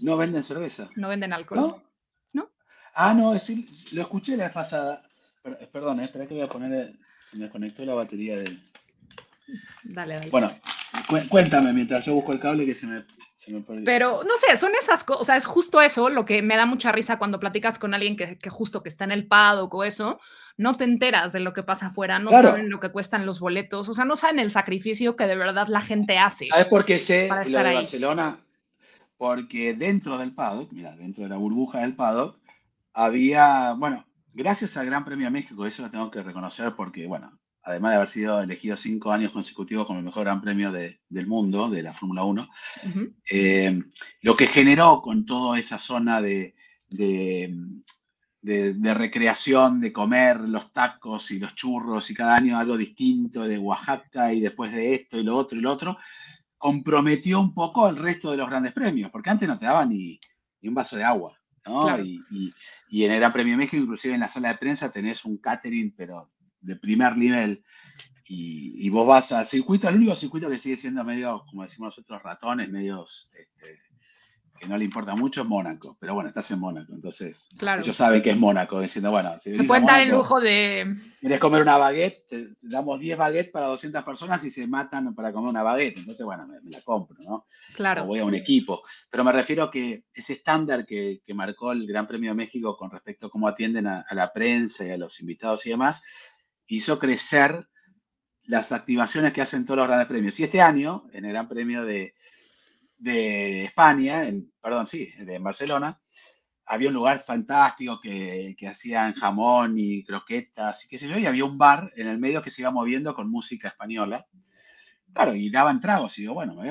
No 0.01 0.17
venden 0.17 0.43
cerveza. 0.43 0.91
No 0.97 1.09
venden 1.09 1.33
alcohol. 1.33 1.81
¿No? 2.33 2.51
Ah, 2.97 3.15
no, 3.15 3.39
sí, 3.39 3.67
lo 3.93 4.03
escuché 4.03 4.37
la 4.37 4.45
vez 4.45 4.55
pasada. 4.55 5.03
Perdón, 5.73 6.01
eh, 6.01 6.05
espera 6.05 6.27
que 6.27 6.35
voy 6.35 6.43
a 6.43 6.49
poner, 6.49 6.73
eh, 6.73 6.97
se 7.25 7.37
me 7.37 7.49
conectó 7.49 7.85
la 7.85 7.95
batería 7.95 8.39
del... 8.39 8.61
Dale, 9.85 10.15
dale. 10.15 10.31
Bueno, 10.31 10.51
cuéntame 11.29 11.73
mientras 11.73 12.05
yo 12.05 12.15
busco 12.15 12.33
el 12.33 12.41
cable 12.41 12.67
que 12.67 12.75
se 12.75 12.87
me 12.87 13.05
pero 13.85 14.23
no 14.23 14.31
sé, 14.39 14.57
son 14.57 14.73
esas 14.79 15.05
cosas, 15.05 15.21
o 15.21 15.25
sea, 15.25 15.37
es 15.37 15.45
justo 15.45 15.81
eso 15.81 16.09
lo 16.09 16.25
que 16.25 16.41
me 16.41 16.57
da 16.57 16.67
mucha 16.67 16.93
risa 16.93 17.19
cuando 17.19 17.41
platicas 17.41 17.79
con 17.79 17.93
alguien 17.93 18.17
que, 18.17 18.39
justo 18.49 18.83
que 18.83 18.89
está 18.89 19.05
en 19.05 19.13
el 19.13 19.27
paddock 19.27 19.75
o 19.75 19.85
eso, 19.85 20.21
no 20.57 20.75
te 20.75 20.85
enteras 20.85 21.33
de 21.33 21.41
lo 21.41 21.53
que 21.53 21.63
pasa 21.63 21.87
afuera, 21.87 22.19
no 22.19 22.31
saben 22.31 22.71
lo 22.71 22.81
que 22.81 22.91
cuestan 22.91 23.27
los 23.27 23.41
boletos, 23.41 23.89
o 23.89 23.95
sea, 23.95 24.05
no 24.05 24.17
saben 24.17 24.39
el 24.39 24.51
sacrificio 24.51 25.17
que 25.17 25.27
de 25.27 25.37
verdad 25.37 25.67
la 25.69 25.81
gente 25.81 26.17
hace. 26.17 26.47
¿Sabes 26.47 26.67
por 26.67 26.85
qué 26.85 26.99
sé 26.99 27.29
lo 27.29 27.59
de 27.63 27.75
Barcelona? 27.75 28.39
Porque 29.17 29.75
dentro 29.75 30.17
del 30.19 30.35
paddock, 30.35 30.73
mira, 30.73 30.95
dentro 30.97 31.25
de 31.25 31.31
la 31.31 31.37
burbuja 31.37 31.81
del 31.81 31.97
paddock, 31.97 32.39
había, 32.93 33.73
bueno, 33.73 34.07
gracias 34.33 34.77
al 34.77 34.87
Gran 34.87 35.05
Premio 35.05 35.27
de 35.27 35.33
México, 35.33 35.67
eso 35.67 35.83
lo 35.83 35.91
tengo 35.91 36.11
que 36.11 36.23
reconocer 36.23 36.75
porque, 36.77 37.07
bueno, 37.07 37.39
además 37.65 37.93
de 37.93 37.97
haber 37.97 38.09
sido 38.09 38.43
elegido 38.43 38.77
cinco 38.77 39.11
años 39.11 39.33
consecutivos 39.33 39.87
como 39.87 39.99
el 39.99 40.05
mejor 40.05 40.25
gran 40.25 40.41
premio 40.41 40.71
del 40.71 41.27
mundo, 41.27 41.71
de 41.71 41.83
la 41.83 41.95
Fórmula 41.95 42.25
1, 42.25 42.49
eh, 43.31 43.83
lo 44.23 44.37
que 44.37 44.47
generó 44.47 45.01
con 45.01 45.25
toda 45.25 45.59
esa 45.59 45.79
zona 45.79 46.21
de, 46.21 46.55
de, 46.91 48.95
recreación, 48.95 49.81
de 49.81 49.93
comer 49.93 50.41
los 50.41 50.73
tacos 50.73 51.31
y 51.31 51.39
los 51.39 51.55
churros 51.55 52.11
y 52.11 52.15
cada 52.15 52.37
año 52.37 52.59
algo 52.59 52.77
distinto 52.77 53.49
de 53.49 53.59
Oaxaca 53.59 54.33
y 54.33 54.41
después 54.41 54.71
de 54.71 54.95
esto 54.95 55.19
y 55.19 55.23
lo 55.23 55.37
otro 55.37 55.59
y 55.59 55.63
lo 55.63 55.73
otro, 55.73 55.97
comprometió 56.59 57.41
un 57.41 57.55
poco 57.55 57.89
el 57.89 57.97
resto 57.97 58.31
de 58.31 58.37
los 58.37 58.49
grandes 58.49 58.73
premios, 58.73 59.11
porque 59.11 59.31
antes 59.31 59.49
no 59.49 59.59
te 59.59 59.65
daban 59.65 59.89
ni, 59.89 60.21
un 60.63 60.75
vaso 60.75 60.97
de 60.97 61.05
agua. 61.05 61.39
¿no? 61.67 61.99
Y, 61.99 62.21
y, 62.91 63.05
en 63.05 63.13
el 63.13 63.21
Gran 63.21 63.33
Premio 63.33 63.55
de 63.55 63.59
México, 63.59 63.83
inclusive 63.83 64.13
en 64.13 64.21
la 64.21 64.29
sala 64.29 64.51
de 64.51 64.59
prensa, 64.59 64.93
tenés 64.93 65.25
un 65.25 65.39
catering, 65.39 65.95
pero 65.97 66.34
de 66.65 66.77
primer 66.77 67.17
nivel 67.17 67.65
y, 68.27 68.89
vos 68.89 69.07
vas 69.07 69.33
al 69.33 69.45
circuito, 69.45 69.89
el 69.89 69.97
único 69.97 70.15
circuito 70.15 70.49
que 70.49 70.59
sigue 70.59 70.77
siendo 70.77 71.05
medio, 71.05 71.45
como 71.49 71.63
decimos 71.63 71.89
nosotros, 71.89 72.23
ratones, 72.23 72.71
medios 72.71 73.31
este, 73.39 73.79
que 74.59 74.67
no 74.67 74.79
le 74.79 74.85
importa 74.85 75.15
mucho 75.15 75.43
es 75.43 75.47
Mónaco. 75.47 75.99
Pero 76.01 76.15
bueno, 76.15 76.29
estás 76.29 76.51
en 76.51 76.61
Mónaco, 76.61 76.95
entonces 76.95 77.55
ellos 77.61 77.95
saben 77.95 78.23
que 78.23 78.31
es 78.31 78.39
Mónaco, 78.39 78.81
diciendo, 78.81 79.11
bueno, 79.11 79.39
si 79.39 79.53
se 79.53 79.65
pueden 79.65 79.85
dar 79.85 80.01
el 80.01 80.11
lujo 80.11 80.41
de... 80.41 80.97
Quieres 81.21 81.39
comer 81.39 81.63
una 81.63 81.77
baguette, 81.77 82.27
te 82.27 82.49
damos 82.63 82.99
10 82.99 83.19
baguettes 83.19 83.53
para 83.53 83.67
200 83.67 84.03
personas 84.05 84.43
y 84.45 84.51
se 84.51 84.67
matan 84.67 85.15
para 85.15 85.33
comer 85.33 85.51
una 85.51 85.63
baguette. 85.63 85.99
Entonces, 85.99 86.25
bueno, 86.25 86.47
me, 86.47 86.59
la 86.71 86.81
compro, 86.81 87.17
¿no? 87.21 87.47
Claro. 87.75 88.05
O 88.05 88.07
voy 88.07 88.21
a 88.21 88.25
un 88.25 88.35
equipo. 88.35 88.83
Pero 89.11 89.23
me 89.23 89.33
refiero 89.33 89.65
a 89.65 89.71
que 89.71 90.05
ese 90.15 90.35
estándar 90.35 90.87
que, 90.87 91.21
marcó 91.35 91.73
el 91.73 91.87
Gran 91.87 92.07
Premio 92.07 92.31
de 92.31 92.37
México 92.37 92.77
con 92.77 92.91
respecto 92.91 93.27
a 93.27 93.31
cómo 93.31 93.49
atienden 93.49 93.87
a 93.87 94.07
la 94.13 94.33
prensa 94.33 94.87
y 94.87 94.91
a 94.91 94.97
los 94.97 95.21
invitados 95.21 95.67
y 95.67 95.71
demás, 95.71 96.05
hizo 96.67 96.99
crecer 96.99 97.67
las 98.47 98.73
activaciones 98.73 99.33
que 99.33 99.43
hacen 99.43 99.65
todos 99.65 99.79
los 99.79 99.89
grandes 99.89 100.09
premios. 100.09 100.39
Y 100.39 100.45
este 100.45 100.61
año, 100.61 101.07
en 101.13 101.25
el 101.25 101.33
Gran 101.33 101.49
Premio 101.49 101.85
de, 101.85 102.15
España, 103.65 104.25
perdón, 104.61 104.87
sí, 104.87 105.13
de 105.19 105.39
Barcelona, 105.39 106.01
había 106.67 106.89
un 106.89 106.95
lugar 106.95 107.19
fantástico 107.19 108.01
que, 108.01 108.57
hacían 108.69 109.15
jamón 109.15 109.79
y 109.79 110.05
croquetas 110.05 110.85
y 110.85 110.89
qué 110.89 110.99
sé 110.99 111.09
yo, 111.09 111.19
y 111.19 111.27
había 111.27 111.45
un 111.45 111.59
bar 111.59 111.93
en 111.97 112.09
el 112.09 112.19
medio 112.19 112.43
que 112.43 112.51
se 112.51 112.63
iba 112.63 112.71
moviendo 112.71 113.15
con 113.15 113.31
música 113.31 113.69
española. 113.69 114.27
Claro, 115.13 115.35
y 115.35 115.51
daban 115.51 115.81
tragos. 115.81 116.19
Y 116.19 116.23
digo, 116.23 116.35
bueno, 116.35 116.63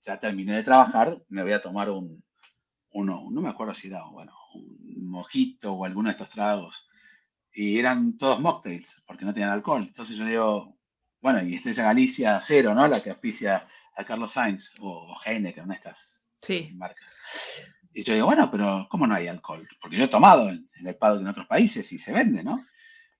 ya 0.00 0.20
terminé 0.20 0.54
de 0.56 0.62
trabajar, 0.62 1.20
me 1.28 1.42
voy 1.42 1.52
a 1.52 1.60
tomar 1.60 1.90
un, 1.90 2.22
uno, 2.92 3.28
no 3.30 3.40
me 3.40 3.48
acuerdo 3.48 3.74
si 3.74 3.88
era, 3.88 4.04
bueno, 4.04 4.32
un 4.54 5.08
mojito 5.08 5.72
o 5.72 5.84
alguno 5.84 6.08
de 6.08 6.12
estos 6.12 6.30
tragos 6.30 6.86
y 7.52 7.78
eran 7.78 8.16
todos 8.16 8.40
mocktails, 8.40 9.04
porque 9.06 9.24
no 9.24 9.32
tenían 9.32 9.50
alcohol. 9.50 9.82
Entonces 9.82 10.16
yo 10.16 10.24
digo, 10.24 10.78
bueno, 11.20 11.42
y 11.42 11.54
Estrella 11.54 11.84
Galicia 11.84 12.40
cero, 12.42 12.74
¿no? 12.74 12.88
La 12.88 13.02
que 13.02 13.10
auspicia 13.10 13.66
a 13.94 14.04
Carlos 14.04 14.32
Sainz 14.32 14.74
o 14.80 15.16
Heineken, 15.24 15.64
una 15.64 15.74
de 15.74 15.78
estas 15.78 16.30
marcas. 16.74 17.74
Y 17.92 18.02
yo 18.02 18.14
digo, 18.14 18.26
bueno, 18.26 18.50
pero 18.50 18.86
¿cómo 18.90 19.06
no 19.06 19.14
hay 19.14 19.28
alcohol? 19.28 19.68
Porque 19.80 19.96
yo 19.96 20.04
he 20.04 20.08
tomado 20.08 20.48
en, 20.48 20.68
el 20.74 20.96
paddock 20.96 21.20
en 21.20 21.28
otros 21.28 21.46
países 21.46 21.92
y 21.92 21.98
se 21.98 22.12
vende, 22.12 22.42
¿no? 22.42 22.64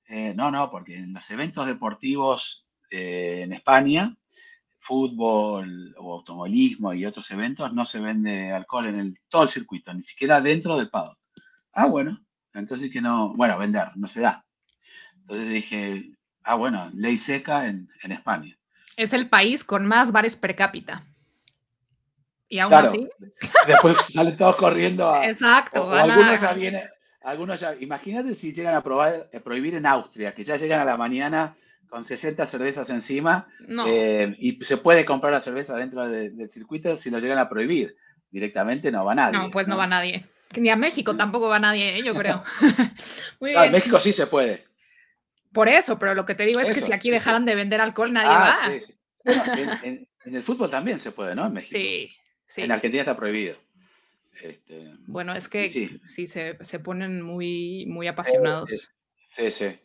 Eh, 0.08 0.34
no, 0.34 0.50
no, 0.50 0.70
porque 0.70 0.96
en 0.96 1.12
los 1.12 1.30
eventos 1.30 1.66
deportivos 1.66 2.66
eh, 2.90 3.42
en 3.44 3.52
España 3.52 4.16
fútbol 4.82 5.94
o 5.96 6.14
automovilismo 6.14 6.92
y 6.92 7.06
otros 7.06 7.30
eventos, 7.30 7.72
no 7.72 7.84
se 7.84 8.00
vende 8.00 8.50
alcohol 8.50 8.88
en 8.88 8.98
el, 8.98 9.18
todo 9.28 9.44
el 9.44 9.48
circuito, 9.48 9.94
ni 9.94 10.02
siquiera 10.02 10.40
dentro 10.40 10.76
del 10.76 10.90
paddock. 10.90 11.18
Ah, 11.72 11.86
bueno, 11.86 12.18
entonces 12.54 12.90
que 12.90 13.00
no, 13.00 13.34
bueno, 13.34 13.58
vender, 13.58 13.88
no 13.96 14.06
se 14.06 14.20
da. 14.20 14.44
Entonces 15.20 15.48
dije, 15.48 16.10
ah, 16.42 16.54
bueno, 16.54 16.90
ley 16.94 17.16
seca 17.16 17.66
en, 17.66 17.88
España. 18.02 18.56
Es 18.96 19.12
el 19.12 19.28
país 19.28 19.64
con 19.64 19.86
más 19.86 20.12
bares 20.12 20.36
per 20.36 20.54
cápita. 20.54 21.02
Y 22.48 22.58
aún 22.58 22.74
así. 22.74 23.04
Después 23.66 23.96
salen 24.12 24.36
todos 24.36 24.56
corriendo 24.56 25.10
a. 25.10 25.26
Exacto. 25.26 25.90
algunos 25.90 26.40
ya 26.40 26.52
vienen, 26.52 26.88
algunos 27.22 27.60
ya. 27.60 27.74
Imagínate 27.80 28.34
si 28.34 28.52
llegan 28.52 28.74
a 28.74 28.82
probar, 28.82 29.30
a 29.32 29.40
prohibir 29.40 29.74
en 29.74 29.86
Austria, 29.86 30.34
que 30.34 30.44
ya 30.44 30.56
llegan 30.56 30.80
a 30.80 30.84
la 30.84 30.98
mañana 30.98 31.54
con 31.92 32.06
60 32.06 32.46
cervezas 32.46 32.88
encima 32.88 33.46
eh, 33.86 34.34
y 34.38 34.52
se 34.64 34.78
puede 34.78 35.04
comprar 35.04 35.30
la 35.30 35.40
cerveza 35.40 35.76
dentro 35.76 36.08
del 36.08 36.48
circuito 36.48 36.96
si 36.96 37.10
lo 37.10 37.18
llegan 37.18 37.38
a 37.38 37.50
prohibir. 37.50 37.96
Directamente 38.30 38.90
no 38.90 39.04
va 39.04 39.14
nadie. 39.14 39.38
No, 39.38 39.50
pues 39.50 39.68
no, 39.68 39.76
va 39.76 39.86
nadie. 39.86 40.24
Ni 40.56 40.70
a 40.70 40.76
México 40.76 41.14
tampoco 41.16 41.48
va 41.48 41.58
nadie, 41.58 41.98
¿eh? 41.98 42.02
yo 42.02 42.14
creo. 42.14 42.42
Muy 43.40 43.54
En 43.54 43.72
México 43.72 43.98
sí 44.00 44.12
se 44.12 44.26
puede. 44.26 44.64
Por 45.52 45.68
eso, 45.68 45.98
pero 45.98 46.14
lo 46.14 46.24
que 46.24 46.34
te 46.34 46.46
digo 46.46 46.60
es 46.60 46.70
que 46.72 46.80
si 46.80 46.92
aquí 46.92 47.10
dejaran 47.10 47.44
de 47.44 47.54
vender 47.54 47.80
alcohol, 47.80 48.12
nadie 48.12 48.30
ah, 48.30 48.58
va. 48.64 48.80
Sí, 48.80 48.94
en, 49.82 50.08
el 50.24 50.42
fútbol 50.42 50.70
también 50.70 50.98
se 50.98 51.12
puede, 51.12 51.34
¿no? 51.34 51.46
En 51.46 51.52
México. 51.52 51.72
Sí, 51.72 52.10
sí. 52.46 52.62
En 52.62 52.72
Argentina 52.72 53.02
está 53.02 53.16
prohibido. 53.16 53.56
Este, 54.42 54.90
bueno, 55.06 55.34
es 55.34 55.48
que 55.48 55.68
sí, 55.68 56.26
se, 56.26 56.78
ponen 56.82 57.22
muy, 57.22 57.84
muy 57.86 58.08
apasionados. 58.08 58.90
Sí, 59.28 59.50
sí. 59.50 59.78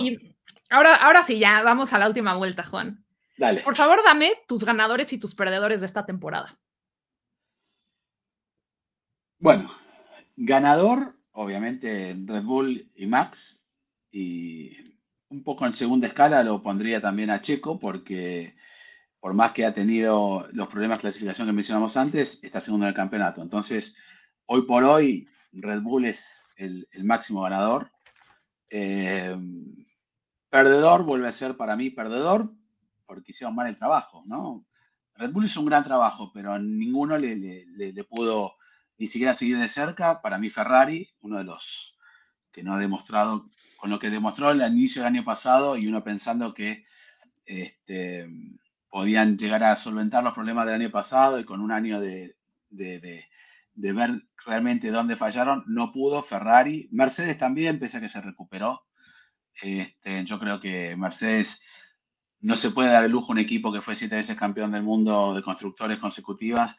Y 0.00 0.34
ahora, 0.70 0.94
ahora 0.94 1.22
sí, 1.22 1.38
ya 1.38 1.62
vamos 1.62 1.92
a 1.92 1.98
la 1.98 2.06
última 2.06 2.34
vuelta, 2.36 2.64
Juan. 2.64 3.04
Dale. 3.36 3.60
Por 3.60 3.74
favor, 3.74 4.00
dame 4.04 4.32
tus 4.46 4.64
ganadores 4.64 5.12
y 5.12 5.18
tus 5.18 5.34
perdedores 5.34 5.80
de 5.80 5.86
esta 5.86 6.06
temporada. 6.06 6.58
Bueno, 9.42 9.68
ganador, 10.36 11.16
obviamente 11.32 12.16
Red 12.26 12.44
Bull 12.44 12.92
y 12.94 13.06
Max. 13.06 13.68
Y 14.12 14.70
un 15.30 15.42
poco 15.42 15.66
en 15.66 15.74
segunda 15.74 16.06
escala 16.06 16.44
lo 16.44 16.62
pondría 16.62 17.00
también 17.00 17.28
a 17.30 17.40
Checo, 17.40 17.76
porque 17.80 18.54
por 19.18 19.34
más 19.34 19.50
que 19.50 19.66
ha 19.66 19.74
tenido 19.74 20.46
los 20.52 20.68
problemas 20.68 20.98
de 20.98 21.02
clasificación 21.02 21.48
que 21.48 21.54
mencionamos 21.54 21.96
antes, 21.96 22.44
está 22.44 22.60
segundo 22.60 22.86
en 22.86 22.90
el 22.90 22.94
campeonato. 22.94 23.42
Entonces, 23.42 23.98
hoy 24.46 24.62
por 24.62 24.84
hoy, 24.84 25.26
Red 25.50 25.82
Bull 25.82 26.04
es 26.04 26.48
el, 26.56 26.86
máximo 27.02 27.42
ganador. 27.42 27.90
Eh, 28.70 29.36
perdedor 30.50 31.02
vuelve 31.02 31.26
a 31.26 31.32
ser 31.32 31.56
para 31.56 31.74
mí 31.74 31.90
perdedor, 31.90 32.48
porque 33.06 33.32
hicieron 33.32 33.56
mal 33.56 33.66
el 33.66 33.76
trabajo, 33.76 34.22
¿no? 34.24 34.64
Red 35.16 35.32
Bull 35.32 35.46
hizo 35.46 35.58
un 35.58 35.66
gran 35.66 35.82
trabajo, 35.82 36.30
pero 36.32 36.56
ninguno 36.60 37.18
le, 37.18 37.34
le, 37.66 38.04
pudo 38.04 38.54
ni 38.98 39.06
siquiera 39.06 39.34
seguir 39.34 39.58
de 39.58 39.68
cerca. 39.68 40.20
Para 40.22 40.38
mí 40.38 40.50
Ferrari, 40.50 41.10
uno 41.20 41.38
de 41.38 41.44
los 41.44 41.98
que 42.50 42.62
no 42.62 42.74
ha 42.74 42.78
demostrado, 42.78 43.48
con 43.76 43.90
lo 43.90 43.98
que 43.98 44.10
demostró 44.10 44.50
el 44.50 44.60
inicio 44.60 45.02
del 45.02 45.14
año 45.14 45.24
pasado 45.24 45.76
y 45.76 45.88
uno 45.88 46.04
pensando 46.04 46.54
que 46.54 46.84
este, 47.46 48.28
podían 48.88 49.38
llegar 49.38 49.64
a 49.64 49.74
solventar 49.74 50.22
los 50.22 50.34
problemas 50.34 50.66
del 50.66 50.76
año 50.76 50.90
pasado 50.90 51.40
y 51.40 51.44
con 51.44 51.60
un 51.60 51.72
año 51.72 51.98
de, 52.00 52.36
ver 52.70 54.22
realmente 54.44 54.90
dónde 54.90 55.16
fallaron, 55.16 55.64
no 55.66 55.92
pudo 55.92 56.22
Ferrari. 56.22 56.88
Mercedes 56.92 57.38
también, 57.38 57.78
pese 57.78 57.98
a 57.98 58.00
que 58.00 58.08
se 58.08 58.20
recuperó. 58.20 58.84
Este, 59.60 60.24
yo 60.24 60.38
creo 60.38 60.60
que 60.60 60.94
Mercedes 60.96 61.66
no 62.40 62.56
se 62.56 62.70
puede 62.70 62.90
dar 62.90 63.04
el 63.04 63.12
lujo 63.12 63.32
a 63.32 63.32
un 63.32 63.38
equipo 63.38 63.72
que 63.72 63.80
fue 63.80 63.96
siete 63.96 64.16
veces 64.16 64.36
campeón 64.36 64.72
del 64.72 64.82
mundo 64.82 65.34
de 65.34 65.42
constructores 65.42 65.98
consecutivas, 65.98 66.78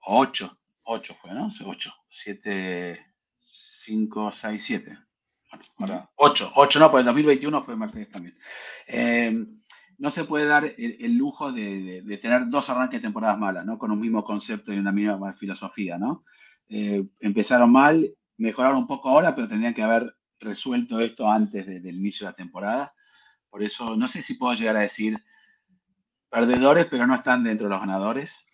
ocho, 0.00 0.58
ocho 0.88 1.14
fue, 1.14 1.32
¿no? 1.32 1.48
Ocho, 1.66 1.92
siete, 2.08 2.98
cinco, 3.40 4.32
seis, 4.32 4.64
siete. 4.64 4.98
Bueno, 5.78 5.94
ahora, 5.94 6.10
ocho, 6.16 6.50
ocho 6.56 6.78
no, 6.78 6.90
pues 6.90 7.02
el 7.02 7.06
2021 7.06 7.62
fue 7.62 7.76
Mercedes 7.76 8.10
también. 8.10 8.36
Eh, 8.86 9.46
no 9.98 10.10
se 10.10 10.24
puede 10.24 10.46
dar 10.46 10.64
el, 10.64 11.14
lujo 11.16 11.52
de, 11.52 12.18
tener 12.20 12.48
dos 12.48 12.70
arranques 12.70 13.00
de 13.00 13.06
temporadas 13.06 13.38
malas, 13.38 13.64
¿no? 13.64 13.78
Con 13.78 13.90
un 13.90 14.00
mismo 14.00 14.24
concepto 14.24 14.72
y 14.72 14.78
una 14.78 14.92
misma 14.92 15.32
filosofía, 15.32 15.98
¿no? 15.98 16.24
Eh, 16.68 17.08
empezaron 17.20 17.72
mal, 17.72 18.14
mejoraron 18.36 18.78
un 18.78 18.86
poco 18.86 19.10
ahora, 19.10 19.34
pero 19.34 19.48
tendrían 19.48 19.74
que 19.74 19.82
haber 19.82 20.14
resuelto 20.38 21.00
esto 21.00 21.28
antes 21.30 21.66
del 21.66 21.96
inicio 21.96 22.26
de 22.26 22.32
la 22.32 22.36
temporada. 22.36 22.94
Por 23.50 23.62
eso, 23.62 23.96
no 23.96 24.06
sé 24.06 24.22
si 24.22 24.34
puedo 24.34 24.54
llegar 24.54 24.76
a 24.76 24.80
decir 24.80 25.22
perdedores, 26.30 26.86
pero 26.86 27.06
no 27.06 27.14
están 27.14 27.42
dentro 27.42 27.66
de 27.66 27.70
los 27.70 27.80
ganadores. 27.80 28.48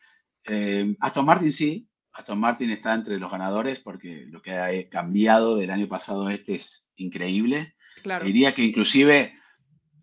Eh, 0.45 0.97
Aston 1.01 1.27
Martin 1.27 1.53
sí, 1.53 1.89
Aston 2.15 2.39
Martin 2.39 2.71
está 2.71 2.95
entre 2.95 3.19
los 3.19 3.31
ganadores 3.31 3.81
porque 3.81 4.27
lo 4.31 4.41
que 4.41 4.53
ha 4.53 4.71
cambiado 4.89 5.57
del 5.57 5.71
año 5.71 5.89
pasado 5.89 6.31
este 6.31 6.55
es 6.55 6.93
increíble. 6.97 7.75
Diría 8.23 8.55
que 8.55 8.63
inclusive 8.63 9.35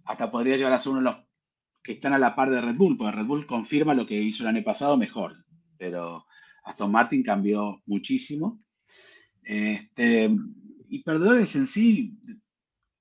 hasta 0.05 0.29
podría 0.29 0.57
llegar 0.57 0.73
a 0.73 0.77
ser 0.77 0.91
uno 0.91 0.99
de 0.99 1.05
los 1.05 1.17
que 1.83 1.93
están 1.93 2.13
a 2.13 2.19
la 2.19 2.35
par 2.35 2.49
de 2.49 2.61
Red 2.61 2.75
Bull, 2.75 2.97
porque 2.97 3.15
Red 3.15 3.25
Bull 3.25 3.45
confirma 3.47 3.93
lo 3.93 4.05
que 4.05 4.21
hizo 4.21 4.43
el 4.43 4.55
año 4.55 4.63
pasado 4.63 4.97
mejor, 4.97 5.45
pero 5.77 6.25
Aston 6.63 6.91
Martin 6.91 7.23
cambió 7.23 7.81
muchísimo. 7.85 8.61
Este, 9.43 10.29
y 10.89 11.03
perdedores 11.03 11.55
en 11.55 11.65
sí, 11.65 12.17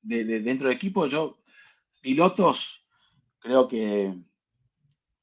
de, 0.03 0.25
dentro 0.41 0.69
del 0.69 0.77
equipo, 0.77 1.07
yo, 1.09 1.43
pilotos, 2.01 2.89
creo 3.41 3.69
que 3.69 4.15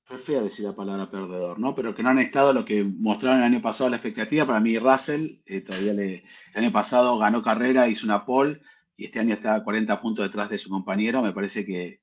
fue 0.08 0.18
fea 0.18 0.41
decir 0.41 0.66
la 0.66 0.76
palabra 0.76 1.12
perdedor, 1.12 1.60
¿no? 1.60 1.76
Pero 1.76 1.93
que 1.93 2.01
no 2.01 2.10
han 2.10 2.20
estado 2.20 2.53
lo 2.53 2.64
que 2.66 2.84
mostraron 2.84 3.39
el 3.39 3.45
año 3.45 3.62
pasado 3.62 3.89
la 3.89 3.97
expectativa. 3.97 4.45
Para 4.45 4.62
mí, 4.62 4.80
Russell, 4.80 5.41
eh, 5.45 5.62
todavía 5.62 5.91
el 5.91 6.24
año 6.55 6.72
pasado 6.72 7.18
ganó 7.18 7.43
carrera, 7.43 7.88
hizo 7.89 8.05
una 8.05 8.26
pole 8.26 8.62
y 8.95 9.05
este 9.05 9.20
año 9.20 9.34
está 9.34 9.55
a 9.55 9.64
40 9.64 9.99
puntos 10.01 10.26
detrás 10.26 10.49
de 10.49 10.58
su 10.58 10.70
compañero. 10.70 11.22
Me 11.22 11.34
parece 11.34 11.66
que 11.66 12.01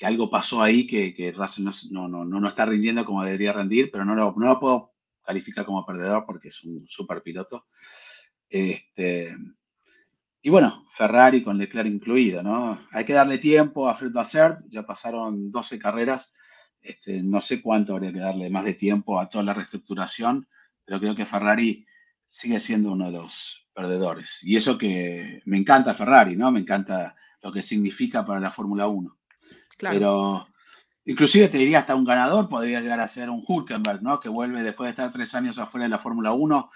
que 0.00 0.06
algo 0.06 0.30
pasó 0.30 0.62
ahí 0.62 0.86
que, 0.86 1.12
que 1.12 1.30
Russell 1.30 1.66
no, 1.66 2.08
no, 2.08 2.24
no, 2.24 2.40
no, 2.40 2.48
está 2.48 2.64
rindiendo 2.64 3.04
como 3.04 3.22
debería 3.22 3.52
rendir, 3.52 3.90
pero 3.90 4.02
no 4.06 4.14
lo, 4.14 4.32
no 4.34 4.46
lo 4.46 4.58
puedo 4.58 4.94
calificar 5.22 5.66
como 5.66 5.84
perdedor 5.84 6.24
porque 6.24 6.48
es 6.48 6.64
un 6.64 6.88
super 6.88 7.22
piloto. 7.22 7.66
Este, 8.48 9.36
y 10.40 10.48
bueno, 10.48 10.86
Ferrari 10.94 11.44
con 11.44 11.58
Leclerc 11.58 11.86
incluido, 11.86 12.42
¿no? 12.42 12.80
Hay 12.92 13.04
que 13.04 13.12
darle 13.12 13.36
tiempo 13.36 13.90
a 13.90 13.94
Fred 13.94 14.10
Vasseur, 14.10 14.64
ya 14.70 14.86
pasaron 14.86 15.52
12 15.52 15.78
carreras, 15.78 16.32
este, 16.82 17.22
no 17.22 17.40
sé 17.40 17.60
cuánto 17.60 17.94
habría 17.94 18.12
que 18.12 18.20
darle 18.20 18.50
más 18.50 18.64
de 18.64 18.74
tiempo 18.74 19.20
a 19.20 19.28
toda 19.28 19.44
la 19.44 19.54
reestructuración, 19.54 20.48
pero 20.84 21.00
creo 21.00 21.14
que 21.14 21.26
Ferrari 21.26 21.86
sigue 22.26 22.60
siendo 22.60 22.92
uno 22.92 23.06
de 23.06 23.12
los 23.12 23.68
perdedores. 23.74 24.40
Y 24.42 24.56
eso 24.56 24.78
que 24.78 25.42
me 25.44 25.58
encanta 25.58 25.94
Ferrari, 25.94 26.36
¿no? 26.36 26.50
Me 26.50 26.60
encanta 26.60 27.14
lo 27.42 27.52
que 27.52 27.62
significa 27.62 28.24
para 28.24 28.40
la 28.40 28.50
Fórmula 28.50 28.86
1. 28.86 29.16
Pero 29.78 30.46
inclusive 31.04 31.48
te 31.48 31.58
diría 31.58 31.80
hasta 31.80 31.94
un 31.94 32.04
ganador 32.04 32.48
podría 32.48 32.80
llegar 32.80 33.00
a 33.00 33.08
ser 33.08 33.30
un 33.30 33.42
Hulkenberg, 33.46 34.02
¿no? 34.02 34.20
Que 34.20 34.28
vuelve 34.28 34.62
después 34.62 34.86
de 34.86 34.90
estar 34.90 35.10
tres 35.10 35.34
años 35.34 35.58
afuera 35.58 35.84
de 35.84 35.90
la 35.90 35.98
Fórmula 35.98 36.32
1. 36.32 36.70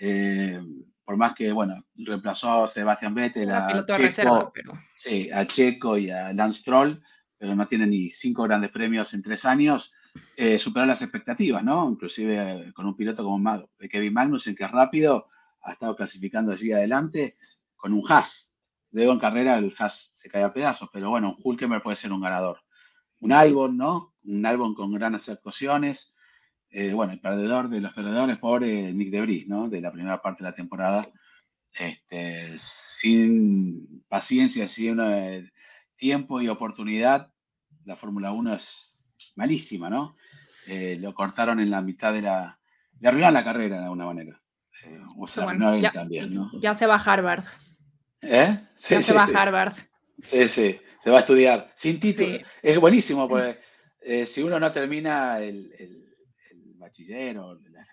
Eh, 0.00 0.60
por 1.04 1.16
más 1.16 1.34
que, 1.34 1.52
bueno, 1.52 1.86
reemplazó 1.94 2.64
a 2.64 2.68
Sebastián 2.68 3.14
Vettel, 3.14 3.50
a 3.50 3.84
Checo, 3.86 4.52
sí, 4.94 5.30
a 5.32 5.46
Checo 5.46 5.96
y 5.96 6.10
a 6.10 6.34
Lance 6.34 6.60
Stroll, 6.60 7.02
pero 7.38 7.54
no 7.54 7.66
tiene 7.66 7.86
ni 7.86 8.10
cinco 8.10 8.42
grandes 8.42 8.70
premios 8.70 9.14
en 9.14 9.22
tres 9.22 9.44
años, 9.44 9.94
eh, 10.36 10.58
superó 10.58 10.84
las 10.86 11.02
expectativas, 11.02 11.62
¿no? 11.62 11.88
Inclusive 11.88 12.68
eh, 12.68 12.72
con 12.72 12.86
un 12.86 12.96
piloto 12.96 13.22
como 13.22 13.68
Kevin 13.88 14.12
Magnussen, 14.12 14.54
que 14.54 14.64
es 14.64 14.70
rápido, 14.70 15.26
ha 15.62 15.72
estado 15.72 15.94
clasificando 15.96 16.52
allí 16.52 16.72
adelante 16.72 17.36
con 17.76 17.92
un 17.92 18.04
Haas, 18.10 18.58
Luego 18.90 19.12
en 19.12 19.18
carrera 19.18 19.58
el 19.58 19.72
Haas 19.78 20.12
se 20.14 20.30
cae 20.30 20.42
a 20.42 20.52
pedazos, 20.52 20.88
pero 20.92 21.10
bueno, 21.10 21.36
un 21.36 21.36
Hulkenberg 21.42 21.82
puede 21.82 21.96
ser 21.96 22.12
un 22.12 22.20
ganador. 22.20 22.60
Un 23.20 23.32
Albon, 23.32 23.76
¿no? 23.76 24.14
Un 24.24 24.46
Albon 24.46 24.74
con 24.74 24.92
grandes 24.92 25.28
actuaciones. 25.28 26.16
Eh, 26.70 26.92
bueno, 26.92 27.12
el 27.12 27.20
perdedor 27.20 27.68
de 27.68 27.80
los 27.80 27.92
perdedores, 27.92 28.38
pobre 28.38 28.92
Nick 28.92 29.10
Debris, 29.10 29.46
¿no? 29.46 29.68
De 29.68 29.80
la 29.80 29.92
primera 29.92 30.22
parte 30.22 30.42
de 30.42 30.50
la 30.50 30.56
temporada. 30.56 31.04
Este, 31.72 32.54
sin 32.58 34.04
paciencia, 34.08 34.68
sin 34.68 34.98
eh, 35.00 35.50
tiempo 35.98 36.40
y 36.40 36.48
oportunidad, 36.48 37.30
la 37.84 37.96
Fórmula 37.96 38.32
1 38.32 38.54
es 38.54 39.02
malísima, 39.36 39.90
¿no? 39.90 40.14
Eh, 40.66 40.96
lo 40.98 41.12
cortaron 41.12 41.60
en 41.60 41.70
la 41.70 41.82
mitad 41.82 42.14
de 42.14 42.22
la... 42.22 42.58
Le 43.00 43.08
arruinaron 43.08 43.34
la 43.34 43.44
carrera 43.44 43.76
de 43.76 43.84
alguna 43.84 44.06
manera. 44.06 44.40
o 45.18 45.26
sea, 45.26 45.52
no 45.52 45.76
ya, 45.76 45.92
también, 45.92 46.34
¿no? 46.34 46.50
Ya 46.60 46.72
se 46.72 46.86
va 46.86 46.94
a 46.96 47.02
Harvard. 47.02 47.44
¿Eh? 48.22 48.58
Sí, 48.76 49.00
se 49.02 49.12
va 49.12 49.24
a 49.24 49.42
Harvard. 49.42 49.74
Sí, 50.20 50.48
sí, 50.48 50.80
se 51.00 51.10
va 51.10 51.18
a 51.18 51.20
estudiar. 51.20 51.72
Sin 51.76 52.00
título. 52.00 52.38
Es 52.62 52.78
buenísimo, 52.78 53.28
porque 53.28 53.60
eh, 54.00 54.26
si 54.26 54.42
uno 54.42 54.58
no 54.58 54.72
termina 54.72 55.38
el, 55.38 55.72
el, 55.78 56.16
el 56.50 56.74
bachiller 56.74 57.38
o 57.38 57.54
la, 57.54 57.86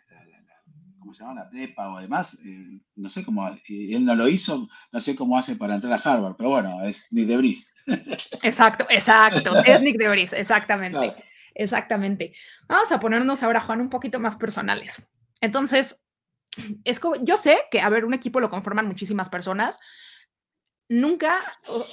¿cómo 1.05 1.13
se 1.13 1.23
llama? 1.23 1.41
La 1.41 1.49
prepa 1.49 1.93
o 1.93 2.01
demás, 2.01 2.41
eh, 2.43 2.79
no 2.95 3.09
sé 3.09 3.23
cómo, 3.23 3.47
él 3.69 4.03
no 4.03 4.15
lo 4.15 4.27
hizo, 4.27 4.67
no 4.91 4.99
sé 4.99 5.15
cómo 5.15 5.37
hace 5.37 5.55
para 5.55 5.75
entrar 5.75 5.93
a 5.93 5.97
Harvard, 5.97 6.35
pero 6.35 6.49
bueno, 6.49 6.83
es 6.83 7.13
Nick 7.13 7.27
Debris. 7.27 7.75
Exacto, 8.41 8.87
exacto, 8.89 9.55
es 9.65 9.81
Nick 9.81 9.97
Debris, 9.97 10.33
exactamente. 10.33 11.13
Exactamente. 11.53 12.33
Vamos 12.67 12.91
a 12.91 12.99
ponernos 12.99 13.43
ahora, 13.43 13.61
Juan, 13.61 13.81
un 13.81 13.89
poquito 13.89 14.19
más 14.19 14.35
personales. 14.35 15.07
Entonces, 15.39 16.03
es 16.83 16.99
como, 16.99 17.23
yo 17.23 17.37
sé 17.37 17.59
que, 17.69 17.81
a 17.81 17.89
ver, 17.89 18.03
un 18.03 18.15
equipo 18.15 18.39
lo 18.39 18.49
conforman 18.49 18.87
muchísimas 18.87 19.29
personas. 19.29 19.77
Nunca, 20.89 21.37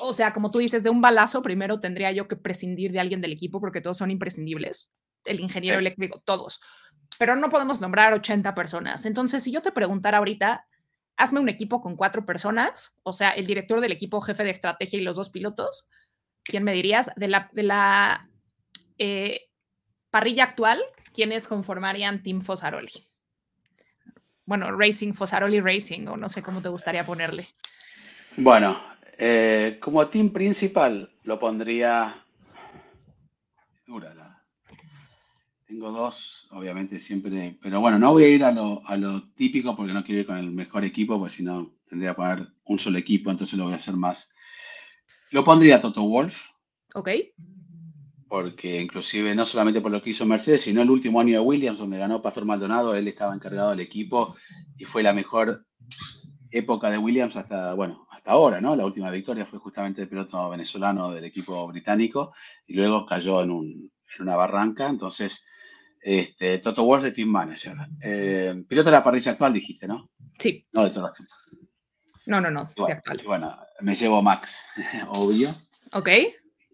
o, 0.01 0.15
sea, 0.15 0.33
como 0.33 0.51
tú 0.51 0.59
dices, 0.59 0.83
de 0.83 0.91
un 0.91 1.03
balazo, 1.03 1.43
primero 1.43 1.81
tendría 1.81 2.13
yo 2.13 2.29
que 2.29 2.37
prescindir 2.37 2.93
de 2.93 3.01
alguien 3.01 3.21
del 3.21 3.33
equipo 3.33 3.61
porque 3.61 3.83
todos 3.83 3.99
son 3.99 4.11
imprescindibles. 4.11 4.91
El 5.25 5.39
ingeniero 5.39 5.79
eléctrico, 5.79 6.23
todos. 6.25 6.61
Pero 7.23 7.37
no 7.37 7.51
podemos 7.51 7.81
nombrar 7.81 8.13
80 8.15 8.53
personas. 8.53 9.07
Entonces, 9.07 9.45
si 9.45 9.53
yo 9.53 9.63
te 9.63 9.71
preguntara 9.71 10.19
ahorita, 10.19 10.67
hazme 11.17 11.39
un 11.39 11.49
equipo 11.49 11.81
con 11.81 11.95
cuatro 11.95 12.27
personas, 12.27 12.99
o 13.05 13.13
sea, 13.13 13.31
el 13.31 13.47
director 13.47 13.81
del 13.81 13.93
equipo, 13.93 14.21
jefe 14.21 14.43
de 14.43 14.51
estrategia 14.51 14.99
y 14.99 15.05
los 15.05 15.15
dos 15.15 15.31
pilotos, 15.31 15.87
¿quién 16.43 16.65
me 16.65 16.73
dirías? 16.73 17.13
De 17.15 17.29
la, 17.29 17.49
de 17.53 17.63
la 17.63 18.29
eh, 18.99 19.43
parrilla 20.11 20.43
actual, 20.43 20.83
¿quiénes 21.15 21.47
conformarían 21.47 22.25
Team 22.25 22.41
Fosaroli? 22.41 22.91
Bueno, 24.45 24.77
Racing, 24.77 25.13
Fosaroli 25.13 25.61
Racing, 25.61 26.09
o 26.09 26.17
no 26.17 26.29
sé 26.29 26.43
cómo 26.43 26.61
te 26.61 26.71
gustaría 26.71 27.05
ponerle. 27.05 27.47
Bueno, 28.37 28.83
eh, 29.17 29.79
como 29.81 30.09
team 30.09 30.31
principal 30.31 31.09
lo 31.23 31.39
pondría 31.39 32.25
dura 33.87 34.13
tengo 35.73 35.91
dos, 35.91 36.49
obviamente 36.51 36.99
siempre, 36.99 37.59
pero 37.63 37.81
bueno, 37.81 37.99
no 37.99 38.13
voy 38.13 38.25
a 38.25 38.29
ir 38.29 38.45
a 38.45 38.53
lo, 38.53 38.87
a 38.87 38.95
lo, 38.95 39.23
típico 39.31 39.75
porque 39.75 39.95
no 39.95 40.05
quiero 40.05 40.21
ir 40.21 40.27
con 40.27 40.37
el 40.37 40.51
mejor 40.51 40.85
equipo, 40.85 41.19
porque 41.19 41.35
si 41.35 41.45
no 41.45 41.73
tendría 41.89 42.11
que 42.11 42.17
poner 42.17 42.47
un 42.65 42.79
solo 42.79 42.99
equipo, 42.99 43.31
entonces 43.31 43.59
lo 43.59 43.65
voy 43.65 43.73
a 43.73 43.77
hacer 43.77 43.97
más. 43.97 44.37
Lo 45.31 45.43
pondría 45.47 45.81
Toto 45.81 46.03
Wolf. 46.03 46.51
Ok. 46.95 47.09
Porque 48.29 48.83
inclusive 48.83 49.35
no 49.35 49.47
solamente 49.47 49.81
por 49.81 49.91
lo 49.91 50.03
que 50.03 50.11
hizo 50.11 50.27
Mercedes, 50.27 50.61
sino 50.61 50.83
el 50.83 50.91
último 50.91 51.21
año 51.21 51.33
de 51.33 51.47
Williams, 51.47 51.79
donde 51.79 51.97
ganó 51.97 52.21
Pastor 52.21 52.45
Maldonado, 52.45 52.95
él 52.95 53.09
estaba 53.09 53.35
encargado 53.35 53.71
del 53.71 53.81
equipo 53.81 54.37
y 54.77 54.85
fue 54.85 55.03
la 55.03 55.15
mejor 55.15 55.65
época 56.51 56.91
de 56.91 56.99
Williams 56.99 57.37
hasta, 57.37 57.73
bueno, 57.73 58.07
hasta 58.11 58.33
ahora, 58.33 58.61
¿no? 58.61 58.77
La 58.77 58.85
última 58.85 59.11
victoria 59.11 59.47
fue 59.47 59.59
justamente 59.59 60.03
el 60.03 60.09
piloto 60.09 60.51
venezolano 60.51 61.13
del 61.13 61.25
equipo 61.25 61.67
británico 61.67 62.35
y 62.67 62.75
luego 62.75 63.07
cayó 63.07 63.43
en, 63.43 63.51
un, 63.51 63.91
en 64.17 64.23
una 64.23 64.37
barranca, 64.37 64.91
entonces 64.91 65.49
este, 66.03 66.59
Toto 66.59 66.85
Wolff 66.85 67.05
de 67.05 67.13
Team 67.13 67.29
Manager. 67.29 67.77
Eh, 68.03 68.65
piloto 68.69 68.91
de 68.91 68.97
la 68.97 69.05
parrilla 69.05 69.33
actual, 69.33 69.53
dijiste, 69.53 69.87
¿no? 69.87 70.11
Sí. 70.39 70.67
No 70.73 70.85
de 70.85 70.91
todos. 70.91 71.13
No, 72.27 72.41
no, 72.41 72.51
no. 72.51 72.71
Bueno, 72.77 73.01
bueno, 73.25 73.59
me 73.81 73.95
llevo 73.95 74.21
Max, 74.23 74.69
obvio. 75.09 75.49
Ok. 75.93 76.09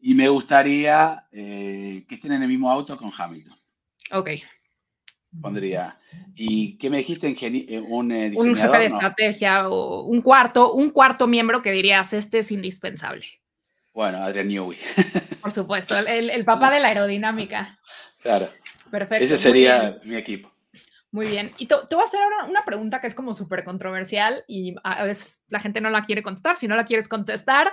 Y 0.01 0.15
me 0.15 0.29
gustaría 0.29 1.27
eh, 1.33 2.05
que 2.09 2.15
estén 2.15 2.33
en 2.33 2.43
el 2.43 2.49
mismo 2.49 2.71
auto 2.71 2.97
con 2.97 3.13
Hamilton. 3.17 3.57
Ok. 4.13 4.31
Pondría. 5.41 5.99
¿Y 6.35 6.79
qué 6.79 6.89
me 6.89 6.99
dijiste? 6.99 7.37
Eh, 7.39 7.81
un, 7.81 8.13
un 8.13 8.57
jefe 8.57 8.79
de 8.79 8.87
estrategia 8.87 9.69
o 9.69 10.05
un 10.05 10.23
cuarto, 10.23 10.73
un 10.73 10.91
cuarto 10.91 11.27
miembro 11.27 11.61
que 11.61 11.71
dirías, 11.71 12.13
este 12.13 12.39
es 12.39 12.51
indispensable. 12.51 13.27
Bueno, 13.93 14.19
Adrian 14.19 14.49
Newey. 14.49 14.79
Por 15.43 15.53
supuesto, 15.53 15.99
el, 15.99 16.31
el 16.31 16.45
papá 16.45 16.71
de 16.71 16.81
la 16.81 16.89
aerodinámica. 16.89 17.79
Claro. 18.23 18.49
Perfecto. 18.91 19.25
Ese 19.25 19.39
sería 19.39 19.99
mi 20.05 20.17
equipo. 20.17 20.53
Muy 21.11 21.27
bien. 21.27 21.53
Y 21.59 21.67
te, 21.67 21.75
voy 21.75 22.01
a 22.01 22.05
hacer 22.05 22.21
una, 22.49 22.65
pregunta 22.65 23.01
que 23.01 23.07
es 23.07 23.15
como 23.15 23.33
súper 23.33 23.65
controversial 23.65 24.45
y 24.47 24.75
a 24.85 25.05
veces 25.05 25.43
la 25.49 25.61
gente 25.61 25.81
no 25.81 25.91
la 25.91 26.05
quiere 26.05 26.23
contestar. 26.23 26.57
Si 26.57 26.69
no 26.69 26.77
la 26.77 26.85
quieres 26.85 27.09
contestar, 27.09 27.73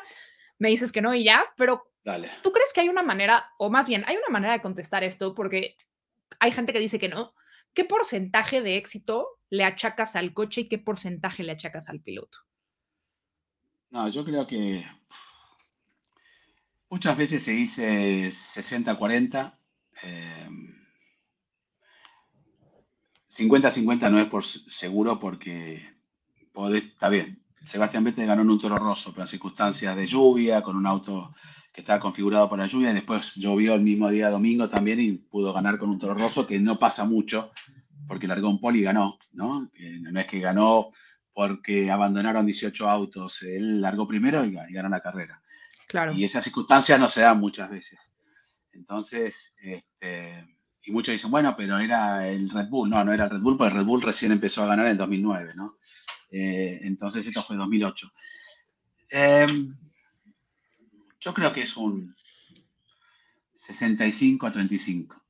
me 0.58 0.70
dices 0.70 0.92
que 0.92 1.02
no 1.02 1.14
y 1.14 1.26
ya, 1.26 1.44
pero 1.58 1.92
Dale. 2.04 2.30
¿tú 2.42 2.52
crees 2.52 2.72
que 2.72 2.82
hay 2.82 2.90
una 2.90 3.04
manera, 3.04 3.52
o 3.58 3.70
más 3.70 3.90
bien, 3.90 4.04
hay 4.08 4.16
una 4.16 4.30
manera 4.30 4.54
de 4.54 4.62
contestar 4.62 5.04
esto? 5.04 5.36
Porque 5.36 5.76
hay 6.40 6.52
gente 6.52 6.72
que 6.72 6.80
dice 6.80 7.00
que 7.00 7.10
no. 7.10 7.34
¿Qué 7.74 7.84
porcentaje 7.84 8.62
de 8.62 8.78
éxito 8.78 9.28
le 9.50 9.66
achacas 9.66 10.16
al 10.16 10.34
coche 10.34 10.62
y 10.62 10.68
qué 10.70 10.78
porcentaje 10.78 11.44
le 11.44 11.52
achacas 11.52 11.90
al 11.90 12.00
piloto? 12.00 12.38
No, 13.90 14.08
yo 14.08 14.24
creo 14.24 14.48
que 14.48 14.86
muchas 16.90 17.18
veces 17.18 17.44
se 17.44 17.52
dice 17.52 18.28
60-40. 18.30 19.58
50-50 23.38 24.12
no 24.12 24.20
es 24.20 24.28
por 24.28 24.44
seguro 24.44 25.20
porque 25.20 25.82
está 26.74 27.10
bien. 27.10 27.42
Sebastián 27.66 28.04
Vettel 28.04 28.28
ganó 28.28 28.44
en 28.44 28.50
un 28.50 28.60
toro 28.60 28.78
rosso, 28.78 29.12
pero 29.12 29.24
en 29.24 29.28
circunstancias 29.28 29.96
de 29.96 30.06
lluvia, 30.06 30.62
con 30.62 30.76
un 30.76 30.86
auto 30.86 31.34
que 31.74 31.82
estaba 31.82 32.00
configurado 32.00 32.50
para 32.50 32.68
lluvia, 32.68 32.92
y 32.92 32.94
después 32.94 33.36
llovió 33.36 33.74
el 33.74 33.82
mismo 33.82 34.10
día 34.10 34.30
domingo 34.30 34.70
también 34.70 35.02
y 35.02 35.12
pudo 35.14 35.52
ganar 35.52 35.78
con 35.78 35.90
un 35.90 36.00
toro 36.00 36.14
rosso, 36.14 36.48
que 36.48 36.60
no 36.60 36.78
pasa 36.78 37.04
mucho, 37.06 37.52
porque 38.08 38.28
largó 38.28 38.50
un 38.50 38.62
poli 38.62 38.80
y 38.80 38.84
ganó, 38.84 39.18
¿no? 39.34 39.68
no 40.02 40.20
es 40.20 40.28
que 40.28 40.40
ganó 40.40 40.92
porque 41.34 41.92
abandonaron 41.92 42.46
18 42.46 42.90
autos, 42.90 43.42
él 43.42 43.82
largó 43.82 44.08
primero 44.08 44.46
y, 44.46 44.54
ganó 44.54 44.88
la 44.88 45.02
carrera. 45.02 45.42
Claro. 45.88 46.14
Y 46.14 46.24
esas 46.24 46.46
circunstancias 46.46 46.98
no 46.98 47.10
se 47.10 47.22
dan 47.22 47.40
muchas 47.40 47.70
veces. 47.70 48.16
Entonces, 48.72 49.58
este, 49.62 50.55
y 50.86 50.92
muchos 50.92 51.14
dicen, 51.14 51.32
bueno, 51.32 51.56
pero 51.58 51.80
era 51.80 52.28
el 52.28 52.50
Red 52.50 52.70
Bull. 52.70 52.90
No, 52.90 53.04
no 53.04 53.12
era 53.12 53.26
el 53.26 53.32
Red 53.32 53.40
Bull, 53.40 53.58
porque 53.58 53.74
el 53.74 53.80
Red 53.80 53.86
Bull 53.86 54.02
recién 54.04 54.32
empezó 54.32 54.64
a 54.64 54.68
ganar 54.68 54.88
en 54.88 54.98
2009, 54.98 55.54
¿no? 55.56 55.76
Eh, 56.32 56.80
entonces 56.84 57.26
esto 57.26 57.42
fue 57.42 57.56
2008. 57.56 58.12
Em, 59.10 59.74
yo 61.20 61.34
creo 61.34 61.52
que 61.52 61.62
es 61.62 61.76
un 61.76 62.16
65 63.56 64.46
a 64.46 64.52
35. 64.52 65.24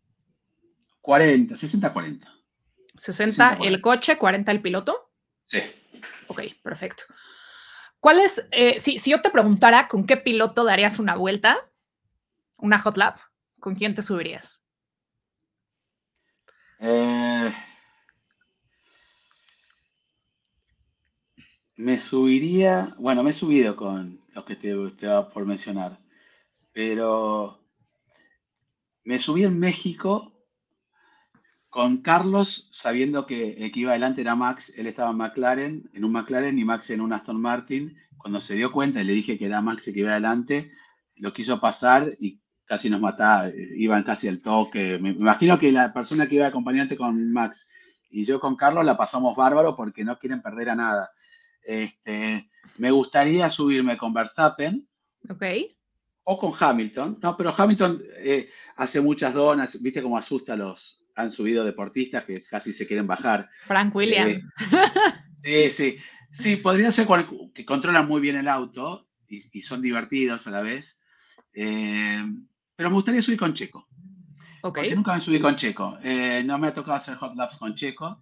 40, 0.99 1.55
60 1.55 1.87
a 1.87 1.93
40. 1.93 2.35
60 2.97 3.57
el 3.61 3.79
coche, 3.79 4.17
40 4.17 4.51
el 4.51 4.61
piloto. 4.61 5.11
Sí. 5.45 5.59
Ok, 6.27 6.41
perfecto. 6.63 7.03
¿Cuál 7.99 8.19
es, 8.19 8.45
eh, 8.51 8.79
si, 8.79 8.97
si 8.97 9.11
yo 9.11 9.21
te 9.21 9.29
preguntara 9.29 9.87
con 9.87 10.05
qué 10.05 10.17
piloto 10.17 10.65
darías 10.65 10.99
una 10.99 11.15
vuelta, 11.15 11.57
una 12.57 12.79
hot 12.79 12.97
lap, 12.97 13.19
¿con 13.59 13.75
quién 13.75 13.95
te 13.95 14.01
subirías? 14.01 14.64
Eh, 16.79 17.51
me 21.77 21.99
subiría, 21.99 22.93
bueno, 22.97 23.23
me 23.23 23.29
he 23.31 23.33
subido 23.33 23.75
con 23.75 24.19
los 24.33 24.45
que 24.45 24.55
te, 24.55 24.73
te 24.91 25.07
va 25.07 25.29
por 25.29 25.45
mencionar, 25.45 25.97
pero 26.73 27.59
me 29.05 29.19
subí 29.19 29.45
en 29.45 29.57
México 29.57 30.33
con 31.69 31.97
Carlos, 31.97 32.69
sabiendo 32.71 33.25
que 33.25 33.51
el 33.63 33.71
que 33.71 33.81
iba 33.81 33.91
adelante 33.91 34.21
era 34.21 34.35
Max, 34.35 34.73
él 34.77 34.87
estaba 34.87 35.11
en 35.11 35.17
McLaren, 35.17 35.89
en 35.93 36.05
un 36.05 36.11
McLaren 36.13 36.57
y 36.57 36.63
Max 36.63 36.89
en 36.89 37.01
un 37.01 37.11
Aston 37.13 37.41
Martin. 37.41 37.97
Cuando 38.17 38.39
se 38.39 38.55
dio 38.55 38.71
cuenta 38.71 39.01
y 39.01 39.03
le 39.03 39.13
dije 39.13 39.37
que 39.37 39.45
era 39.45 39.61
Max 39.61 39.87
el 39.87 39.93
que 39.93 39.99
iba 39.99 40.11
adelante, 40.11 40.71
lo 41.17 41.33
quiso 41.33 41.59
pasar 41.59 42.09
y 42.19 42.39
casi 42.65 42.89
nos 42.89 42.99
mataba, 42.99 43.49
iban 43.75 44.03
casi 44.03 44.27
al 44.27 44.41
toque. 44.41 44.97
Me, 44.99 45.09
imagino 45.09 45.57
que 45.57 45.71
la 45.71 45.93
persona 45.93 46.27
que 46.27 46.35
iba 46.35 46.47
acompañante 46.47 46.97
con 46.97 47.31
Max 47.31 47.71
y 48.09 48.25
yo 48.25 48.39
con 48.39 48.55
Carlos 48.55 48.85
la 48.85 48.97
pasamos 48.97 49.35
bárbaro 49.35 49.75
porque 49.75 50.03
no 50.03 50.17
quieren 50.17 50.41
perder 50.41 50.69
a 50.69 50.75
nada. 50.75 51.11
Este, 51.63 52.49
me 52.77 52.91
gustaría 52.91 53.49
subirme 53.49 53.97
con 53.97 54.13
Verstappen. 54.13 54.87
Ok. 55.29 55.43
O 56.23 56.37
con 56.37 56.53
Hamilton. 56.57 57.19
No, 57.21 57.37
pero 57.37 57.53
Hamilton 57.55 58.01
eh, 58.17 58.49
hace 58.77 59.01
muchas 59.01 59.33
donas, 59.33 59.81
viste 59.81 60.01
cómo 60.01 60.17
asusta 60.17 60.53
a 60.53 60.57
los, 60.57 61.05
han 61.15 61.31
subido 61.31 61.63
deportistas 61.63 62.25
que 62.25 62.43
casi 62.43 62.73
se 62.73 62.87
quieren 62.87 63.07
bajar. 63.07 63.49
Frank 63.65 63.95
Williams. 63.95 64.37
Eh, 65.45 65.69
sí, 65.69 65.69
sí. 65.69 65.97
Sí, 66.31 66.57
podría 66.57 66.91
ser 66.91 67.07
que 67.53 67.65
controlan 67.65 68.07
muy 68.09 68.19
bien 68.19 68.35
el 68.35 68.49
auto 68.49 69.07
y, 69.29 69.41
y 69.57 69.61
son 69.61 69.81
divertidos 69.81 70.47
a 70.47 70.51
la 70.51 70.61
vez. 70.61 71.01
Eh, 71.53 72.21
pero 72.75 72.89
me 72.89 72.95
gustaría 72.95 73.21
subir 73.21 73.39
con 73.39 73.53
Checo. 73.53 73.87
Porque 74.61 74.95
nunca 74.95 75.13
me 75.13 75.19
subí 75.19 75.39
con 75.39 75.55
Checo. 75.55 75.97
Eh, 76.03 76.43
no 76.45 76.57
me 76.57 76.67
ha 76.67 76.73
tocado 76.73 76.97
hacer 76.97 77.15
hot 77.17 77.35
laps 77.35 77.57
con 77.57 77.75
Checo. 77.75 78.21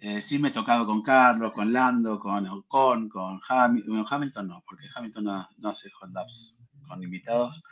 Eh, 0.00 0.20
sí 0.20 0.38
me 0.38 0.48
he 0.48 0.52
tocado 0.52 0.84
con 0.84 1.02
Carlos, 1.02 1.52
con 1.52 1.72
Lando, 1.72 2.18
con 2.18 2.46
Ocon, 2.46 3.08
con 3.08 3.40
Hamilton. 3.48 4.48
no, 4.48 4.64
porque 4.66 4.86
Hamilton 4.94 5.24
no, 5.24 5.70
hace 5.70 5.90
hot 5.90 6.10
laps 6.12 6.58
con 6.86 7.02
invitados. 7.02 7.62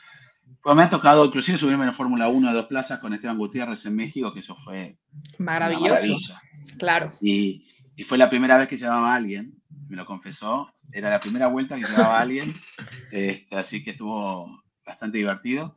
Pues 0.63 0.77
me 0.77 0.83
ha 0.83 0.91
tocado 0.91 1.25
inclusive 1.25 1.59
subirme 1.59 1.85
en 1.85 1.93
Fórmula 1.93 2.29
1 2.29 2.49
a 2.49 2.53
dos 2.53 2.67
plazas 2.67 3.01
con 3.01 3.13
Esteban 3.13 3.39
Gutiérrez 3.39 3.85
en 3.87 3.97
México, 3.97 4.33
que 4.33 4.41
eso 4.41 4.57
fue 4.57 4.99
maravilloso. 5.39 6.35
Claro. 6.79 7.13
Y, 7.21 7.65
y, 7.97 8.05
fue 8.05 8.19
la 8.19 8.31
primera 8.31 8.59
vez 8.59 8.69
que 8.69 8.77
llevaba 8.77 9.13
a 9.13 9.17
alguien, 9.17 9.55
me 9.89 9.97
lo 9.97 10.07
confesó. 10.07 10.71
Era 10.93 11.11
la 11.11 11.21
primera 11.21 11.49
vuelta 11.49 11.77
que 11.77 11.85
llevaba 11.85 12.19
a 12.19 12.23
alguien. 12.23 12.47
Este, 13.15 13.47
así 13.55 13.85
que 13.85 13.93
estuvo, 13.93 14.64
bastante 14.85 15.19
divertido. 15.19 15.77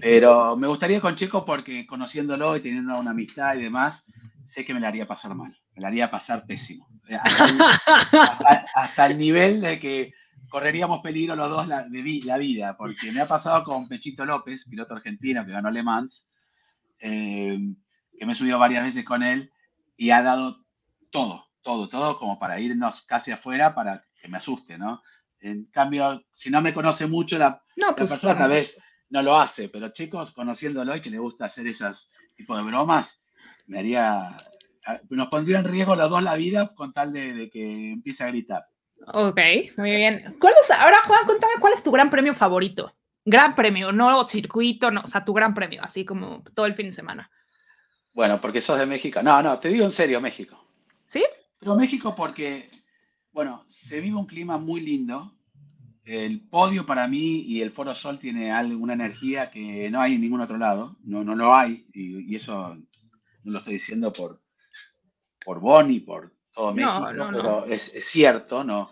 Pero 0.00 0.56
me 0.56 0.66
gustaría 0.66 1.00
con 1.00 1.16
Checo 1.16 1.44
porque 1.44 1.86
conociéndolo 1.86 2.56
y 2.56 2.60
teniendo 2.60 2.98
una 2.98 3.10
amistad 3.10 3.56
y 3.56 3.62
demás, 3.62 4.12
sé 4.44 4.64
que 4.64 4.74
me 4.74 4.80
la 4.80 4.88
haría 4.88 5.06
pasar 5.06 5.34
mal, 5.34 5.54
me 5.74 5.82
la 5.82 5.88
haría 5.88 6.10
pasar 6.10 6.46
pésimo. 6.46 6.88
Eh, 7.08 7.18
hasta, 8.74 9.06
el 9.06 9.18
nivel 9.18 9.60
de 9.60 9.78
que 9.78 10.14
correríamos 10.48 11.00
peligro 11.00 11.36
los 11.36 11.50
dos 11.50 11.68
la, 11.68 11.88
de 11.88 12.20
la 12.24 12.38
vida, 12.38 12.76
porque 12.76 13.12
me 13.12 13.20
ha 13.20 13.26
pasado 13.26 13.64
con 13.64 13.88
Pechito 13.88 14.24
López, 14.24 14.68
piloto 14.68 14.94
argentino 14.94 15.44
que 15.44 15.52
ganó 15.52 15.70
Le 15.70 15.82
Mans, 15.82 16.30
eh, 17.00 17.58
que 18.18 18.26
me 18.26 18.32
he 18.32 18.36
subido 18.36 18.58
varias 18.58 18.84
veces 18.84 19.04
con 19.04 19.22
él 19.22 19.50
y 19.96 20.10
ha 20.10 20.22
dado 20.22 20.64
todo, 21.10 21.46
todo, 21.62 21.88
todo 21.88 22.18
como 22.18 22.38
para 22.38 22.60
irnos 22.60 23.02
casi 23.02 23.32
afuera 23.32 23.74
para 23.74 24.04
que 24.20 24.28
me 24.28 24.36
asuste, 24.36 24.78
¿no? 24.78 25.02
En 25.42 25.64
cambio, 25.66 26.24
si 26.32 26.50
no 26.50 26.62
me 26.62 26.72
conoce 26.72 27.06
mucho 27.08 27.36
la, 27.36 27.62
pues, 27.96 28.10
persona, 28.10 28.38
tal 28.38 28.50
vez 28.50 28.82
no 29.10 29.22
lo 29.22 29.36
hace, 29.38 29.68
pero 29.68 29.88
chicos, 29.88 30.32
conociéndolo 30.32 30.96
y 30.96 31.00
que 31.00 31.10
le 31.10 31.18
gusta 31.18 31.46
hacer 31.46 31.66
esas 31.66 32.12
tipo 32.36 32.56
de 32.56 32.62
bromas, 32.62 33.28
me 33.66 33.80
haría, 33.80 34.36
nos 35.10 35.28
pondría 35.28 35.58
en 35.58 35.64
riesgo 35.64 35.96
los 35.96 36.08
dos 36.08 36.22
la 36.22 36.34
vida 36.34 36.72
con 36.74 36.92
tal 36.92 37.12
de, 37.12 37.50
que 37.52 37.90
empiece 37.92 38.24
a 38.24 38.28
gritar. 38.28 38.66
Ok, 39.08 39.40
muy 39.76 39.90
bien. 39.90 40.36
¿Cuál 40.40 40.54
es, 40.62 40.70
ahora, 40.70 40.98
Juan, 41.06 41.26
contame 41.26 41.54
cuál 41.60 41.72
es 41.72 41.82
tu 41.82 41.90
gran 41.90 42.08
premio 42.08 42.34
favorito. 42.34 42.94
Gran 43.24 43.54
premio, 43.54 43.92
no 43.92 44.26
circuito, 44.28 44.90
no, 44.90 45.02
o 45.02 45.06
sea, 45.06 45.24
tu 45.24 45.32
gran 45.32 45.54
premio, 45.54 45.82
así 45.82 46.04
como 46.04 46.42
todo 46.54 46.66
el 46.66 46.74
fin 46.74 46.86
de 46.86 46.92
semana. 46.92 47.30
Bueno, 48.14 48.40
porque 48.40 48.60
sos 48.60 48.78
de 48.78 48.86
México. 48.86 49.22
No, 49.22 49.42
no, 49.42 49.58
te 49.58 49.68
digo 49.68 49.84
en 49.84 49.92
serio, 49.92 50.20
México. 50.20 50.64
¿Sí? 51.06 51.24
Pero 51.58 51.76
México 51.76 52.14
porque, 52.14 52.70
bueno, 53.32 53.64
se 53.68 54.00
vive 54.00 54.16
un 54.16 54.26
clima 54.26 54.58
muy 54.58 54.80
lindo. 54.80 55.34
El 56.04 56.40
podio 56.48 56.84
para 56.84 57.06
mí 57.06 57.42
y 57.42 57.62
el 57.62 57.70
Foro 57.70 57.94
Sol 57.94 58.18
tiene 58.18 58.50
alguna 58.50 58.92
energía 58.92 59.50
que 59.50 59.88
no 59.90 60.00
hay 60.00 60.14
en 60.14 60.20
ningún 60.20 60.40
otro 60.40 60.58
lado. 60.58 60.96
No, 61.04 61.22
no 61.24 61.34
lo 61.34 61.54
hay. 61.54 61.86
Y, 61.94 62.34
eso 62.34 62.76
no 63.44 63.52
lo 63.52 63.58
estoy 63.58 63.74
diciendo 63.74 64.12
por, 64.12 64.42
por 65.44 65.60
Bonnie, 65.60 66.00
por 66.00 66.34
todo 66.52 66.74
México, 66.74 67.08
pero 67.32 67.64
es, 67.66 67.94
es, 67.94 68.04
cierto, 68.04 68.64
¿no? 68.64 68.90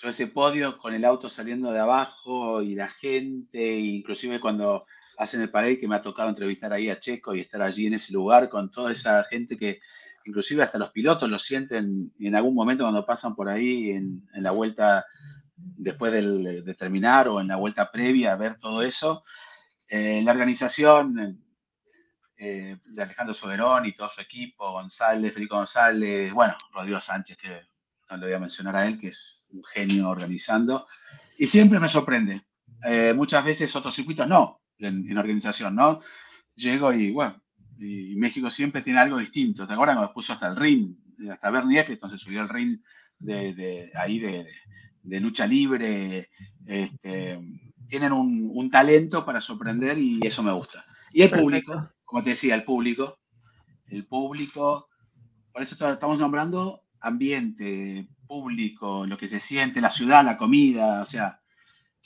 Yo 0.00 0.08
ese 0.08 0.28
podio 0.28 0.78
con 0.78 0.94
el 0.94 1.04
auto 1.04 1.28
saliendo 1.28 1.72
de 1.72 1.80
abajo 1.80 2.62
y 2.62 2.74
la 2.74 2.88
gente, 2.88 3.78
inclusive 3.78 4.40
cuando 4.40 4.86
hacen 5.18 5.42
el 5.42 5.50
parade 5.50 5.78
que 5.78 5.88
me 5.88 5.96
ha 5.96 6.02
tocado 6.02 6.28
entrevistar 6.28 6.72
ahí 6.72 6.90
a 6.90 6.98
Checo 6.98 7.34
y 7.34 7.40
estar 7.40 7.62
allí 7.62 7.86
en 7.86 7.94
ese 7.94 8.12
lugar 8.12 8.48
con 8.48 8.70
toda 8.70 8.92
esa 8.92 9.24
gente 9.24 9.56
que 9.56 9.80
inclusive 10.24 10.62
hasta 10.62 10.78
los 10.78 10.90
pilotos 10.90 11.30
lo 11.30 11.38
sienten 11.38 12.12
en 12.18 12.34
algún 12.34 12.54
momento 12.54 12.84
cuando 12.84 13.06
pasan 13.06 13.34
por 13.34 13.48
ahí 13.48 13.90
en, 13.90 14.28
la 14.34 14.50
vuelta 14.50 15.04
después 15.56 16.12
de 16.12 16.74
terminar 16.74 17.28
o 17.28 17.40
en 17.40 17.48
la 17.48 17.56
vuelta 17.56 17.90
previa 17.90 18.32
a 18.32 18.36
ver 18.36 18.56
todo 18.58 18.82
eso. 18.82 19.22
Eh, 19.94 20.22
la 20.24 20.32
organización 20.32 21.38
eh, 22.38 22.78
de 22.82 23.02
Alejandro 23.02 23.34
Soberón 23.34 23.84
y 23.84 23.92
todo 23.92 24.08
su 24.08 24.22
equipo, 24.22 24.72
González, 24.72 25.34
Felipe 25.34 25.54
González, 25.54 26.32
bueno, 26.32 26.56
Rodrigo 26.72 26.98
Sánchez, 26.98 27.36
que 27.36 27.60
no 28.08 28.16
le 28.16 28.26
voy 28.26 28.34
a 28.34 28.38
mencionar 28.38 28.74
a 28.74 28.86
él, 28.86 28.98
que 28.98 29.08
es 29.08 29.48
un 29.52 29.62
genio 29.62 30.08
organizando, 30.08 30.86
y 31.36 31.46
siempre 31.46 31.78
me 31.78 31.88
sorprende. 31.88 32.40
Eh, 32.84 33.12
muchas 33.14 33.44
veces 33.44 33.76
otros 33.76 33.94
circuitos 33.94 34.26
no, 34.26 34.62
en, 34.78 35.18
organización, 35.18 35.74
¿no? 35.74 36.00
Llego 36.54 36.90
y, 36.94 37.10
bueno, 37.10 37.41
y 37.82 38.14
México 38.16 38.50
siempre 38.50 38.82
tiene 38.82 39.00
algo 39.00 39.18
distinto. 39.18 39.66
¿Te 39.66 39.72
acuerdas 39.72 39.96
cuando 39.96 40.14
puso 40.14 40.32
hasta 40.32 40.48
el 40.48 40.56
ring? 40.56 40.94
Hasta 41.30 41.50
Bernie 41.50 41.80
Eccleston 41.80 42.10
se 42.10 42.18
subió 42.18 42.40
al 42.40 42.48
ring 42.48 42.78
de, 43.18 43.90
ahí 43.94 44.18
de, 44.18 45.20
lucha 45.20 45.46
libre. 45.46 46.30
Este, 46.66 47.38
tienen 47.88 48.12
un, 48.12 48.70
talento 48.70 49.24
para 49.24 49.40
sorprender 49.40 49.98
y 49.98 50.20
eso 50.22 50.42
me 50.42 50.52
gusta. 50.52 50.84
Y 51.12 51.22
el 51.22 51.30
público, 51.30 51.90
como 52.04 52.22
te 52.22 52.30
decía, 52.30 52.54
el 52.54 52.64
público. 52.64 53.18
El 53.86 54.06
público, 54.06 54.88
por 55.52 55.62
eso 55.62 55.90
estamos 55.92 56.18
nombrando 56.18 56.84
ambiente, 57.00 58.08
público, 58.26 59.04
lo 59.04 59.18
que 59.18 59.28
se 59.28 59.40
siente, 59.40 59.80
la 59.80 59.90
ciudad, 59.90 60.24
la 60.24 60.38
comida, 60.38 61.02
o 61.02 61.06
sea. 61.06 61.40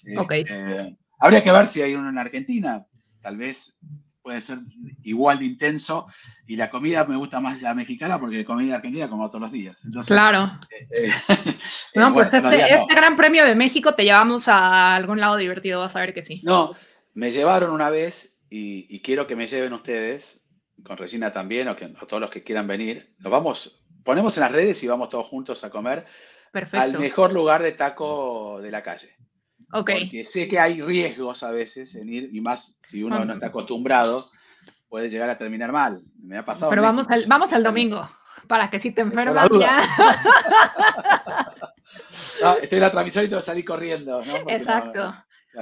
Este, 0.02 0.96
Habría 1.18 1.42
que 1.42 1.52
ver 1.52 1.66
si 1.66 1.82
hay 1.82 1.94
uno 1.94 2.10
en 2.10 2.18
Argentina, 2.18 2.86
tal 3.20 3.36
vez 3.36 3.78
puede 4.26 4.40
ser 4.40 4.58
igual 5.04 5.38
de 5.38 5.44
intenso 5.44 6.08
y 6.48 6.56
la 6.56 6.68
comida 6.68 7.04
me 7.04 7.14
gusta 7.14 7.38
más 7.38 7.62
la 7.62 7.74
mexicana 7.74 8.18
porque 8.18 8.44
comida 8.44 8.74
argentina 8.74 9.08
como 9.08 9.28
todos 9.28 9.42
los 9.42 9.52
días. 9.52 9.80
claro. 10.04 10.50
Eh, 10.68 11.06
eh, 11.28 11.34
no, 11.94 12.12
pues 12.12 12.34
este, 12.34 12.74
este 12.74 12.92
gran 12.92 13.14
premio 13.14 13.44
de 13.44 13.54
México 13.54 13.94
te 13.94 14.02
llevamos 14.02 14.48
a 14.48 14.96
algún 14.96 15.20
lado 15.20 15.36
divertido, 15.36 15.78
vas 15.78 15.94
a 15.94 16.00
ver 16.00 16.12
que 16.12 16.22
sí. 16.22 16.40
No, 16.42 16.74
me 17.14 17.30
llevaron 17.30 17.70
una 17.70 17.88
vez 17.88 18.36
y, 18.50 19.00
quiero 19.02 19.28
que 19.28 19.36
me 19.36 19.46
lleven 19.46 19.72
ustedes, 19.72 20.40
con 20.82 20.96
Regina 20.96 21.32
también, 21.32 21.68
o, 21.68 21.76
que, 21.76 21.86
todos 22.08 22.20
los 22.20 22.30
que 22.30 22.42
quieran 22.42 22.66
venir. 22.66 23.14
Nos 23.20 23.30
vamos, 23.30 23.80
ponemos 24.02 24.36
en 24.36 24.40
las 24.40 24.50
redes 24.50 24.82
y 24.82 24.88
vamos 24.88 25.08
todos 25.08 25.26
juntos 25.26 25.62
a 25.62 25.70
comer 25.70 26.04
Perfecto. 26.50 26.82
al 26.82 26.98
mejor 26.98 27.32
lugar 27.32 27.62
de 27.62 27.70
taco 27.70 28.58
de 28.60 28.72
la 28.72 28.82
calle. 28.82 29.14
Porque 29.70 30.24
sé 30.24 30.48
que 30.48 30.58
hay 30.58 30.80
riesgos 30.80 31.42
a 31.42 31.50
veces 31.50 31.94
en 31.94 32.08
ir, 32.08 32.30
y 32.32 32.40
más 32.40 32.78
si 32.82 33.02
uno 33.02 33.24
no 33.24 33.34
está 33.34 33.46
acostumbrado, 33.46 34.24
puede 34.88 35.08
llegar 35.08 35.28
a 35.28 35.36
terminar 35.36 35.72
mal. 35.72 36.02
Me 36.22 36.38
ha 36.38 36.44
pasado. 36.44 36.70
Pero 36.70 36.82
vamos 36.82 37.08
al, 37.10 37.24
vamos 37.26 37.52
al 37.52 37.62
domingo, 37.62 38.08
para 38.46 38.70
que 38.70 38.78
si 38.78 38.92
te 38.92 39.00
enfermas 39.00 39.48
ya. 39.58 39.82
estoy 42.62 42.76
en 42.76 42.82
la 42.82 42.90
transmisión 42.90 43.24
y 43.24 43.28
tengo 43.28 43.40
que 43.40 43.46
salir 43.46 43.64
corriendo. 43.64 44.22
Exacto. 44.48 45.14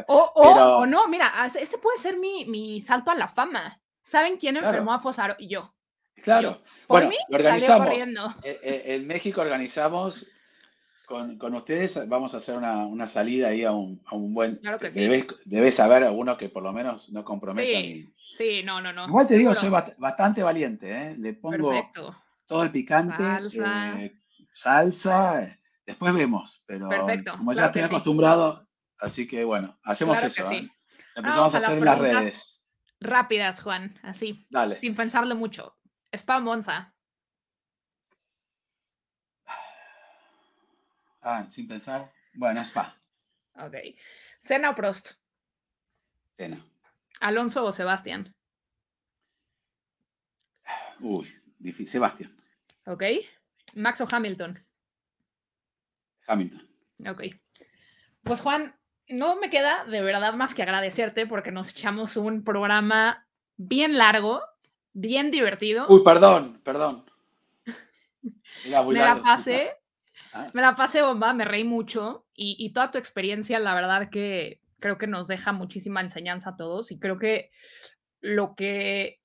o, 0.09 0.85
no, 0.86 1.09
mira, 1.09 1.32
ese 1.47 1.78
puede 1.78 1.98
ser 1.98 2.18
mi, 2.18 2.44
mi, 2.44 2.81
salto 2.81 3.10
a 3.10 3.14
la 3.14 3.28
fama. 3.28 3.81
¿Saben 4.02 4.36
quién 4.36 4.59
enfermó 4.59 4.93
a 4.93 4.98
Fosaro? 4.98 5.35
Y 5.39 5.48
yo. 5.48 5.74
Claro. 6.22 6.62
Por 6.86 7.06
mí, 7.06 7.16
organizamos. 7.31 7.86
corriendo. 7.86 8.35
Eh, 8.43 8.60
eh, 8.62 8.82
en 8.94 9.06
México 9.06 9.40
organizamos 9.40 10.26
con, 11.06 11.39
con, 11.39 11.55
ustedes 11.55 12.09
vamos 12.09 12.35
a 12.35 12.39
hacer 12.39 12.56
una, 12.56 12.86
una, 12.86 13.06
salida 13.06 13.48
ahí 13.48 13.64
a 13.64 13.72
un, 13.72 14.02
a 14.06 14.14
un 14.14 14.35
buen... 14.35 14.56
Claro 14.56 14.78
que 14.78 14.90
sí. 14.90 15.01
Debes, 15.44 15.74
saber 15.74 16.02
alguno 16.02 16.36
que 16.36 16.48
por 16.48 16.62
lo 16.62 16.72
menos 16.72 17.10
no 17.10 17.24
comprometa. 17.24 17.81
Sí, 17.81 18.14
sí, 18.32 18.62
no, 18.64 18.81
no, 18.81 18.93
no. 18.93 19.06
Igual 19.06 19.26
te 19.26 19.39
digo, 19.39 19.55
soy 19.55 19.70
bastante 19.70 20.43
valiente, 20.43 20.90
¿eh? 20.90 21.16
Le 21.18 21.35
pongo 21.35 21.72
todo 22.47 22.62
el 22.62 22.70
picante, 22.70 23.22
salsa, 23.22 24.02
eh, 24.02 24.20
salsa 24.52 25.59
después 25.86 26.14
vemos, 26.14 26.64
pero 26.66 26.89
como 27.36 27.52
ya 27.52 27.66
estoy 27.66 27.82
acostumbrado, 27.82 28.66
así 28.98 29.26
que 29.26 29.44
bueno, 29.44 29.78
hacemos 29.82 30.22
eso. 30.22 30.51
¿eh? 30.51 30.68
Empezamos 31.14 31.55
a, 31.55 31.59
hacer 31.59 31.82
las 31.82 31.98
redes. 31.98 32.70
Rápidas, 33.01 33.62
Juan, 33.62 33.98
así. 34.02 34.47
Dale. 34.51 34.81
Sin 34.81 34.94
pensarlo 34.94 35.35
mucho. 35.36 35.76
Spam 36.12 36.44
Monza. 36.44 36.93
Ah, 41.24 41.46
sin 41.48 41.66
pensar. 41.66 42.12
Bueno, 42.34 42.60
Spa. 42.60 42.94
Ok. 43.56 43.74
¿Cena 44.38 44.70
o 44.70 44.74
Prost? 44.74 45.12
Cena. 46.36 46.62
¿Alonso 47.20 47.64
o 47.64 47.72
Sebastián? 47.72 48.34
Uy, 51.01 51.26
difícil. 51.59 51.88
Sebastián. 51.88 52.30
Ok. 52.86 53.05
¿Max 53.74 54.02
o 54.02 54.09
Hamilton? 54.10 54.62
Hamilton. 56.26 56.68
Ok. 57.09 57.22
Pues 58.22 58.42
Juan, 58.42 58.78
no 59.09 59.36
me 59.36 59.48
queda 59.48 59.86
de 59.86 60.02
verdad 60.02 60.34
más 60.34 60.55
que 60.55 60.62
agradecerte 60.62 61.26
porque 61.26 61.52
nos 61.52 61.70
echamos 61.70 62.18
un 62.18 62.44
programa 62.44 63.26
bien 63.56 63.96
largo, 63.96 64.42
bien 64.92 65.30
divertido. 65.30 65.86
Uy, 65.88 66.02
perdón, 66.05 66.60
perdón. 66.62 67.06
me 68.64 69.01
la 69.01 69.22
pasé. 69.22 69.84
Me 70.52 70.62
la 70.62 70.74
pasé 70.74 71.02
bomba, 71.02 71.32
me 71.32 71.44
reí 71.44 71.65
mucho 71.65 72.27
y, 72.35 72.73
toda 72.73 72.90
tu 72.90 72.98
experiencia, 72.98 73.59
la 73.59 73.74
verdad 73.74 74.11
que 74.11 74.61
creo 74.81 74.98
que 74.98 75.06
nos 75.06 75.28
deja 75.28 75.52
muchísima 75.52 76.01
enseñanza 76.01 76.51
a 76.51 76.56
todos 76.56 76.90
y 76.90 76.98
creo 76.98 77.19
que 77.19 77.51
lo 78.20 78.55
que, 78.56 79.20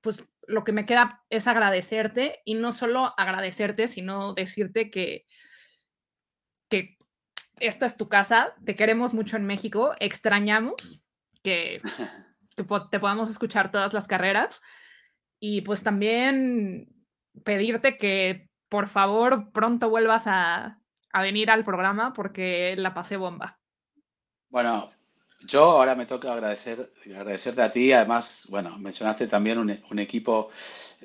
pues 0.00 0.24
lo 0.46 0.64
que 0.64 0.72
me 0.72 0.86
queda 0.86 1.22
es 1.28 1.46
agradecerte 1.46 2.40
y 2.44 2.54
no 2.54 2.72
solo 2.72 3.12
agradecerte, 3.18 3.86
sino 3.86 4.32
decirte 4.32 4.90
que, 4.90 5.26
que 6.70 6.96
esta 7.60 7.86
es 7.86 7.96
tu 7.96 8.08
casa, 8.08 8.54
te 8.64 8.76
queremos 8.76 9.12
mucho 9.12 9.36
en 9.36 9.46
México, 9.46 9.92
extrañamos 10.00 11.04
que, 11.42 11.82
que 12.56 12.64
te 12.90 13.00
podamos 13.00 13.28
escuchar 13.30 13.70
todas 13.70 13.92
las 13.92 14.08
carreras 14.08 14.62
y 15.38 15.60
pues 15.60 15.82
también 15.82 16.88
pedirte 17.44 17.98
que 17.98 18.48
por 18.68 18.88
favor 18.88 19.50
pronto 19.52 19.88
vuelvas 19.90 20.24
a, 20.26 20.80
venir 21.14 21.50
al 21.50 21.64
programa 21.64 22.12
porque 22.12 22.74
la 22.76 22.92
pasé 22.92 23.16
bomba. 23.16 23.58
Bueno, 24.48 24.90
yo 25.46 25.62
ahora 25.62 25.94
me 25.94 26.06
toca 26.06 26.32
agradecer, 26.32 26.92
agradecerte 27.06 27.62
a 27.62 27.70
ti. 27.70 27.92
Además, 27.92 28.48
bueno, 28.50 28.76
mencionaste 28.78 29.28
también 29.28 29.58
un, 29.58 29.98
equipo. 29.98 30.50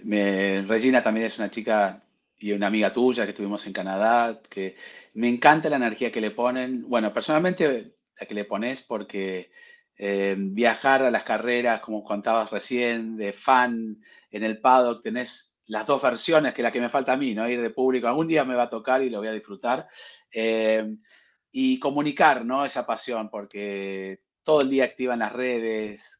Regina 0.03 1.03
también 1.03 1.27
es 1.27 1.37
una 1.37 1.51
chica 1.51 2.01
y 2.39 2.53
una 2.53 2.67
amiga 2.67 2.91
tuya 2.91 3.25
que 3.25 3.31
estuvimos 3.31 3.67
en 3.67 3.73
Canadá, 3.73 4.39
que 4.49 4.75
me 5.13 5.27
encanta 5.27 5.69
la 5.69 5.75
energía 5.75 6.11
que 6.11 6.21
le 6.21 6.31
ponen. 6.31 6.89
Bueno, 6.89 7.13
personalmente 7.13 7.95
la 8.19 8.25
que 8.25 8.33
le 8.33 8.45
pones 8.45 8.81
porque 8.81 9.51
eh, 10.01 10.35
viajar 10.37 11.03
a 11.03 11.11
las 11.11 11.23
carreras, 11.23 11.81
como 11.81 12.03
contabas 12.03 12.49
recién, 12.51 13.17
de 13.17 13.33
fan 13.33 14.01
en 14.31 14.43
el 14.43 14.61
paddock, 14.61 15.03
tenés 15.03 15.48
las 15.69 15.85
dos 15.85 16.01
versiones, 16.01 16.53
que 16.53 16.63
la 16.63 16.71
que 16.71 16.81
me 16.81 16.89
falta 16.89 17.13
a 17.13 17.17
mí, 17.17 17.35
¿no? 17.35 17.47
Ir 17.47 17.61
de 17.61 17.69
público, 17.69 18.07
algún 18.07 18.27
día 18.27 18.43
me 18.43 18.55
va 18.55 18.63
a 18.63 18.69
tocar 18.69 19.03
y 19.03 19.09
lo 19.09 19.19
voy 19.19 19.27
a 19.27 19.33
disfrutar. 19.33 19.87
Eh, 20.31 20.95
y 21.51 21.79
comunicar, 21.79 22.43
¿no? 22.43 22.65
Esa 22.65 22.87
pasión, 22.87 23.29
porque 23.29 24.21
todo 24.43 24.61
el 24.61 24.69
día 24.71 24.85
activa 24.85 25.13
en 25.13 25.19
las 25.19 25.31
redes, 25.31 26.19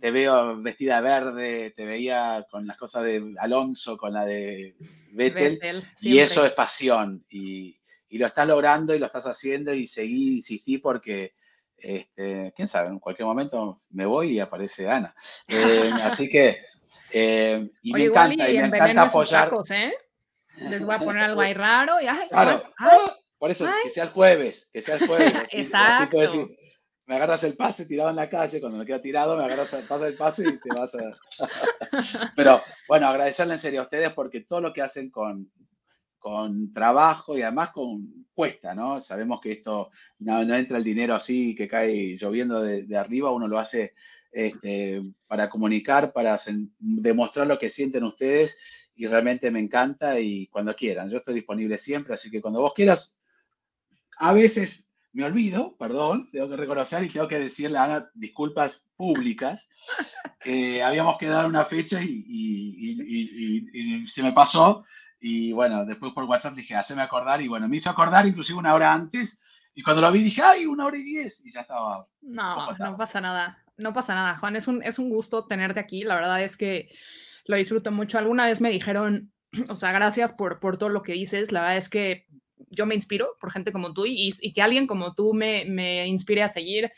te 0.00 0.10
veo 0.10 0.56
vestida 0.62 1.02
verde, 1.02 1.74
te 1.76 1.84
veía 1.84 2.46
con 2.50 2.66
las 2.66 2.78
cosas 2.78 3.04
de 3.04 3.34
Alonso, 3.38 3.98
con 3.98 4.14
la 4.14 4.24
de 4.24 4.74
Vettel, 5.12 5.60
y 6.00 6.18
eso 6.18 6.46
es 6.46 6.52
pasión. 6.54 7.26
Y, 7.28 7.78
y, 8.08 8.16
lo 8.16 8.26
estás 8.26 8.48
logrando 8.48 8.94
y 8.94 8.98
lo 8.98 9.04
estás 9.04 9.26
haciendo 9.26 9.74
y 9.74 9.86
seguí, 9.86 10.36
insistí 10.36 10.78
porque, 10.78 11.34
este, 11.76 12.54
quién 12.56 12.68
sabe, 12.68 12.88
en 12.88 13.00
cualquier 13.00 13.26
momento 13.26 13.82
me 13.90 14.06
voy 14.06 14.32
y 14.32 14.40
aparece 14.40 14.88
Ana. 14.88 15.14
Eh, 15.48 15.90
así 16.02 16.30
que, 16.30 16.56
eh, 17.18 17.70
y 17.82 17.92
me 17.92 18.04
encanta, 18.04 18.50
y, 18.50 18.58
me 18.58 18.66
encanta 18.66 19.02
apoyar. 19.02 19.50
¿eh? 19.70 19.94
Les 20.68 20.84
voy 20.84 20.94
a 20.94 20.98
poner 20.98 21.22
algo 21.22 21.40
ahí 21.40 21.54
raro 21.54 22.00
y, 22.00 22.06
ay, 22.06 22.28
claro. 22.28 22.62
por 23.38 23.50
eso, 23.50 23.66
que 23.82 23.90
sea 23.90 24.04
el 24.04 24.10
jueves, 24.10 24.68
que 24.72 24.82
sea 24.82 24.96
el 24.96 25.06
jueves. 25.06 25.32
Exacto. 25.52 26.20
Así 26.20 26.46
me 27.06 27.14
agarras 27.14 27.44
el 27.44 27.56
pase 27.56 27.86
tirado 27.86 28.10
en 28.10 28.16
la 28.16 28.28
calle, 28.28 28.60
cuando 28.60 28.78
me 28.78 28.84
queda 28.84 29.00
tirado, 29.00 29.36
me 29.36 29.44
agarras 29.44 29.72
el 29.74 29.86
pase 29.86 30.04
del 30.06 30.16
pase 30.16 30.48
y 30.48 30.58
te 30.58 30.68
vas 30.74 30.94
a... 30.96 31.16
Pero 32.36 32.60
bueno, 32.88 33.08
agradecerle 33.08 33.54
en 33.54 33.60
serio 33.60 33.80
a 33.80 33.84
ustedes 33.84 34.12
porque 34.12 34.40
todo 34.40 34.60
lo 34.60 34.72
que 34.72 34.82
hacen 34.82 35.10
con, 35.10 35.50
con 36.18 36.72
trabajo 36.72 37.38
y 37.38 37.42
además 37.42 37.70
con 37.70 38.26
cuesta, 38.34 38.74
¿no? 38.74 39.00
Sabemos 39.00 39.40
que 39.40 39.52
esto 39.52 39.90
no, 40.18 40.42
entra 40.42 40.78
el 40.78 40.84
dinero 40.84 41.14
así 41.14 41.54
que 41.54 41.68
cae 41.68 42.16
lloviendo 42.16 42.60
de, 42.60 42.96
arriba, 42.96 43.30
uno 43.30 43.46
lo 43.46 43.60
hace 43.60 43.94
este, 44.36 45.02
para 45.26 45.48
comunicar, 45.48 46.12
para 46.12 46.38
demostrar 46.78 47.46
lo 47.46 47.58
que 47.58 47.70
sienten 47.70 48.04
ustedes 48.04 48.60
y 48.94 49.06
realmente 49.06 49.50
me 49.50 49.60
encanta 49.60 50.20
y 50.20 50.48
cuando 50.48 50.74
quieran, 50.74 51.08
yo 51.08 51.18
estoy 51.18 51.36
disponible 51.36 51.78
siempre, 51.78 52.12
así 52.12 52.30
que 52.30 52.42
cuando 52.42 52.60
vos 52.60 52.74
quieras, 52.74 53.22
a 54.18 54.34
veces 54.34 54.94
me 55.14 55.24
olvido, 55.24 55.74
perdón, 55.78 56.28
tengo 56.30 56.50
que 56.50 56.56
reconocer 56.56 57.02
y 57.02 57.08
tengo 57.08 57.28
que 57.28 57.38
decirle 57.38 57.78
a 57.78 57.84
Ana 57.84 58.10
disculpas 58.12 58.92
públicas. 58.94 59.70
que 60.38 60.82
habíamos 60.82 61.16
quedado 61.16 61.48
una 61.48 61.64
fecha 61.64 62.02
y, 62.02 64.04
se 64.06 64.22
me 64.22 64.32
pasó. 64.32 64.84
Y 65.18 65.52
bueno, 65.52 65.86
después 65.86 66.12
por 66.12 66.24
WhatsApp 66.24 66.54
dije, 66.54 66.76
haceme 66.76 67.00
acordar. 67.00 67.40
Y 67.40 67.48
bueno, 67.48 67.68
me 67.68 67.78
hizo 67.78 67.88
acordar 67.88 68.26
inclusive 68.26 68.58
una 68.58 68.74
hora 68.74 68.92
antes. 68.92 69.70
Y 69.74 69.82
cuando 69.82 70.02
lo 70.02 70.12
vi 70.12 70.22
dije, 70.22 70.42
¡ay, 70.42 70.66
una 70.66 70.84
hora 70.84 70.98
y 70.98 71.02
diez! 71.02 71.44
Y 71.46 71.50
ya 71.50 71.62
estaba. 71.62 72.06
No, 72.20 72.72
no 72.74 72.96
pasa 72.98 73.20
nada. 73.22 73.65
No 73.76 73.92
pasa 73.92 74.14
nada, 74.14 74.36
Juan. 74.38 74.56
Es 74.56 74.68
un, 74.68 74.82
es 74.82 74.98
un 74.98 75.10
gusto 75.10 75.46
tenerte 75.46 75.80
aquí. 75.80 76.02
La 76.02 76.14
verdad 76.14 76.42
es 76.42 76.56
que 76.56 76.90
lo 77.44 77.56
disfruto 77.56 77.92
mucho. 77.92 78.18
Alguna 78.18 78.46
vez 78.46 78.60
me 78.60 78.70
dijeron, 78.70 79.32
o 79.68 79.76
sea, 79.76 79.92
gracias 79.92 80.32
por, 80.32 80.60
por 80.60 80.78
todo 80.78 80.88
lo 80.88 81.02
que 81.02 81.12
dices. 81.12 81.52
La 81.52 81.60
verdad 81.60 81.76
es 81.76 81.88
que 81.88 82.26
yo 82.70 82.86
me 82.86 82.94
inspiro 82.94 83.36
por 83.40 83.52
gente 83.52 83.72
como 83.72 83.92
tú 83.92 84.04
y, 84.06 84.32
que 84.52 84.62
alguien 84.62 84.86
como 84.86 85.14
tú 85.14 85.34
me, 85.34 85.64
me 85.66 86.06
inspire 86.06 86.42
a 86.42 86.48
seguir, 86.48 86.90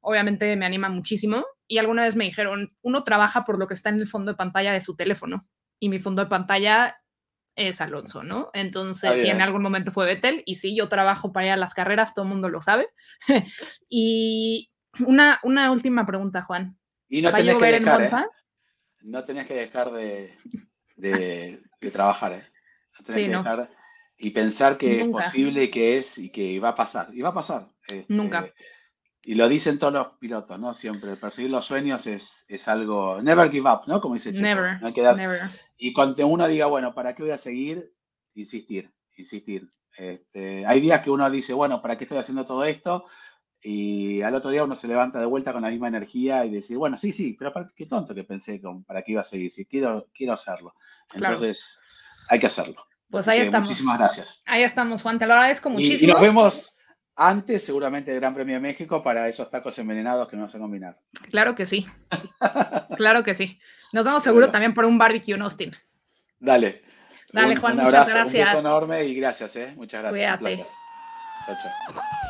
obviamente 0.00 0.56
me 0.56 0.66
anima 0.66 0.88
muchísimo. 0.88 1.44
Y 1.66 1.78
alguna 1.78 2.02
vez 2.02 2.16
me 2.16 2.24
dijeron, 2.24 2.72
uno 2.82 3.04
trabaja 3.04 3.44
por 3.44 3.58
lo 3.58 3.66
que 3.66 3.74
está 3.74 3.90
en 3.90 4.00
el 4.00 4.06
fondo 4.06 4.32
de 4.32 4.36
pantalla 4.36 4.72
de 4.72 4.80
su 4.80 4.96
teléfono 4.96 5.48
y 5.80 5.88
mi 5.88 5.98
fondo 5.98 6.22
de 6.22 6.28
pantalla 6.28 6.96
es 7.56 7.80
Alonso, 7.80 8.22
¿no? 8.22 8.50
Entonces, 8.54 9.20
si 9.20 9.28
en 9.28 9.40
algún 9.40 9.62
momento 9.62 9.90
fue 9.90 10.06
Betel, 10.06 10.42
y 10.46 10.56
sí, 10.56 10.76
yo 10.76 10.88
trabajo 10.88 11.32
para 11.32 11.46
ir 11.46 11.52
a 11.52 11.56
las 11.56 11.74
carreras, 11.74 12.14
todo 12.14 12.24
el 12.24 12.30
mundo 12.30 12.48
lo 12.48 12.62
sabe. 12.62 12.88
y 13.90 14.69
una, 15.06 15.40
una 15.42 15.70
última 15.70 16.06
pregunta, 16.06 16.42
Juan. 16.42 16.78
Y 17.08 17.22
no 17.22 17.32
que 17.32 17.42
dejar, 17.42 18.02
¿eh? 18.02 18.10
No 19.02 19.24
tenés 19.24 19.46
que 19.46 19.54
dejar 19.54 19.90
de, 19.92 20.36
de, 20.96 21.60
trabajar, 21.92 22.32
¿eh? 22.32 22.44
No 22.98 23.04
tenés 23.04 23.30
que 23.30 23.36
dejar 23.36 23.70
y 24.22 24.30
pensar 24.30 24.76
que 24.76 25.00
es 25.00 25.08
posible, 25.08 25.70
que 25.70 25.96
es 25.96 26.18
y 26.18 26.30
que 26.30 26.60
va 26.60 26.70
a 26.70 26.74
pasar. 26.74 27.08
Y 27.12 27.22
va 27.22 27.30
a 27.30 27.34
pasar. 27.34 27.68
Este, 27.88 28.04
Nunca. 28.08 28.52
Y 29.22 29.34
lo 29.34 29.48
dicen 29.48 29.78
todos 29.78 29.92
los 29.92 30.08
pilotos, 30.18 30.58
¿no? 30.58 30.74
Siempre. 30.74 31.16
Perseguir 31.16 31.50
los 31.50 31.64
sueños 31.64 32.06
es, 32.06 32.44
es 32.48 32.68
algo. 32.68 33.22
Never 33.22 33.50
give 33.50 33.68
up, 33.68 33.82
¿no? 33.86 34.00
Como 34.00 34.14
dice 34.14 34.32
Checo. 34.32 34.42
Never. 34.42 34.80
No 34.80 34.88
hay 34.88 34.92
que 34.92 35.02
dar... 35.02 35.16
never. 35.16 35.40
Y 35.78 35.94
cuando 35.94 36.26
uno 36.26 36.46
diga, 36.46 36.66
bueno, 36.66 36.94
¿para 36.94 37.14
qué 37.14 37.22
voy 37.22 37.32
a 37.32 37.38
seguir? 37.38 37.94
Insistir, 38.34 38.92
insistir. 39.16 39.72
Este, 39.96 40.66
hay 40.66 40.80
días 40.80 41.02
que 41.02 41.10
uno 41.10 41.28
dice, 41.30 41.54
bueno, 41.54 41.80
¿para 41.80 41.96
qué 41.96 42.04
estoy 42.04 42.18
haciendo 42.18 42.44
todo 42.44 42.64
esto? 42.64 43.06
Y 43.62 44.22
al 44.22 44.34
otro 44.34 44.50
día 44.50 44.64
uno 44.64 44.74
se 44.74 44.88
levanta 44.88 45.20
de 45.20 45.26
vuelta 45.26 45.52
con 45.52 45.62
la 45.62 45.70
misma 45.70 45.88
energía 45.88 46.44
y 46.46 46.50
decir, 46.50 46.78
bueno, 46.78 46.96
sí, 46.96 47.12
sí, 47.12 47.36
pero 47.38 47.52
qué 47.76 47.86
tonto 47.86 48.14
que 48.14 48.24
pensé 48.24 48.60
con, 48.60 48.84
para 48.84 49.02
qué 49.02 49.12
iba 49.12 49.20
a 49.20 49.24
seguir, 49.24 49.50
si 49.50 49.66
quiero, 49.66 50.08
quiero 50.14 50.32
hacerlo. 50.32 50.74
Entonces, 51.12 51.82
hay 52.28 52.40
que 52.40 52.46
hacerlo. 52.46 52.86
Pues 53.10 53.28
ahí 53.28 53.40
estamos. 53.40 53.68
Muchísimas 53.68 53.98
gracias. 53.98 54.42
Ahí 54.46 54.62
estamos, 54.62 55.02
Juan, 55.02 55.18
te 55.18 55.26
lo 55.26 55.34
agradezco 55.34 55.68
muchísimo. 55.68 56.10
Y, 56.10 56.14
nos 56.14 56.22
vemos 56.22 56.78
antes, 57.16 57.64
seguramente, 57.64 58.12
del 58.12 58.20
Gran 58.20 58.34
Premio 58.34 58.54
de 58.54 58.60
México 58.60 59.02
para 59.02 59.28
esos 59.28 59.50
tacos 59.50 59.78
envenenados 59.78 60.28
que 60.28 60.36
nos 60.36 60.46
vas 60.46 60.54
a 60.54 60.58
combinar. 60.58 60.98
Claro 61.30 61.54
que 61.54 61.66
sí. 61.66 61.86
claro 62.96 63.22
que 63.22 63.34
sí. 63.34 63.60
Nos 63.92 64.06
vemos 64.06 64.22
seguro 64.22 64.50
también 64.50 64.72
por 64.72 64.84
un 64.86 64.96
barbecue 64.96 65.34
en 65.34 65.42
Austin. 65.42 65.76
Dale. 66.38 66.82
Dale, 67.32 67.56
Juan, 67.56 67.76
muchas 67.76 68.08
gracias. 68.08 68.48
Un 68.48 68.54
beso 68.54 68.68
enorme 68.68 69.04
y 69.04 69.14
gracias, 69.14 69.54
¿eh? 69.56 69.74
Muchas 69.76 70.02
gracias. 70.02 70.38
Cuídate. 70.38 70.66
Chao, 71.46 71.56
chao. 71.62 72.29